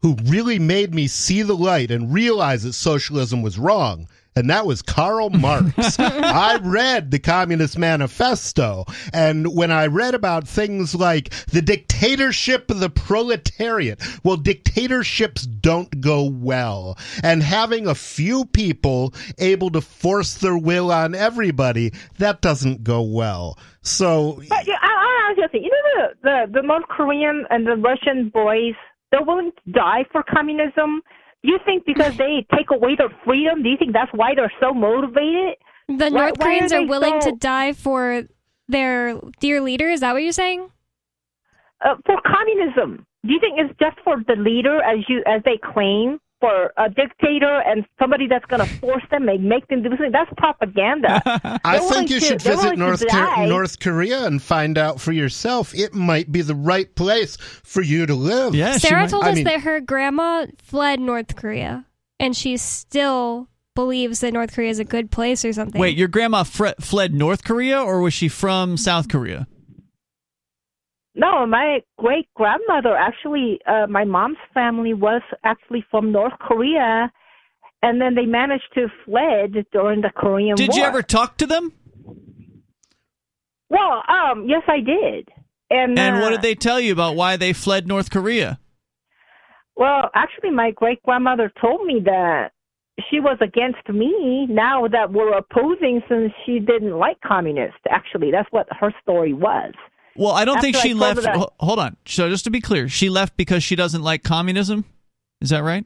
who 0.07 0.17
really 0.27 0.61
made 0.61 0.95
me 0.95 1.09
see 1.09 1.43
the 1.43 1.57
light 1.57 1.91
and 1.91 2.15
realize 2.15 2.63
that 2.63 2.75
socialism 2.75 3.43
was 3.43 3.59
wrong. 3.59 4.07
And 4.37 4.49
that 4.51 4.65
was 4.65 4.81
Karl 4.81 5.31
Marx. 5.31 5.99
I 5.99 6.61
read 6.63 7.11
the 7.11 7.19
Communist 7.19 7.77
Manifesto. 7.77 8.85
And 9.13 9.53
when 9.57 9.73
I 9.73 9.87
read 9.87 10.15
about 10.15 10.47
things 10.47 10.95
like 10.95 11.31
the 11.47 11.61
dictatorship 11.61 12.71
of 12.71 12.79
the 12.79 12.89
proletariat, 12.89 14.01
well, 14.23 14.37
dictatorships 14.37 15.45
don't 15.45 16.01
go 16.01 16.23
well. 16.23 16.97
And 17.25 17.43
having 17.43 17.89
a 17.89 17.95
few 17.97 18.45
people 18.45 19.13
able 19.39 19.71
to 19.71 19.81
force 19.81 20.35
their 20.35 20.57
will 20.57 20.93
on 20.93 21.17
everybody, 21.17 21.93
that 22.19 22.43
doesn't 22.43 22.85
go 22.85 23.03
well. 23.03 23.59
So, 23.83 24.41
But 24.49 24.69
yeah, 24.69 24.77
I, 24.81 24.87
I 24.87 25.31
was 25.31 25.37
just 25.37 25.51
saying, 25.51 25.65
you 25.65 25.71
know, 25.71 26.09
the, 26.23 26.47
the 26.53 26.61
the 26.61 26.67
North 26.67 26.87
Korean 26.89 27.45
and 27.51 27.67
the 27.67 27.75
Russian 27.77 28.29
boys, 28.29 28.75
they're 29.11 29.23
willing 29.25 29.53
to 29.53 29.73
die 29.73 30.05
for 30.13 30.23
communism. 30.23 31.03
You 31.43 31.59
think 31.65 31.85
because 31.87 32.17
they 32.17 32.47
take 32.57 32.71
away 32.71 32.97
their 32.97 33.11
freedom? 33.25 33.63
Do 33.63 33.69
you 33.69 33.77
think 33.77 33.93
that's 33.93 34.13
why 34.13 34.35
they're 34.35 34.53
so 34.61 34.73
motivated? 34.73 35.57
The 35.89 35.95
Why- 35.95 36.09
North 36.09 36.39
why 36.39 36.47
are 36.47 36.49
Koreans 36.59 36.73
are, 36.73 36.85
willing 36.87 37.21
so- 37.21 37.31
to 37.31 37.37
die 37.37 37.73
for 37.73 38.25
their 38.69 39.21
dear 39.41 39.61
leader. 39.61 39.89
Is 39.89 40.01
that 40.01 40.13
what 40.13 40.23
you're 40.23 40.33
saying? 40.33 40.69
Uh, 41.85 41.95
for 42.05 42.17
communism, 42.27 43.07
do 43.25 43.33
you 43.33 43.39
think 43.39 43.59
it's 43.59 43.79
just 43.79 43.97
for 44.03 44.17
the 44.27 44.35
leader, 44.35 44.81
as 44.83 44.99
you 45.09 45.23
as 45.27 45.43
they 45.45 45.59
claim, 45.73 46.19
for 46.41 46.73
a 46.77 46.89
dictator 46.91 47.63
and 47.67 47.85
somebody 47.99 48.27
that's 48.29 48.45
going 48.47 48.61
to 48.61 48.75
force 48.79 49.03
them 49.11 49.29
and 49.29 49.45
make 49.49 49.67
them 49.69 49.83
do 49.83 49.89
something? 49.91 50.13
That's 50.13 50.31
propaganda. 50.37 51.21
I 51.65 51.79
They're 51.79 51.89
think 51.89 52.11
you 52.11 52.21
to- 52.21 52.27
should 52.27 52.41
they're 52.41 52.57
visit 52.57 52.79
North, 52.79 53.07
die. 53.07 53.47
North 53.47 53.81
Korea 53.81 54.27
and 54.27 54.43
find 54.43 54.77
out 54.79 55.01
for 55.01 55.13
yourself. 55.13 55.75
It 55.75 55.95
might 55.95 56.31
be 56.31 56.43
the 56.43 56.55
right 56.55 56.95
place 56.95 57.37
for 57.37 57.83
you 57.83 58.07
to 58.07 58.15
live. 58.15 58.55
Yeah, 58.55 58.77
Sarah 58.79 59.09
told 59.09 59.25
I 59.25 59.31
us 59.31 59.37
mean- 59.37 59.45
that 59.45 59.61
her 59.61 59.81
grandma 59.81 60.47
fled 60.63 61.01
North 61.01 61.37
Korea, 61.37 61.87
and 62.21 62.37
she 62.37 62.57
still 62.57 63.49
believes 63.75 64.21
that 64.21 64.33
North 64.33 64.55
Korea 64.55 64.71
is 64.71 64.79
a 64.79 64.85
good 64.85 65.11
place 65.11 65.45
or 65.45 65.53
something. 65.53 65.79
Wait, 65.81 65.97
your 65.99 66.09
grandma 66.09 66.43
fre- 66.45 66.69
fled 66.81 67.13
North 67.15 67.45
Korea, 67.45 67.81
or 67.83 68.01
was 68.01 68.15
she 68.15 68.29
from 68.29 68.77
South 68.77 69.09
Korea? 69.09 69.47
No, 71.17 71.47
my 71.47 71.83
great 71.99 72.29
grandmother 72.35 72.95
actually, 72.95 73.59
uh, 73.67 73.87
my 73.89 74.05
mom's 74.05 74.37
family 74.53 74.93
was 74.93 75.23
actually 75.45 75.83
from 75.91 76.13
North 76.13 76.35
Korea, 76.39 77.11
and 77.83 77.99
then 78.01 78.15
they 78.15 78.27
managed 78.27 78.69
to 78.75 78.89
fled 79.05 79.65
during 79.73 80.03
the 80.03 80.11
Korean 80.15 80.57
Did 80.57 80.69
War. 80.69 80.75
Did 80.75 80.81
you 80.81 80.85
ever 80.85 81.03
talk 81.03 81.39
to 81.39 81.47
them? 81.47 81.73
Well, 83.71 84.03
um, 84.09 84.47
yes, 84.47 84.63
I 84.69 84.81
did. 84.81 85.31
And 85.71 85.99
And 85.99 86.21
what 86.21 86.33
uh, 86.33 86.37
did 86.37 86.43
they 86.43 86.55
tell 86.55 86.79
you 86.79 86.93
about 86.93 87.17
why 87.17 87.39
they 87.39 87.55
fled 87.55 87.89
North 87.89 88.11
Korea? 88.11 88.61
Well, 89.75 90.11
actually, 90.15 90.51
my 90.51 90.71
great 90.71 91.03
grandmother 91.03 91.51
told 91.61 91.87
me 91.87 92.01
that 92.05 92.53
she 93.11 93.21
was 93.21 93.39
against 93.41 93.89
me 93.89 94.47
now 94.49 94.87
that 94.89 95.13
we're 95.13 95.37
opposing 95.37 96.03
since 96.09 96.33
she 96.45 96.59
didn't 96.59 96.99
like 96.99 97.21
communists. 97.21 97.81
Actually, 97.89 98.31
that's 98.31 98.51
what 98.53 98.67
her 98.71 98.93
story 99.03 99.33
was. 99.33 99.73
Well, 100.19 100.33
I 100.33 100.45
don't 100.45 100.61
think 100.61 100.77
After 100.77 100.89
she 100.89 100.95
left. 100.95 101.23
that- 101.23 101.49
Hold 101.61 101.79
on. 101.79 101.97
So 102.07 102.29
just 102.29 102.45
to 102.45 102.51
be 102.51 102.61
clear, 102.61 102.89
she 102.89 103.09
left 103.09 103.37
because 103.37 103.63
she 103.63 103.77
doesn't 103.77 104.03
like 104.03 104.23
communism. 104.23 104.85
Is 105.41 105.51
that 105.51 105.63
right? 105.63 105.85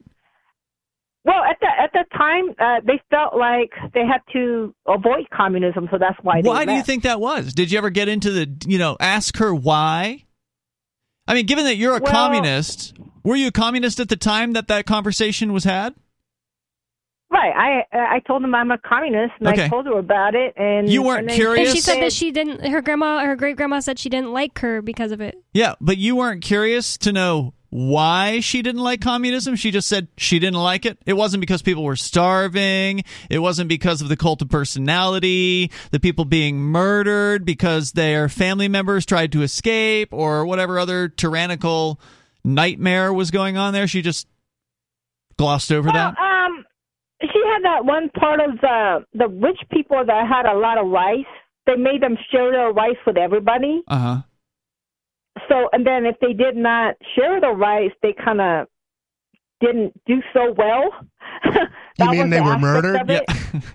Well, 1.23 1.43
at 1.43 1.57
the 1.61 1.67
at 1.67 1.91
that 1.93 2.07
time, 2.17 2.49
uh, 2.59 2.81
they 2.85 2.99
felt 3.11 3.35
like 3.35 3.69
they 3.93 4.05
had 4.05 4.21
to 4.33 4.73
avoid 4.87 5.29
communism, 5.31 5.87
so 5.91 5.97
that's 5.99 6.17
why. 6.23 6.41
They 6.41 6.49
Why 6.49 6.65
do 6.65 6.71
you 6.73 6.81
think 6.81 7.03
that 7.03 7.19
was? 7.19 7.53
Did 7.53 7.71
you 7.71 7.77
ever 7.77 7.91
get 7.91 8.07
into 8.07 8.31
the, 8.31 8.51
you 8.65 8.79
know, 8.79 8.97
ask 8.99 9.37
her 9.37 9.53
why? 9.53 10.25
I 11.27 11.35
mean, 11.35 11.45
given 11.45 11.65
that 11.65 11.75
you're 11.75 11.95
a 11.95 12.01
Well- 12.01 12.11
communist, 12.11 12.97
were 13.23 13.35
you 13.35 13.47
a 13.47 13.51
communist 13.51 13.99
at 13.99 14.09
the 14.09 14.15
time 14.15 14.53
that 14.53 14.67
that 14.69 14.87
conversation 14.87 15.53
was 15.53 15.63
had? 15.63 15.93
Right. 17.31 17.85
I 17.91 17.97
I 17.97 18.19
told 18.19 18.43
them 18.43 18.53
I'm 18.53 18.71
a 18.71 18.77
communist, 18.77 19.33
and 19.39 19.47
Okay. 19.47 19.65
I 19.65 19.69
told 19.69 19.85
her 19.85 19.97
about 19.97 20.35
it. 20.35 20.53
And 20.57 20.89
You 20.89 21.01
weren't 21.01 21.21
and 21.21 21.29
then 21.29 21.35
curious? 21.37 21.69
and 21.69 21.75
she 21.77 21.81
said 21.81 22.01
that 22.01 22.11
she 22.11 22.31
didn't. 22.31 22.65
Her 22.65 22.81
grandma, 22.81 23.23
her 23.25 23.35
great 23.37 23.55
grandma, 23.55 23.79
said 23.79 23.97
she 23.99 24.09
didn't 24.09 24.33
like 24.33 24.59
her 24.59 24.81
because 24.81 25.11
of 25.13 25.21
it. 25.21 25.35
Yeah, 25.53 25.75
but 25.79 25.97
you 25.97 26.17
weren't 26.17 26.41
curious 26.43 26.97
to 26.99 27.13
know 27.13 27.53
why 27.69 28.41
she 28.41 28.61
didn't 28.61 28.81
like 28.81 28.99
communism. 28.99 29.55
She 29.55 29.71
just 29.71 29.87
said 29.87 30.09
she 30.17 30.39
didn't 30.39 30.59
like 30.59 30.85
it. 30.85 30.97
It 31.05 31.13
wasn't 31.13 31.39
because 31.39 31.61
people 31.61 31.85
were 31.85 31.95
starving. 31.95 33.05
It 33.29 33.39
wasn't 33.39 33.69
because 33.69 34.01
of 34.01 34.09
the 34.09 34.17
cult 34.17 34.41
of 34.41 34.49
personality, 34.49 35.71
the 35.91 36.01
people 36.01 36.25
being 36.25 36.57
murdered 36.59 37.45
because 37.45 37.93
their 37.93 38.27
family 38.27 38.67
members 38.67 39.05
tried 39.05 39.31
to 39.31 39.41
escape 39.41 40.09
or 40.11 40.45
whatever 40.45 40.79
other 40.79 41.07
tyrannical 41.07 41.97
nightmare 42.43 43.13
was 43.13 43.31
going 43.31 43.55
on 43.55 43.71
there. 43.71 43.87
She 43.87 44.01
just 44.01 44.27
glossed 45.37 45.71
over 45.71 45.87
Well, 45.87 45.93
that. 45.93 46.15
she 46.17 46.21
had 47.51 47.63
that 47.63 47.85
one 47.85 48.09
part 48.09 48.39
of 48.39 48.59
the 48.61 49.05
the 49.13 49.27
rich 49.27 49.59
people 49.71 50.03
that 50.05 50.27
had 50.27 50.45
a 50.45 50.57
lot 50.57 50.77
of 50.77 50.87
rice. 50.87 51.25
They 51.67 51.75
made 51.75 52.01
them 52.01 52.17
share 52.31 52.51
their 52.51 52.71
rice 52.71 52.97
with 53.05 53.17
everybody. 53.17 53.83
Uh 53.87 53.97
huh. 53.97 54.17
So, 55.47 55.69
and 55.71 55.85
then 55.85 56.05
if 56.05 56.15
they 56.19 56.33
did 56.33 56.55
not 56.55 56.95
share 57.15 57.39
the 57.39 57.49
rice, 57.49 57.91
they 58.01 58.13
kind 58.13 58.41
of 58.41 58.67
didn't 59.61 59.93
do 60.05 60.21
so 60.33 60.53
well. 60.57 60.89
You 61.99 62.09
mean 62.09 62.29
they 62.31 62.37
the 62.37 62.43
were 62.43 62.57
murdered? 62.57 63.01
Yeah. 63.07 63.21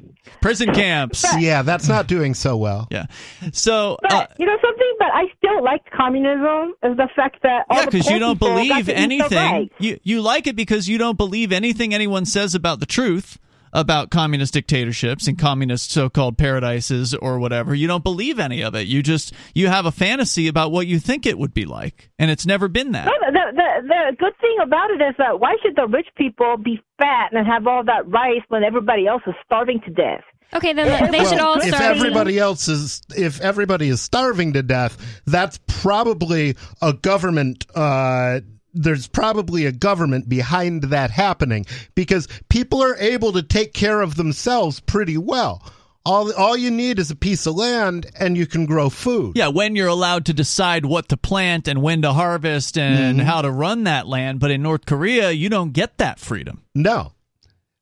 Prison 0.41 0.73
camps. 0.75 1.25
Yeah, 1.39 1.63
that's 1.63 1.87
not 1.89 2.09
doing 2.09 2.35
so 2.35 2.57
well. 2.57 2.89
Yeah. 2.91 3.07
So, 3.53 3.99
But 4.03 4.13
uh, 4.13 4.27
you 4.39 4.47
know 4.47 4.57
something, 4.61 4.95
but 4.99 5.09
I 5.13 5.25
still 5.37 5.63
liked 5.63 5.91
communism 5.93 6.75
is 6.83 6.97
the 6.97 7.09
fact 7.15 7.43
that 7.43 7.67
all 7.71 7.79
yeah, 7.79 7.85
because 7.85 8.11
you 8.11 8.19
don't 8.19 8.39
believe 8.39 8.73
to 8.73 8.79
eat 8.81 8.87
the 8.87 8.97
anything. 8.97 9.71
You 9.79 10.01
you 10.03 10.23
like 10.23 10.47
it 10.47 10.57
because 10.57 10.89
you 10.89 10.99
don't 10.99 11.17
believe 11.17 11.53
anything 11.53 11.95
anyone 11.95 12.25
says 12.25 12.55
about 12.55 12.81
the 12.81 12.87
truth 12.87 13.39
about 13.77 14.11
communist 14.11 14.55
dictatorships 14.55 15.29
and 15.29 15.39
communist 15.39 15.91
so-called 15.93 16.39
paradises 16.39 17.15
or 17.15 17.39
whatever. 17.39 17.75
You 17.75 17.87
don't 17.87 18.03
believe 18.03 18.39
any 18.41 18.63
of 18.63 18.75
it. 18.75 18.87
You 18.87 19.03
just 19.03 19.35
you 19.55 19.69
have 19.69 19.85
a 19.85 19.93
fantasy 19.93 20.49
about 20.49 20.73
what 20.73 20.87
you 20.87 20.99
think 20.99 21.27
it 21.27 21.39
would 21.39 21.53
be 21.53 21.67
like, 21.67 22.11
and 22.19 22.31
it's 22.31 22.47
never 22.47 22.69
been 22.69 22.93
that. 22.93 23.05
No, 23.05 23.13
the, 23.31 23.53
the 23.53 23.87
the 23.87 24.17
good 24.19 24.33
thing 24.41 24.57
about 24.63 24.91
it 24.91 25.03
is 25.03 25.15
that 25.19 25.39
why 25.39 25.57
should 25.63 25.77
the 25.77 25.87
rich 25.87 26.09
people 26.17 26.57
be 26.57 26.83
fat 26.99 27.33
and 27.33 27.47
have 27.47 27.67
all 27.67 27.85
that 27.85 28.09
rice 28.09 28.43
when 28.49 28.65
everybody 28.65 29.07
else 29.07 29.23
is 29.27 29.35
starving 29.45 29.81
to 29.83 29.91
death? 29.91 30.23
Okay, 30.55 30.73
then 30.73 31.11
they 31.11 31.25
should 31.25 31.39
all 31.41 31.57
if 31.57 31.65
start. 31.65 31.83
eating- 31.83 31.97
everybody 31.99 32.39
else 32.39 32.69
is 32.69 33.03
if 33.17 33.41
everybody 33.43 33.89
is 33.89 34.01
starving 34.01 34.53
to 34.55 34.63
death 34.63 35.21
that's 35.27 35.59
probably 35.67 36.55
a 36.81 36.93
government 36.93 37.67
uh 37.75 38.39
there's 38.77 39.07
probably 39.09 39.67
a 39.67 39.73
government 39.73 40.29
behind 40.29 40.85
that 40.85 41.11
happening 41.11 41.65
because 41.95 42.29
people 42.49 42.83
are 42.83 42.97
able 42.97 43.33
to 43.33 43.43
take 43.43 43.73
care 43.73 44.01
of 44.03 44.15
themselves 44.17 44.81
pretty 44.81 45.17
well 45.19 45.63
all 46.05 46.33
all 46.35 46.57
you 46.57 46.71
need 46.71 47.01
is 47.01 47.11
a 47.11 47.17
piece 47.17 47.47
of 47.47 47.57
land 47.57 48.07
and 48.21 48.37
you 48.37 48.47
can 48.47 48.65
grow 48.67 48.89
food 48.89 49.33
Yeah, 49.37 49.49
when 49.49 49.75
you're 49.75 49.89
allowed 49.89 50.27
to 50.27 50.33
decide 50.33 50.85
what 50.87 51.09
to 51.09 51.17
plant 51.17 51.67
and 51.67 51.83
when 51.83 52.03
to 52.03 52.13
harvest 52.13 52.79
and 52.79 53.19
Mm-hmm. 53.19 53.27
how 53.27 53.43
to 53.43 53.51
run 53.51 53.85
that 53.85 54.07
land, 54.07 54.39
but 54.39 54.53
in 54.53 54.63
North 54.63 54.87
Korea, 54.87 55.33
you 55.33 55.49
don't 55.49 55.73
get 55.73 55.99
that 55.99 56.21
freedom. 56.21 56.63
no 56.77 57.13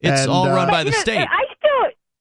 It's 0.01 0.23
And, 0.23 0.31
all 0.31 0.47
uh, 0.49 0.55
run 0.55 0.69
by 0.69 0.79
You 0.81 0.85
the 0.87 0.91
know, 0.93 0.99
state. 1.01 1.19
I 1.19 1.25
still, 1.25 1.44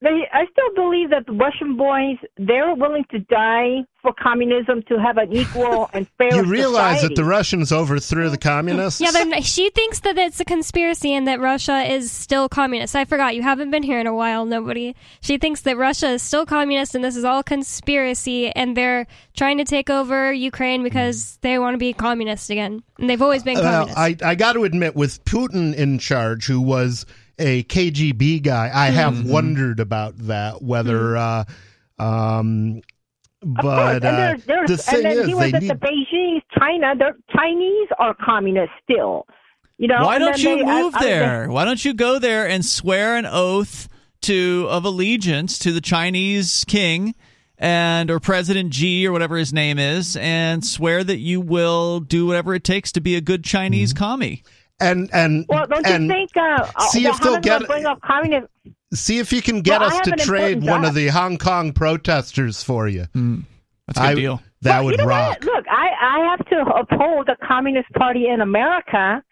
they, 0.04 0.28
I 0.32 0.44
still 0.52 0.74
believe 0.74 1.10
that 1.10 1.24
the 1.26 1.32
Russian 1.32 1.76
boys 1.76 2.18
they're 2.36 2.74
willing 2.74 3.04
to 3.10 3.18
die 3.20 3.84
for 4.02 4.12
communism 4.12 4.82
to 4.82 5.00
have 5.00 5.16
an 5.16 5.32
equal 5.32 5.88
and 5.94 6.06
fair. 6.18 6.36
you 6.36 6.44
realize 6.44 6.96
society. 6.96 7.14
that 7.14 7.20
the 7.22 7.24
russians 7.24 7.72
overthrew 7.72 8.28
the 8.28 8.36
communists 8.36 9.00
Yeah, 9.00 9.10
they're, 9.12 9.40
she 9.40 9.70
thinks 9.70 10.00
that 10.00 10.18
it's 10.18 10.38
a 10.40 10.44
conspiracy 10.44 11.14
and 11.14 11.26
that 11.26 11.40
Russia 11.40 11.90
is 11.90 12.12
still 12.12 12.50
communist. 12.50 12.94
I 12.94 13.06
forgot 13.06 13.34
you 13.34 13.42
haven't 13.42 13.70
been 13.70 13.82
here 13.82 13.98
in 13.98 14.06
a 14.06 14.14
while. 14.14 14.44
Nobody. 14.44 14.94
She 15.22 15.38
thinks 15.38 15.62
that 15.62 15.78
Russia 15.78 16.08
is 16.08 16.22
still 16.22 16.44
communist 16.44 16.94
and 16.94 17.02
this 17.02 17.16
is 17.16 17.24
all 17.24 17.42
conspiracy 17.42 18.50
and 18.50 18.76
they're 18.76 19.06
trying 19.34 19.56
to 19.56 19.64
take 19.64 19.88
over 19.88 20.30
Ukraine 20.32 20.82
because 20.82 21.38
they 21.40 21.58
want 21.58 21.72
to 21.74 21.78
be 21.78 21.94
communist 21.94 22.50
again. 22.50 22.82
And 22.98 23.08
they've 23.08 23.22
always 23.22 23.42
been 23.42 23.54
Well, 23.54 23.86
communist. 23.86 24.22
I, 24.24 24.30
I 24.32 24.34
got 24.34 24.52
to 24.52 24.64
admit, 24.64 24.94
with 24.94 25.24
Putin 25.24 25.74
in 25.74 25.98
charge, 25.98 26.46
who 26.46 26.60
was 26.60 27.06
a 27.38 27.62
KGB 27.64 28.42
guy, 28.42 28.70
I 28.72 28.88
Mm-hmm. 28.88 28.96
have 28.96 29.26
wondered 29.26 29.80
about 29.80 30.16
that. 30.26 30.62
Whether, 30.62 31.16
uh, 31.16 31.44
um, 31.98 32.80
Of 33.42 33.54
but 33.54 33.62
course, 33.62 33.94
and 33.96 34.04
uh, 34.04 34.10
there's, 34.16 34.44
there's, 34.44 34.70
the 34.70 34.76
thing 34.78 34.94
and 34.96 35.04
then 35.04 35.18
is, 35.18 35.26
he 35.26 35.34
was 35.34 35.50
they 35.50 35.56
at 35.56 35.62
need. 35.62 35.70
the 35.70 35.74
Beijing, 35.74 36.42
China. 36.58 36.94
The 36.96 37.12
Chinese 37.36 37.88
are 37.98 38.14
communist 38.14 38.72
still. 38.82 39.26
You 39.78 39.88
know. 39.88 40.04
Why 40.04 40.18
don't 40.18 40.38
you 40.38 40.56
they- 40.56 40.62
I- 40.64 40.82
move 40.82 40.94
I- 40.96 41.04
there? 41.04 41.48
Why 41.50 41.64
don't 41.64 41.84
you 41.84 41.94
go 41.94 42.18
there 42.18 42.48
and 42.48 42.64
swear 42.64 43.16
an 43.16 43.26
oath 43.26 43.88
to 44.22 44.66
of 44.70 44.84
allegiance 44.84 45.58
to 45.58 45.72
the 45.72 45.80
Chinese 45.82 46.64
king 46.66 47.14
and 47.58 48.10
or 48.10 48.18
President 48.20 48.72
Xi 48.72 49.06
or 49.06 49.12
whatever 49.12 49.36
his 49.36 49.52
name 49.52 49.78
is, 49.78 50.16
and 50.16 50.64
swear 50.64 51.04
that 51.04 51.18
you 51.18 51.40
will 51.40 52.00
do 52.00 52.26
whatever 52.26 52.54
it 52.54 52.64
takes 52.64 52.90
to 52.92 53.00
be 53.00 53.14
a 53.16 53.20
good 53.20 53.44
Chinese 53.44 53.92
Mm-hmm. 53.92 54.04
commie. 54.04 54.42
And 54.80 55.08
and 55.12 55.46
Well, 55.48 55.66
don't 55.66 55.86
and 55.86 56.04
you 56.04 56.10
think? 56.10 56.30
Uh, 56.36 56.66
see 56.90 57.06
uh, 57.06 57.10
if 57.10 57.20
they'll 57.20 57.40
get- 57.40 57.66
bring 57.66 57.86
up 57.86 58.00
communism? 58.02 58.48
see 58.92 59.18
if 59.18 59.32
you 59.32 59.42
can 59.42 59.60
get 59.60 59.80
Well, 59.80 59.92
us 59.92 60.00
to 60.02 60.12
trade 60.12 60.58
important 60.58 60.70
one 60.70 60.84
of 60.84 60.94
the 60.94 61.08
Hong 61.08 61.36
Kong 61.36 61.72
protesters 61.72 62.62
for 62.62 62.86
you. 62.88 63.06
That's 63.12 63.98
a 63.98 64.00
good 64.00 64.00
I- 64.00 64.14
deal. 64.14 64.42
That 64.62 64.76
Well, 64.78 64.84
would 64.86 64.92
you 64.92 64.96
know 64.98 65.06
rock. 65.06 65.28
What? 65.40 65.44
Look, 65.44 65.64
I 65.70 65.88
I 66.00 66.30
have 66.30 66.46
to 66.48 66.56
uphold 66.74 67.26
the 67.26 67.36
Communist 67.46 67.90
Party 67.92 68.28
in 68.28 68.40
America. 68.40 69.22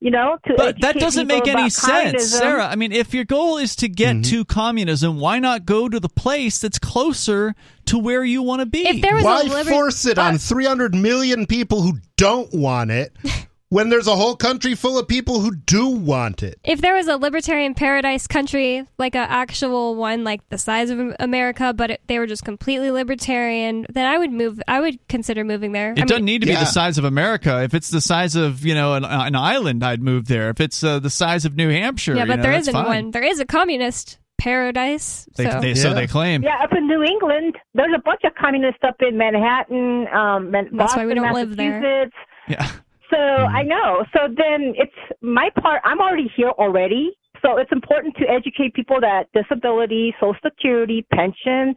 You 0.00 0.10
know, 0.10 0.36
to 0.46 0.52
But 0.58 0.78
that 0.82 0.96
doesn't 0.96 1.26
make 1.26 1.48
any 1.48 1.70
sense, 1.70 1.86
communism. 1.90 2.38
Sarah. 2.38 2.66
I 2.66 2.76
mean, 2.76 2.92
if 2.92 3.14
your 3.14 3.24
goal 3.24 3.56
is 3.56 3.74
to 3.76 3.88
get 3.88 4.16
Mm-hmm. 4.16 4.22
to 4.30 4.44
communism, 4.44 5.18
why 5.18 5.38
not 5.38 5.64
go 5.64 5.88
to 5.88 5.98
the 5.98 6.10
place 6.10 6.58
that's 6.58 6.78
closer 6.78 7.54
to 7.86 7.98
where 7.98 8.22
you 8.22 8.42
want 8.42 8.60
to 8.60 8.66
be? 8.66 8.86
If 8.86 9.00
there 9.00 9.14
was 9.14 9.24
Why 9.24 9.40
a 9.40 9.44
liber- 9.44 9.70
force 9.70 10.04
it 10.04 10.18
on 10.18 10.36
300 10.36 10.94
million 10.94 11.46
people 11.46 11.80
who 11.80 11.94
don't 12.18 12.52
want 12.52 12.90
it 12.90 13.16
when 13.68 13.88
there's 13.88 14.06
a 14.06 14.14
whole 14.14 14.36
country 14.36 14.74
full 14.74 14.98
of 14.98 15.08
people 15.08 15.40
who 15.40 15.54
do 15.54 15.88
want 15.88 16.42
it? 16.42 16.58
if 16.64 16.80
there 16.80 16.94
was 16.94 17.08
a 17.08 17.16
libertarian 17.16 17.74
paradise 17.74 18.26
country, 18.26 18.84
like 18.98 19.14
an 19.14 19.26
actual 19.28 19.94
one, 19.96 20.22
like 20.24 20.46
the 20.50 20.58
size 20.58 20.90
of 20.90 21.14
America, 21.18 21.72
but 21.74 21.90
it, 21.90 22.00
they 22.06 22.18
were 22.18 22.26
just 22.26 22.44
completely 22.44 22.90
libertarian, 22.90 23.86
then 23.90 24.06
I 24.06 24.18
would 24.18 24.32
move. 24.32 24.60
I 24.68 24.80
would 24.80 24.98
consider 25.08 25.44
moving 25.44 25.72
there. 25.72 25.92
It 25.92 26.00
I 26.00 26.04
doesn't 26.04 26.24
need 26.24 26.40
to 26.42 26.46
be 26.46 26.54
the 26.54 26.64
size 26.64 26.98
of 26.98 27.04
America. 27.04 27.62
If 27.62 27.74
it's 27.74 27.90
the 27.90 28.00
size 28.00 28.36
of 28.36 28.64
you 28.64 28.74
know 28.74 28.94
an, 28.94 29.04
an 29.04 29.34
island, 29.34 29.84
I'd 29.84 30.02
move 30.02 30.26
there. 30.28 30.50
If 30.50 30.60
it's 30.60 30.82
uh, 30.84 30.98
the 31.00 31.10
size 31.10 31.44
of 31.44 31.56
New 31.56 31.68
Hampshire, 31.70 32.14
Yeah, 32.14 32.22
you 32.22 32.28
but 32.28 32.36
know, 32.36 32.42
there 32.42 32.52
that's 32.52 32.62
isn't 32.68 32.74
fine. 32.74 32.86
one. 32.86 33.10
There 33.10 33.24
is 33.24 33.40
a 33.40 33.44
communist 33.46 34.18
paradise. 34.38 35.26
They, 35.36 35.50
so 35.50 35.60
they, 35.60 35.74
So 35.74 35.94
they 35.94 36.06
claim. 36.06 36.42
Yeah, 36.42 36.58
up 36.62 36.72
in 36.72 36.86
New 36.86 37.02
England, 37.02 37.56
there's 37.74 37.92
a 37.96 38.00
bunch 38.02 38.20
of 38.24 38.32
communists 38.34 38.80
up 38.86 38.96
in 39.00 39.16
Manhattan, 39.18 40.06
um, 40.14 40.50
Man- 40.50 40.68
That's 40.72 40.94
why 40.94 41.06
we 41.06 41.14
don't 41.14 41.32
live 41.32 41.56
there. 41.56 42.10
Yeah. 42.48 42.70
So 43.10 43.16
I 43.16 43.62
know. 43.62 44.04
So 44.12 44.20
then 44.36 44.74
it's 44.76 44.92
my 45.20 45.48
part. 45.60 45.80
I'm 45.84 46.00
already 46.00 46.30
here 46.36 46.50
already. 46.50 47.10
So 47.42 47.58
it's 47.58 47.70
important 47.72 48.16
to 48.16 48.24
educate 48.28 48.74
people 48.74 48.98
that 49.00 49.24
disability, 49.34 50.14
Social 50.18 50.34
Security, 50.42 51.06
pension, 51.12 51.74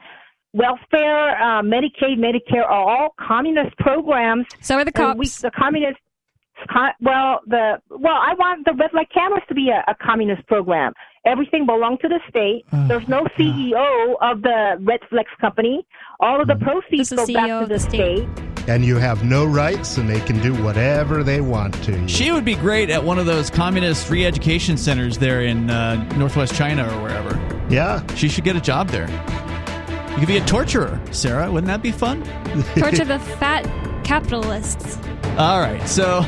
welfare, 0.53 1.39
uh, 1.41 1.61
Medicaid, 1.61 2.17
Medicare 2.17 2.63
are 2.65 2.71
all 2.89 3.09
communist 3.19 3.75
programs. 3.77 4.45
so 4.61 4.75
are 4.75 4.85
the 4.85 4.91
And 4.95 5.19
we, 5.19 5.25
cops. 5.25 5.41
the 5.41 5.51
communist. 5.51 5.99
Co- 6.71 6.89
Well, 7.01 7.39
the 7.47 7.81
well, 7.89 8.17
I 8.19 8.33
want 8.37 8.65
the 8.65 8.73
red 8.73 8.91
light 8.93 9.09
cameras 9.13 9.43
to 9.47 9.55
be 9.55 9.69
a, 9.69 9.83
a 9.89 9.95
communist 9.95 10.45
program. 10.47 10.93
Everything 11.25 11.65
belongs 11.65 11.99
to 12.01 12.07
the 12.07 12.19
state. 12.29 12.65
Oh, 12.71 12.87
There's 12.87 13.07
no 13.07 13.23
CEO 13.37 14.15
of 14.21 14.41
the 14.41 14.77
Redflex 14.81 15.25
company. 15.41 15.85
All 16.21 16.39
of 16.41 16.47
the 16.47 16.55
proceeds 16.55 17.11
go 17.11 17.25
back 17.27 17.47
to 17.61 17.67
the, 17.67 17.73
the 17.75 17.79
state. 17.79 18.27
state. 18.27 18.69
And 18.69 18.85
you 18.85 18.97
have 18.97 19.23
no 19.23 19.45
rights, 19.45 19.97
and 19.97 20.07
they 20.09 20.19
can 20.21 20.39
do 20.41 20.53
whatever 20.63 21.23
they 21.23 21.41
want 21.41 21.73
to. 21.85 21.99
you. 21.99 22.07
She 22.07 22.31
would 22.31 22.45
be 22.45 22.55
great 22.55 22.89
at 22.89 23.03
one 23.03 23.17
of 23.19 23.25
those 23.25 23.49
communist 23.49 24.09
re-education 24.09 24.77
centers 24.77 25.17
there 25.17 25.41
in 25.41 25.69
uh, 25.69 25.95
northwest 26.17 26.53
China 26.55 26.83
or 26.87 27.01
wherever. 27.01 27.35
yeah. 27.69 28.05
She 28.15 28.29
should 28.29 28.43
get 28.43 28.55
a 28.55 28.61
job 28.61 28.89
there. 28.89 29.07
You 30.11 30.17
could 30.19 30.27
be 30.27 30.37
a 30.37 30.45
torturer, 30.45 30.99
Sarah. 31.11 31.51
Wouldn't 31.51 31.67
that 31.67 31.81
be 31.81 31.91
fun? 31.91 32.23
Torture 32.77 33.05
the 33.05 33.19
fat 33.39 33.63
capitalists. 34.09 34.97
All 35.37 35.61
right. 35.61 35.87
So, 35.87 36.23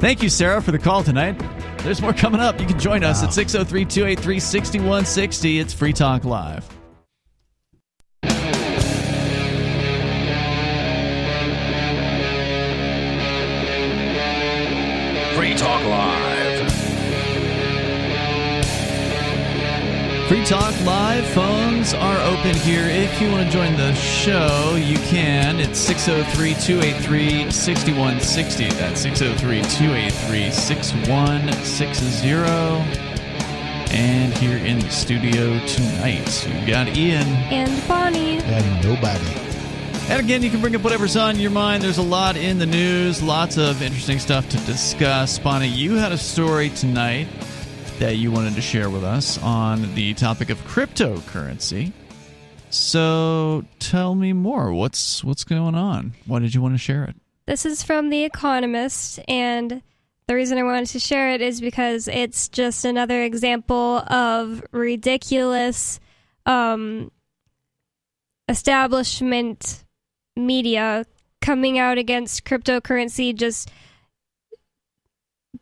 thank 0.00 0.22
you, 0.22 0.28
Sarah, 0.28 0.60
for 0.60 0.70
the 0.70 0.78
call 0.78 1.02
tonight. 1.02 1.42
There's 1.78 2.02
more 2.02 2.12
coming 2.12 2.42
up. 2.42 2.60
You 2.60 2.66
can 2.66 2.78
join 2.78 3.02
us 3.04 3.24
at 3.24 3.32
603 3.32 3.86
283 3.86 4.38
6160. 4.38 5.60
It's 5.60 5.72
Free 5.72 5.94
Talk 5.94 6.24
Live. 6.24 6.64
Free 15.34 15.54
Talk 15.54 15.82
Live. 15.86 16.27
Free 20.28 20.44
Talk 20.44 20.74
Live 20.84 21.26
phones 21.28 21.94
are 21.94 22.18
open 22.18 22.54
here. 22.56 22.84
If 22.84 23.18
you 23.18 23.30
want 23.30 23.46
to 23.46 23.50
join 23.50 23.74
the 23.78 23.94
show, 23.94 24.76
you 24.76 24.98
can. 24.98 25.58
It's 25.58 25.78
603 25.78 26.52
283 26.52 27.50
6160. 27.50 28.68
That's 28.78 29.00
603 29.00 29.62
283 29.62 30.50
6160. 30.50 32.28
And 33.96 34.34
here 34.34 34.58
in 34.58 34.80
the 34.80 34.90
studio 34.90 35.58
tonight, 35.64 36.46
we've 36.46 36.66
got 36.66 36.94
Ian. 36.94 37.26
And 37.50 37.88
Bonnie. 37.88 38.36
And 38.40 38.84
nobody. 38.84 39.32
And 40.10 40.20
again, 40.20 40.42
you 40.42 40.50
can 40.50 40.60
bring 40.60 40.76
up 40.76 40.82
whatever's 40.82 41.16
on 41.16 41.38
your 41.38 41.52
mind. 41.52 41.82
There's 41.82 41.96
a 41.96 42.02
lot 42.02 42.36
in 42.36 42.58
the 42.58 42.66
news, 42.66 43.22
lots 43.22 43.56
of 43.56 43.80
interesting 43.80 44.18
stuff 44.18 44.46
to 44.50 44.58
discuss. 44.66 45.38
Bonnie, 45.38 45.68
you 45.68 45.94
had 45.94 46.12
a 46.12 46.18
story 46.18 46.68
tonight 46.68 47.28
that 47.98 48.16
you 48.16 48.30
wanted 48.30 48.54
to 48.54 48.60
share 48.60 48.90
with 48.90 49.02
us 49.02 49.42
on 49.42 49.94
the 49.96 50.14
topic 50.14 50.50
of 50.50 50.58
cryptocurrency. 50.66 51.92
So 52.70 53.64
tell 53.80 54.14
me 54.14 54.32
more. 54.32 54.72
What's 54.72 55.24
what's 55.24 55.42
going 55.42 55.74
on? 55.74 56.12
Why 56.26 56.38
did 56.38 56.54
you 56.54 56.62
want 56.62 56.74
to 56.74 56.78
share 56.78 57.04
it? 57.04 57.16
This 57.46 57.66
is 57.66 57.82
from 57.82 58.10
The 58.10 58.24
Economist, 58.24 59.18
and 59.26 59.82
the 60.28 60.34
reason 60.34 60.58
I 60.58 60.62
wanted 60.62 60.86
to 60.90 61.00
share 61.00 61.30
it 61.30 61.40
is 61.40 61.60
because 61.60 62.06
it's 62.06 62.48
just 62.48 62.84
another 62.84 63.22
example 63.22 63.98
of 63.98 64.62
ridiculous 64.70 65.98
um, 66.46 67.10
establishment 68.48 69.84
media 70.36 71.04
coming 71.40 71.78
out 71.78 71.98
against 71.98 72.44
cryptocurrency 72.44 73.34
just 73.34 73.70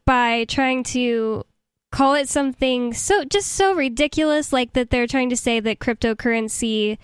by 0.05 0.45
trying 0.45 0.83
to 0.83 1.45
call 1.93 2.15
it 2.15 2.29
something 2.29 2.93
so 2.93 3.25
just 3.25 3.53
so 3.53 3.73
ridiculous 3.75 4.53
like 4.53 4.73
that 4.75 4.91
they're 4.91 5.07
trying 5.07 5.31
to 5.31 5.37
say 5.37 5.61
that 5.61 5.79
cryptocurrency 5.79 6.99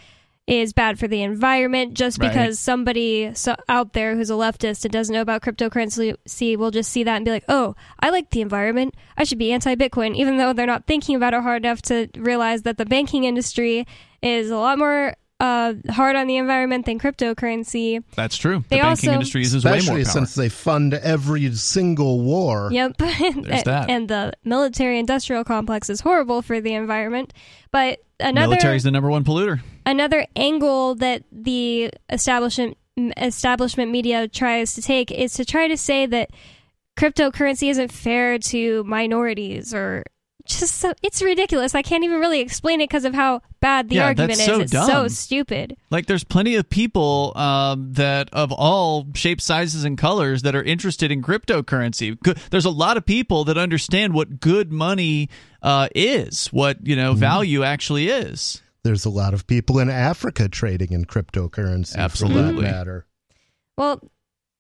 is 0.49 0.73
bad 0.73 0.99
for 0.99 1.07
the 1.07 1.23
environment 1.23 1.95
just 1.95 2.19
Right. 2.19 2.29
because 2.29 2.59
somebody 2.59 3.31
so 3.33 3.55
out 3.69 3.93
there 3.93 4.17
who's 4.17 4.29
a 4.29 4.35
leftist 4.35 4.85
and 4.85 4.93
doesn't 4.93 5.13
know 5.15 5.21
about 5.21 5.41
cryptocurrency 5.43 6.57
will 6.57 6.73
just 6.73 6.91
see 6.91 7.05
that 7.05 7.15
and 7.17 7.25
be 7.25 7.31
like, 7.31 7.45
"Oh, 7.49 7.77
I 8.01 8.11
like 8.11 8.31
the 8.31 8.41
environment. 8.41 8.95
I 9.17 9.23
should 9.23 9.39
be 9.39 9.53
anti-Bitcoin," 9.53 10.17
even 10.17 10.39
though 10.39 10.53
they're 10.53 10.67
not 10.67 10.87
thinking 10.89 11.15
about 11.15 11.33
it 11.33 11.43
hard 11.43 11.65
enough 11.65 11.81
to 11.83 12.09
realize 12.17 12.63
that 12.63 12.77
the 12.77 12.85
banking 12.85 13.23
industry 13.23 13.87
is 14.21 14.51
a 14.51 14.57
lot 14.57 14.79
more 14.79 15.15
uh, 15.43 15.75
hard 15.91 16.15
on 16.15 16.29
the 16.29 16.37
environment 16.37 16.87
than 16.87 16.99
cryptocurrency. 17.01 18.03
That's 18.15 18.37
true. 18.37 18.65
They 18.69 18.77
the 18.77 18.83
banking 18.83 19.09
also- 19.09 19.13
industry 19.13 19.41
uses 19.41 19.65
way 19.65 19.71
more 19.73 19.79
Especially 19.79 20.05
power. 20.05 20.13
since 20.13 20.35
they 20.37 20.49
fund 20.49 20.95
every 20.95 21.53
single 21.55 22.21
war. 22.21 22.69
Yep. 22.73 22.97
There's 22.99 23.65
that. 23.65 23.91
And 23.91 24.09
the 24.09 24.33
military 24.45 24.99
industrial 25.01 25.43
complex 25.45 25.91
is 25.91 26.01
horrible 26.01 26.43
for 26.43 26.61
the 26.61 26.75
environment. 26.75 27.33
But 27.73 27.99
another 28.21 28.51
military 28.51 28.77
is 28.77 28.85
the 28.85 28.91
number 28.93 29.11
one 29.11 29.25
polluter. 29.25 29.61
another 29.85 30.27
angle 30.37 30.95
that 30.97 31.25
the 31.33 31.91
establishment 32.09 32.77
establishment 33.17 33.91
media 33.91 34.29
tries 34.29 34.75
to 34.75 34.83
take 34.83 35.11
is 35.11 35.33
to 35.35 35.45
try 35.45 35.67
to 35.67 35.77
say 35.77 36.07
that 36.07 36.31
cryptocurrency 36.97 37.71
isn't 37.71 37.91
fair 37.91 38.39
to 38.39 38.85
minorities 38.85 39.73
or 39.75 40.05
just 40.47 40.77
so, 40.77 40.93
it's 41.03 41.23
ridiculous. 41.23 41.75
I 41.75 41.83
can't 41.83 42.05
even 42.05 42.21
really 42.21 42.41
explain 42.41 42.81
it 42.81 42.89
because 42.89 43.05
of 43.05 43.15
how 43.15 43.43
bad 43.61 43.89
the 43.89 43.97
Yeah, 43.97 44.07
argument 44.07 44.39
that's 44.39 44.41
is. 44.41 44.47
so 44.47 44.61
it's 44.61 44.87
so 44.87 45.09
stupid. 45.09 45.77
Like, 45.91 46.07
there's 46.07 46.25
plenty 46.25 46.57
of 46.57 46.69
people 46.69 47.33
um, 47.37 47.93
that 47.95 48.29
of 48.33 48.53
all 48.53 49.07
shapes, 49.15 49.45
sizes, 49.45 49.85
and 49.85 49.97
colors 49.97 50.43
that 50.43 50.55
are 50.55 50.63
interested 50.63 51.11
in 51.13 51.23
cryptocurrency. 51.23 52.19
There's 52.51 52.65
a 52.65 52.71
lot 52.71 52.97
of 52.97 53.07
people 53.07 53.45
that 53.45 53.57
understand 53.59 54.15
what 54.15 54.41
good 54.41 54.73
money 54.73 55.29
uh, 55.63 55.89
is, 55.95 56.49
what 56.49 56.87
you 56.87 56.97
Mm-hmm. 56.97 57.03
know 57.05 57.15
value 57.15 57.63
actually 57.63 58.09
is. 58.09 58.63
There's 58.85 59.05
a 59.05 59.11
lot 59.11 59.33
of 59.35 59.47
people 59.47 59.79
in 59.79 59.89
Africa 59.89 60.49
trading 60.49 60.93
in 60.93 61.05
cryptocurrency. 61.05 61.93
For 61.93 62.01
Absolutely. 62.01 62.65
that 62.65 62.71
matter. 62.73 63.07
Well, 63.77 64.01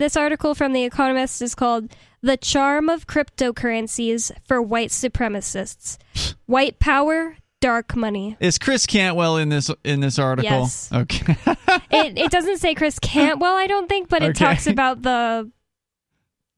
this 0.02 0.16
article 0.16 0.54
from 0.54 0.72
The 0.72 0.82
Economist 0.84 1.40
is 1.40 1.54
called 1.54 1.94
The 2.22 2.36
Charm 2.36 2.88
of 2.88 3.06
Cryptocurrencies 3.06 4.32
for 4.44 4.60
White 4.60 4.90
Supremacists. 4.90 5.96
White 6.46 6.80
Power, 6.80 7.36
Dark 7.60 7.94
Money. 7.94 8.36
Is 8.40 8.58
Chris 8.58 8.84
Cantwell 8.84 9.36
in 9.36 9.48
this 9.48 9.70
in 9.84 10.00
this 10.00 10.18
article? 10.18 10.50
Yes. 10.50 10.90
Okay. 10.92 11.36
It, 11.90 12.18
it 12.18 12.30
doesn't 12.30 12.58
say 12.58 12.74
Chris 12.74 12.98
Cantwell, 12.98 13.54
I 13.54 13.66
don't 13.66 13.88
think, 13.88 14.08
but 14.08 14.22
it 14.22 14.30
Okay. 14.30 14.44
talks 14.44 14.66
about 14.66 15.02
the 15.02 15.50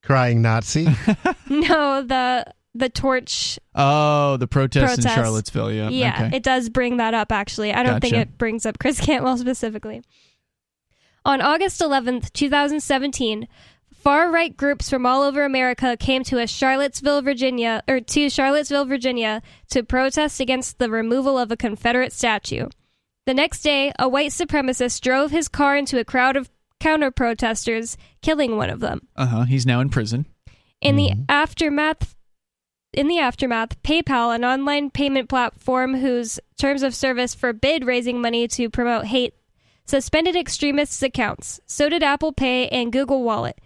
Crying 0.02 0.42
Nazi. 0.42 0.84
no 1.48 2.02
the 2.02 2.46
the 2.74 2.88
torch. 2.88 3.58
oh, 3.74 4.36
the 4.38 4.46
protests 4.48 4.98
in 4.98 5.02
Protest. 5.02 5.14
Charlottesville. 5.14 5.72
Yeah. 5.72 5.88
Yeah, 5.90 6.14
Okay. 6.26 6.36
it 6.36 6.42
does 6.42 6.68
bring 6.68 6.96
that 6.96 7.14
up. 7.14 7.30
Actually, 7.30 7.72
I 7.72 7.82
don't 7.82 8.00
think 8.00 8.14
it 8.14 8.38
brings 8.38 8.64
up 8.66 8.78
Chris 8.78 9.00
Cantwell 9.00 9.36
specifically. 9.36 10.02
On 11.26 11.40
August 11.40 11.80
11th, 11.80 12.32
2017, 12.34 13.48
far 13.94 14.30
right 14.30 14.54
groups 14.54 14.90
from 14.90 15.06
all 15.06 15.22
over 15.22 15.42
America 15.42 15.96
came 15.96 16.22
to 16.24 16.38
a 16.38 16.46
Charlottesville, 16.46 17.22
Virginia, 17.22 17.82
or 17.88 18.00
to 18.00 18.28
Charlottesville, 18.28 18.84
Virginia, 18.84 19.40
to 19.70 19.82
protest 19.82 20.38
against 20.38 20.78
the 20.78 20.90
removal 20.90 21.38
of 21.38 21.50
a 21.50 21.56
Confederate 21.56 22.12
statue. 22.12 22.68
The 23.24 23.32
next 23.32 23.62
day, 23.62 23.90
a 23.98 24.06
white 24.06 24.32
supremacist 24.32 25.00
drove 25.00 25.30
his 25.30 25.48
car 25.48 25.78
into 25.78 25.98
a 25.98 26.04
crowd 26.04 26.36
of 26.36 26.50
counter 26.78 27.10
protesters, 27.10 27.96
killing 28.20 28.58
one 28.58 28.68
of 28.68 28.80
them. 28.80 29.08
Uh 29.16 29.26
huh. 29.26 29.42
He's 29.44 29.64
now 29.64 29.80
in 29.80 29.88
prison. 29.88 30.26
In 30.82 30.96
the 30.96 31.12
aftermath 31.30 32.14
in 32.92 33.08
the 33.08 33.18
aftermath, 33.18 33.82
PayPal, 33.82 34.34
an 34.34 34.44
online 34.44 34.90
payment 34.90 35.28
platform 35.28 35.94
whose 35.94 36.38
terms 36.58 36.82
of 36.82 36.94
service 36.94 37.34
forbid 37.34 37.86
raising 37.86 38.20
money 38.20 38.46
to 38.48 38.70
promote 38.70 39.06
hate, 39.06 39.34
suspended 39.84 40.36
extremists' 40.36 41.02
accounts. 41.02 41.60
So 41.66 41.88
did 41.88 42.02
Apple 42.02 42.32
Pay 42.32 42.68
and 42.68 42.92
Google 42.92 43.22
Wallet. 43.22 43.60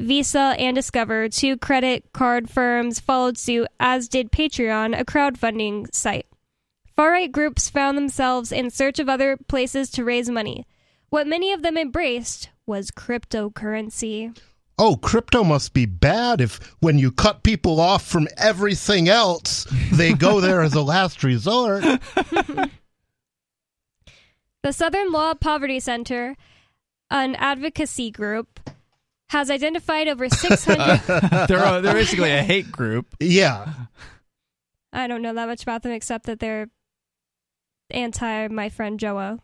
Visa, 0.00 0.54
and 0.58 0.74
Discover, 0.74 1.28
two 1.28 1.58
credit 1.58 2.10
card 2.14 2.48
firms 2.48 3.00
followed 3.00 3.36
suit, 3.36 3.68
as 3.78 4.08
did 4.08 4.32
Patreon, 4.32 4.98
a 4.98 5.04
crowdfunding 5.04 5.94
site. 5.94 6.26
Far 6.96 7.12
right 7.12 7.30
groups 7.30 7.68
found 7.68 7.98
themselves 7.98 8.50
in 8.50 8.70
search 8.70 8.98
of 8.98 9.08
other 9.08 9.36
places 9.36 9.90
to 9.90 10.04
raise 10.04 10.30
money. 10.30 10.66
What 11.10 11.26
many 11.26 11.52
of 11.52 11.62
them 11.62 11.76
embraced 11.76 12.48
was 12.66 12.90
cryptocurrency. 12.90 14.36
Oh, 14.78 14.96
crypto 14.96 15.44
must 15.44 15.74
be 15.74 15.84
bad 15.84 16.40
if 16.40 16.58
when 16.80 16.98
you 16.98 17.12
cut 17.12 17.42
people 17.42 17.80
off 17.80 18.06
from 18.06 18.26
everything 18.38 19.10
else, 19.10 19.66
they 19.92 20.14
go 20.14 20.40
there 20.40 20.62
as 20.62 20.72
a 20.72 20.80
last 20.80 21.22
resort. 21.22 21.84
The 24.62 24.72
Southern 24.72 25.10
Law 25.10 25.34
Poverty 25.34 25.80
Center, 25.80 26.36
an 27.10 27.34
advocacy 27.36 28.10
group, 28.10 28.60
has 29.30 29.50
identified 29.50 30.08
over 30.08 30.28
600. 30.28 31.46
they're 31.48 31.64
a, 31.64 31.80
they're 31.80 31.94
basically 31.94 32.30
a 32.32 32.42
hate 32.42 32.70
group. 32.70 33.06
Yeah. 33.20 33.72
I 34.92 35.06
don't 35.06 35.22
know 35.22 35.32
that 35.34 35.46
much 35.48 35.62
about 35.62 35.82
them 35.82 35.92
except 35.92 36.26
that 36.26 36.40
they're 36.40 36.68
anti 37.90 38.48
my 38.48 38.68
friend 38.68 38.98
Joa. 38.98 39.38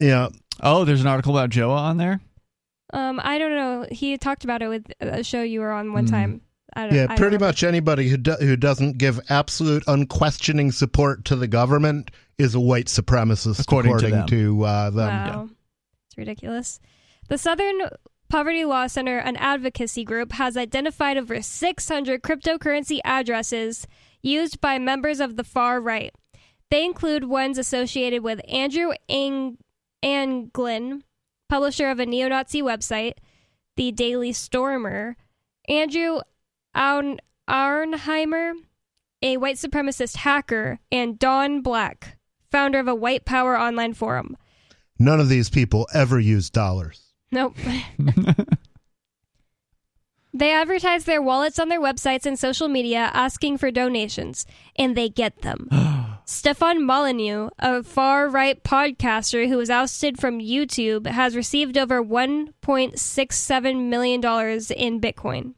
Yeah. 0.00 0.28
Oh, 0.62 0.84
there's 0.84 1.00
an 1.00 1.06
article 1.06 1.36
about 1.36 1.50
Joa 1.50 1.76
on 1.76 1.96
there. 1.96 2.20
Um, 2.92 3.20
I 3.22 3.38
don't 3.38 3.54
know. 3.56 3.86
He 3.90 4.16
talked 4.16 4.44
about 4.44 4.62
it 4.62 4.68
with 4.68 4.86
a 5.00 5.22
show 5.24 5.42
you 5.42 5.60
were 5.60 5.72
on 5.72 5.92
one 5.92 6.06
Mm. 6.06 6.10
time. 6.10 6.40
I 6.76 6.86
don't, 6.86 6.94
Yeah, 6.94 7.02
I 7.04 7.06
don't 7.06 7.16
pretty 7.16 7.38
know. 7.38 7.46
much 7.46 7.64
anybody 7.64 8.08
who 8.08 8.16
do, 8.18 8.32
who 8.32 8.56
doesn't 8.56 8.98
give 8.98 9.18
absolute 9.28 9.82
unquestioning 9.86 10.70
support 10.72 11.24
to 11.26 11.36
the 11.36 11.46
government 11.48 12.10
is 12.38 12.54
a 12.54 12.60
white 12.60 12.86
supremacist 12.86 13.60
According 13.60 13.98
to 13.98 14.08
them. 14.10 14.26
to, 14.28 14.64
uh, 14.64 14.90
them. 14.90 15.08
Wow. 15.08 15.48
It's 16.08 16.18
ridiculous. 16.18 16.78
The 17.28 17.38
Southern 17.38 17.80
Poverty 18.28 18.64
Law 18.64 18.86
Center, 18.88 19.18
an 19.18 19.36
advocacy 19.36 20.04
group, 20.04 20.32
has 20.32 20.56
identified 20.56 21.16
over 21.16 21.40
600 21.40 22.22
cryptocurrency 22.22 23.00
addresses 23.04 23.86
used 24.22 24.60
by 24.60 24.78
members 24.78 25.18
of 25.20 25.36
the 25.36 25.44
far 25.44 25.80
right. 25.80 26.12
They 26.70 26.84
include 26.84 27.24
ones 27.24 27.58
associated 27.58 28.22
with 28.22 28.40
Andrew 28.48 28.90
Ang- 29.08 29.58
Anglin, 30.02 31.02
publisher 31.48 31.88
of 31.90 32.00
a 32.00 32.06
neo 32.06 32.28
Nazi 32.28 32.60
website, 32.62 33.14
the 33.76 33.92
Daily 33.92 34.32
Stormer, 34.32 35.16
Andrew 35.68 36.20
Arn- 36.76 37.18
Auernheimer, 37.48 38.52
a 39.22 39.38
white 39.38 39.56
supremacist 39.56 40.16
hacker, 40.16 40.78
and 40.92 41.18
Don 41.18 41.62
Black, 41.62 42.18
founder 42.50 42.78
of 42.78 42.86
a 42.86 42.94
white 42.94 43.24
power 43.24 43.58
online 43.58 43.94
forum. 43.94 44.36
None 44.98 45.20
of 45.20 45.28
these 45.28 45.48
people 45.50 45.88
ever 45.94 46.20
use 46.20 46.50
dollars. 46.50 47.12
Nope. 47.32 47.56
they 50.34 50.52
advertise 50.52 51.04
their 51.04 51.22
wallets 51.22 51.58
on 51.58 51.68
their 51.68 51.80
websites 51.80 52.26
and 52.26 52.38
social 52.38 52.68
media 52.68 53.10
asking 53.12 53.58
for 53.58 53.70
donations, 53.70 54.46
and 54.76 54.96
they 54.96 55.08
get 55.08 55.42
them. 55.42 55.68
Stefan 56.24 56.84
Molyneux, 56.84 57.50
a 57.58 57.82
far 57.82 58.28
right 58.28 58.62
podcaster 58.64 59.48
who 59.48 59.56
was 59.56 59.70
ousted 59.70 60.18
from 60.18 60.40
YouTube, 60.40 61.06
has 61.06 61.36
received 61.36 61.78
over 61.78 62.02
$1.67 62.02 63.88
million 63.88 64.20
in 64.20 65.00
Bitcoin. 65.00 65.54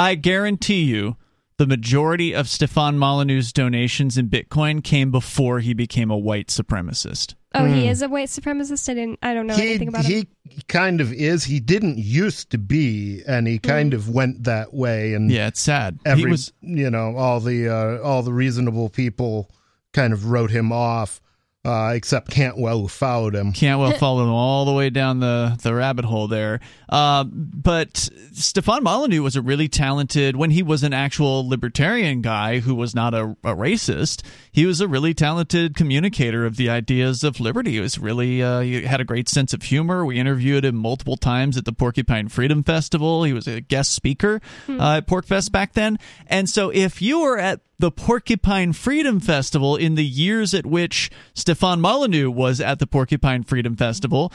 I 0.00 0.14
guarantee 0.14 0.82
you 0.84 1.16
the 1.58 1.66
majority 1.66 2.34
of 2.34 2.48
Stefan 2.48 2.96
Molyneux's 2.96 3.52
donations 3.52 4.16
in 4.16 4.28
Bitcoin 4.30 4.82
came 4.82 5.10
before 5.10 5.60
he 5.60 5.74
became 5.74 6.10
a 6.10 6.16
white 6.16 6.46
supremacist. 6.48 7.34
Oh, 7.54 7.66
he 7.66 7.82
Hmm. 7.82 7.88
is 7.90 8.00
a 8.00 8.08
white 8.08 8.28
supremacist. 8.28 8.88
I 8.88 8.94
didn't. 8.94 9.18
I 9.22 9.34
don't 9.34 9.46
know 9.46 9.54
he 9.56 9.62
anything 9.70 9.88
about 9.88 10.04
him. 10.06 10.26
he 10.48 10.62
kind 10.68 11.00
of 11.00 11.12
is. 11.12 11.44
He 11.44 11.60
didn't 11.60 11.98
used 11.98 12.48
to 12.50 12.58
be, 12.58 13.22
and 13.26 13.46
he 13.46 13.58
kind 13.58 13.92
of 13.92 14.08
went 14.08 14.44
that 14.44 14.72
way. 14.72 15.12
And 15.14 15.30
Yeah, 15.30 15.48
it's 15.48 15.60
sad. 15.60 15.98
every 16.06 16.22
he 16.22 16.30
was 16.30 16.52
you 16.62 16.90
know 16.90 17.16
all 17.16 17.40
the 17.40 17.68
uh, 17.68 17.98
all 18.02 18.22
the 18.22 18.32
reasonable 18.32 18.88
people 18.88 19.50
kind 19.92 20.12
of 20.12 20.26
wrote 20.30 20.50
him 20.52 20.72
off, 20.72 21.20
uh, 21.64 21.92
except 21.94 22.30
Cantwell 22.30 22.80
who 22.80 22.88
followed 22.88 23.34
him. 23.34 23.52
Cantwell 23.52 23.92
followed 23.98 24.24
him 24.24 24.30
all 24.30 24.64
the 24.64 24.72
way 24.72 24.88
down 24.88 25.20
the, 25.20 25.58
the 25.62 25.74
rabbit 25.74 26.06
hole 26.06 26.26
there. 26.26 26.60
Uh, 26.88 27.24
but 27.24 28.08
Stefan 28.32 28.82
Molyneux 28.82 29.22
was 29.22 29.36
a 29.36 29.42
really 29.42 29.68
talented, 29.68 30.36
when 30.36 30.50
he 30.50 30.62
was 30.62 30.82
an 30.82 30.94
actual 30.94 31.46
libertarian 31.46 32.22
guy 32.22 32.60
who 32.60 32.74
was 32.74 32.94
not 32.94 33.12
a, 33.12 33.36
a 33.44 33.54
racist, 33.54 34.22
he 34.50 34.64
was 34.64 34.80
a 34.80 34.88
really 34.88 35.12
talented 35.12 35.76
communicator 35.76 36.46
of 36.46 36.56
the 36.56 36.70
ideas 36.70 37.22
of 37.22 37.40
liberty. 37.40 37.72
He 37.72 37.80
was 37.80 37.98
really, 37.98 38.42
uh, 38.42 38.60
he 38.60 38.82
had 38.84 39.00
a 39.02 39.04
great 39.04 39.28
sense 39.28 39.52
of 39.52 39.62
humor. 39.62 40.04
We 40.04 40.18
interviewed 40.18 40.64
him 40.64 40.76
multiple 40.76 41.18
times 41.18 41.58
at 41.58 41.66
the 41.66 41.72
Porcupine 41.72 42.28
Freedom 42.28 42.64
Festival. 42.64 43.24
He 43.24 43.34
was 43.34 43.46
a 43.46 43.60
guest 43.60 43.92
speaker 43.92 44.40
uh, 44.68 44.96
at 44.96 45.06
PorcFest 45.06 45.52
back 45.52 45.74
then. 45.74 45.98
And 46.26 46.48
so 46.48 46.70
if 46.70 47.02
you 47.02 47.20
were 47.20 47.38
at 47.38 47.60
the 47.80 47.90
Porcupine 47.90 48.74
Freedom 48.74 49.18
Festival 49.20 49.74
in 49.74 49.94
the 49.94 50.04
years 50.04 50.52
at 50.52 50.66
which 50.66 51.10
Stefan 51.32 51.80
Molyneux 51.80 52.30
was 52.30 52.60
at 52.60 52.78
the 52.78 52.86
Porcupine 52.86 53.42
Freedom 53.42 53.74
Festival, 53.74 54.30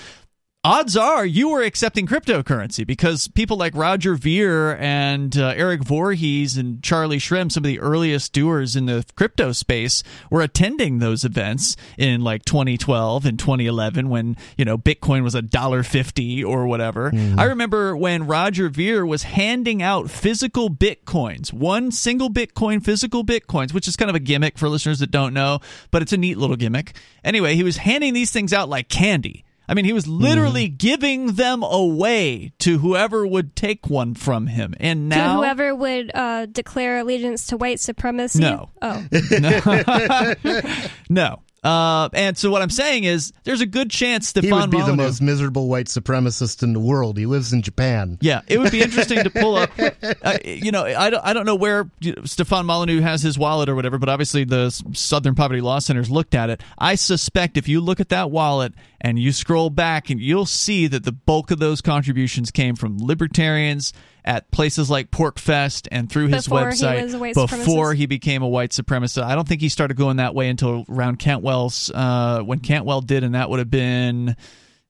odds 0.65 0.97
are 0.97 1.23
you 1.23 1.49
were 1.49 1.61
accepting 1.61 2.07
cryptocurrency 2.07 2.85
because 2.87 3.27
people 3.27 3.55
like 3.55 3.75
Roger 3.75 4.15
Ver 4.15 4.75
and 4.77 5.37
uh, 5.37 5.53
Eric 5.55 5.83
Voorhees 5.83 6.57
and 6.57 6.81
Charlie 6.81 7.19
Shrem, 7.19 7.51
some 7.51 7.63
of 7.63 7.67
the 7.67 7.79
earliest 7.79 8.33
doers 8.33 8.75
in 8.75 8.87
the 8.87 9.05
crypto 9.15 9.51
space, 9.51 10.01
were 10.31 10.41
attending 10.41 10.97
those 10.97 11.23
events 11.23 11.77
in 11.99 12.21
like 12.21 12.43
2012 12.45 13.25
and 13.25 13.37
2011 13.37 14.09
when 14.09 14.35
you 14.57 14.65
know 14.65 14.75
Bitcoin 14.75 15.21
was 15.21 15.35
a 15.35 15.41
dollar 15.43 15.83
fifty 15.83 16.43
or 16.43 16.65
whatever. 16.65 17.11
I 17.37 17.43
remember 17.43 17.95
when 17.95 18.25
Roger 18.25 18.67
Ver 18.69 19.05
was 19.05 19.21
handing 19.23 19.83
out 19.83 20.09
physical 20.09 20.71
bitcoins, 20.71 21.53
one 21.53 21.91
single 21.91 22.29
Bitcoin, 22.31 22.83
physical 22.83 23.23
bitcoins, 23.23 23.71
which 23.71 23.87
is 23.87 23.95
kind 23.95 24.09
of 24.09 24.15
a 24.15 24.19
gimmick 24.19 24.57
for 24.57 24.67
listeners 24.67 24.97
that 24.99 25.11
don't 25.11 25.33
know, 25.33 25.59
but 25.91 26.01
it's 26.01 26.11
a 26.11 26.17
neat 26.17 26.39
little 26.39 26.55
gimmick. 26.55 26.95
Anyway, 27.23 27.53
he 27.55 27.63
was 27.63 27.77
handing 27.77 28.13
these 28.13 28.31
things 28.31 28.51
out 28.51 28.67
like 28.67 28.89
candy. 28.89 29.44
I 29.67 29.73
mean, 29.73 29.85
he 29.85 29.93
was 29.93 30.07
literally 30.07 30.67
giving 30.67 31.33
them 31.33 31.63
away 31.63 32.53
to 32.59 32.77
whoever 32.77 33.25
would 33.25 33.55
take 33.55 33.89
one 33.89 34.13
from 34.13 34.47
him. 34.47 34.75
And 34.79 35.11
to 35.11 35.17
now, 35.17 35.37
whoever 35.37 35.73
would 35.73 36.11
uh, 36.13 36.45
declare 36.45 36.99
allegiance 36.99 37.47
to 37.47 37.57
white 37.57 37.79
supremacy. 37.79 38.39
No. 38.39 38.69
Oh. 38.81 39.05
no. 41.09 41.41
Uh, 41.65 42.09
and 42.13 42.37
so 42.37 42.51
what 42.51 42.61
I'm 42.61 42.69
saying 42.69 43.05
is, 43.05 43.33
there's 43.43 43.61
a 43.61 43.65
good 43.65 43.89
chance 43.89 44.27
Stefan 44.27 44.49
He 44.49 44.53
would 44.53 44.69
be 44.69 44.81
the 44.83 44.95
most 44.95 45.19
miserable 45.19 45.67
white 45.67 45.87
supremacist 45.87 46.61
in 46.61 46.73
the 46.73 46.79
world. 46.79 47.17
He 47.17 47.25
lives 47.25 47.53
in 47.53 47.63
Japan. 47.63 48.19
Yeah, 48.21 48.41
it 48.47 48.59
would 48.59 48.71
be 48.71 48.83
interesting 48.83 49.23
to 49.23 49.31
pull 49.31 49.55
up. 49.55 49.71
Uh, 49.79 50.37
you 50.45 50.71
know, 50.71 50.85
I 50.85 51.09
don't, 51.09 51.25
I 51.25 51.33
don't 51.33 51.47
know 51.47 51.55
where 51.55 51.89
you 52.01 52.13
know, 52.13 52.21
Stefan 52.25 52.67
Molyneux 52.67 53.01
has 53.01 53.23
his 53.23 53.39
wallet 53.39 53.67
or 53.67 53.73
whatever, 53.73 53.97
but 53.97 54.09
obviously 54.09 54.43
the 54.43 54.69
Southern 54.93 55.33
Poverty 55.33 55.59
Law 55.59 55.79
Center's 55.79 56.11
looked 56.11 56.35
at 56.35 56.51
it. 56.51 56.61
I 56.77 56.93
suspect 56.93 57.57
if 57.57 57.67
you 57.67 57.81
look 57.81 57.99
at 57.99 58.09
that 58.09 58.29
wallet 58.29 58.75
and 59.01 59.19
you 59.19 59.31
scroll 59.31 59.69
back, 59.69 60.09
and 60.09 60.19
you'll 60.19 60.45
see 60.45 60.87
that 60.87 61.03
the 61.03 61.11
bulk 61.11 61.51
of 61.51 61.59
those 61.59 61.81
contributions 61.81 62.51
came 62.51 62.75
from 62.75 62.97
libertarians 62.97 63.93
at 64.23 64.49
places 64.51 64.89
like 64.89 65.11
PorcFest 65.11 65.87
and 65.91 66.09
through 66.09 66.27
his 66.27 66.45
Before 66.47 66.71
he 66.71 66.75
website 66.77 67.19
white 67.19 67.35
before 67.35 67.93
he 67.93 68.07
became 68.07 68.41
a 68.41 68.47
white 68.47 68.71
supremacist. 68.71 69.21
I 69.23 69.35
don't 69.35 69.47
think 69.47 69.61
he 69.61 69.69
started 69.69 69.97
going 69.97 70.17
that 70.17 70.33
way 70.33 70.49
until 70.49 70.83
around 70.89 71.19
Cantwell's 71.19 71.91
uh, 71.93 72.41
when 72.43 72.59
Cantwell 72.59 73.01
did, 73.01 73.23
and 73.23 73.35
that 73.35 73.49
would 73.49 73.59
have 73.59 73.69
been 73.69 74.35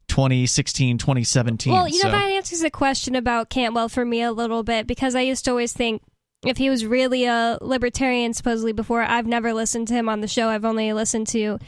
2016, 0.07 0.98
2017. 0.98 1.73
Well, 1.73 1.88
you 1.88 1.95
know, 1.95 2.02
So- 2.03 2.11
that 2.11 2.32
answers 2.32 2.61
the 2.61 2.69
question 2.69 3.15
about 3.15 3.49
Cantwell 3.49 3.90
for 3.90 4.06
me 4.06 4.22
a 4.22 4.32
little 4.32 4.64
bit 4.64 4.88
because 4.88 5.15
I 5.15 5.22
used 5.22 5.45
to 5.45 5.52
always 5.52 5.73
think 5.73 6.02
if 6.45 6.57
he 6.57 6.69
was 6.69 6.86
really 6.86 7.26
a 7.26 7.57
libertarian, 7.61 8.34
supposedly 8.34 8.72
before, 8.72 9.02
I've 9.02 9.26
never 9.26 9.53
listened 9.53 9.88
to 9.90 9.94
him 9.95 10.07
on 10.07 10.22
the 10.22 10.27
show. 10.27 10.48
I've 10.48 10.65
only 10.65 10.94
listened 10.94 11.27
to 11.30 11.60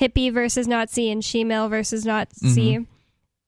hippie 0.00 0.32
versus 0.32 0.68
Nazi 0.68 1.10
and 1.10 1.22
shemale 1.22 1.70
versus 1.70 2.04
Nazi. 2.04 2.76
Mm-hmm. 2.76 2.82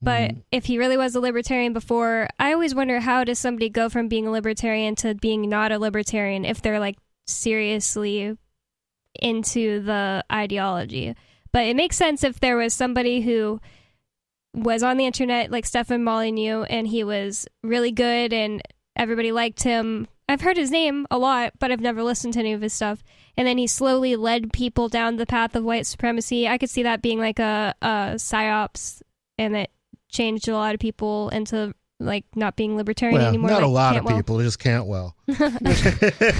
But 0.01 0.37
if 0.53 0.67
he 0.67 0.79
really 0.79 0.97
was 0.97 1.15
a 1.15 1.21
libertarian 1.21 1.73
before, 1.73 2.29
I 2.39 2.53
always 2.53 2.75
wonder 2.75 3.01
how 3.01 3.25
does 3.25 3.39
somebody 3.39 3.69
go 3.69 3.89
from 3.89 4.09
being 4.09 4.27
a 4.27 4.31
libertarian 4.31 4.95
to 4.97 5.15
being 5.15 5.49
not 5.49 5.73
a 5.73 5.79
libertarian 5.79 6.45
if 6.45 6.63
they're 6.63 6.79
like 6.79 6.99
seriously 7.27 8.37
into 9.21 9.81
the 9.81 10.25
ideology. 10.31 11.17
But 11.53 11.67
it 11.67 11.77
makes 11.77 11.97
sense 11.97 12.23
if 12.23 12.39
there 12.39 12.57
was 12.57 12.75
somebody 12.75 13.23
who 13.23 13.61
was 14.55 14.83
on 14.83 14.97
the 14.97 15.07
internet 15.07 15.51
like 15.51 15.67
Stefan 15.67 16.05
Molyneux 16.05 16.63
and 16.65 16.87
he 16.87 17.05
was 17.05 17.47
really 17.63 17.91
good 17.91 18.33
and 18.33 18.63
everybody 18.97 19.33
liked 19.33 19.63
him. 19.63 20.07
I've 20.29 20.43
heard 20.43 20.57
his 20.59 20.71
name 20.71 21.07
a 21.11 21.19
lot, 21.19 21.55
but 21.59 21.71
I've 21.73 21.81
never 21.81 22.03
listened 22.03 22.35
to 22.35 22.41
any 22.41 22.53
of 22.53 22.61
his 22.61 22.73
stuff. 22.75 23.03
And 23.37 23.47
then 23.47 23.57
he 23.57 23.67
slowly 23.67 24.15
led 24.17 24.53
people 24.53 24.89
down 24.89 25.17
the 25.17 25.25
path 25.27 25.57
of 25.57 25.65
white 25.65 25.87
supremacy. 25.87 26.47
I 26.47 26.59
could 26.59 26.69
see 26.71 26.83
that 26.83 27.01
being 27.01 27.19
like 27.19 27.39
a, 27.39 27.75
a 27.81 27.87
psyops 28.17 29.01
and 29.39 29.57
it 29.57 29.71
changed 30.11 30.49
a 30.49 30.53
lot 30.55 30.75
of 30.75 30.81
people 30.81 31.29
into 31.31 31.73
like 32.01 32.25
not 32.37 32.57
being 32.57 32.77
libertarian 32.77 33.19
Well, 33.19 33.29
anymore. 33.29 33.51
not 33.51 33.63
a 33.63 33.67
lot 33.67 33.95
Cantwell. 33.95 34.15
of 34.15 34.19
people, 34.21 34.41
just 34.43 34.59
Cantwell. 34.59 35.17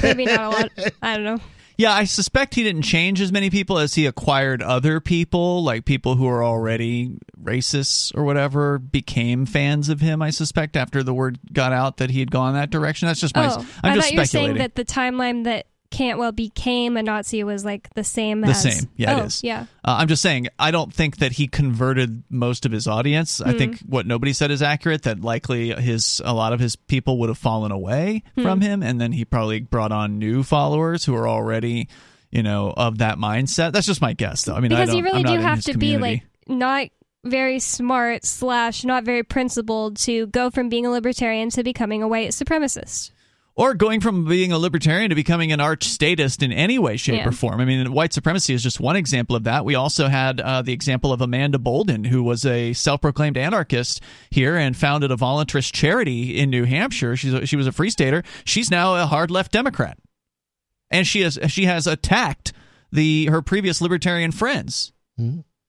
Maybe 0.03 0.25
not 0.27 0.41
a 0.41 0.49
lot. 0.51 0.71
I 1.03 1.15
don't 1.17 1.25
know. 1.25 1.39
Yeah, 1.79 1.93
I 1.93 2.05
suspect 2.05 2.57
he 2.57 2.65
didn't 2.65 2.83
change 2.83 3.21
as 3.21 3.31
many 3.31 3.51
people 3.51 3.79
as 3.79 3.95
he 3.95 4.05
acquired 4.05 4.63
other 4.63 4.99
people, 4.99 5.63
like 5.63 5.85
people 5.85 6.17
who 6.17 6.27
are 6.27 6.43
already 6.43 7.17
racists 7.41 8.13
or 8.17 8.25
whatever, 8.25 8.81
became 8.81 9.47
fans 9.47 9.89
of 9.89 10.01
him. 10.01 10.21
I 10.21 10.31
suspect 10.31 10.77
after 10.77 11.05
the 11.05 11.15
word 11.15 11.39
got 11.53 11.73
out 11.73 11.99
that 11.99 12.11
he 12.11 12.19
had 12.19 12.33
gone 12.33 12.55
that 12.55 12.71
direction. 12.71 13.07
That's 13.07 13.21
just 13.21 13.37
my. 13.37 13.47
oh, 13.47 13.67
I'm 13.85 13.93
I 13.93 13.95
just 13.95 14.09
thought 14.09 14.13
you 14.13 14.19
were 14.19 14.25
saying 14.25 14.57
speculating. 14.57 14.59
that 14.59 14.75
the 14.75 14.85
timeline 14.85 15.45
that 15.45 15.67
Cantwell 15.91 16.33
became 16.33 16.97
a 16.97 17.03
Nazi 17.03 17.43
was 17.45 17.65
like 17.65 17.89
the 17.95 18.05
same 18.05 18.45
as 18.45 18.63
the 18.63 18.69
as 18.69 18.77
same, 18.79 18.91
yeah, 18.97 19.15
oh, 19.17 19.21
it 19.23 19.27
is. 19.27 19.43
Yeah. 19.43 19.63
Uh, 19.85 19.97
I'm 19.99 20.09
just 20.09 20.21
saying, 20.23 20.49
I 20.59 20.71
don't 20.71 20.93
think 20.93 21.17
that 21.19 21.33
he 21.33 21.49
converted 21.49 22.23
most 22.29 22.67
of 22.67 22.73
his 22.73 22.87
audience. 22.87 23.41
I 23.41 23.53
Hmm. 23.53 23.59
think 23.59 23.79
what 23.81 24.07
nobody 24.07 24.33
said 24.33 24.51
is 24.51 24.63
accurate. 24.63 25.03
That 25.03 25.23
likely 25.23 25.71
his 25.73 26.21
a 26.25 26.35
lot 26.35 26.53
of 26.53 26.61
his 26.61 26.77
people 26.77 27.19
would 27.21 27.31
have 27.31 27.39
fallen 27.39 27.73
away 27.73 28.23
Hmm. 28.37 28.43
from 28.43 28.61
him, 28.61 28.83
and 28.83 29.01
then 29.01 29.13
he 29.13 29.25
probably 29.25 29.61
brought 29.61 29.91
on 29.93 30.19
new 30.19 30.43
followers 30.43 31.05
who 31.05 31.15
are 31.15 31.27
already, 31.29 31.89
you 32.31 32.43
know, 32.43 32.73
of 32.77 32.99
that 32.99 33.17
mindset. 33.19 33.73
That's 33.73 33.87
just 33.87 34.03
my 34.03 34.13
guess, 34.13 34.45
though. 34.45 34.55
I 34.55 34.61
mean, 34.61 34.73
I 34.73 34.77
because 34.81 34.89
don't, 34.91 34.99
you 34.99 35.05
really 35.05 35.23
do 35.23 35.39
have 35.41 35.63
to 35.63 35.79
be 35.79 35.97
like 35.97 36.23
not 36.47 36.89
very 37.25 37.59
smart 37.59 38.25
slash 38.25 38.85
not 38.85 39.05
very 39.05 39.23
principled 39.23 39.97
to 39.99 40.27
go 40.29 40.51
from 40.51 40.69
being 40.69 40.87
a 40.87 40.91
libertarian 40.91 41.51
to 41.51 41.65
becoming 41.65 42.03
a 42.03 42.09
white 42.09 42.31
supremacist. 42.31 43.11
Or 43.59 43.75
going 43.75 44.01
from 44.01 44.25
being 44.25 44.53
a 44.53 44.59
libertarian 44.59 45.09
to 45.11 45.17
becoming 45.17 45.51
an 45.51 45.59
arch 45.61 45.83
statist 45.83 46.45
in 46.45 46.53
any 46.53 46.79
way, 46.79 46.97
shape, 46.97 47.17
Yeah. 47.17 47.29
or 47.29 47.33
form. 47.33 47.61
I 47.61 47.65
mean, 47.65 47.91
white 47.93 48.13
supremacy 48.13 48.55
is 48.55 48.63
just 48.63 48.79
one 48.79 48.95
example 48.95 49.35
of 49.35 49.43
that. 49.45 49.65
We 49.65 49.75
also 49.75 50.07
had 50.07 50.41
uh, 50.41 50.63
the 50.63 50.73
example 50.73 51.13
of 51.13 51.21
Amanda 51.21 51.59
Bouldin, 51.59 52.07
who 52.07 52.23
was 52.23 52.47
a 52.47 52.73
self-proclaimed 52.73 53.37
anarchist 53.37 54.01
here 54.31 54.57
and 54.57 54.77
founded 54.77 55.11
a 55.11 55.17
voluntarist 55.17 55.73
charity 55.73 56.39
in 56.39 56.51
New 56.51 56.67
Hampshire. 56.67 57.17
She's 57.17 57.35
a, 57.35 57.47
she 57.47 57.57
was 57.57 57.67
a 57.67 57.73
free 57.73 57.91
stater. 57.91 58.23
She's 58.45 58.71
now 58.71 58.95
a 58.95 59.07
hard 59.07 59.29
left 59.29 59.51
Democrat, 59.51 59.99
and 60.89 61.05
she 61.05 61.23
has 61.23 61.37
she 61.49 61.65
has 61.65 61.89
attacked 61.89 62.53
the 62.93 63.27
her 63.27 63.43
previous 63.43 63.81
libertarian 63.81 64.31
friends. 64.31 64.93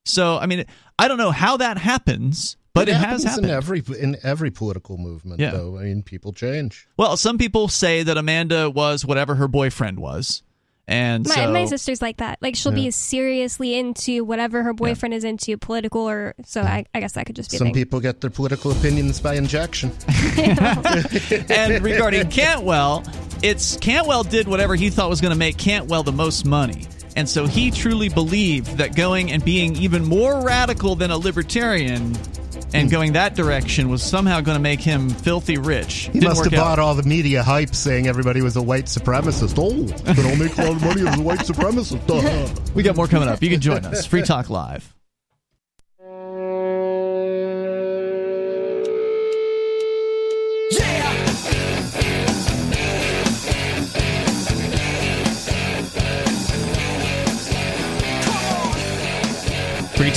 So, 0.06 0.38
I 0.38 0.46
mean, 0.46 0.66
I 1.00 1.08
don't 1.08 1.18
know 1.18 1.32
how 1.32 1.58
that 1.58 1.80
happens, 1.80 2.56
but 2.80 2.90
it, 2.90 2.96
has 2.96 3.04
happens 3.04 3.24
happened. 3.24 3.46
in 3.46 3.52
every 3.52 3.84
in 4.00 4.18
every 4.24 4.52
political 4.52 4.98
movement. 4.98 5.40
Yeah. 5.40 5.52
Though 5.52 5.78
I 5.78 5.84
mean, 5.84 6.04
people 6.04 6.34
change. 6.34 6.88
Well, 6.98 7.18
some 7.18 7.38
people 7.38 7.68
say 7.68 8.04
that 8.04 8.18
Amanda 8.18 8.70
was 8.70 9.06
whatever 9.06 9.36
her 9.36 9.48
boyfriend 9.48 10.00
was. 10.00 10.44
And 10.88 11.28
My, 11.28 11.36
so 11.36 11.52
my 11.52 11.66
sister's 11.66 12.02
like 12.02 12.18
that. 12.18 12.40
Like 12.42 12.56
she'll 12.56 12.72
be 12.72 12.90
seriously 12.90 13.78
into 13.78 14.24
whatever 14.24 14.64
her 14.64 14.74
boyfriend 14.74 15.14
is 15.14 15.24
into, 15.24 15.56
political 15.56 16.02
or 16.10 16.34
so. 16.44 16.62
I, 16.62 16.84
I 16.96 17.00
guess 17.00 17.12
that 17.12 17.28
could 17.28 17.36
just 17.36 17.52
be 17.52 17.58
a 17.58 17.60
Some 17.60 17.68
thing. 17.68 17.74
people 17.76 18.00
get 18.00 18.22
their 18.22 18.32
political 18.32 18.72
opinions 18.72 19.20
by 19.20 19.36
injection. 19.36 19.92
and 20.40 21.84
regarding 21.84 22.28
Cantwell, 22.32 23.04
it's 23.44 23.78
Cantwell 23.78 24.24
did 24.24 24.48
whatever 24.48 24.74
he 24.74 24.90
thought 24.90 25.12
was 25.12 25.22
going 25.22 25.32
to 25.32 25.38
make 25.38 25.60
Cantwell 25.60 26.02
the 26.02 26.12
most 26.12 26.44
money. 26.44 26.88
And 27.16 27.30
so 27.30 27.46
he 27.46 27.70
truly 27.70 28.10
believed 28.10 28.78
that 28.80 28.96
going 28.96 29.32
and 29.32 29.46
being 29.46 29.76
even 29.76 30.04
more 30.04 30.42
radical 30.42 30.96
than 30.96 31.12
a 31.12 31.18
libertarian 31.18 32.16
and 32.74 32.90
going 32.92 33.14
that 33.14 33.36
direction 33.36 33.90
was 33.90 34.04
somehow 34.04 34.42
going 34.42 34.58
to 34.58 34.62
make 34.62 34.82
him 34.82 35.10
filthy 35.10 35.58
rich. 35.58 36.10
He 36.12 36.20
Didn't 36.20 36.30
must 36.30 36.44
have 36.46 36.54
out. 36.54 36.58
bought 36.58 36.80
all 36.80 36.96
the 36.96 37.04
media 37.04 37.44
hype 37.44 37.74
saying 37.76 38.08
everybody 38.08 38.42
was 38.42 38.56
a 38.56 38.62
white 38.62 38.86
supremacist. 38.86 39.56
Oh, 39.58 40.14
could 40.14 40.26
all 40.26 40.36
make 40.36 40.58
a 40.58 40.64
lot 40.64 40.76
of 40.76 40.82
money 40.84 41.08
as 41.08 41.18
a 41.18 41.22
white 41.22 41.40
supremacist. 41.40 42.50
We 42.76 42.84
got 42.84 42.96
more 42.96 43.08
coming 43.08 43.28
up. 43.28 43.42
You 43.42 43.50
can 43.50 43.60
join 43.62 43.84
us. 43.86 44.06
Free 44.06 44.22
Talk 44.22 44.50
Live. 44.50 44.94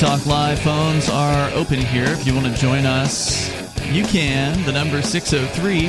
Talk 0.02 0.26
Live 0.26 0.58
phones 0.58 1.08
are 1.08 1.48
open 1.52 1.78
here. 1.78 2.06
If 2.06 2.26
you 2.26 2.34
want 2.34 2.46
to 2.52 2.60
join 2.60 2.86
us, 2.86 3.48
you 3.92 4.02
can. 4.04 4.60
The 4.64 4.72
number 4.72 4.96
is 4.96 5.08
603 5.08 5.82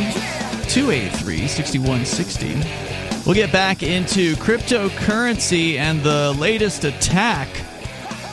283 0.69 1.47
6160. 1.47 3.25
We'll 3.25 3.33
get 3.33 3.51
back 3.51 3.81
into 3.81 4.35
cryptocurrency 4.35 5.77
and 5.77 6.03
the 6.03 6.31
latest 6.33 6.83
attack 6.83 7.47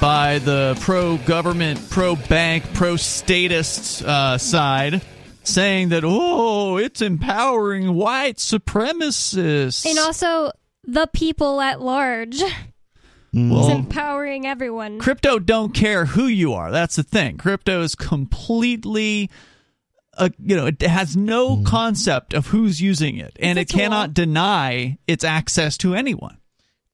by 0.03 0.39
the 0.41 0.77
pro 0.81 1.17
government, 1.17 1.89
pro 1.89 2.15
bank, 2.15 2.75
pro 2.75 2.97
statist 2.97 4.05
uh, 4.05 4.37
side, 4.37 5.01
saying 5.45 5.89
that, 5.89 6.03
oh, 6.05 6.77
it's 6.77 7.01
empowering 7.01 7.95
white 7.95 8.37
supremacists. 8.37 9.87
and 9.87 9.99
also 9.99 10.53
the 10.85 11.07
people 11.07 11.59
at 11.59 11.81
large. 11.81 12.43
Well, 13.33 13.67
It's 13.69 13.75
empowering 13.75 14.47
everyone. 14.47 14.99
crypto 14.99 15.39
don't 15.39 15.73
care 15.73 16.05
who 16.05 16.27
you 16.27 16.53
are. 16.55 16.71
That's 16.73 16.97
the 16.97 17.03
thing. 17.05 17.37
Crypto 17.39 17.83
is 17.83 17.95
completely. 17.95 19.31
Uh, 20.19 20.29
you 20.45 20.57
know, 20.57 20.67
it 20.67 20.83
has 20.83 21.17
no 21.17 21.63
concept 21.65 22.35
of 22.35 22.49
who's 22.49 22.81
using 22.81 23.17
it, 23.17 23.37
and 23.41 23.59
it 23.59 23.63
It's 23.63 23.75
a 23.75 23.77
cannot 23.77 24.13
deny 24.13 24.99
its 25.07 25.23
access 25.25 25.79
to 25.79 25.95
anyone. 25.95 26.37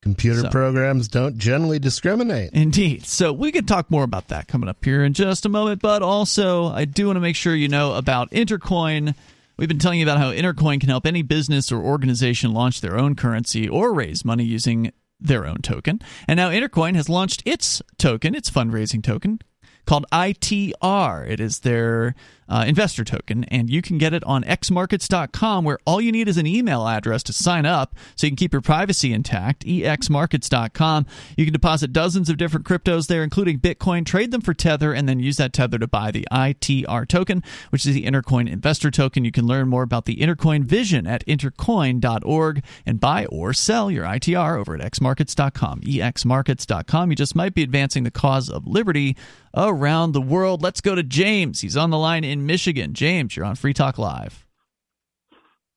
Computer 0.02 0.42
So- 0.42 0.50
programs 0.50 1.08
don't 1.08 1.36
generally 1.38 1.78
discriminate. 1.80 2.50
Indeed. 2.52 3.06
So 3.06 3.32
we 3.32 3.50
could 3.50 3.66
talk 3.66 3.90
more 3.90 4.04
about 4.04 4.28
that 4.28 4.46
coming 4.46 4.68
up 4.68 4.84
here 4.84 5.02
in 5.02 5.14
just 5.14 5.46
a 5.46 5.48
moment. 5.48 5.80
But 5.82 6.02
also, 6.02 6.66
I 6.66 6.84
do 6.84 7.06
want 7.06 7.16
to 7.16 7.20
make 7.20 7.34
sure 7.34 7.56
you 7.56 7.66
know 7.68 7.94
about 7.94 8.30
Intercoin. 8.30 9.14
We've 9.56 9.66
been 9.68 9.78
telling 9.80 9.98
you 9.98 10.04
about 10.04 10.18
how 10.18 10.30
Intercoin 10.32 10.78
can 10.78 10.90
help 10.90 11.06
any 11.06 11.22
business 11.22 11.72
or 11.72 11.82
organization 11.82 12.52
launch 12.52 12.82
their 12.82 12.96
own 12.98 13.16
currency 13.16 13.66
or 13.68 13.92
raise 13.94 14.24
money 14.24 14.44
using 14.44 14.92
their 15.20 15.46
own 15.46 15.58
token. 15.58 16.00
And 16.28 16.36
now 16.36 16.50
Intercoin 16.50 16.94
has 16.94 17.08
launched 17.08 17.42
its 17.44 17.82
token, 17.98 18.34
its 18.34 18.50
fundraising 18.50 19.02
token, 19.02 19.40
called 19.86 20.06
ITR. 20.12 21.28
It 21.28 21.40
is 21.40 21.60
their 21.60 22.14
uh, 22.48 22.64
investor 22.66 23.04
token, 23.04 23.44
and 23.44 23.70
you 23.70 23.82
can 23.82 23.98
get 23.98 24.12
it 24.12 24.24
on 24.24 24.44
exmarkets.com, 24.44 25.64
where 25.64 25.78
all 25.84 26.00
you 26.00 26.12
need 26.12 26.28
is 26.28 26.36
an 26.36 26.46
email 26.46 26.86
address 26.86 27.22
to 27.24 27.32
sign 27.32 27.66
up 27.66 27.94
so 28.14 28.26
you 28.26 28.30
can 28.30 28.36
keep 28.36 28.52
your 28.52 28.62
privacy 28.62 29.12
intact. 29.12 29.64
exmarkets.com. 29.64 31.06
You 31.36 31.44
can 31.44 31.52
deposit 31.52 31.92
dozens 31.92 32.28
of 32.28 32.36
different 32.36 32.66
cryptos 32.66 33.06
there, 33.08 33.22
including 33.22 33.58
Bitcoin, 33.58 34.04
trade 34.06 34.30
them 34.30 34.40
for 34.40 34.54
Tether, 34.54 34.92
and 34.92 35.08
then 35.08 35.20
use 35.20 35.36
that 35.36 35.52
Tether 35.52 35.78
to 35.78 35.86
buy 35.86 36.10
the 36.10 36.26
ITR 36.30 37.06
token, 37.08 37.42
which 37.70 37.86
is 37.86 37.94
the 37.94 38.04
Intercoin 38.04 38.50
investor 38.50 38.90
token. 38.90 39.24
You 39.24 39.32
can 39.32 39.46
learn 39.46 39.68
more 39.68 39.82
about 39.82 40.04
the 40.04 40.16
Intercoin 40.16 40.64
vision 40.64 41.06
at 41.06 41.26
intercoin.org 41.26 42.64
and 42.84 43.00
buy 43.00 43.26
or 43.26 43.52
sell 43.52 43.90
your 43.90 44.04
ITR 44.04 44.58
over 44.58 44.74
at 44.74 44.92
xmarkets.com. 44.92 45.80
exmarkets.com. 45.80 47.10
You 47.10 47.16
just 47.16 47.34
might 47.34 47.54
be 47.54 47.62
advancing 47.62 48.04
the 48.04 48.10
cause 48.10 48.48
of 48.48 48.66
liberty 48.66 49.16
around 49.56 50.12
the 50.12 50.20
world. 50.20 50.62
Let's 50.62 50.80
go 50.80 50.94
to 50.94 51.02
James. 51.02 51.60
He's 51.62 51.76
on 51.76 51.90
the 51.90 51.98
line 51.98 52.24
in 52.24 52.46
Michigan. 52.46 52.94
James, 52.94 53.36
you're 53.36 53.46
on 53.46 53.56
Free 53.56 53.72
Talk 53.72 53.98
Live. 53.98 54.44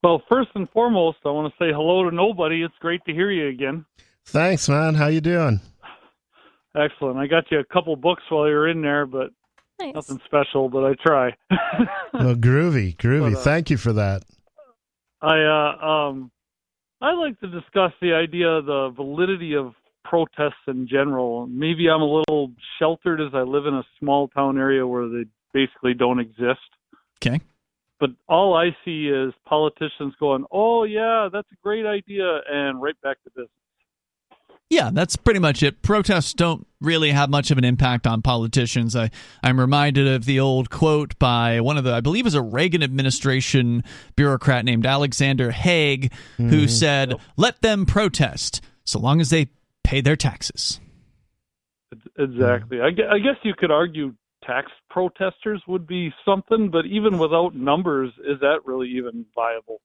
Well, 0.02 0.22
first 0.30 0.50
and 0.54 0.68
foremost, 0.70 1.18
I 1.24 1.30
want 1.30 1.52
to 1.52 1.64
say 1.64 1.72
hello 1.72 2.08
to 2.08 2.14
nobody. 2.14 2.62
It's 2.62 2.74
great 2.80 3.04
to 3.06 3.12
hear 3.12 3.30
you 3.30 3.48
again. 3.48 3.84
Thanks, 4.26 4.68
man. 4.68 4.94
How 4.94 5.06
you 5.08 5.20
doing? 5.20 5.60
Excellent. 6.76 7.18
I 7.18 7.26
got 7.26 7.44
you 7.50 7.58
a 7.58 7.64
couple 7.64 7.96
books 7.96 8.22
while 8.28 8.46
you're 8.46 8.68
in 8.68 8.80
there, 8.80 9.04
but 9.06 9.30
Nice. 9.80 9.94
nothing 9.94 10.20
special. 10.24 10.68
But 10.68 10.84
I 10.84 10.94
try. 11.04 11.36
Well, 12.12 12.34
groovy, 12.34 12.96
groovy. 12.96 13.32
But, 13.34 13.38
uh, 13.38 13.42
Thank 13.42 13.70
you 13.70 13.76
for 13.76 13.92
that. 13.92 14.24
I 15.22 15.38
uh, 15.42 15.86
um, 15.86 16.30
I 17.00 17.12
like 17.12 17.38
to 17.40 17.46
discuss 17.46 17.92
the 18.02 18.12
idea 18.14 18.48
of 18.48 18.66
the 18.66 18.90
validity 18.94 19.54
of 19.54 19.74
protests 20.04 20.66
in 20.66 20.88
general. 20.88 21.46
Maybe 21.46 21.88
I'm 21.88 22.02
a 22.02 22.12
little 22.12 22.52
sheltered 22.78 23.20
as 23.20 23.34
I 23.34 23.42
live 23.42 23.66
in 23.66 23.74
a 23.74 23.84
small 23.98 24.28
town 24.28 24.58
area 24.58 24.86
where 24.86 25.08
they 25.08 25.24
basically 25.52 25.94
don't 25.94 26.20
exist. 26.20 26.60
Okay. 27.24 27.40
But 27.98 28.10
all 28.28 28.54
I 28.54 28.74
see 28.84 29.08
is 29.08 29.34
politicians 29.44 30.14
going, 30.18 30.46
"Oh 30.50 30.84
yeah, 30.84 31.28
that's 31.30 31.50
a 31.52 31.56
great 31.62 31.84
idea," 31.84 32.40
and 32.50 32.80
right 32.80 32.98
back 33.02 33.22
to 33.24 33.30
business. 33.30 33.50
Yeah, 34.70 34.90
that's 34.92 35.16
pretty 35.16 35.40
much 35.40 35.64
it. 35.64 35.82
Protests 35.82 36.32
don't 36.32 36.64
really 36.80 37.10
have 37.10 37.28
much 37.28 37.50
of 37.50 37.58
an 37.58 37.64
impact 37.64 38.06
on 38.06 38.22
politicians. 38.22 38.94
I, 38.94 39.10
I'm 39.42 39.58
reminded 39.58 40.06
of 40.06 40.26
the 40.26 40.38
old 40.38 40.70
quote 40.70 41.18
by 41.18 41.60
one 41.60 41.76
of 41.76 41.82
the, 41.82 41.92
I 41.92 42.00
believe, 42.00 42.24
it 42.24 42.28
was 42.28 42.34
a 42.36 42.42
Reagan 42.42 42.80
administration 42.80 43.82
bureaucrat 44.14 44.64
named 44.64 44.86
Alexander 44.86 45.50
Haig, 45.50 46.12
who 46.36 46.44
mm-hmm. 46.44 46.66
said, 46.68 47.14
"Let 47.36 47.62
them 47.62 47.84
protest, 47.84 48.62
so 48.84 49.00
long 49.00 49.20
as 49.20 49.30
they 49.30 49.48
pay 49.90 50.00
their 50.00 50.16
taxes." 50.16 50.80
Exactly. 52.18 52.80
I, 52.80 52.90
guess 52.90 53.36
you 53.42 53.54
could 53.58 53.70
argue 53.70 54.14
tax 54.44 54.70
protesters 54.88 55.62
would 55.66 55.86
be 55.86 56.12
something, 56.24 56.70
but 56.70 56.86
even 56.86 57.18
without 57.18 57.54
numbers, 57.54 58.12
is 58.18 58.38
that 58.40 58.60
really 58.64 58.88
even 58.88 59.26
viable? 59.34 59.80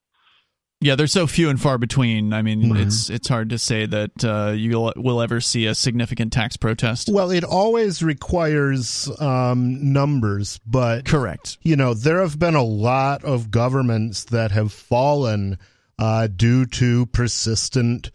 Yeah, 0.82 0.96
they're 0.96 1.08
so 1.08 1.26
few 1.26 1.50
and 1.50 1.60
far 1.60 1.78
between. 1.78 2.32
I 2.34 2.42
mean, 2.42 2.76
it's 2.76 3.10
it's 3.10 3.28
hard 3.28 3.50
to 3.50 3.58
say 3.58 3.86
that 3.88 4.24
uh, 4.24 4.52
you 4.52 4.92
will 4.96 5.22
ever 5.22 5.42
see 5.42 5.66
a 5.66 5.74
significant 5.74 6.34
tax 6.34 6.58
protest. 6.58 7.10
Well, 7.12 7.32
it 7.32 7.44
always 7.44 8.04
requires 8.04 9.10
um, 9.20 9.94
numbers, 9.94 10.60
but 10.68 11.06
Correct. 11.06 11.58
you 11.62 11.76
know 11.76 11.94
there 11.94 12.20
have 12.20 12.38
been 12.38 12.56
a 12.56 12.64
lot 12.64 13.24
of 13.24 13.50
governments 13.50 14.26
that 14.26 14.52
have 14.52 14.72
fallen 14.74 15.58
uh, 15.98 16.28
due 16.28 16.66
to 16.68 17.06
persistent 17.08 18.12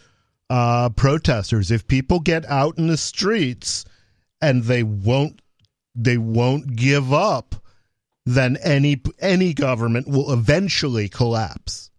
uh, 0.51 0.91
protesters. 0.91 1.71
If 1.71 1.87
people 1.87 2.21
get 2.21 2.45
out 2.47 2.77
in 2.77 2.89
the 2.89 2.97
streets 2.97 3.85
and 4.43 4.65
they 4.65 4.83
won't 4.83 5.41
they 5.95 6.19
won't 6.19 6.77
give 6.77 7.13
up, 7.13 7.55
then 8.27 8.59
any 8.63 9.01
any 9.21 9.55
government 9.55 10.09
will 10.09 10.33
eventually 10.33 11.09
collapse. 11.09 11.91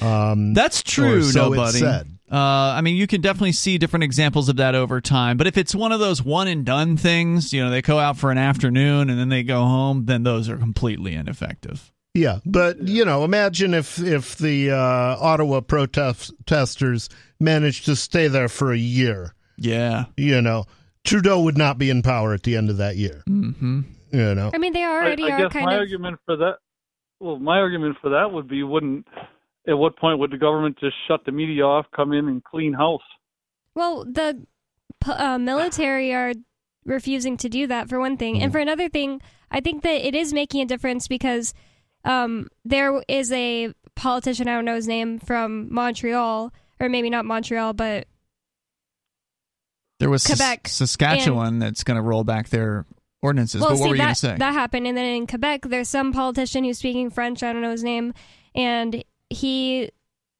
Um, 0.00 0.54
That's 0.54 0.82
true. 0.82 1.22
so 1.22 1.50
nobody. 1.50 1.78
said. 1.78 2.08
Uh, 2.30 2.72
I 2.76 2.80
mean, 2.80 2.96
you 2.96 3.06
can 3.06 3.20
definitely 3.20 3.52
see 3.52 3.76
different 3.76 4.04
examples 4.04 4.48
of 4.48 4.56
that 4.56 4.74
over 4.74 5.02
time. 5.02 5.36
But 5.36 5.46
if 5.46 5.58
it's 5.58 5.74
one 5.74 5.92
of 5.92 6.00
those 6.00 6.22
one 6.22 6.48
and 6.48 6.64
done 6.64 6.96
things, 6.96 7.52
you 7.52 7.62
know, 7.62 7.68
they 7.68 7.82
go 7.82 7.98
out 7.98 8.16
for 8.16 8.30
an 8.30 8.38
afternoon 8.38 9.10
and 9.10 9.18
then 9.18 9.28
they 9.28 9.42
go 9.42 9.60
home, 9.60 10.06
then 10.06 10.22
those 10.22 10.48
are 10.48 10.56
completely 10.56 11.12
ineffective. 11.12 11.92
Yeah, 12.14 12.40
but 12.44 12.78
you 12.86 13.04
know, 13.06 13.24
imagine 13.24 13.72
if 13.72 13.98
if 13.98 14.36
the 14.36 14.70
uh, 14.70 14.76
Ottawa 15.18 15.60
protesters 15.62 17.08
managed 17.40 17.86
to 17.86 17.96
stay 17.96 18.28
there 18.28 18.48
for 18.50 18.70
a 18.72 18.76
year. 18.76 19.34
Yeah, 19.56 20.06
You 20.16 20.42
know, 20.42 20.64
Trudeau 21.04 21.40
would 21.42 21.56
not 21.56 21.78
be 21.78 21.88
in 21.88 22.02
power 22.02 22.34
at 22.34 22.42
the 22.42 22.56
end 22.56 22.68
of 22.68 22.78
that 22.78 22.96
year. 22.96 23.22
hmm 23.26 23.82
You 24.10 24.34
know, 24.34 24.50
I 24.52 24.58
mean, 24.58 24.72
they 24.72 24.84
already 24.84 25.24
I, 25.24 25.26
I 25.26 25.30
are 25.30 25.38
guess 25.44 25.52
kind 25.52 25.66
my 25.66 25.74
of. 25.74 25.80
argument 25.80 26.18
for 26.26 26.36
that, 26.36 26.56
well, 27.20 27.38
my 27.38 27.58
argument 27.58 27.96
for 28.02 28.10
that 28.10 28.32
would 28.32 28.48
be, 28.48 28.62
wouldn't 28.62 29.06
at 29.68 29.74
what 29.74 29.96
point 29.96 30.18
would 30.18 30.32
the 30.32 30.38
government 30.38 30.78
just 30.80 30.96
shut 31.06 31.24
the 31.24 31.32
media 31.32 31.62
off, 31.64 31.86
come 31.94 32.12
in 32.12 32.28
and 32.28 32.42
clean 32.42 32.72
house? 32.72 33.02
Well, 33.74 34.04
the 34.04 34.44
uh, 35.06 35.38
military 35.38 36.12
are 36.12 36.32
refusing 36.84 37.36
to 37.38 37.48
do 37.48 37.66
that 37.68 37.88
for 37.88 38.00
one 38.00 38.16
thing, 38.16 38.42
and 38.42 38.50
for 38.52 38.58
another 38.58 38.88
thing, 38.88 39.22
I 39.50 39.60
think 39.60 39.82
that 39.82 40.06
it 40.06 40.14
is 40.14 40.32
making 40.34 40.60
a 40.62 40.66
difference 40.66 41.08
because 41.08 41.54
um, 42.04 42.48
there 42.64 43.02
is 43.08 43.30
a 43.32 43.72
politician 43.94 44.48
I 44.48 44.54
don't 44.54 44.64
know 44.64 44.74
his 44.74 44.88
name 44.88 45.18
from 45.18 45.72
Montreal, 45.72 46.52
or 46.80 46.88
maybe 46.88 47.10
not 47.10 47.24
Montreal, 47.24 47.72
but 47.74 48.06
There 50.00 50.10
was 50.10 50.26
Quebec. 50.26 50.68
Sas- 50.68 50.90
Saskatchewan 50.90 51.58
that's 51.58 51.84
going 51.84 51.96
to 51.96 52.02
roll 52.02 52.24
back 52.24 52.48
their 52.48 52.86
ordinances. 53.22 53.60
well, 53.60 53.70
but 53.70 53.78
what 53.78 53.84
see 53.84 53.88
were 53.90 53.96
you 53.96 54.02
going 54.02 54.14
to 54.14 54.14
say? 54.14 54.36
that 54.36 54.52
happened, 54.52 54.86
and 54.86 54.96
then 54.96 55.04
in 55.04 55.26
Quebec, 55.26 55.62
there's 55.62 55.88
some 55.88 56.12
politician 56.12 56.64
who's 56.64 56.78
speaking 56.78 57.10
French. 57.10 57.42
I 57.42 57.52
don't 57.52 57.62
know 57.62 57.70
his 57.70 57.84
name, 57.84 58.14
and 58.54 59.04
he 59.30 59.90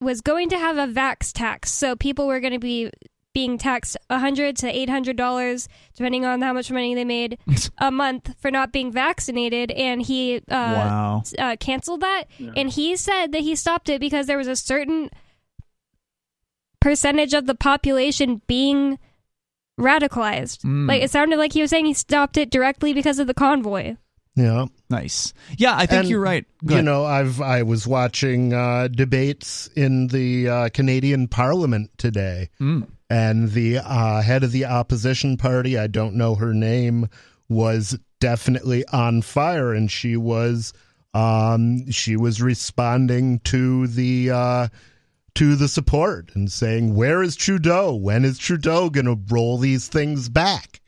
was 0.01 0.20
going 0.20 0.48
to 0.48 0.59
have 0.59 0.78
a 0.78 0.93
vax 0.93 1.32
tax, 1.32 1.70
so 1.70 1.94
people 1.94 2.26
were 2.26 2.40
going 2.40 2.55
to 2.55 2.59
be 2.59 2.90
being 3.34 3.56
taxed 3.59 3.96
a 4.10 4.18
hundred 4.18 4.56
to 4.56 4.68
eight 4.68 4.90
hundred 4.90 5.16
dollars, 5.16 5.68
depending 5.96 6.24
on 6.24 6.42
how 6.42 6.52
much 6.52 6.70
money 6.70 6.94
they 6.94 7.04
made 7.04 7.38
a 7.78 7.90
month 7.90 8.34
for 8.38 8.50
not 8.50 8.72
being 8.72 8.92
vaccinated. 8.92 9.70
And 9.70 10.02
he 10.02 10.36
uh, 10.36 10.40
wow. 10.50 11.22
uh, 11.38 11.56
canceled 11.59 12.00
that, 12.02 12.24
and 12.56 12.68
he 12.70 12.96
said 12.96 13.32
that 13.32 13.40
he 13.42 13.54
stopped 13.56 13.88
it 13.88 14.00
because 14.00 14.26
there 14.26 14.38
was 14.38 14.48
a 14.48 14.56
certain 14.56 15.09
percentage 16.80 17.32
of 17.34 17.46
the 17.46 17.54
population 17.54 18.42
being 18.46 18.98
radicalized. 19.78 20.59
Mm. 20.64 20.88
Like 20.88 21.02
it 21.02 21.10
sounded 21.10 21.38
like 21.38 21.52
he 21.52 21.60
was 21.60 21.70
saying 21.70 21.86
he 21.86 21.94
stopped 21.94 22.36
it 22.36 22.50
directly 22.50 22.92
because 22.92 23.18
of 23.18 23.26
the 23.26 23.34
convoy. 23.34 23.96
yeah. 24.34 24.66
Nice. 24.90 25.32
Yeah, 25.56 25.74
I 25.74 25.86
think 25.86 26.00
And, 26.00 26.09
you're 26.10 26.20
right. 26.20 26.44
Go 26.66 26.74
You 26.74 26.76
ahead. 26.76 26.84
know, 26.84 27.04
I've 27.06 27.40
I 27.40 27.62
was 27.62 27.86
watching 27.86 28.52
uh, 28.52 28.88
debates 28.88 29.68
in 29.74 30.09
the 30.09 30.48
uh, 30.48 30.68
Canadian 30.68 31.28
Parliament 31.28 31.90
today, 31.96 32.50
Mm. 32.60 32.88
And 33.12 33.51
the 33.52 33.78
uh, 33.78 34.22
head 34.22 34.43
of 34.43 34.52
the 34.52 34.64
opposition 34.64 35.36
party, 35.36 35.76
I 35.78 35.86
don't 35.86 36.14
know 36.14 36.34
her 36.36 36.55
name, 36.55 37.09
was 37.48 37.98
definitely 38.20 38.84
on 38.86 39.20
fire, 39.20 39.74
and 39.74 39.90
she 39.90 40.16
was 40.16 40.72
um, 41.12 41.90
she 41.90 42.16
was 42.16 42.40
responding 42.40 43.40
to 43.40 43.86
the 43.86 44.30
uh, 44.30 44.68
to 45.34 45.56
the 45.56 45.68
support 45.68 46.30
and 46.34 46.51
saying, 46.51 46.94
"Where 46.94 47.22
is 47.22 47.36
Trudeau? 47.36 47.94
When 47.94 48.24
is 48.24 48.39
Trudeau 48.39 48.89
going 48.89 49.06
to 49.06 49.18
roll 49.34 49.59
these 49.59 49.89
things 49.89 50.28
back?" 50.30 50.80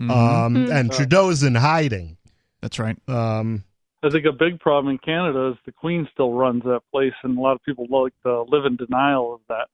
Mhm. 0.00 0.10
Um, 0.10 0.54
Mm. 0.56 0.72
and 0.74 0.92
Trudeau's 0.92 1.42
in 1.42 1.54
hiding. 1.54 2.16
that's 2.62 2.78
right. 2.78 2.96
Um, 3.08 3.64
I 4.02 4.10
think 4.10 4.26
a 4.26 4.32
big 4.32 4.60
problem 4.60 4.90
in 4.92 4.98
Canada 4.98 5.48
is 5.52 5.56
the 5.64 5.72
Queen 5.72 6.08
still 6.12 6.32
runs 6.32 6.62
that 6.64 6.80
place, 6.90 7.14
and 7.22 7.38
a 7.38 7.40
lot 7.40 7.52
of 7.52 7.62
people 7.62 7.86
like 7.90 8.12
to 8.24 8.42
live 8.42 8.64
in 8.66 8.76
denial 8.76 9.34
of 9.34 9.40
that. 9.48 9.68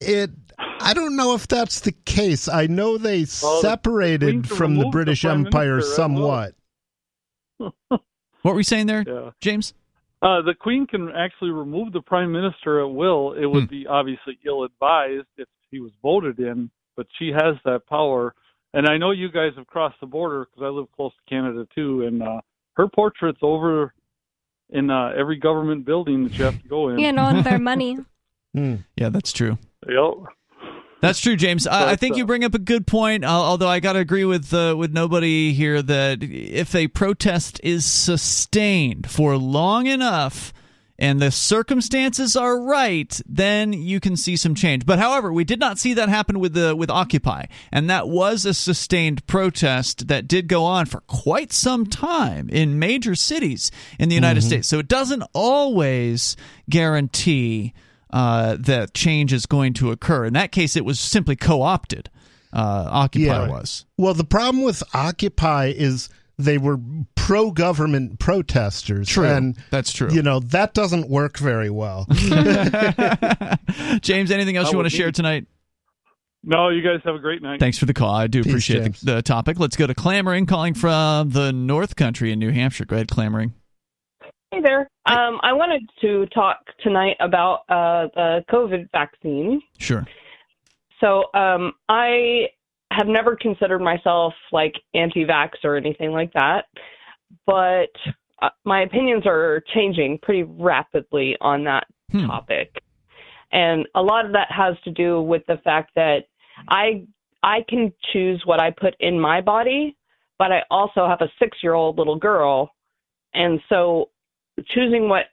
It. 0.00 0.30
I 0.58 0.94
don't 0.94 1.16
know 1.16 1.34
if 1.34 1.48
that's 1.48 1.80
the 1.80 1.92
case. 1.92 2.48
I 2.48 2.66
know 2.66 2.98
they 2.98 3.20
Well, 3.42 3.60
separated 3.60 4.26
Queen 4.26 4.42
can 4.42 4.56
from 4.56 4.74
the 4.74 4.80
remove 4.80 4.92
the 4.92 4.96
British 4.96 5.24
Empire 5.24 5.74
Minister 5.76 5.94
somewhat. 5.94 6.54
What 8.42 8.54
were 8.54 8.58
you 8.60 8.64
saying 8.64 8.86
there, 8.86 9.02
Yeah. 9.06 9.30
James? 9.40 9.74
Uh, 10.22 10.40
the 10.42 10.54
Queen 10.54 10.86
can 10.86 11.10
actually 11.10 11.50
remove 11.50 11.92
the 11.92 12.00
Prime 12.00 12.30
Minister 12.30 12.80
at 12.80 12.90
will. 12.94 13.32
It 13.32 13.46
would 13.46 13.64
Hmm. 13.64 13.70
be 13.70 13.86
obviously 13.88 14.38
ill 14.44 14.62
advised 14.62 15.26
if 15.36 15.48
he 15.70 15.80
was 15.80 15.90
voted 16.00 16.38
in, 16.38 16.70
but 16.96 17.06
she 17.18 17.30
has 17.32 17.56
that 17.64 17.86
power. 17.88 18.34
And 18.72 18.86
I 18.86 18.98
know 18.98 19.10
you 19.10 19.30
guys 19.32 19.52
have 19.56 19.66
crossed 19.66 19.98
the 20.00 20.06
border 20.06 20.44
because 20.46 20.62
I 20.64 20.68
live 20.68 20.86
close 20.92 21.12
to 21.12 21.22
Canada 21.28 21.66
too, 21.74 22.02
and 22.02 22.22
uh, 22.22 22.40
her 22.74 22.86
portrait's 22.88 23.40
over 23.42 23.92
in 24.70 24.90
uh, 24.90 25.12
every 25.16 25.38
government 25.38 25.84
building 25.84 26.22
that 26.24 26.38
you 26.38 26.44
have 26.44 26.60
to 26.62 26.68
go 26.68 26.90
in. 26.90 27.00
And 27.04 27.18
on 27.18 27.42
their 27.42 27.58
money. 27.58 27.98
Hmm. 28.54 28.76
Yeah, 28.96 29.10
that's 29.10 29.32
true. 29.34 29.58
Yep. 29.88 30.32
That's 31.00 31.20
true, 31.20 31.36
James. 31.36 31.66
I, 31.66 31.92
I 31.92 31.96
think 31.96 32.16
you 32.16 32.24
uh, 32.24 32.26
bring 32.26 32.42
up 32.44 32.54
a 32.54 32.58
good 32.58 32.86
point. 32.86 33.22
al- 33.22 33.42
Although 33.44 33.68
I 33.68 33.80
got 33.80 33.92
to 33.92 33.98
agree 33.98 34.24
with 34.24 34.52
uh, 34.52 34.74
with 34.76 34.92
nobody 34.92 35.52
here 35.52 35.82
that 35.82 36.22
if 36.22 36.74
a 36.74 36.88
protest 36.88 37.60
is 37.62 37.84
sustained 37.84 39.08
for 39.10 39.36
long 39.36 39.86
enough 39.86 40.52
and 40.98 41.20
the 41.20 41.30
circumstances 41.30 42.34
are 42.34 42.58
right, 42.58 43.20
then 43.28 43.74
you 43.74 44.00
can 44.00 44.16
see 44.16 44.34
some 44.36 44.54
change. 44.54 44.86
But 44.86 44.98
however, 44.98 45.30
we 45.30 45.44
did 45.44 45.60
not 45.60 45.78
see 45.78 45.92
that 45.94 46.08
happen 46.08 46.40
with 46.40 46.54
the 46.54 46.74
with 46.74 46.90
Occupy, 46.90 47.44
and 47.70 47.90
that 47.90 48.08
was 48.08 48.46
a 48.46 48.54
sustained 48.54 49.26
protest 49.26 50.08
that 50.08 50.26
did 50.26 50.48
go 50.48 50.64
on 50.64 50.86
for 50.86 51.00
quite 51.02 51.52
some 51.52 51.84
time 51.86 52.48
in 52.48 52.78
major 52.78 53.14
cities 53.14 53.70
in 53.98 54.08
the 54.08 54.14
United 54.14 54.40
States. 54.42 54.66
So 54.66 54.78
it 54.78 54.88
doesn't 54.88 55.22
always 55.34 56.36
guarantee 56.70 57.74
uh, 58.12 58.56
that 58.60 58.94
change 58.94 59.32
is 59.32 59.46
going 59.46 59.72
to 59.74 59.90
occur. 59.90 60.24
In 60.24 60.32
that 60.34 60.52
case, 60.52 60.76
it 60.76 60.84
was 60.84 60.98
simply 61.00 61.36
co-opted. 61.36 62.08
Uh, 62.52 62.88
Occupy 62.90 63.24
Yeah. 63.24 63.48
was. 63.48 63.84
Well, 63.98 64.14
the 64.14 64.24
problem 64.24 64.62
with 64.64 64.82
Occupy 64.94 65.72
is 65.76 66.08
they 66.38 66.56
were 66.58 66.78
pro-government 67.14 68.18
protesters. 68.18 69.08
True. 69.08 69.26
and 69.26 69.56
That's 69.70 69.92
true. 69.92 70.08
you 70.12 70.22
know 70.22 70.38
that 70.40 70.72
doesn't 70.74 71.08
work 71.08 71.38
very 71.38 71.70
well. 71.70 72.06
James, 74.00 74.30
anything 74.30 74.56
else 74.56 74.66
That 74.68 74.72
you 74.72 74.78
want 74.78 74.84
would 74.86 74.90
to 74.90 74.96
share 74.96 75.12
tonight? 75.12 75.46
No, 76.48 76.68
you 76.68 76.80
guys 76.82 77.00
have 77.04 77.16
a 77.16 77.18
great 77.18 77.42
night. 77.42 77.58
Thanks 77.58 77.76
for 77.78 77.86
the 77.86 77.94
call. 77.94 78.14
I 78.14 78.28
do 78.28 78.42
Peace, 78.42 78.52
appreciate 78.52 78.94
the, 79.00 79.14
the 79.16 79.22
topic. 79.22 79.58
Let's 79.58 79.76
go 79.76 79.86
to 79.86 79.94
Clamoring, 79.94 80.46
calling 80.46 80.74
from 80.74 81.30
the 81.30 81.52
North 81.52 81.96
Country 81.96 82.30
in 82.30 82.38
New 82.38 82.52
Hampshire. 82.52 82.84
Go 82.84 82.94
ahead, 82.94 83.08
Clamoring. 83.08 83.52
Hey 84.50 84.60
there. 84.62 84.88
Um, 85.06 85.38
I 85.42 85.52
wanted 85.52 85.88
to 86.00 86.26
talk 86.26 86.58
tonight 86.82 87.16
about 87.20 87.60
uh, 87.68 88.08
the 88.14 88.44
COVID 88.50 88.90
vaccine. 88.92 89.60
Sure. 89.78 90.06
So 91.00 91.24
um, 91.34 91.72
I 91.88 92.48
have 92.92 93.06
never 93.06 93.36
considered 93.36 93.80
myself 93.80 94.32
like 94.52 94.74
anti-vax 94.94 95.50
or 95.64 95.76
anything 95.76 96.12
like 96.12 96.32
that, 96.32 96.66
but 97.44 97.90
uh, 98.40 98.50
my 98.64 98.82
opinions 98.82 99.26
are 99.26 99.62
changing 99.74 100.18
pretty 100.22 100.44
rapidly 100.44 101.36
on 101.40 101.64
that 101.64 101.86
Hmm. 102.12 102.28
topic, 102.28 102.70
and 103.50 103.84
a 103.96 104.00
lot 104.00 104.26
of 104.26 104.32
that 104.34 104.46
has 104.52 104.76
to 104.84 104.92
do 104.92 105.20
with 105.20 105.42
the 105.48 105.56
fact 105.64 105.90
that 105.96 106.28
I 106.68 107.04
I 107.42 107.64
can 107.68 107.92
choose 108.12 108.40
what 108.44 108.60
I 108.60 108.70
put 108.70 108.94
in 109.00 109.18
my 109.18 109.40
body, 109.40 109.96
but 110.38 110.52
I 110.52 110.62
also 110.70 111.08
have 111.08 111.20
a 111.20 111.28
six-year-old 111.40 111.98
little 111.98 112.14
girl, 112.14 112.70
and 113.34 113.60
so 113.68 114.10
choosing 114.68 115.08
what 115.08 115.26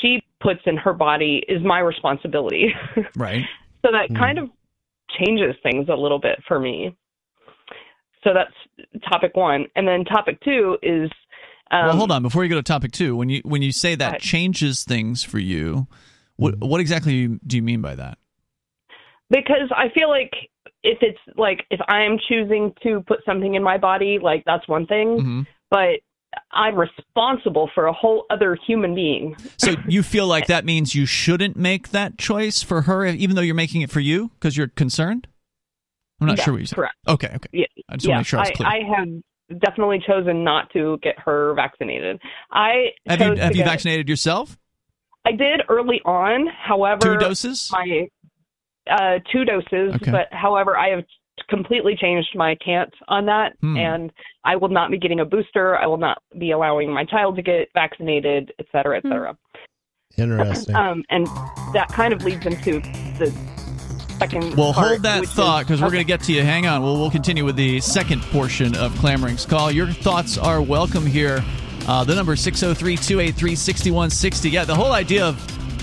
she 0.00 0.22
puts 0.40 0.60
in 0.66 0.76
her 0.76 0.92
body 0.92 1.42
is 1.48 1.62
my 1.64 1.80
responsibility. 1.80 2.68
Right. 3.16 3.44
so 3.84 3.90
that 3.92 4.08
Hmm. 4.08 4.16
kind 4.18 4.38
of 4.38 4.48
changes 5.18 5.54
things 5.62 5.88
a 5.88 5.94
little 5.94 6.18
bit 6.18 6.38
for 6.46 6.58
me. 6.58 6.96
So 8.24 8.30
that's 8.34 9.00
topic 9.10 9.36
one, 9.36 9.66
and 9.76 9.86
then 9.86 10.04
topic 10.04 10.38
two 10.42 10.76
is. 10.82 11.10
Um, 11.70 11.86
well, 11.86 11.96
hold 11.96 12.10
on. 12.12 12.22
Before 12.22 12.42
you 12.42 12.50
go 12.50 12.56
to 12.56 12.62
topic 12.62 12.92
two, 12.92 13.16
when 13.16 13.28
you 13.28 13.40
when 13.44 13.62
you 13.62 13.72
say 13.72 13.94
that 13.94 14.20
changes 14.20 14.82
things 14.84 15.22
for 15.22 15.38
you, 15.38 15.86
what 16.36 16.58
what 16.58 16.80
exactly 16.80 17.28
do 17.46 17.56
you 17.56 17.62
mean 17.62 17.80
by 17.80 17.94
that? 17.94 18.18
because 19.30 19.70
I 19.74 19.88
feel 19.98 20.08
like 20.08 20.32
if 20.82 20.98
it's 21.00 21.18
like 21.36 21.64
if 21.70 21.80
I'm 21.88 22.18
choosing 22.28 22.72
to 22.82 23.02
put 23.06 23.20
something 23.26 23.54
in 23.54 23.62
my 23.62 23.78
body, 23.78 24.18
like 24.22 24.42
that's 24.46 24.66
one 24.68 24.86
thing, 24.86 25.22
hmm 25.22 25.42
but 25.70 26.00
I'm 26.52 26.74
responsible 26.76 27.70
for 27.74 27.86
a 27.86 27.92
whole 27.92 28.24
other 28.30 28.56
human 28.66 28.94
being. 28.94 29.36
So 29.58 29.74
you 29.88 30.02
feel 30.02 30.26
like 30.26 30.46
that 30.46 30.64
means 30.64 30.94
you 30.94 31.06
shouldn't 31.06 31.56
make 31.56 31.90
that 31.90 32.18
choice 32.18 32.62
for 32.62 32.82
her, 32.82 33.04
even 33.06 33.36
though 33.36 33.42
you're 33.42 33.54
making 33.54 33.82
it 33.82 33.90
for 33.90 34.00
you 34.00 34.30
because 34.34 34.56
you're 34.56 34.68
concerned. 34.68 35.26
I'm 36.20 36.26
not 36.28 36.38
Yeah, 36.38 36.44
sure 36.44 36.52
what 36.54 36.60
you 36.60 36.66
said. 36.66 36.76
correct. 36.76 36.94
Okay, 37.08 37.26
okay. 37.34 37.48
Yeah, 37.52 37.66
I 37.90 37.96
just 37.96 38.06
yeah, 38.06 38.14
want 38.16 38.16
to 38.16 38.18
make 38.20 38.26
sure 38.26 38.38
I 38.38 38.42
was 38.42 38.50
clear. 38.52 38.68
I, 38.68 38.98
have 38.98 39.60
definitely 39.60 40.02
chosen 40.06 40.44
not 40.44 40.70
to 40.72 40.98
get 41.02 41.18
her 41.18 41.52
vaccinated. 41.54 42.20
I 42.50 42.86
have 43.06 43.20
you 43.20 43.34
have 43.36 43.50
you 43.54 43.62
get- 43.62 43.66
vaccinated 43.66 44.08
yourself? 44.08 44.56
I 45.26 45.32
did 45.32 45.62
early 45.68 46.00
on. 46.04 46.46
However, 46.46 47.00
Two 47.00 47.16
doses? 47.18 47.68
my 47.72 48.06
uh, 48.90 49.18
two 49.32 49.44
doses, 49.44 49.94
Okay. 49.96 50.10
but 50.12 50.28
however, 50.32 50.78
I 50.78 50.90
have 50.90 51.04
completely 51.48 51.96
changed 52.00 52.28
my 52.34 52.56
stance 52.62 52.90
on 53.08 53.26
that, 53.26 53.52
Hmm. 53.60 53.76
and 53.76 54.12
I 54.44 54.56
will 54.56 54.68
not 54.68 54.90
be 54.90 54.98
getting 54.98 55.20
a 55.20 55.24
booster. 55.24 55.76
I 55.76 55.86
will 55.86 55.96
not 55.98 56.18
be 56.38 56.50
allowing 56.50 56.92
my 56.92 57.04
child 57.04 57.36
to 57.36 57.42
get 57.42 57.68
vaccinated, 57.74 58.52
et 58.58 58.66
cetera, 58.72 58.96
et 58.98 59.02
cetera. 59.02 59.36
Interesting. 60.18 60.74
Um, 60.76 61.02
and 61.10 61.26
that 61.72 61.88
kind 61.88 62.12
of 62.12 62.22
leads 62.24 62.44
into 62.46 62.80
the 63.18 63.30
second. 64.18 64.54
Well, 64.56 64.72
part, 64.72 64.88
hold 64.88 65.02
that 65.02 65.24
thought 65.26 65.60
is- 65.62 65.66
because 65.66 65.80
we're 65.80 65.88
okay. 65.88 65.96
going 65.96 66.04
to 66.06 66.08
get 66.08 66.20
to 66.22 66.32
you. 66.32 66.42
Hang 66.42 66.66
on. 66.66 66.82
We'll, 66.82 66.96
we'll 66.98 67.10
continue 67.10 67.44
with 67.44 67.56
the 67.56 67.80
second 67.80 68.22
portion 68.22 68.74
of 68.76 68.92
Clamoring's 68.96 69.44
Call. 69.46 69.70
Your 69.70 69.88
thoughts 69.88 70.38
are 70.38 70.62
welcome 70.62 71.04
here. 71.06 71.44
Uh, 71.86 72.02
the 72.04 72.14
number 72.14 72.32
is 72.32 72.40
603 72.40 72.96
283 72.96 73.54
6160. 73.54 74.50
Yeah, 74.50 74.64
the 74.64 74.74
whole 74.74 74.92
idea 74.92 75.26
of, 75.26 75.36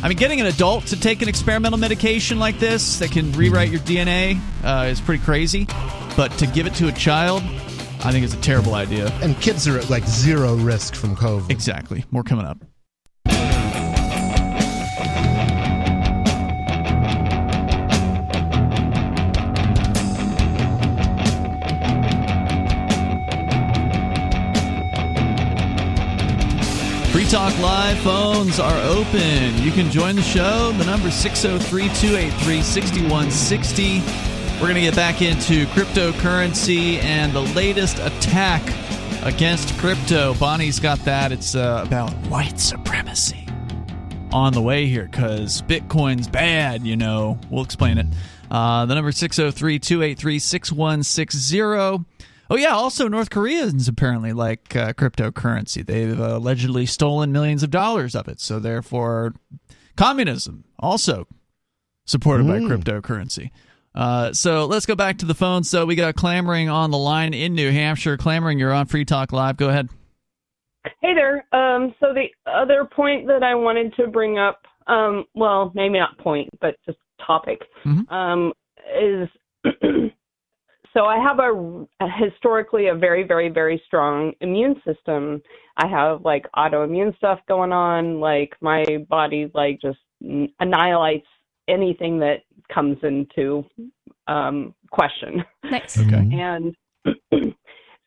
I 0.03 0.09
mean, 0.09 0.17
getting 0.17 0.41
an 0.41 0.47
adult 0.47 0.87
to 0.87 0.99
take 0.99 1.21
an 1.21 1.29
experimental 1.29 1.79
medication 1.79 2.37
like 2.37 2.59
this 2.59 2.99
that 2.99 3.11
can 3.11 3.31
rewrite 3.31 3.69
your 3.69 3.79
DNA 3.79 4.37
uh, 4.61 4.87
is 4.87 4.99
pretty 4.99 5.23
crazy. 5.23 5.65
But 6.17 6.27
to 6.39 6.45
give 6.45 6.67
it 6.67 6.73
to 6.75 6.89
a 6.89 6.91
child, 6.91 7.41
I 8.03 8.11
think 8.11 8.25
is 8.25 8.33
a 8.33 8.41
terrible 8.41 8.75
idea. 8.75 9.07
and 9.21 9.39
kids 9.39 9.65
are 9.65 9.79
at 9.79 9.89
like 9.89 10.05
zero 10.05 10.55
risk 10.55 10.93
from 10.95 11.15
COVID. 11.15 11.49
Exactly. 11.49 12.03
More 12.11 12.23
coming 12.23 12.45
up. 12.45 12.57
Free 27.13 27.25
Talk 27.25 27.55
Live 27.59 27.99
phones 27.99 28.59
are 28.59 28.81
open. 28.81 29.61
You 29.61 29.71
can 29.71 29.91
join 29.91 30.15
the 30.15 30.23
show. 30.23 30.71
The 30.71 30.83
number 30.83 31.11
603 31.11 31.83
283 31.89 32.61
6160. 32.63 34.01
We're 34.55 34.61
going 34.61 34.73
to 34.73 34.81
get 34.81 34.95
back 34.95 35.21
into 35.21 35.67
cryptocurrency 35.67 36.95
and 37.03 37.31
the 37.31 37.41
latest 37.41 37.99
attack 37.99 38.63
against 39.23 39.77
crypto. 39.77 40.33
Bonnie's 40.33 40.79
got 40.79 41.05
that. 41.05 41.31
It's 41.31 41.53
uh, 41.53 41.83
about 41.85 42.09
white 42.29 42.59
supremacy 42.59 43.47
on 44.31 44.53
the 44.53 44.61
way 44.63 44.87
here 44.87 45.05
because 45.05 45.61
Bitcoin's 45.61 46.27
bad, 46.27 46.81
you 46.81 46.97
know. 46.97 47.37
We'll 47.51 47.63
explain 47.63 47.99
it. 47.99 48.07
Uh, 48.49 48.87
the 48.87 48.95
number 48.95 49.11
603 49.11 49.77
283 49.77 50.39
6160. 50.39 52.05
Oh, 52.53 52.55
yeah. 52.55 52.75
Also, 52.75 53.07
North 53.07 53.31
Koreans 53.31 53.87
apparently 53.87 54.31
like 54.31 54.75
uh, 54.75 54.93
cryptocurrency. 54.93 55.83
They've 55.83 56.19
uh, 56.19 56.37
allegedly 56.37 56.85
stolen 56.85 57.31
millions 57.31 57.63
of 57.63 57.71
dollars 57.71 58.13
of 58.13 58.27
it. 58.27 58.39
So, 58.39 58.59
therefore, 58.59 59.33
communism 59.97 60.63
also 60.77 61.25
supported 62.05 62.45
by 62.45 62.59
cryptocurrency. 62.59 63.49
Uh, 63.95 64.33
so 64.33 64.65
let's 64.65 64.85
go 64.85 64.93
back 64.93 65.17
to 65.19 65.25
the 65.25 65.33
phone. 65.33 65.63
So 65.63 65.87
we 65.87 65.95
got 65.95 66.13
clamoring 66.13 66.69
on 66.69 66.91
the 66.91 66.97
line 66.97 67.33
in 67.33 67.55
New 67.55 67.71
Hampshire. 67.71 68.17
Clamoring, 68.17 68.59
you're 68.59 68.71
on 68.73 68.85
Free 68.85 69.05
Talk 69.05 69.31
Live. 69.31 69.57
Go 69.57 69.69
ahead. 69.69 69.89
Hey 71.01 71.15
there. 71.15 71.45
Um, 71.53 71.95
so 71.99 72.13
the 72.13 72.27
other 72.45 72.85
point 72.85 73.25
that 73.27 73.41
I 73.41 73.55
wanted 73.55 73.95
to 73.95 74.07
bring 74.07 74.37
up, 74.37 74.61
um, 74.85 75.25
well, 75.33 75.71
maybe 75.73 75.97
not 75.97 76.17
point, 76.19 76.49
but 76.61 76.75
just 76.85 76.99
topic, 77.25 77.61
Mhm. 77.83 78.11
um, 78.11 78.53
is 78.99 79.29
so 80.93 81.05
I 81.05 81.17
have 81.17 81.39
a, 81.39 81.85
a 81.99 82.07
historically 82.09 82.87
a 82.87 82.95
very, 82.95 83.23
very, 83.23 83.49
very 83.49 83.81
strong 83.85 84.33
immune 84.41 84.75
system. 84.85 85.41
I 85.77 85.87
have 85.87 86.23
like 86.23 86.45
autoimmune 86.55 87.15
stuff 87.17 87.39
going 87.47 87.71
on. 87.71 88.19
Like 88.19 88.53
my 88.61 88.85
body 89.09 89.49
like 89.53 89.81
just 89.81 89.99
annihilates 90.59 91.27
anything 91.67 92.19
that 92.19 92.41
comes 92.73 92.97
into 93.03 93.65
um, 94.27 94.73
question. 94.91 95.43
Nice. 95.63 95.99
Okay. 95.99 96.29
And 96.33 96.75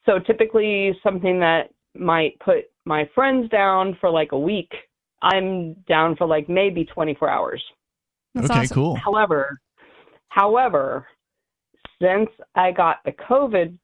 so 0.07 0.19
typically 0.21 0.97
something 1.03 1.41
that 1.41 1.71
might 1.95 2.39
put 2.41 2.65
my 2.85 3.09
friends 3.15 3.51
down 3.51 3.97
for 4.01 4.11
like 4.11 4.33
a 4.33 4.39
week, 4.39 4.71
I'm 5.23 5.75
down 5.89 6.17
for 6.17 6.27
like 6.27 6.49
maybe 6.49 6.85
24 6.85 7.29
hours. 7.29 7.63
That's 8.35 8.51
okay, 8.51 8.61
awesome. 8.61 8.75
cool. 8.75 8.97
However, 8.97 9.59
however, 10.29 11.07
since 12.01 12.29
I 12.55 12.73
got 12.73 12.99
the 13.05 13.13
COVID 13.13 13.77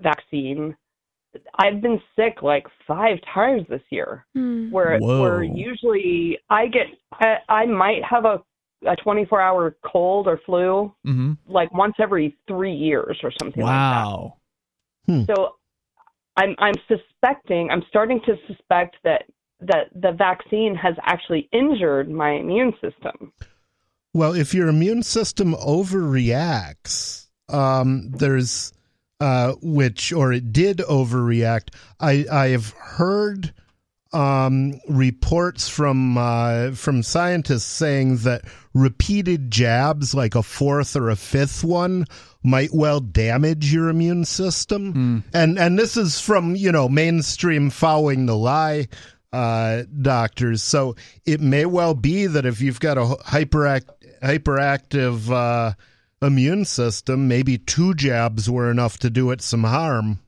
vaccine, 0.00 0.76
I've 1.58 1.80
been 1.80 2.00
sick 2.16 2.42
like 2.42 2.66
five 2.86 3.18
times 3.32 3.62
this 3.68 3.82
year. 3.90 4.26
Hmm. 4.34 4.70
Where 4.70 4.98
Whoa. 4.98 5.20
where 5.20 5.42
usually 5.42 6.38
I 6.50 6.66
get 6.66 6.86
I, 7.12 7.36
I 7.48 7.66
might 7.66 8.04
have 8.04 8.24
a 8.24 8.42
a 8.86 8.94
24 8.96 9.40
hour 9.40 9.76
cold 9.84 10.26
or 10.28 10.38
flu 10.44 10.94
hmm 11.02 11.32
like 11.48 11.72
once 11.72 11.94
every 11.98 12.36
three 12.46 12.74
years 12.74 13.18
or 13.22 13.32
something 13.40 13.62
like 13.62 13.72
that. 13.72 14.04
Wow. 14.04 14.36
So 15.26 15.56
I'm 16.36 16.54
I'm 16.58 16.74
suspecting 16.88 17.70
I'm 17.70 17.82
starting 17.88 18.20
to 18.26 18.36
suspect 18.46 18.96
that 19.04 19.24
that 19.60 19.88
the 19.94 20.12
vaccine 20.12 20.74
has 20.74 20.94
actually 21.02 21.48
injured 21.52 22.10
my 22.10 22.32
immune 22.32 22.72
system. 22.80 23.32
Well, 24.12 24.34
if 24.34 24.54
your 24.54 24.68
immune 24.68 25.02
system 25.02 25.54
overreacts, 25.54 27.25
um, 27.48 28.10
there's 28.10 28.72
uh, 29.20 29.54
which 29.62 30.12
or 30.12 30.32
it 30.32 30.52
did 30.52 30.78
overreact. 30.78 31.74
I 32.00 32.26
I 32.30 32.48
have 32.48 32.70
heard 32.70 33.52
um, 34.12 34.80
reports 34.88 35.68
from 35.68 36.16
uh, 36.18 36.72
from 36.72 37.02
scientists 37.02 37.64
saying 37.64 38.18
that 38.18 38.42
repeated 38.74 39.50
jabs, 39.50 40.14
like 40.14 40.34
a 40.34 40.42
fourth 40.42 40.96
or 40.96 41.10
a 41.10 41.16
fifth 41.16 41.64
one, 41.64 42.06
might 42.42 42.72
well 42.72 43.00
damage 43.00 43.72
your 43.72 43.88
immune 43.88 44.24
system. 44.24 44.92
And 45.32 45.58
and 45.58 45.78
this 45.78 45.96
is 45.96 46.20
from 46.20 46.56
you 46.56 46.72
know 46.72 46.88
mainstream 46.88 47.70
following 47.70 48.26
the 48.26 48.36
lie 48.36 48.88
uh, 49.32 49.82
doctors. 50.00 50.62
So 50.62 50.96
it 51.24 51.40
may 51.40 51.66
well 51.66 51.94
be 51.94 52.26
that 52.26 52.46
if 52.46 52.60
you've 52.60 52.80
got 52.80 52.98
a 52.98 53.16
hyperact 53.26 53.90
hyperactive 54.22 55.30
uh, 55.30 55.74
immune 56.22 56.64
system, 56.64 57.28
maybe 57.28 57.58
two 57.58 57.94
jabs 57.94 58.50
were 58.50 58.70
enough 58.70 58.98
to 58.98 59.10
do 59.10 59.30
it 59.30 59.42
some 59.42 59.64
harm. 59.64 60.20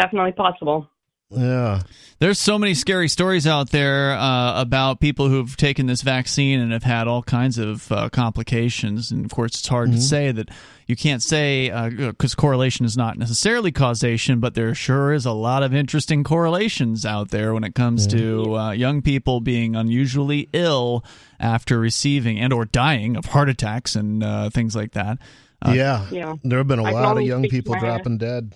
Definitely 0.00 0.32
possible. 0.32 0.88
Yeah. 1.30 1.82
There's 2.20 2.38
so 2.38 2.58
many 2.58 2.74
scary 2.74 3.08
stories 3.08 3.46
out 3.46 3.70
there 3.70 4.12
uh, 4.12 4.60
about 4.60 5.00
people 5.00 5.28
who've 5.28 5.56
taken 5.56 5.86
this 5.86 6.00
vaccine 6.02 6.60
and 6.60 6.72
have 6.72 6.84
had 6.84 7.08
all 7.08 7.22
kinds 7.22 7.58
of 7.58 7.90
uh, 7.90 8.08
complications. 8.08 9.10
And 9.10 9.24
of 9.24 9.32
course, 9.32 9.52
it's 9.58 9.66
hard 9.66 9.90
to 9.92 10.00
say 10.00 10.30
that 10.32 10.48
you 10.86 10.94
can't 10.96 11.22
say 11.22 11.70
because 11.98 12.34
correlation 12.34 12.86
is 12.86 12.96
not 12.96 13.18
necessarily 13.18 13.72
causation, 13.72 14.38
but 14.38 14.54
there 14.54 14.74
sure 14.74 15.12
is 15.12 15.26
a 15.26 15.32
lot 15.32 15.62
of 15.62 15.74
interesting 15.74 16.22
correlations 16.24 17.04
out 17.04 17.30
there 17.30 17.52
when 17.52 17.64
it 17.64 17.74
comes 17.74 18.06
to 18.08 18.56
uh, 18.56 18.70
young 18.70 19.02
people 19.02 19.40
being 19.40 19.74
unusually 19.74 20.48
ill 20.52 21.04
after 21.40 21.78
receiving 21.80 22.38
and 22.38 22.52
or 22.52 22.64
dying 22.64 23.16
of 23.16 23.24
heart 23.26 23.48
attacks 23.48 23.96
and 23.96 24.22
uh, 24.22 24.50
things 24.50 24.76
like 24.76 24.92
that. 24.92 25.18
Uh, 25.60 25.72
yeah. 25.74 26.06
Yeah. 26.10 26.34
There 26.44 26.58
have 26.58 26.68
been 26.68 26.78
a 26.78 26.84
I 26.84 26.90
lot 26.92 27.16
of 27.16 27.24
young 27.24 27.42
people 27.48 27.74
my- 27.74 27.80
dropping 27.80 28.18
dead. 28.18 28.54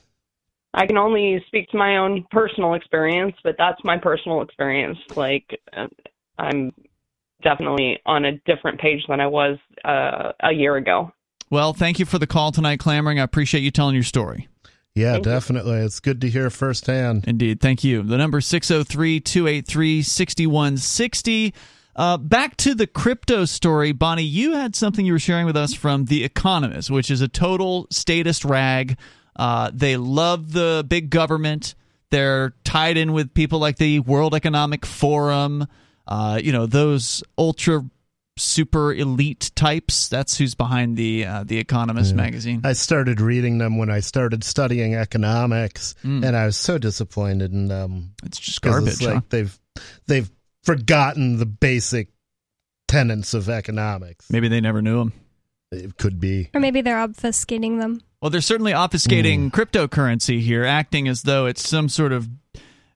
I 0.74 0.86
can 0.86 0.98
only 0.98 1.42
speak 1.46 1.68
to 1.70 1.76
my 1.78 1.96
own 1.96 2.26
personal 2.30 2.74
experience, 2.74 3.34
but 3.42 3.56
that's 3.58 3.82
my 3.84 3.96
personal 3.96 4.42
experience. 4.42 4.98
Like 5.16 5.58
uh, 5.76 5.86
I'm 6.38 6.72
definitely 7.42 7.98
on 8.06 8.24
a 8.24 8.32
different 8.46 8.80
page 8.80 9.02
than 9.08 9.20
I 9.20 9.26
was 9.26 9.58
uh, 9.84 10.32
a 10.40 10.52
year 10.52 10.76
ago. 10.76 11.12
Well, 11.50 11.72
thank 11.72 11.98
you 11.98 12.04
for 12.04 12.18
the 12.18 12.26
call 12.26 12.52
tonight, 12.52 12.78
clamoring. 12.78 13.18
I 13.18 13.22
appreciate 13.22 13.62
you 13.62 13.70
telling 13.70 13.94
your 13.94 14.04
story. 14.04 14.48
Yeah, 14.94 15.12
Thank 15.12 15.26
you. 15.26 15.32
definitely. 15.32 15.76
It's 15.78 16.00
good 16.00 16.20
to 16.22 16.28
hear 16.28 16.50
firsthand. 16.50 17.24
Indeed. 17.26 17.60
Thank 17.60 17.84
you. 17.84 18.02
The 18.02 18.18
number 18.18 18.40
603 18.40 19.20
283 19.20 20.02
6160. 20.02 21.54
Uh, 21.94 22.16
back 22.16 22.56
to 22.58 22.74
the 22.74 22.86
crypto 22.86 23.44
story. 23.44 23.92
Bonnie, 23.92 24.22
you 24.22 24.52
had 24.54 24.76
something 24.76 25.04
you 25.06 25.12
were 25.12 25.18
sharing 25.18 25.46
with 25.46 25.56
us 25.56 25.74
from 25.74 26.04
The 26.06 26.24
Economist, 26.24 26.90
which 26.90 27.10
is 27.10 27.20
a 27.20 27.28
total 27.28 27.86
statist 27.90 28.44
rag. 28.44 28.96
Uh, 29.38 29.70
they 29.72 29.96
love 29.96 30.52
the 30.52 30.84
big 30.88 31.10
government. 31.10 31.74
They're 32.10 32.54
tied 32.64 32.96
in 32.96 33.12
with 33.12 33.34
people 33.34 33.58
like 33.58 33.76
the 33.76 34.00
World 34.00 34.34
Economic 34.34 34.84
Forum, 34.86 35.66
uh, 36.06 36.40
you 36.42 36.52
know, 36.52 36.66
those 36.66 37.22
ultra 37.36 37.84
super 38.38 38.94
elite 38.94 39.50
types. 39.54 40.08
That's 40.08 40.38
who's 40.38 40.54
behind 40.54 40.96
the 40.96 41.24
uh, 41.26 41.44
the 41.44 41.58
Economist 41.58 42.14
magazine. 42.14 42.62
I 42.64 42.72
started 42.72 43.20
reading 43.20 43.58
them 43.58 43.76
when 43.78 43.90
I 43.90 44.00
started 44.00 44.42
studying 44.44 44.94
economics, 44.94 45.94
Mm. 46.04 46.24
and 46.24 46.36
I 46.36 46.46
was 46.46 46.56
so 46.56 46.78
disappointed 46.78 47.52
in 47.52 47.68
them. 47.68 48.14
It's 48.24 48.38
just 48.38 48.62
garbage. 48.62 48.94
It's 48.94 49.02
like 49.02 49.14
huh? 49.14 49.20
they've 49.28 49.58
they've 50.06 50.30
forgotten 50.64 51.38
the 51.38 51.46
basic 51.46 52.08
tenets 52.86 53.34
of 53.34 53.48
economics. 53.48 54.30
Maybe 54.30 54.48
they 54.48 54.60
never 54.60 54.80
knew 54.82 54.98
them. 54.98 55.12
It 55.70 55.98
could 55.98 56.18
be. 56.18 56.48
Or 56.54 56.60
maybe 56.60 56.80
they're 56.80 56.96
obfuscating 57.06 57.78
them. 57.80 58.00
Well, 58.20 58.30
they're 58.30 58.40
certainly 58.40 58.72
obfuscating 58.72 59.50
cryptocurrency 59.52 60.40
here, 60.40 60.64
acting 60.64 61.06
as 61.06 61.22
though 61.22 61.46
it's 61.46 61.66
some 61.68 61.88
sort 61.88 62.12
of 62.12 62.28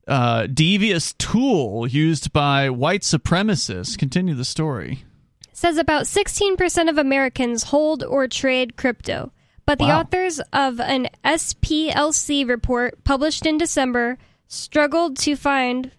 uh, 0.09 0.47
devious 0.49 1.12
tool 1.12 1.86
used 1.86 2.32
by 2.32 2.70
white 2.70 3.03
supremacists. 3.03 3.97
Continue 3.97 4.35
the 4.35 4.44
story. 4.44 5.05
says 5.53 5.78
about 5.78 6.05
16% 6.05 6.89
of 6.90 6.99
Americans 6.99 7.62
hold 7.65 8.03
or 8.03 8.27
trade 8.27 8.77
crypto. 8.77 9.31
But 9.65 9.78
the 9.78 9.85
Wow. 9.85 10.01
authors 10.01 10.40
of 10.53 10.81
an 10.81 11.09
SPLC 11.24 12.44
report 12.49 13.05
published 13.05 13.47
in 13.47 13.59
December 13.59 14.19
struggled 14.49 15.16
to 15.19 15.36
find 15.36 15.93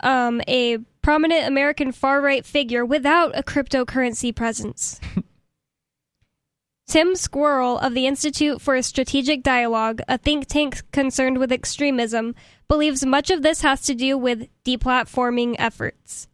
um, 0.00 0.42
a 0.46 0.76
prominent 1.00 1.46
American 1.46 1.90
far 1.90 2.20
right 2.20 2.44
figure 2.44 2.84
without 2.84 3.36
a 3.36 3.42
cryptocurrency 3.42 4.34
presence. 4.36 5.00
Tim 6.92 7.14
Squirrell 7.14 7.82
of 7.82 7.94
the 7.94 8.06
Institute 8.06 8.60
for 8.60 8.82
Strategic 8.82 9.42
Dialogue, 9.42 10.02
a 10.08 10.18
think 10.18 10.46
tank 10.46 10.82
concerned 10.92 11.38
with 11.38 11.50
extremism, 11.50 12.34
believes 12.68 13.02
much 13.06 13.30
of 13.30 13.40
this 13.40 13.62
has 13.62 13.80
to 13.84 13.94
do 13.94 14.18
with 14.18 14.46
deplatforming 14.66 15.56
efforts. 15.58 16.28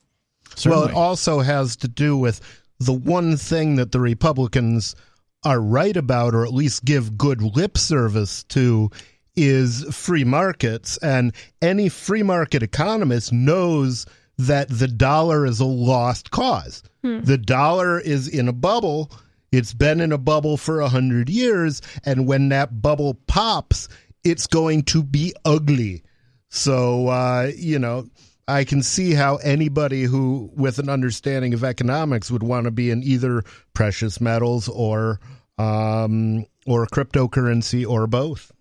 Well, 0.67 0.83
it 0.83 0.93
also 0.93 1.39
has 1.39 1.77
to 1.77 1.87
do 1.87 2.17
with 2.17 2.41
the 2.81 2.93
one 2.93 3.37
thing 3.37 3.77
that 3.77 3.93
the 3.93 4.01
Republicans 4.01 4.97
are 5.45 5.61
right 5.61 5.97
about, 5.97 6.35
or 6.35 6.45
at 6.45 6.53
least 6.53 6.85
give 6.85 7.17
good 7.17 7.41
lip 7.41 7.79
service 7.79 8.43
to, 8.49 8.91
is 9.37 9.85
free 9.95 10.25
markets. 10.25 10.97
And 10.97 11.35
any 11.63 11.89
free 11.89 12.25
market 12.25 12.65
economist 12.65 13.33
knows 13.33 14.07
that 14.39 14.69
the 14.69 14.89
dollar 14.89 15.47
is 15.47 15.61
a 15.61 15.67
lost 15.67 16.33
cause. 16.33 16.83
Hmm. 17.05 17.21
The 17.21 17.39
dollar 17.39 18.01
is 18.01 18.27
in 18.27 18.49
a 18.49 18.53
bubble. 18.53 19.13
It's 19.53 19.75
been 19.75 20.01
in 20.01 20.13
a 20.13 20.19
bubble 20.19 20.57
for 20.57 20.81
a 20.81 20.89
hundred 20.89 21.29
years. 21.29 21.83
And 22.05 22.27
when 22.27 22.49
that 22.51 22.83
bubble 22.83 23.15
pops, 23.27 23.89
it's 24.25 24.47
going 24.47 24.83
to 24.85 25.03
be 25.03 25.35
ugly. 25.45 26.03
So, 26.51 27.09
uh, 27.09 27.51
you 27.57 27.79
know, 27.79 28.09
I 28.47 28.65
can 28.65 28.83
see 28.83 29.13
how 29.13 29.37
anybody 29.37 30.05
who, 30.05 30.51
with 30.55 30.79
an 30.79 30.89
understanding 30.89 31.53
of 31.53 31.65
economics, 31.65 32.31
would 32.31 32.43
want 32.43 32.65
to 32.65 32.71
be 32.71 32.91
in 32.91 33.03
either 33.03 33.43
precious 33.75 34.21
metals 34.21 34.69
or 34.69 35.21
um, 35.59 36.47
or 36.67 36.87
cryptocurrency 36.87 37.87
or 37.87 38.07
both. 38.07 38.53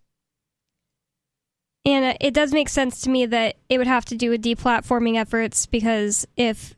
And 1.85 2.18
it 2.19 2.34
does 2.34 2.51
make 2.51 2.68
sense 2.68 2.99
to 3.01 3.09
me 3.09 3.26
that 3.27 3.55
it 3.69 3.77
would 3.77 3.88
have 3.88 4.03
to 4.05 4.18
do 4.18 4.30
with 4.30 4.43
deplatforming 4.43 5.15
efforts 5.15 5.65
because 5.65 6.27
if, 6.35 6.76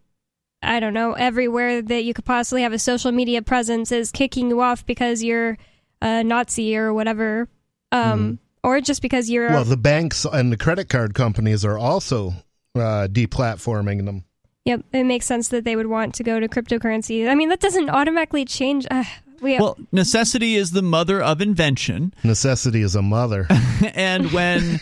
I 0.61 0.79
don't 0.79 0.93
know, 0.93 1.13
everywhere 1.13 1.81
that 1.81 2.03
you 2.03 2.13
could 2.13 2.25
possibly 2.25 2.63
have 2.63 2.73
a 2.73 2.79
social 2.79 3.11
media 3.11 3.41
presence 3.41 3.91
is 3.91 4.11
kicking 4.11 4.49
you 4.49 4.61
off 4.61 4.85
because 4.85 5.23
you're 5.23 5.57
a 6.01 6.23
Nazi 6.23 6.75
or 6.75 6.93
whatever, 6.93 7.47
um, 7.91 8.39
or 8.63 8.81
just 8.81 9.01
because 9.01 9.29
you're. 9.29 9.49
Well, 9.49 9.63
the 9.63 9.77
banks 9.77 10.25
and 10.25 10.51
the 10.51 10.57
credit 10.57 10.89
card 10.89 11.13
companies 11.13 11.63
are 11.63 11.77
also 11.77 12.33
uh, 12.75 13.07
deplatforming 13.09 14.05
them. 14.05 14.25
Yep, 14.65 14.83
it 14.91 15.03
makes 15.05 15.25
sense 15.25 15.47
that 15.47 15.63
they 15.63 15.75
would 15.75 15.87
want 15.87 16.13
to 16.15 16.23
go 16.23 16.39
to 16.39 16.47
cryptocurrency. 16.47 17.27
I 17.27 17.35
mean, 17.35 17.49
that 17.49 17.61
doesn't 17.61 17.89
automatically 17.89 18.45
change. 18.45 18.85
Uh, 18.91 19.05
we 19.41 19.57
well, 19.57 19.77
necessity 19.91 20.55
is 20.55 20.71
the 20.71 20.81
mother 20.81 21.21
of 21.21 21.41
invention. 21.41 22.13
Necessity 22.23 22.81
is 22.81 22.95
a 22.95 23.01
mother. 23.01 23.47
and 23.93 24.31
when 24.31 24.79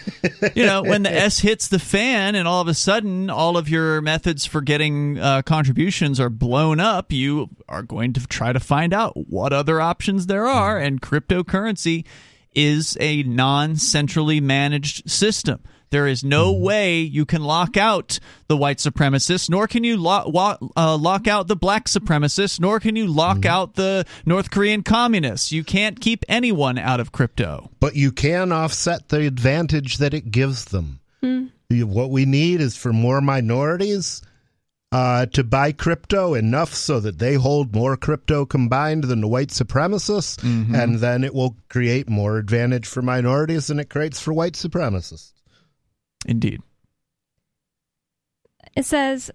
you 0.56 0.66
know 0.66 0.84
when 0.84 1.04
the 1.04 1.12
S 1.12 1.40
hits 1.40 1.68
the 1.68 1.80
fan, 1.80 2.36
and 2.36 2.48
all 2.48 2.62
of 2.62 2.68
a 2.68 2.74
sudden 2.74 3.30
all 3.30 3.58
of 3.58 3.70
your 3.70 4.02
methods 4.02 4.46
for 4.46 4.62
getting 4.62 5.20
uh, 5.20 5.42
contributions 5.44 6.20
are 6.20 6.30
blown 6.30 6.80
up, 6.80 7.12
you 7.12 7.50
are 7.68 7.84
going 7.84 8.14
to 8.14 8.26
try 8.28 8.54
to 8.54 8.60
find 8.60 8.94
out 8.94 9.14
what 9.16 9.54
other 9.54 9.82
options 9.82 10.28
there 10.28 10.48
are, 10.48 10.78
and 10.78 11.02
cryptocurrency 11.02 12.06
is 12.54 12.98
a 13.00 13.24
non-centrally 13.24 14.42
managed 14.42 15.10
system. 15.10 15.62
There 15.90 16.08
is 16.08 16.24
no 16.24 16.52
way 16.52 17.00
you 17.00 17.26
can 17.26 17.44
lock 17.44 17.78
out 17.78 18.20
the 18.48 18.58
white 18.58 18.78
supremacists, 18.80 19.50
nor 19.50 19.68
can 19.68 19.84
you 19.84 19.96
lock, 19.98 20.28
wa- 20.28 20.58
uh, 20.76 20.98
lock 20.98 21.28
out 21.28 21.48
the 21.48 21.56
black 21.56 21.86
supremacists, 21.86 22.60
nor 22.60 22.80
can 22.80 22.96
you 22.96 23.08
lock 23.08 23.46
out 23.46 23.76
the 23.76 24.06
North 24.26 24.52
Korean 24.52 24.84
communists. 24.84 25.52
You 25.52 25.64
can't 25.64 26.00
keep 26.02 26.26
anyone 26.28 26.78
out 26.78 27.00
of 27.00 27.12
crypto. 27.12 27.70
but 27.80 27.96
you 27.96 28.12
can 28.12 28.52
offset 28.52 29.10
the 29.10 29.26
advantage 29.28 29.98
that 30.00 30.14
it 30.14 30.32
gives 30.32 30.66
them. 30.66 31.00
You- 31.22 31.88
What 31.88 32.12
we 32.12 32.26
need 32.26 32.62
is 32.62 32.76
for 32.78 32.92
more 32.94 33.22
minorities 33.22 34.22
uh, 34.94 35.26
to 35.28 35.44
buy 35.44 35.74
crypto 35.74 36.34
enough 36.34 36.74
so 36.74 37.00
that 37.02 37.20
they 37.20 37.34
hold 37.36 37.76
more 37.76 37.98
crypto 37.98 38.46
combined 38.46 39.04
than 39.04 39.20
the 39.20 39.28
white 39.28 39.50
supremacists, 39.50 40.42
and 40.44 41.00
then 41.00 41.24
it 41.26 41.34
will 41.34 41.58
create 41.70 42.10
more 42.10 42.38
advantage 42.38 42.88
for 42.88 43.02
minorities 43.02 43.68
than 43.68 43.80
it 43.82 43.90
creates 43.90 44.20
for 44.22 44.32
white 44.34 44.54
supremacists. 44.54 45.34
Indeed. 46.28 46.62
it 48.76 48.86
says 48.86 49.32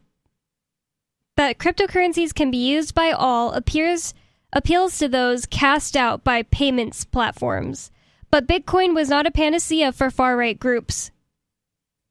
that 1.36 1.59
cryptocurrencies 1.59 2.35
can 2.35 2.51
be 2.51 2.59
used 2.59 2.94
by 2.94 3.10
all 3.10 3.52
appears 3.52 4.14
appeals 4.52 4.98
to 4.98 5.09
those 5.09 5.47
cast 5.47 5.97
out 5.97 6.23
by 6.23 6.43
payments 6.43 7.05
platforms. 7.05 7.90
But 8.31 8.47
Bitcoin 8.47 8.94
was 8.94 9.09
not 9.09 9.27
a 9.27 9.31
panacea 9.31 9.93
for 9.93 10.10
far 10.10 10.36
right 10.36 10.59
groups. 10.59 11.10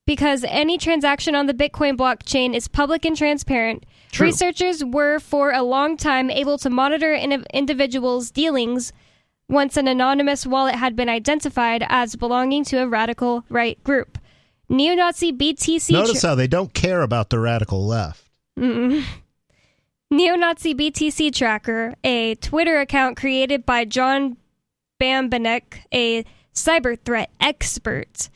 Because 0.08 0.44
any 0.48 0.78
transaction 0.78 1.36
on 1.36 1.46
the 1.46 1.54
Bitcoin 1.54 1.96
blockchain 1.96 2.56
is 2.56 2.68
public 2.68 3.06
and 3.06 3.16
transparent, 3.16 3.86
True. 4.12 4.26
researchers 4.28 4.84
were 4.84 5.20
for 5.20 5.52
a 5.52 5.62
long 5.62 5.96
time 5.98 6.32
able 6.32 6.58
to 6.58 6.70
monitor 6.70 7.14
an 7.14 7.46
individual's 7.54 8.32
dealings 8.32 8.92
once 9.48 9.78
an 9.78 9.88
anonymous 9.88 10.46
wallet 10.46 10.76
had 10.76 10.96
been 10.96 11.10
identified 11.10 11.86
as 11.88 12.16
belonging 12.16 12.64
to 12.66 12.78
a 12.78 12.88
radical 12.88 13.46
right 13.50 13.82
group. 13.84 14.18
Neo 14.72 14.96
Nazi 14.96 15.34
BTC. 15.34 15.92
Notice 15.92 16.22
how 16.22 16.34
they 16.34 16.48
don't 16.48 16.74
care 16.74 17.02
about 17.02 17.30
the 17.30 17.40
radical 17.40 17.86
left. 17.86 18.24
Neo 18.56 19.06
Nazi 20.10 20.74
BTC 20.74 21.36
Tracker, 21.36 21.94
a 22.06 22.36
Twitter 22.36 22.80
account 22.80 23.18
created 23.18 23.66
by 23.66 23.84
John 23.84 24.38
Bambenek, 25.00 25.80
a 25.94 26.24
cyber 26.56 26.98
threat 26.98 27.30
expert. 27.42 28.30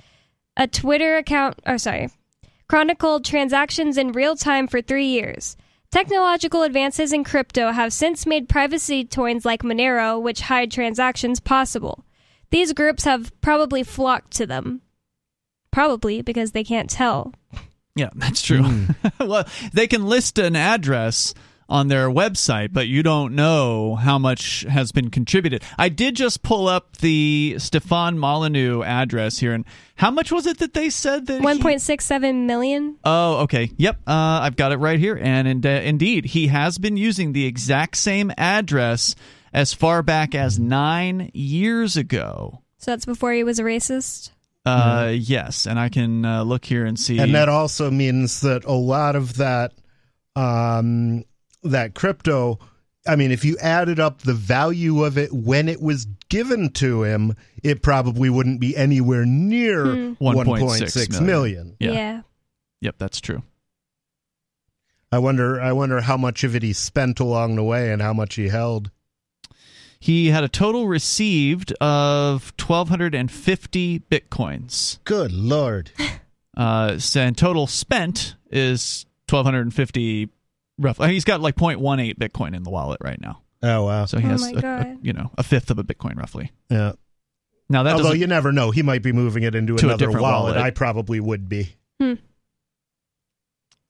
A 0.57 0.67
Twitter 0.67 1.15
account, 1.15 1.59
oh, 1.65 1.77
sorry, 1.77 2.09
chronicled 2.67 3.23
transactions 3.23 3.97
in 3.97 4.11
real 4.11 4.35
time 4.35 4.67
for 4.67 4.81
three 4.81 5.07
years. 5.07 5.55
Technological 5.89 6.63
advances 6.63 7.13
in 7.13 7.23
crypto 7.23 7.71
have 7.71 7.93
since 7.93 8.25
made 8.25 8.49
privacy 8.49 9.05
coins 9.05 9.45
like 9.45 9.63
Monero, 9.63 10.21
which 10.21 10.41
hide 10.41 10.69
transactions, 10.69 11.39
possible. 11.39 12.03
These 12.51 12.73
groups 12.73 13.05
have 13.05 13.31
probably 13.39 13.83
flocked 13.83 14.31
to 14.35 14.45
them. 14.45 14.81
Probably 15.75 16.21
because 16.21 16.53
they 16.53 16.63
can't 16.63 16.89
tell. 16.89 17.33
Yeah, 17.97 18.09
that's 18.15 18.41
true. 18.41 18.63
well, 19.19 19.43
they 19.73 19.87
can 19.87 20.05
list 20.05 20.39
an 20.39 20.55
address 20.55 21.33
on 21.67 21.89
their 21.89 22.09
website, 22.09 22.71
but 22.71 22.87
you 22.87 23.03
don't 23.03 23.35
know 23.35 23.95
how 23.95 24.17
much 24.17 24.61
has 24.69 24.93
been 24.93 25.09
contributed. 25.09 25.61
I 25.77 25.89
did 25.89 26.15
just 26.15 26.43
pull 26.43 26.69
up 26.69 26.95
the 26.99 27.57
Stefan 27.57 28.17
Molyneux 28.17 28.83
address 28.83 29.39
here, 29.39 29.51
and 29.51 29.65
how 29.97 30.11
much 30.11 30.31
was 30.31 30.47
it 30.47 30.59
that 30.59 30.73
they 30.73 30.89
said 30.89 31.25
that? 31.25 31.41
he- 31.41 31.45
1.67 31.45 32.45
million? 32.45 32.95
Oh, 33.03 33.39
okay. 33.39 33.69
Yep, 33.75 33.97
uh, 34.07 34.39
I've 34.43 34.55
got 34.55 34.71
it 34.71 34.77
right 34.77 34.97
here, 34.97 35.19
and 35.21 35.45
in, 35.45 35.65
indeed, 35.65 36.23
he 36.27 36.47
has 36.47 36.77
been 36.77 36.95
using 36.95 37.33
the 37.33 37.45
exact 37.45 37.97
same 37.97 38.31
address 38.37 39.13
as 39.51 39.73
far 39.73 40.01
back 40.01 40.33
as 40.33 40.57
nine 40.57 41.31
years 41.33 41.97
ago. 41.97 42.61
So 42.77 42.91
that's 42.91 43.05
before 43.05 43.33
he 43.33 43.43
was 43.43 43.59
a 43.59 43.63
racist? 43.63 44.31
Uh, 44.65 45.13
Yes, 45.15 45.67
and 45.67 45.79
I 45.79 45.89
can 45.89 46.25
uh, 46.25 46.43
look 46.43 46.65
here 46.65 46.85
and 46.85 46.99
see. 46.99 47.19
And 47.19 47.35
that 47.35 47.49
also 47.49 47.91
means 47.91 48.41
that 48.41 48.65
a 48.65 48.71
lot 48.73 49.15
of 49.15 49.37
that 49.37 49.73
um, 50.35 51.23
that 51.63 51.93
crypto. 51.95 52.59
I 53.07 53.15
mean, 53.15 53.31
if 53.31 53.45
you 53.45 53.55
added 53.59 53.99
up 53.99 54.21
the 54.21 54.33
value 54.33 55.03
of 55.03 55.17
it 55.19 55.31
when 55.31 55.69
it 55.69 55.79
was 55.79 56.05
given 56.29 56.71
to 56.71 57.03
him, 57.03 57.35
it 57.63 57.83
probably 57.83 58.31
wouldn't 58.31 58.59
be 58.59 58.75
anywhere 58.75 59.25
near 59.27 59.85
Hmm. 59.85 60.13
1.6 60.19 61.11
million. 61.21 61.25
million. 61.25 61.75
Yeah. 61.79 61.91
yeah. 61.91 62.21
Yep, 62.81 62.95
that's 62.97 63.21
true. 63.21 63.43
I 65.11 65.19
wonder. 65.19 65.61
I 65.61 65.71
wonder 65.71 66.01
how 66.01 66.17
much 66.17 66.43
of 66.43 66.55
it 66.55 66.63
he 66.63 66.73
spent 66.73 67.19
along 67.19 67.55
the 67.55 67.63
way 67.63 67.91
and 67.91 68.01
how 68.01 68.13
much 68.13 68.35
he 68.35 68.47
held. 68.49 68.89
He 70.05 70.27
had 70.27 70.43
a 70.43 70.47
total 70.47 70.87
received 70.87 71.71
of 71.81 72.53
1,250 72.59 73.99
bitcoins. 74.11 74.99
Good 75.03 75.31
lord! 75.31 75.91
Uh, 76.57 76.97
so- 76.99 77.19
and 77.19 77.37
total 77.37 77.67
spent 77.67 78.35
is 78.49 79.05
1,250 79.29 80.29
roughly. 80.79 81.11
He's 81.11 81.25
got 81.25 81.41
like 81.41 81.55
0.18 81.57 82.15
bitcoin 82.17 82.55
in 82.55 82.63
the 82.63 82.69
wallet 82.69 82.99
right 83.03 83.19
now. 83.19 83.41
Oh 83.61 83.83
wow! 83.83 84.05
So 84.05 84.19
he 84.19 84.25
Oh 84.25 84.29
has, 84.29 84.43
a- 84.53 84.55
a- 84.65 84.97
you 85.01 85.11
know, 85.11 85.31
a 85.37 85.43
fifth 85.43 85.69
of 85.69 85.79
a 85.79 85.83
bitcoin 85.83 86.15
roughly. 86.15 86.53
Yeah. 86.69 86.93
Now 87.67 87.83
that 87.83 87.95
Although 87.95 88.13
you 88.13 88.27
never 88.27 88.53
know, 88.53 88.71
he 88.71 88.83
might 88.83 89.03
be 89.03 89.11
moving 89.11 89.43
it 89.43 89.53
into 89.53 89.75
To 89.75 89.87
another 89.87 90.05
different 90.05 90.21
wallet. 90.21 90.53
wallet. 90.55 90.57
I 90.65 90.69
probably 90.69 91.19
would 91.19 91.49
be. 91.49 91.75
Hmm. 91.99 92.13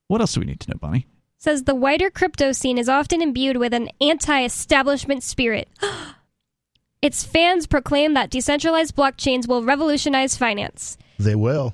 what 0.07 0.21
else 0.21 0.33
do 0.33 0.39
we 0.39 0.47
need 0.47 0.59
to 0.61 0.71
know, 0.71 0.77
Bonnie? 0.79 1.05
Says 1.40 1.64
the 1.64 1.76
wider 1.76 2.10
crypto 2.10 2.52
scene 2.52 2.78
is 2.78 2.90
often 2.90 3.22
imbued 3.22 3.57
with 3.57 3.74
an 3.74 3.90
anti-establishment 4.02 5.24
spirit. 5.24 5.70
its 7.02 7.24
fans 7.24 7.68
proclaim 7.68 8.14
that 8.16 8.30
decentralized 8.30 8.95
blockchains 8.95 9.48
will 9.48 9.64
revolutionize 9.64 10.36
finance. 10.38 10.98
They 11.20 11.36
will. 11.36 11.74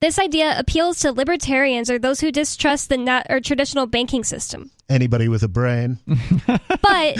This 0.00 0.18
idea 0.18 0.58
appeals 0.58 1.00
to 1.00 1.12
libertarians 1.12 1.90
or 1.90 1.98
those 1.98 2.20
who 2.20 2.30
distrust 2.30 2.88
the 2.90 2.98
nat- 2.98 3.26
or 3.30 3.40
traditional 3.40 3.86
banking 3.86 4.24
system. 4.24 4.70
Anybody 4.88 5.28
with 5.28 5.42
a 5.42 5.48
brain. 5.48 5.98
But 6.82 7.16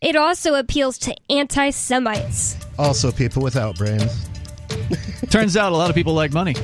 it 0.00 0.16
also 0.16 0.54
appeals 0.54 0.96
to 0.98 1.14
anti 1.28 1.70
Semites. 1.70 2.56
also, 2.78 3.10
people 3.12 3.42
without 3.42 3.76
brains. 3.76 4.28
Turns 5.28 5.56
out 5.56 5.72
a 5.72 5.76
lot 5.76 5.90
of 5.90 5.96
people 5.96 6.14
like 6.14 6.32
money. 6.32 6.54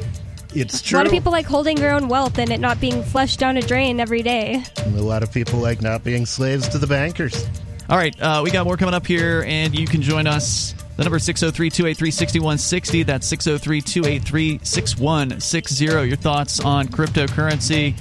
It's 0.60 0.80
true. 0.80 0.96
A 0.96 1.00
lot 1.00 1.06
of 1.06 1.12
people 1.12 1.32
like 1.32 1.46
holding 1.46 1.76
their 1.76 1.92
own 1.92 2.08
wealth 2.08 2.38
and 2.38 2.50
it 2.50 2.60
not 2.60 2.80
being 2.80 3.02
flushed 3.02 3.38
down 3.38 3.56
a 3.56 3.62
drain 3.62 4.00
every 4.00 4.22
day. 4.22 4.62
a 4.78 4.90
lot 4.90 5.22
of 5.22 5.32
people 5.32 5.58
like 5.58 5.82
not 5.82 6.02
being 6.02 6.24
slaves 6.24 6.68
to 6.68 6.78
the 6.78 6.86
bankers. 6.86 7.46
All 7.88 7.96
right, 7.96 8.20
uh, 8.20 8.40
we 8.42 8.50
got 8.50 8.66
more 8.66 8.76
coming 8.76 8.94
up 8.94 9.06
here, 9.06 9.44
and 9.46 9.78
you 9.78 9.86
can 9.86 10.02
join 10.02 10.26
us. 10.26 10.74
The 10.96 11.04
number 11.04 11.18
is 11.18 11.24
603 11.24 11.70
283 11.70 12.10
6160. 12.10 13.02
That's 13.04 13.26
603 13.28 13.80
283 13.80 14.60
6160. 14.64 15.84
Your 15.84 16.16
thoughts 16.16 16.58
on 16.58 16.88
cryptocurrency. 16.88 17.94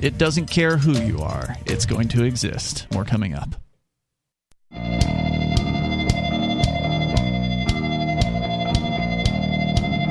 It 0.00 0.18
doesn't 0.18 0.46
care 0.46 0.76
who 0.76 0.92
you 0.92 1.20
are, 1.20 1.56
it's 1.66 1.86
going 1.86 2.08
to 2.08 2.24
exist. 2.24 2.86
More 2.92 3.04
coming 3.04 3.34
up. 3.34 3.54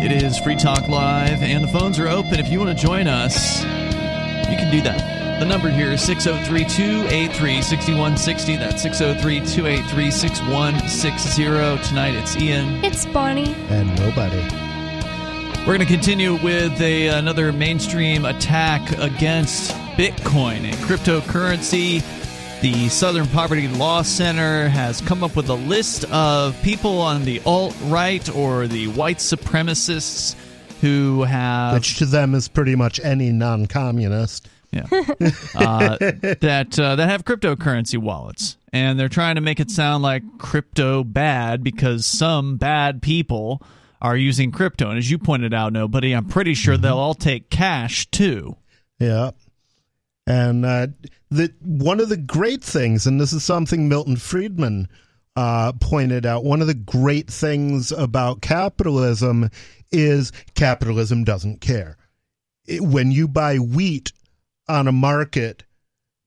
It 0.02 0.12
is 0.12 0.40
Free 0.40 0.56
Talk 0.56 0.88
Live, 0.88 1.44
and 1.44 1.64
the 1.64 1.68
phones 1.68 2.00
are 2.00 2.08
open. 2.08 2.40
If 2.40 2.50
you 2.50 2.60
want 2.60 2.76
to 2.76 2.86
join 2.86 3.06
us, 3.06 3.62
you 3.62 4.58
can 4.58 4.72
do 4.72 4.82
that. 4.82 5.40
The 5.40 5.46
number 5.46 5.70
here 5.70 5.92
is 5.92 6.02
603 6.02 6.66
283 6.66 7.62
6160. 7.62 8.56
That's 8.56 8.82
603 8.82 9.42
283 9.46 10.10
6160. 10.10 11.88
Tonight 11.88 12.16
it's 12.16 12.36
Ian. 12.36 12.84
It's 12.84 13.06
Bonnie. 13.06 13.54
And 13.70 13.96
nobody. 14.00 14.42
We're 15.60 15.78
going 15.78 15.82
to 15.82 15.86
continue 15.86 16.34
with 16.34 16.82
a, 16.82 17.10
another 17.10 17.54
mainstream 17.54 18.26
attack 18.26 18.98
against 18.98 19.70
Bitcoin 19.98 20.64
and 20.64 20.76
cryptocurrency. 20.78 22.02
The 22.62 22.90
Southern 22.90 23.26
Poverty 23.26 23.68
Law 23.68 24.04
Center 24.04 24.70
has 24.70 25.02
come 25.02 25.24
up 25.24 25.36
with 25.36 25.50
a 25.50 25.56
list 25.56 26.06
of 26.12 26.56
people 26.62 27.02
on 27.02 27.26
the 27.26 27.42
alt 27.44 27.76
right 27.86 28.28
or 28.36 28.68
the 28.68 28.88
white 28.90 29.18
supremacists 29.18 30.36
who 30.80 31.24
have 31.24 31.74
Which 31.74 31.98
to 31.98 32.06
them 32.06 32.36
is 32.36 32.48
pretty 32.48 32.76
much 32.76 33.00
any 33.04 33.32
non 33.32 33.66
communist. 33.66 34.48
yeah, 34.72 34.86
uh, 35.56 35.98
that 36.42 36.80
uh, 36.80 36.96
that 36.98 37.10
have 37.10 37.26
cryptocurrency 37.26 37.98
wallets, 37.98 38.58
and 38.72 39.00
they're 39.00 39.10
trying 39.10 39.36
to 39.36 39.42
make 39.42 39.60
it 39.60 39.72
sound 39.72 40.04
like 40.04 40.22
crypto 40.38 41.04
bad 41.04 41.64
because 41.64 42.06
some 42.06 42.58
bad 42.58 43.02
people 43.02 43.64
are 44.04 44.16
using 44.16 44.52
crypto. 44.52 44.90
And 44.90 45.00
as 45.00 45.10
you 45.10 45.18
pointed 45.18 45.52
out, 45.52 45.74
nobody, 45.74 46.14
I'm 46.14 46.26
pretty 46.26 46.54
sure 46.54 46.78
they'll 46.78 46.98
all 46.98 47.16
take 47.16 47.50
cash 47.50 48.06
too. 48.12 48.56
Yeah. 49.00 49.32
And 50.32 50.66
uh, 50.66 50.88
the 51.30 51.54
one 51.60 52.00
of 52.00 52.08
the 52.08 52.16
great 52.16 52.64
things, 52.64 53.06
and 53.06 53.20
this 53.20 53.34
is 53.34 53.44
something 53.44 53.90
Milton 53.90 54.16
Friedman 54.16 54.88
uh, 55.36 55.74
pointed 55.74 56.26
out, 56.26 56.46
one 56.46 56.62
of 56.62 56.68
the 56.68 56.74
great 56.74 57.30
things 57.30 57.92
about 57.92 58.42
capitalism 58.42 59.50
is 59.92 60.32
capitalism 60.56 61.26
doesn't 61.26 61.60
care. 61.60 61.98
It, 62.66 62.80
when 62.80 63.12
you 63.12 63.28
buy 63.28 63.58
wheat 63.58 64.14
on 64.70 64.88
a 64.88 64.94
market, 64.94 65.66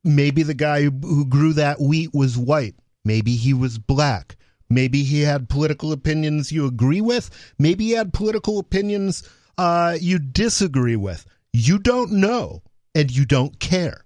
maybe 0.05 0.43
the 0.43 0.53
guy 0.53 0.83
who, 0.83 1.25
grew 1.25 1.55
that 1.55 1.81
wheat 1.81 2.13
was 2.13 2.37
white, 2.37 2.75
maybe 3.07 3.37
he 3.37 3.55
was 3.55 3.79
black, 3.79 4.37
maybe 4.69 5.03
he 5.03 5.23
had 5.23 5.49
political 5.49 5.93
opinions 5.93 6.53
you 6.53 6.67
agree 6.67 7.01
with, 7.01 7.31
maybe 7.59 7.87
he 7.87 7.93
had 7.93 8.13
political 8.13 8.59
opinions 8.59 9.27
uh, 9.57 9.97
you 9.99 10.19
disagree 10.19 10.97
with. 10.97 11.25
You 11.55 11.79
don't 11.79 12.13
know 12.13 12.61
and 12.95 13.15
you 13.15 13.25
don't 13.25 13.59
care. 13.61 14.05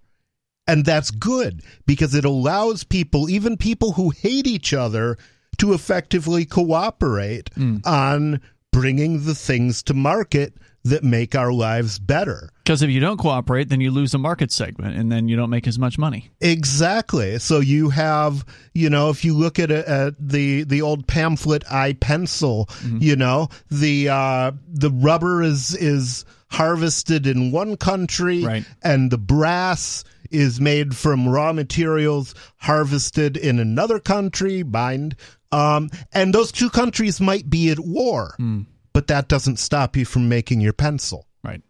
And 0.66 0.84
that's 0.84 1.10
good 1.10 1.62
because 1.86 2.14
it 2.14 2.24
allows 2.24 2.84
people, 2.84 3.30
even 3.30 3.56
people 3.56 3.92
who 3.92 4.10
hate 4.10 4.46
each 4.46 4.74
other, 4.74 5.16
to 5.58 5.72
effectively 5.72 6.44
cooperate 6.44 7.50
hmm. 7.54 7.78
on 7.84 8.40
bringing 8.72 9.24
the 9.24 9.34
things 9.34 9.82
to 9.84 9.94
market 9.94 10.54
that 10.88 11.02
make 11.04 11.34
our 11.34 11.52
lives 11.52 11.98
better. 11.98 12.50
Because 12.64 12.82
if 12.82 12.90
you 12.90 13.00
don't 13.00 13.16
cooperate, 13.18 13.68
then 13.70 13.80
you 13.80 13.90
lose 13.90 14.12
a 14.14 14.18
market 14.18 14.52
segment, 14.52 14.96
and 14.96 15.10
then 15.10 15.26
you 15.28 15.36
don't 15.36 15.48
make 15.50 15.66
as 15.66 15.78
much 15.78 15.96
money. 15.98 16.30
Exactly. 16.40 17.38
So 17.38 17.60
you 17.60 17.88
have, 17.90 18.44
you 18.74 18.90
know, 18.90 19.08
if 19.10 19.24
you 19.24 19.34
look 19.34 19.58
at, 19.58 19.70
at 19.70 20.14
the 20.20 20.64
the 20.64 20.82
old 20.82 21.06
pamphlet 21.06 21.64
I 21.70 21.94
pencil, 21.94 22.68
you 22.98 23.16
know, 23.16 23.48
the 23.70 24.08
uh, 24.10 24.52
the 24.68 24.90
rubber 24.90 25.42
is 25.42 25.74
is 25.74 26.24
harvested 26.50 27.26
in 27.26 27.52
one 27.52 27.76
country, 27.76 28.44
Right. 28.44 28.64
and 28.82 29.10
the 29.10 29.18
brass 29.18 30.04
is 30.30 30.60
made 30.60 30.94
from 30.96 31.28
raw 31.28 31.52
materials 31.52 32.34
harvested 32.58 33.36
in 33.36 33.58
another 33.58 33.98
country, 33.98 34.62
bind. 34.62 35.16
Um, 35.52 35.88
and 36.12 36.34
those 36.34 36.52
two 36.52 36.68
countries 36.68 37.20
might 37.20 37.48
be 37.48 37.70
at 37.70 37.78
war, 37.78 38.34
but 38.92 39.06
that 39.08 39.28
doesn't 39.28 39.58
stop 39.58 39.96
you 39.96 40.04
from 40.04 40.28
making 40.28 40.60
your 40.60 40.72
pencil. 40.72 41.26
Right. 41.42 41.62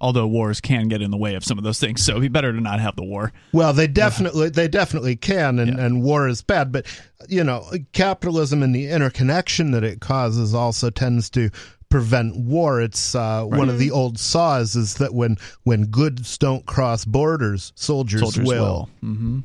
Although 0.00 0.26
wars 0.26 0.60
can 0.60 0.88
get 0.88 1.00
in 1.00 1.10
the 1.10 1.16
way 1.16 1.34
of 1.34 1.44
some 1.44 1.58
of 1.58 1.64
those 1.64 1.78
things, 1.78 2.04
so 2.04 2.12
it'd 2.12 2.22
be 2.22 2.28
better 2.28 2.52
to 2.52 2.60
not 2.60 2.80
have 2.80 2.96
the 2.96 3.04
war. 3.04 3.32
Well, 3.52 3.72
they 3.72 3.86
definitely 3.86 4.48
they 4.48 4.66
definitely 4.66 5.14
can, 5.14 5.58
and, 5.60 5.78
and 5.78 6.02
war 6.02 6.26
is 6.26 6.42
bad. 6.42 6.72
But 6.72 6.86
you 7.28 7.44
know, 7.44 7.64
capitalism 7.92 8.62
and 8.62 8.74
the 8.74 8.88
interconnection 8.88 9.70
that 9.70 9.84
it 9.84 10.00
causes 10.00 10.54
also 10.54 10.90
tends 10.90 11.30
to 11.30 11.50
prevent 11.88 12.36
war. 12.36 12.80
It's 12.80 13.14
uh, 13.14 13.44
one 13.44 13.68
of 13.68 13.78
the 13.78 13.90
old 13.92 14.18
saws 14.18 14.74
is 14.74 14.94
that 14.94 15.14
when 15.14 15.36
when 15.62 15.84
goods 15.84 16.36
don't 16.36 16.66
cross 16.66 17.04
borders, 17.04 17.72
soldiers, 17.76 18.22
Soldiers 18.22 18.48
will. 18.48 18.88
will. 19.02 19.08
Mm-hmm. 19.08 19.38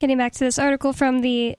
Getting 0.00 0.18
back 0.18 0.32
to 0.32 0.40
this 0.40 0.58
article 0.58 0.92
from 0.92 1.20
the. 1.20 1.56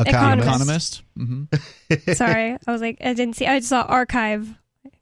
Economist. 0.00 0.48
Economist. 0.48 1.02
Economist. 1.16 1.52
Mm-hmm. 1.98 2.12
Sorry, 2.14 2.56
I 2.66 2.72
was 2.72 2.80
like, 2.80 2.98
I 3.00 3.14
didn't 3.14 3.36
see. 3.36 3.46
I 3.46 3.58
just 3.58 3.68
saw 3.70 3.82
archive 3.82 4.48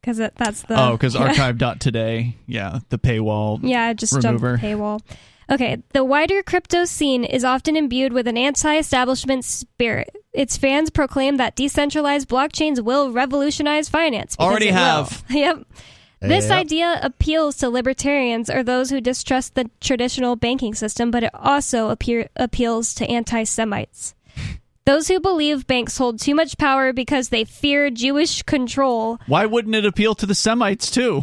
because 0.00 0.18
that's 0.18 0.62
the. 0.62 0.80
oh, 0.80 0.92
because 0.92 1.14
yeah. 1.16 1.74
today. 1.78 2.36
yeah, 2.46 2.80
the 2.90 2.98
paywall. 2.98 3.60
Yeah, 3.62 3.92
just 3.92 4.12
remover. 4.14 4.56
jumped 4.56 4.64
paywall. 4.64 5.00
Okay, 5.48 5.80
the 5.92 6.04
wider 6.04 6.42
crypto 6.42 6.84
scene 6.84 7.22
is 7.22 7.44
often 7.44 7.76
imbued 7.76 8.12
with 8.12 8.26
an 8.26 8.36
anti-establishment 8.36 9.44
spirit. 9.44 10.10
Its 10.32 10.56
fans 10.56 10.90
proclaim 10.90 11.36
that 11.36 11.54
decentralized 11.54 12.28
blockchains 12.28 12.82
will 12.82 13.12
revolutionize 13.12 13.88
finance. 13.88 14.36
Already 14.40 14.68
have. 14.68 15.24
yep. 15.30 15.64
This 16.20 16.48
Yep. 16.48 16.58
idea 16.58 16.98
appeals 17.02 17.58
to 17.58 17.68
libertarians 17.68 18.50
or 18.50 18.64
those 18.64 18.90
who 18.90 19.00
distrust 19.00 19.54
the 19.54 19.70
traditional 19.80 20.34
banking 20.34 20.74
system, 20.74 21.12
but 21.12 21.22
it 21.22 21.30
also 21.34 21.90
appear, 21.90 22.28
appeals 22.34 22.92
to 22.94 23.06
anti-Semites. 23.08 24.15
Those 24.86 25.08
who 25.08 25.18
believe 25.20 25.66
banks 25.66 25.98
hold 25.98 26.20
too 26.20 26.34
much 26.34 26.56
power 26.58 26.92
because 26.92 27.28
they 27.30 27.44
fear 27.44 27.90
Jewish 27.90 28.42
control. 28.44 29.18
Why 29.26 29.44
wouldn't 29.44 29.74
it 29.74 29.84
appeal 29.84 30.14
to 30.14 30.26
the 30.26 30.34
Semites 30.34 30.90
too? 30.92 31.22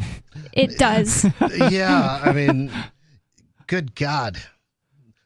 It 0.52 0.78
does. 0.78 1.26
yeah, 1.72 2.22
I 2.24 2.34
mean, 2.34 2.70
good 3.68 3.96
God. 3.96 4.38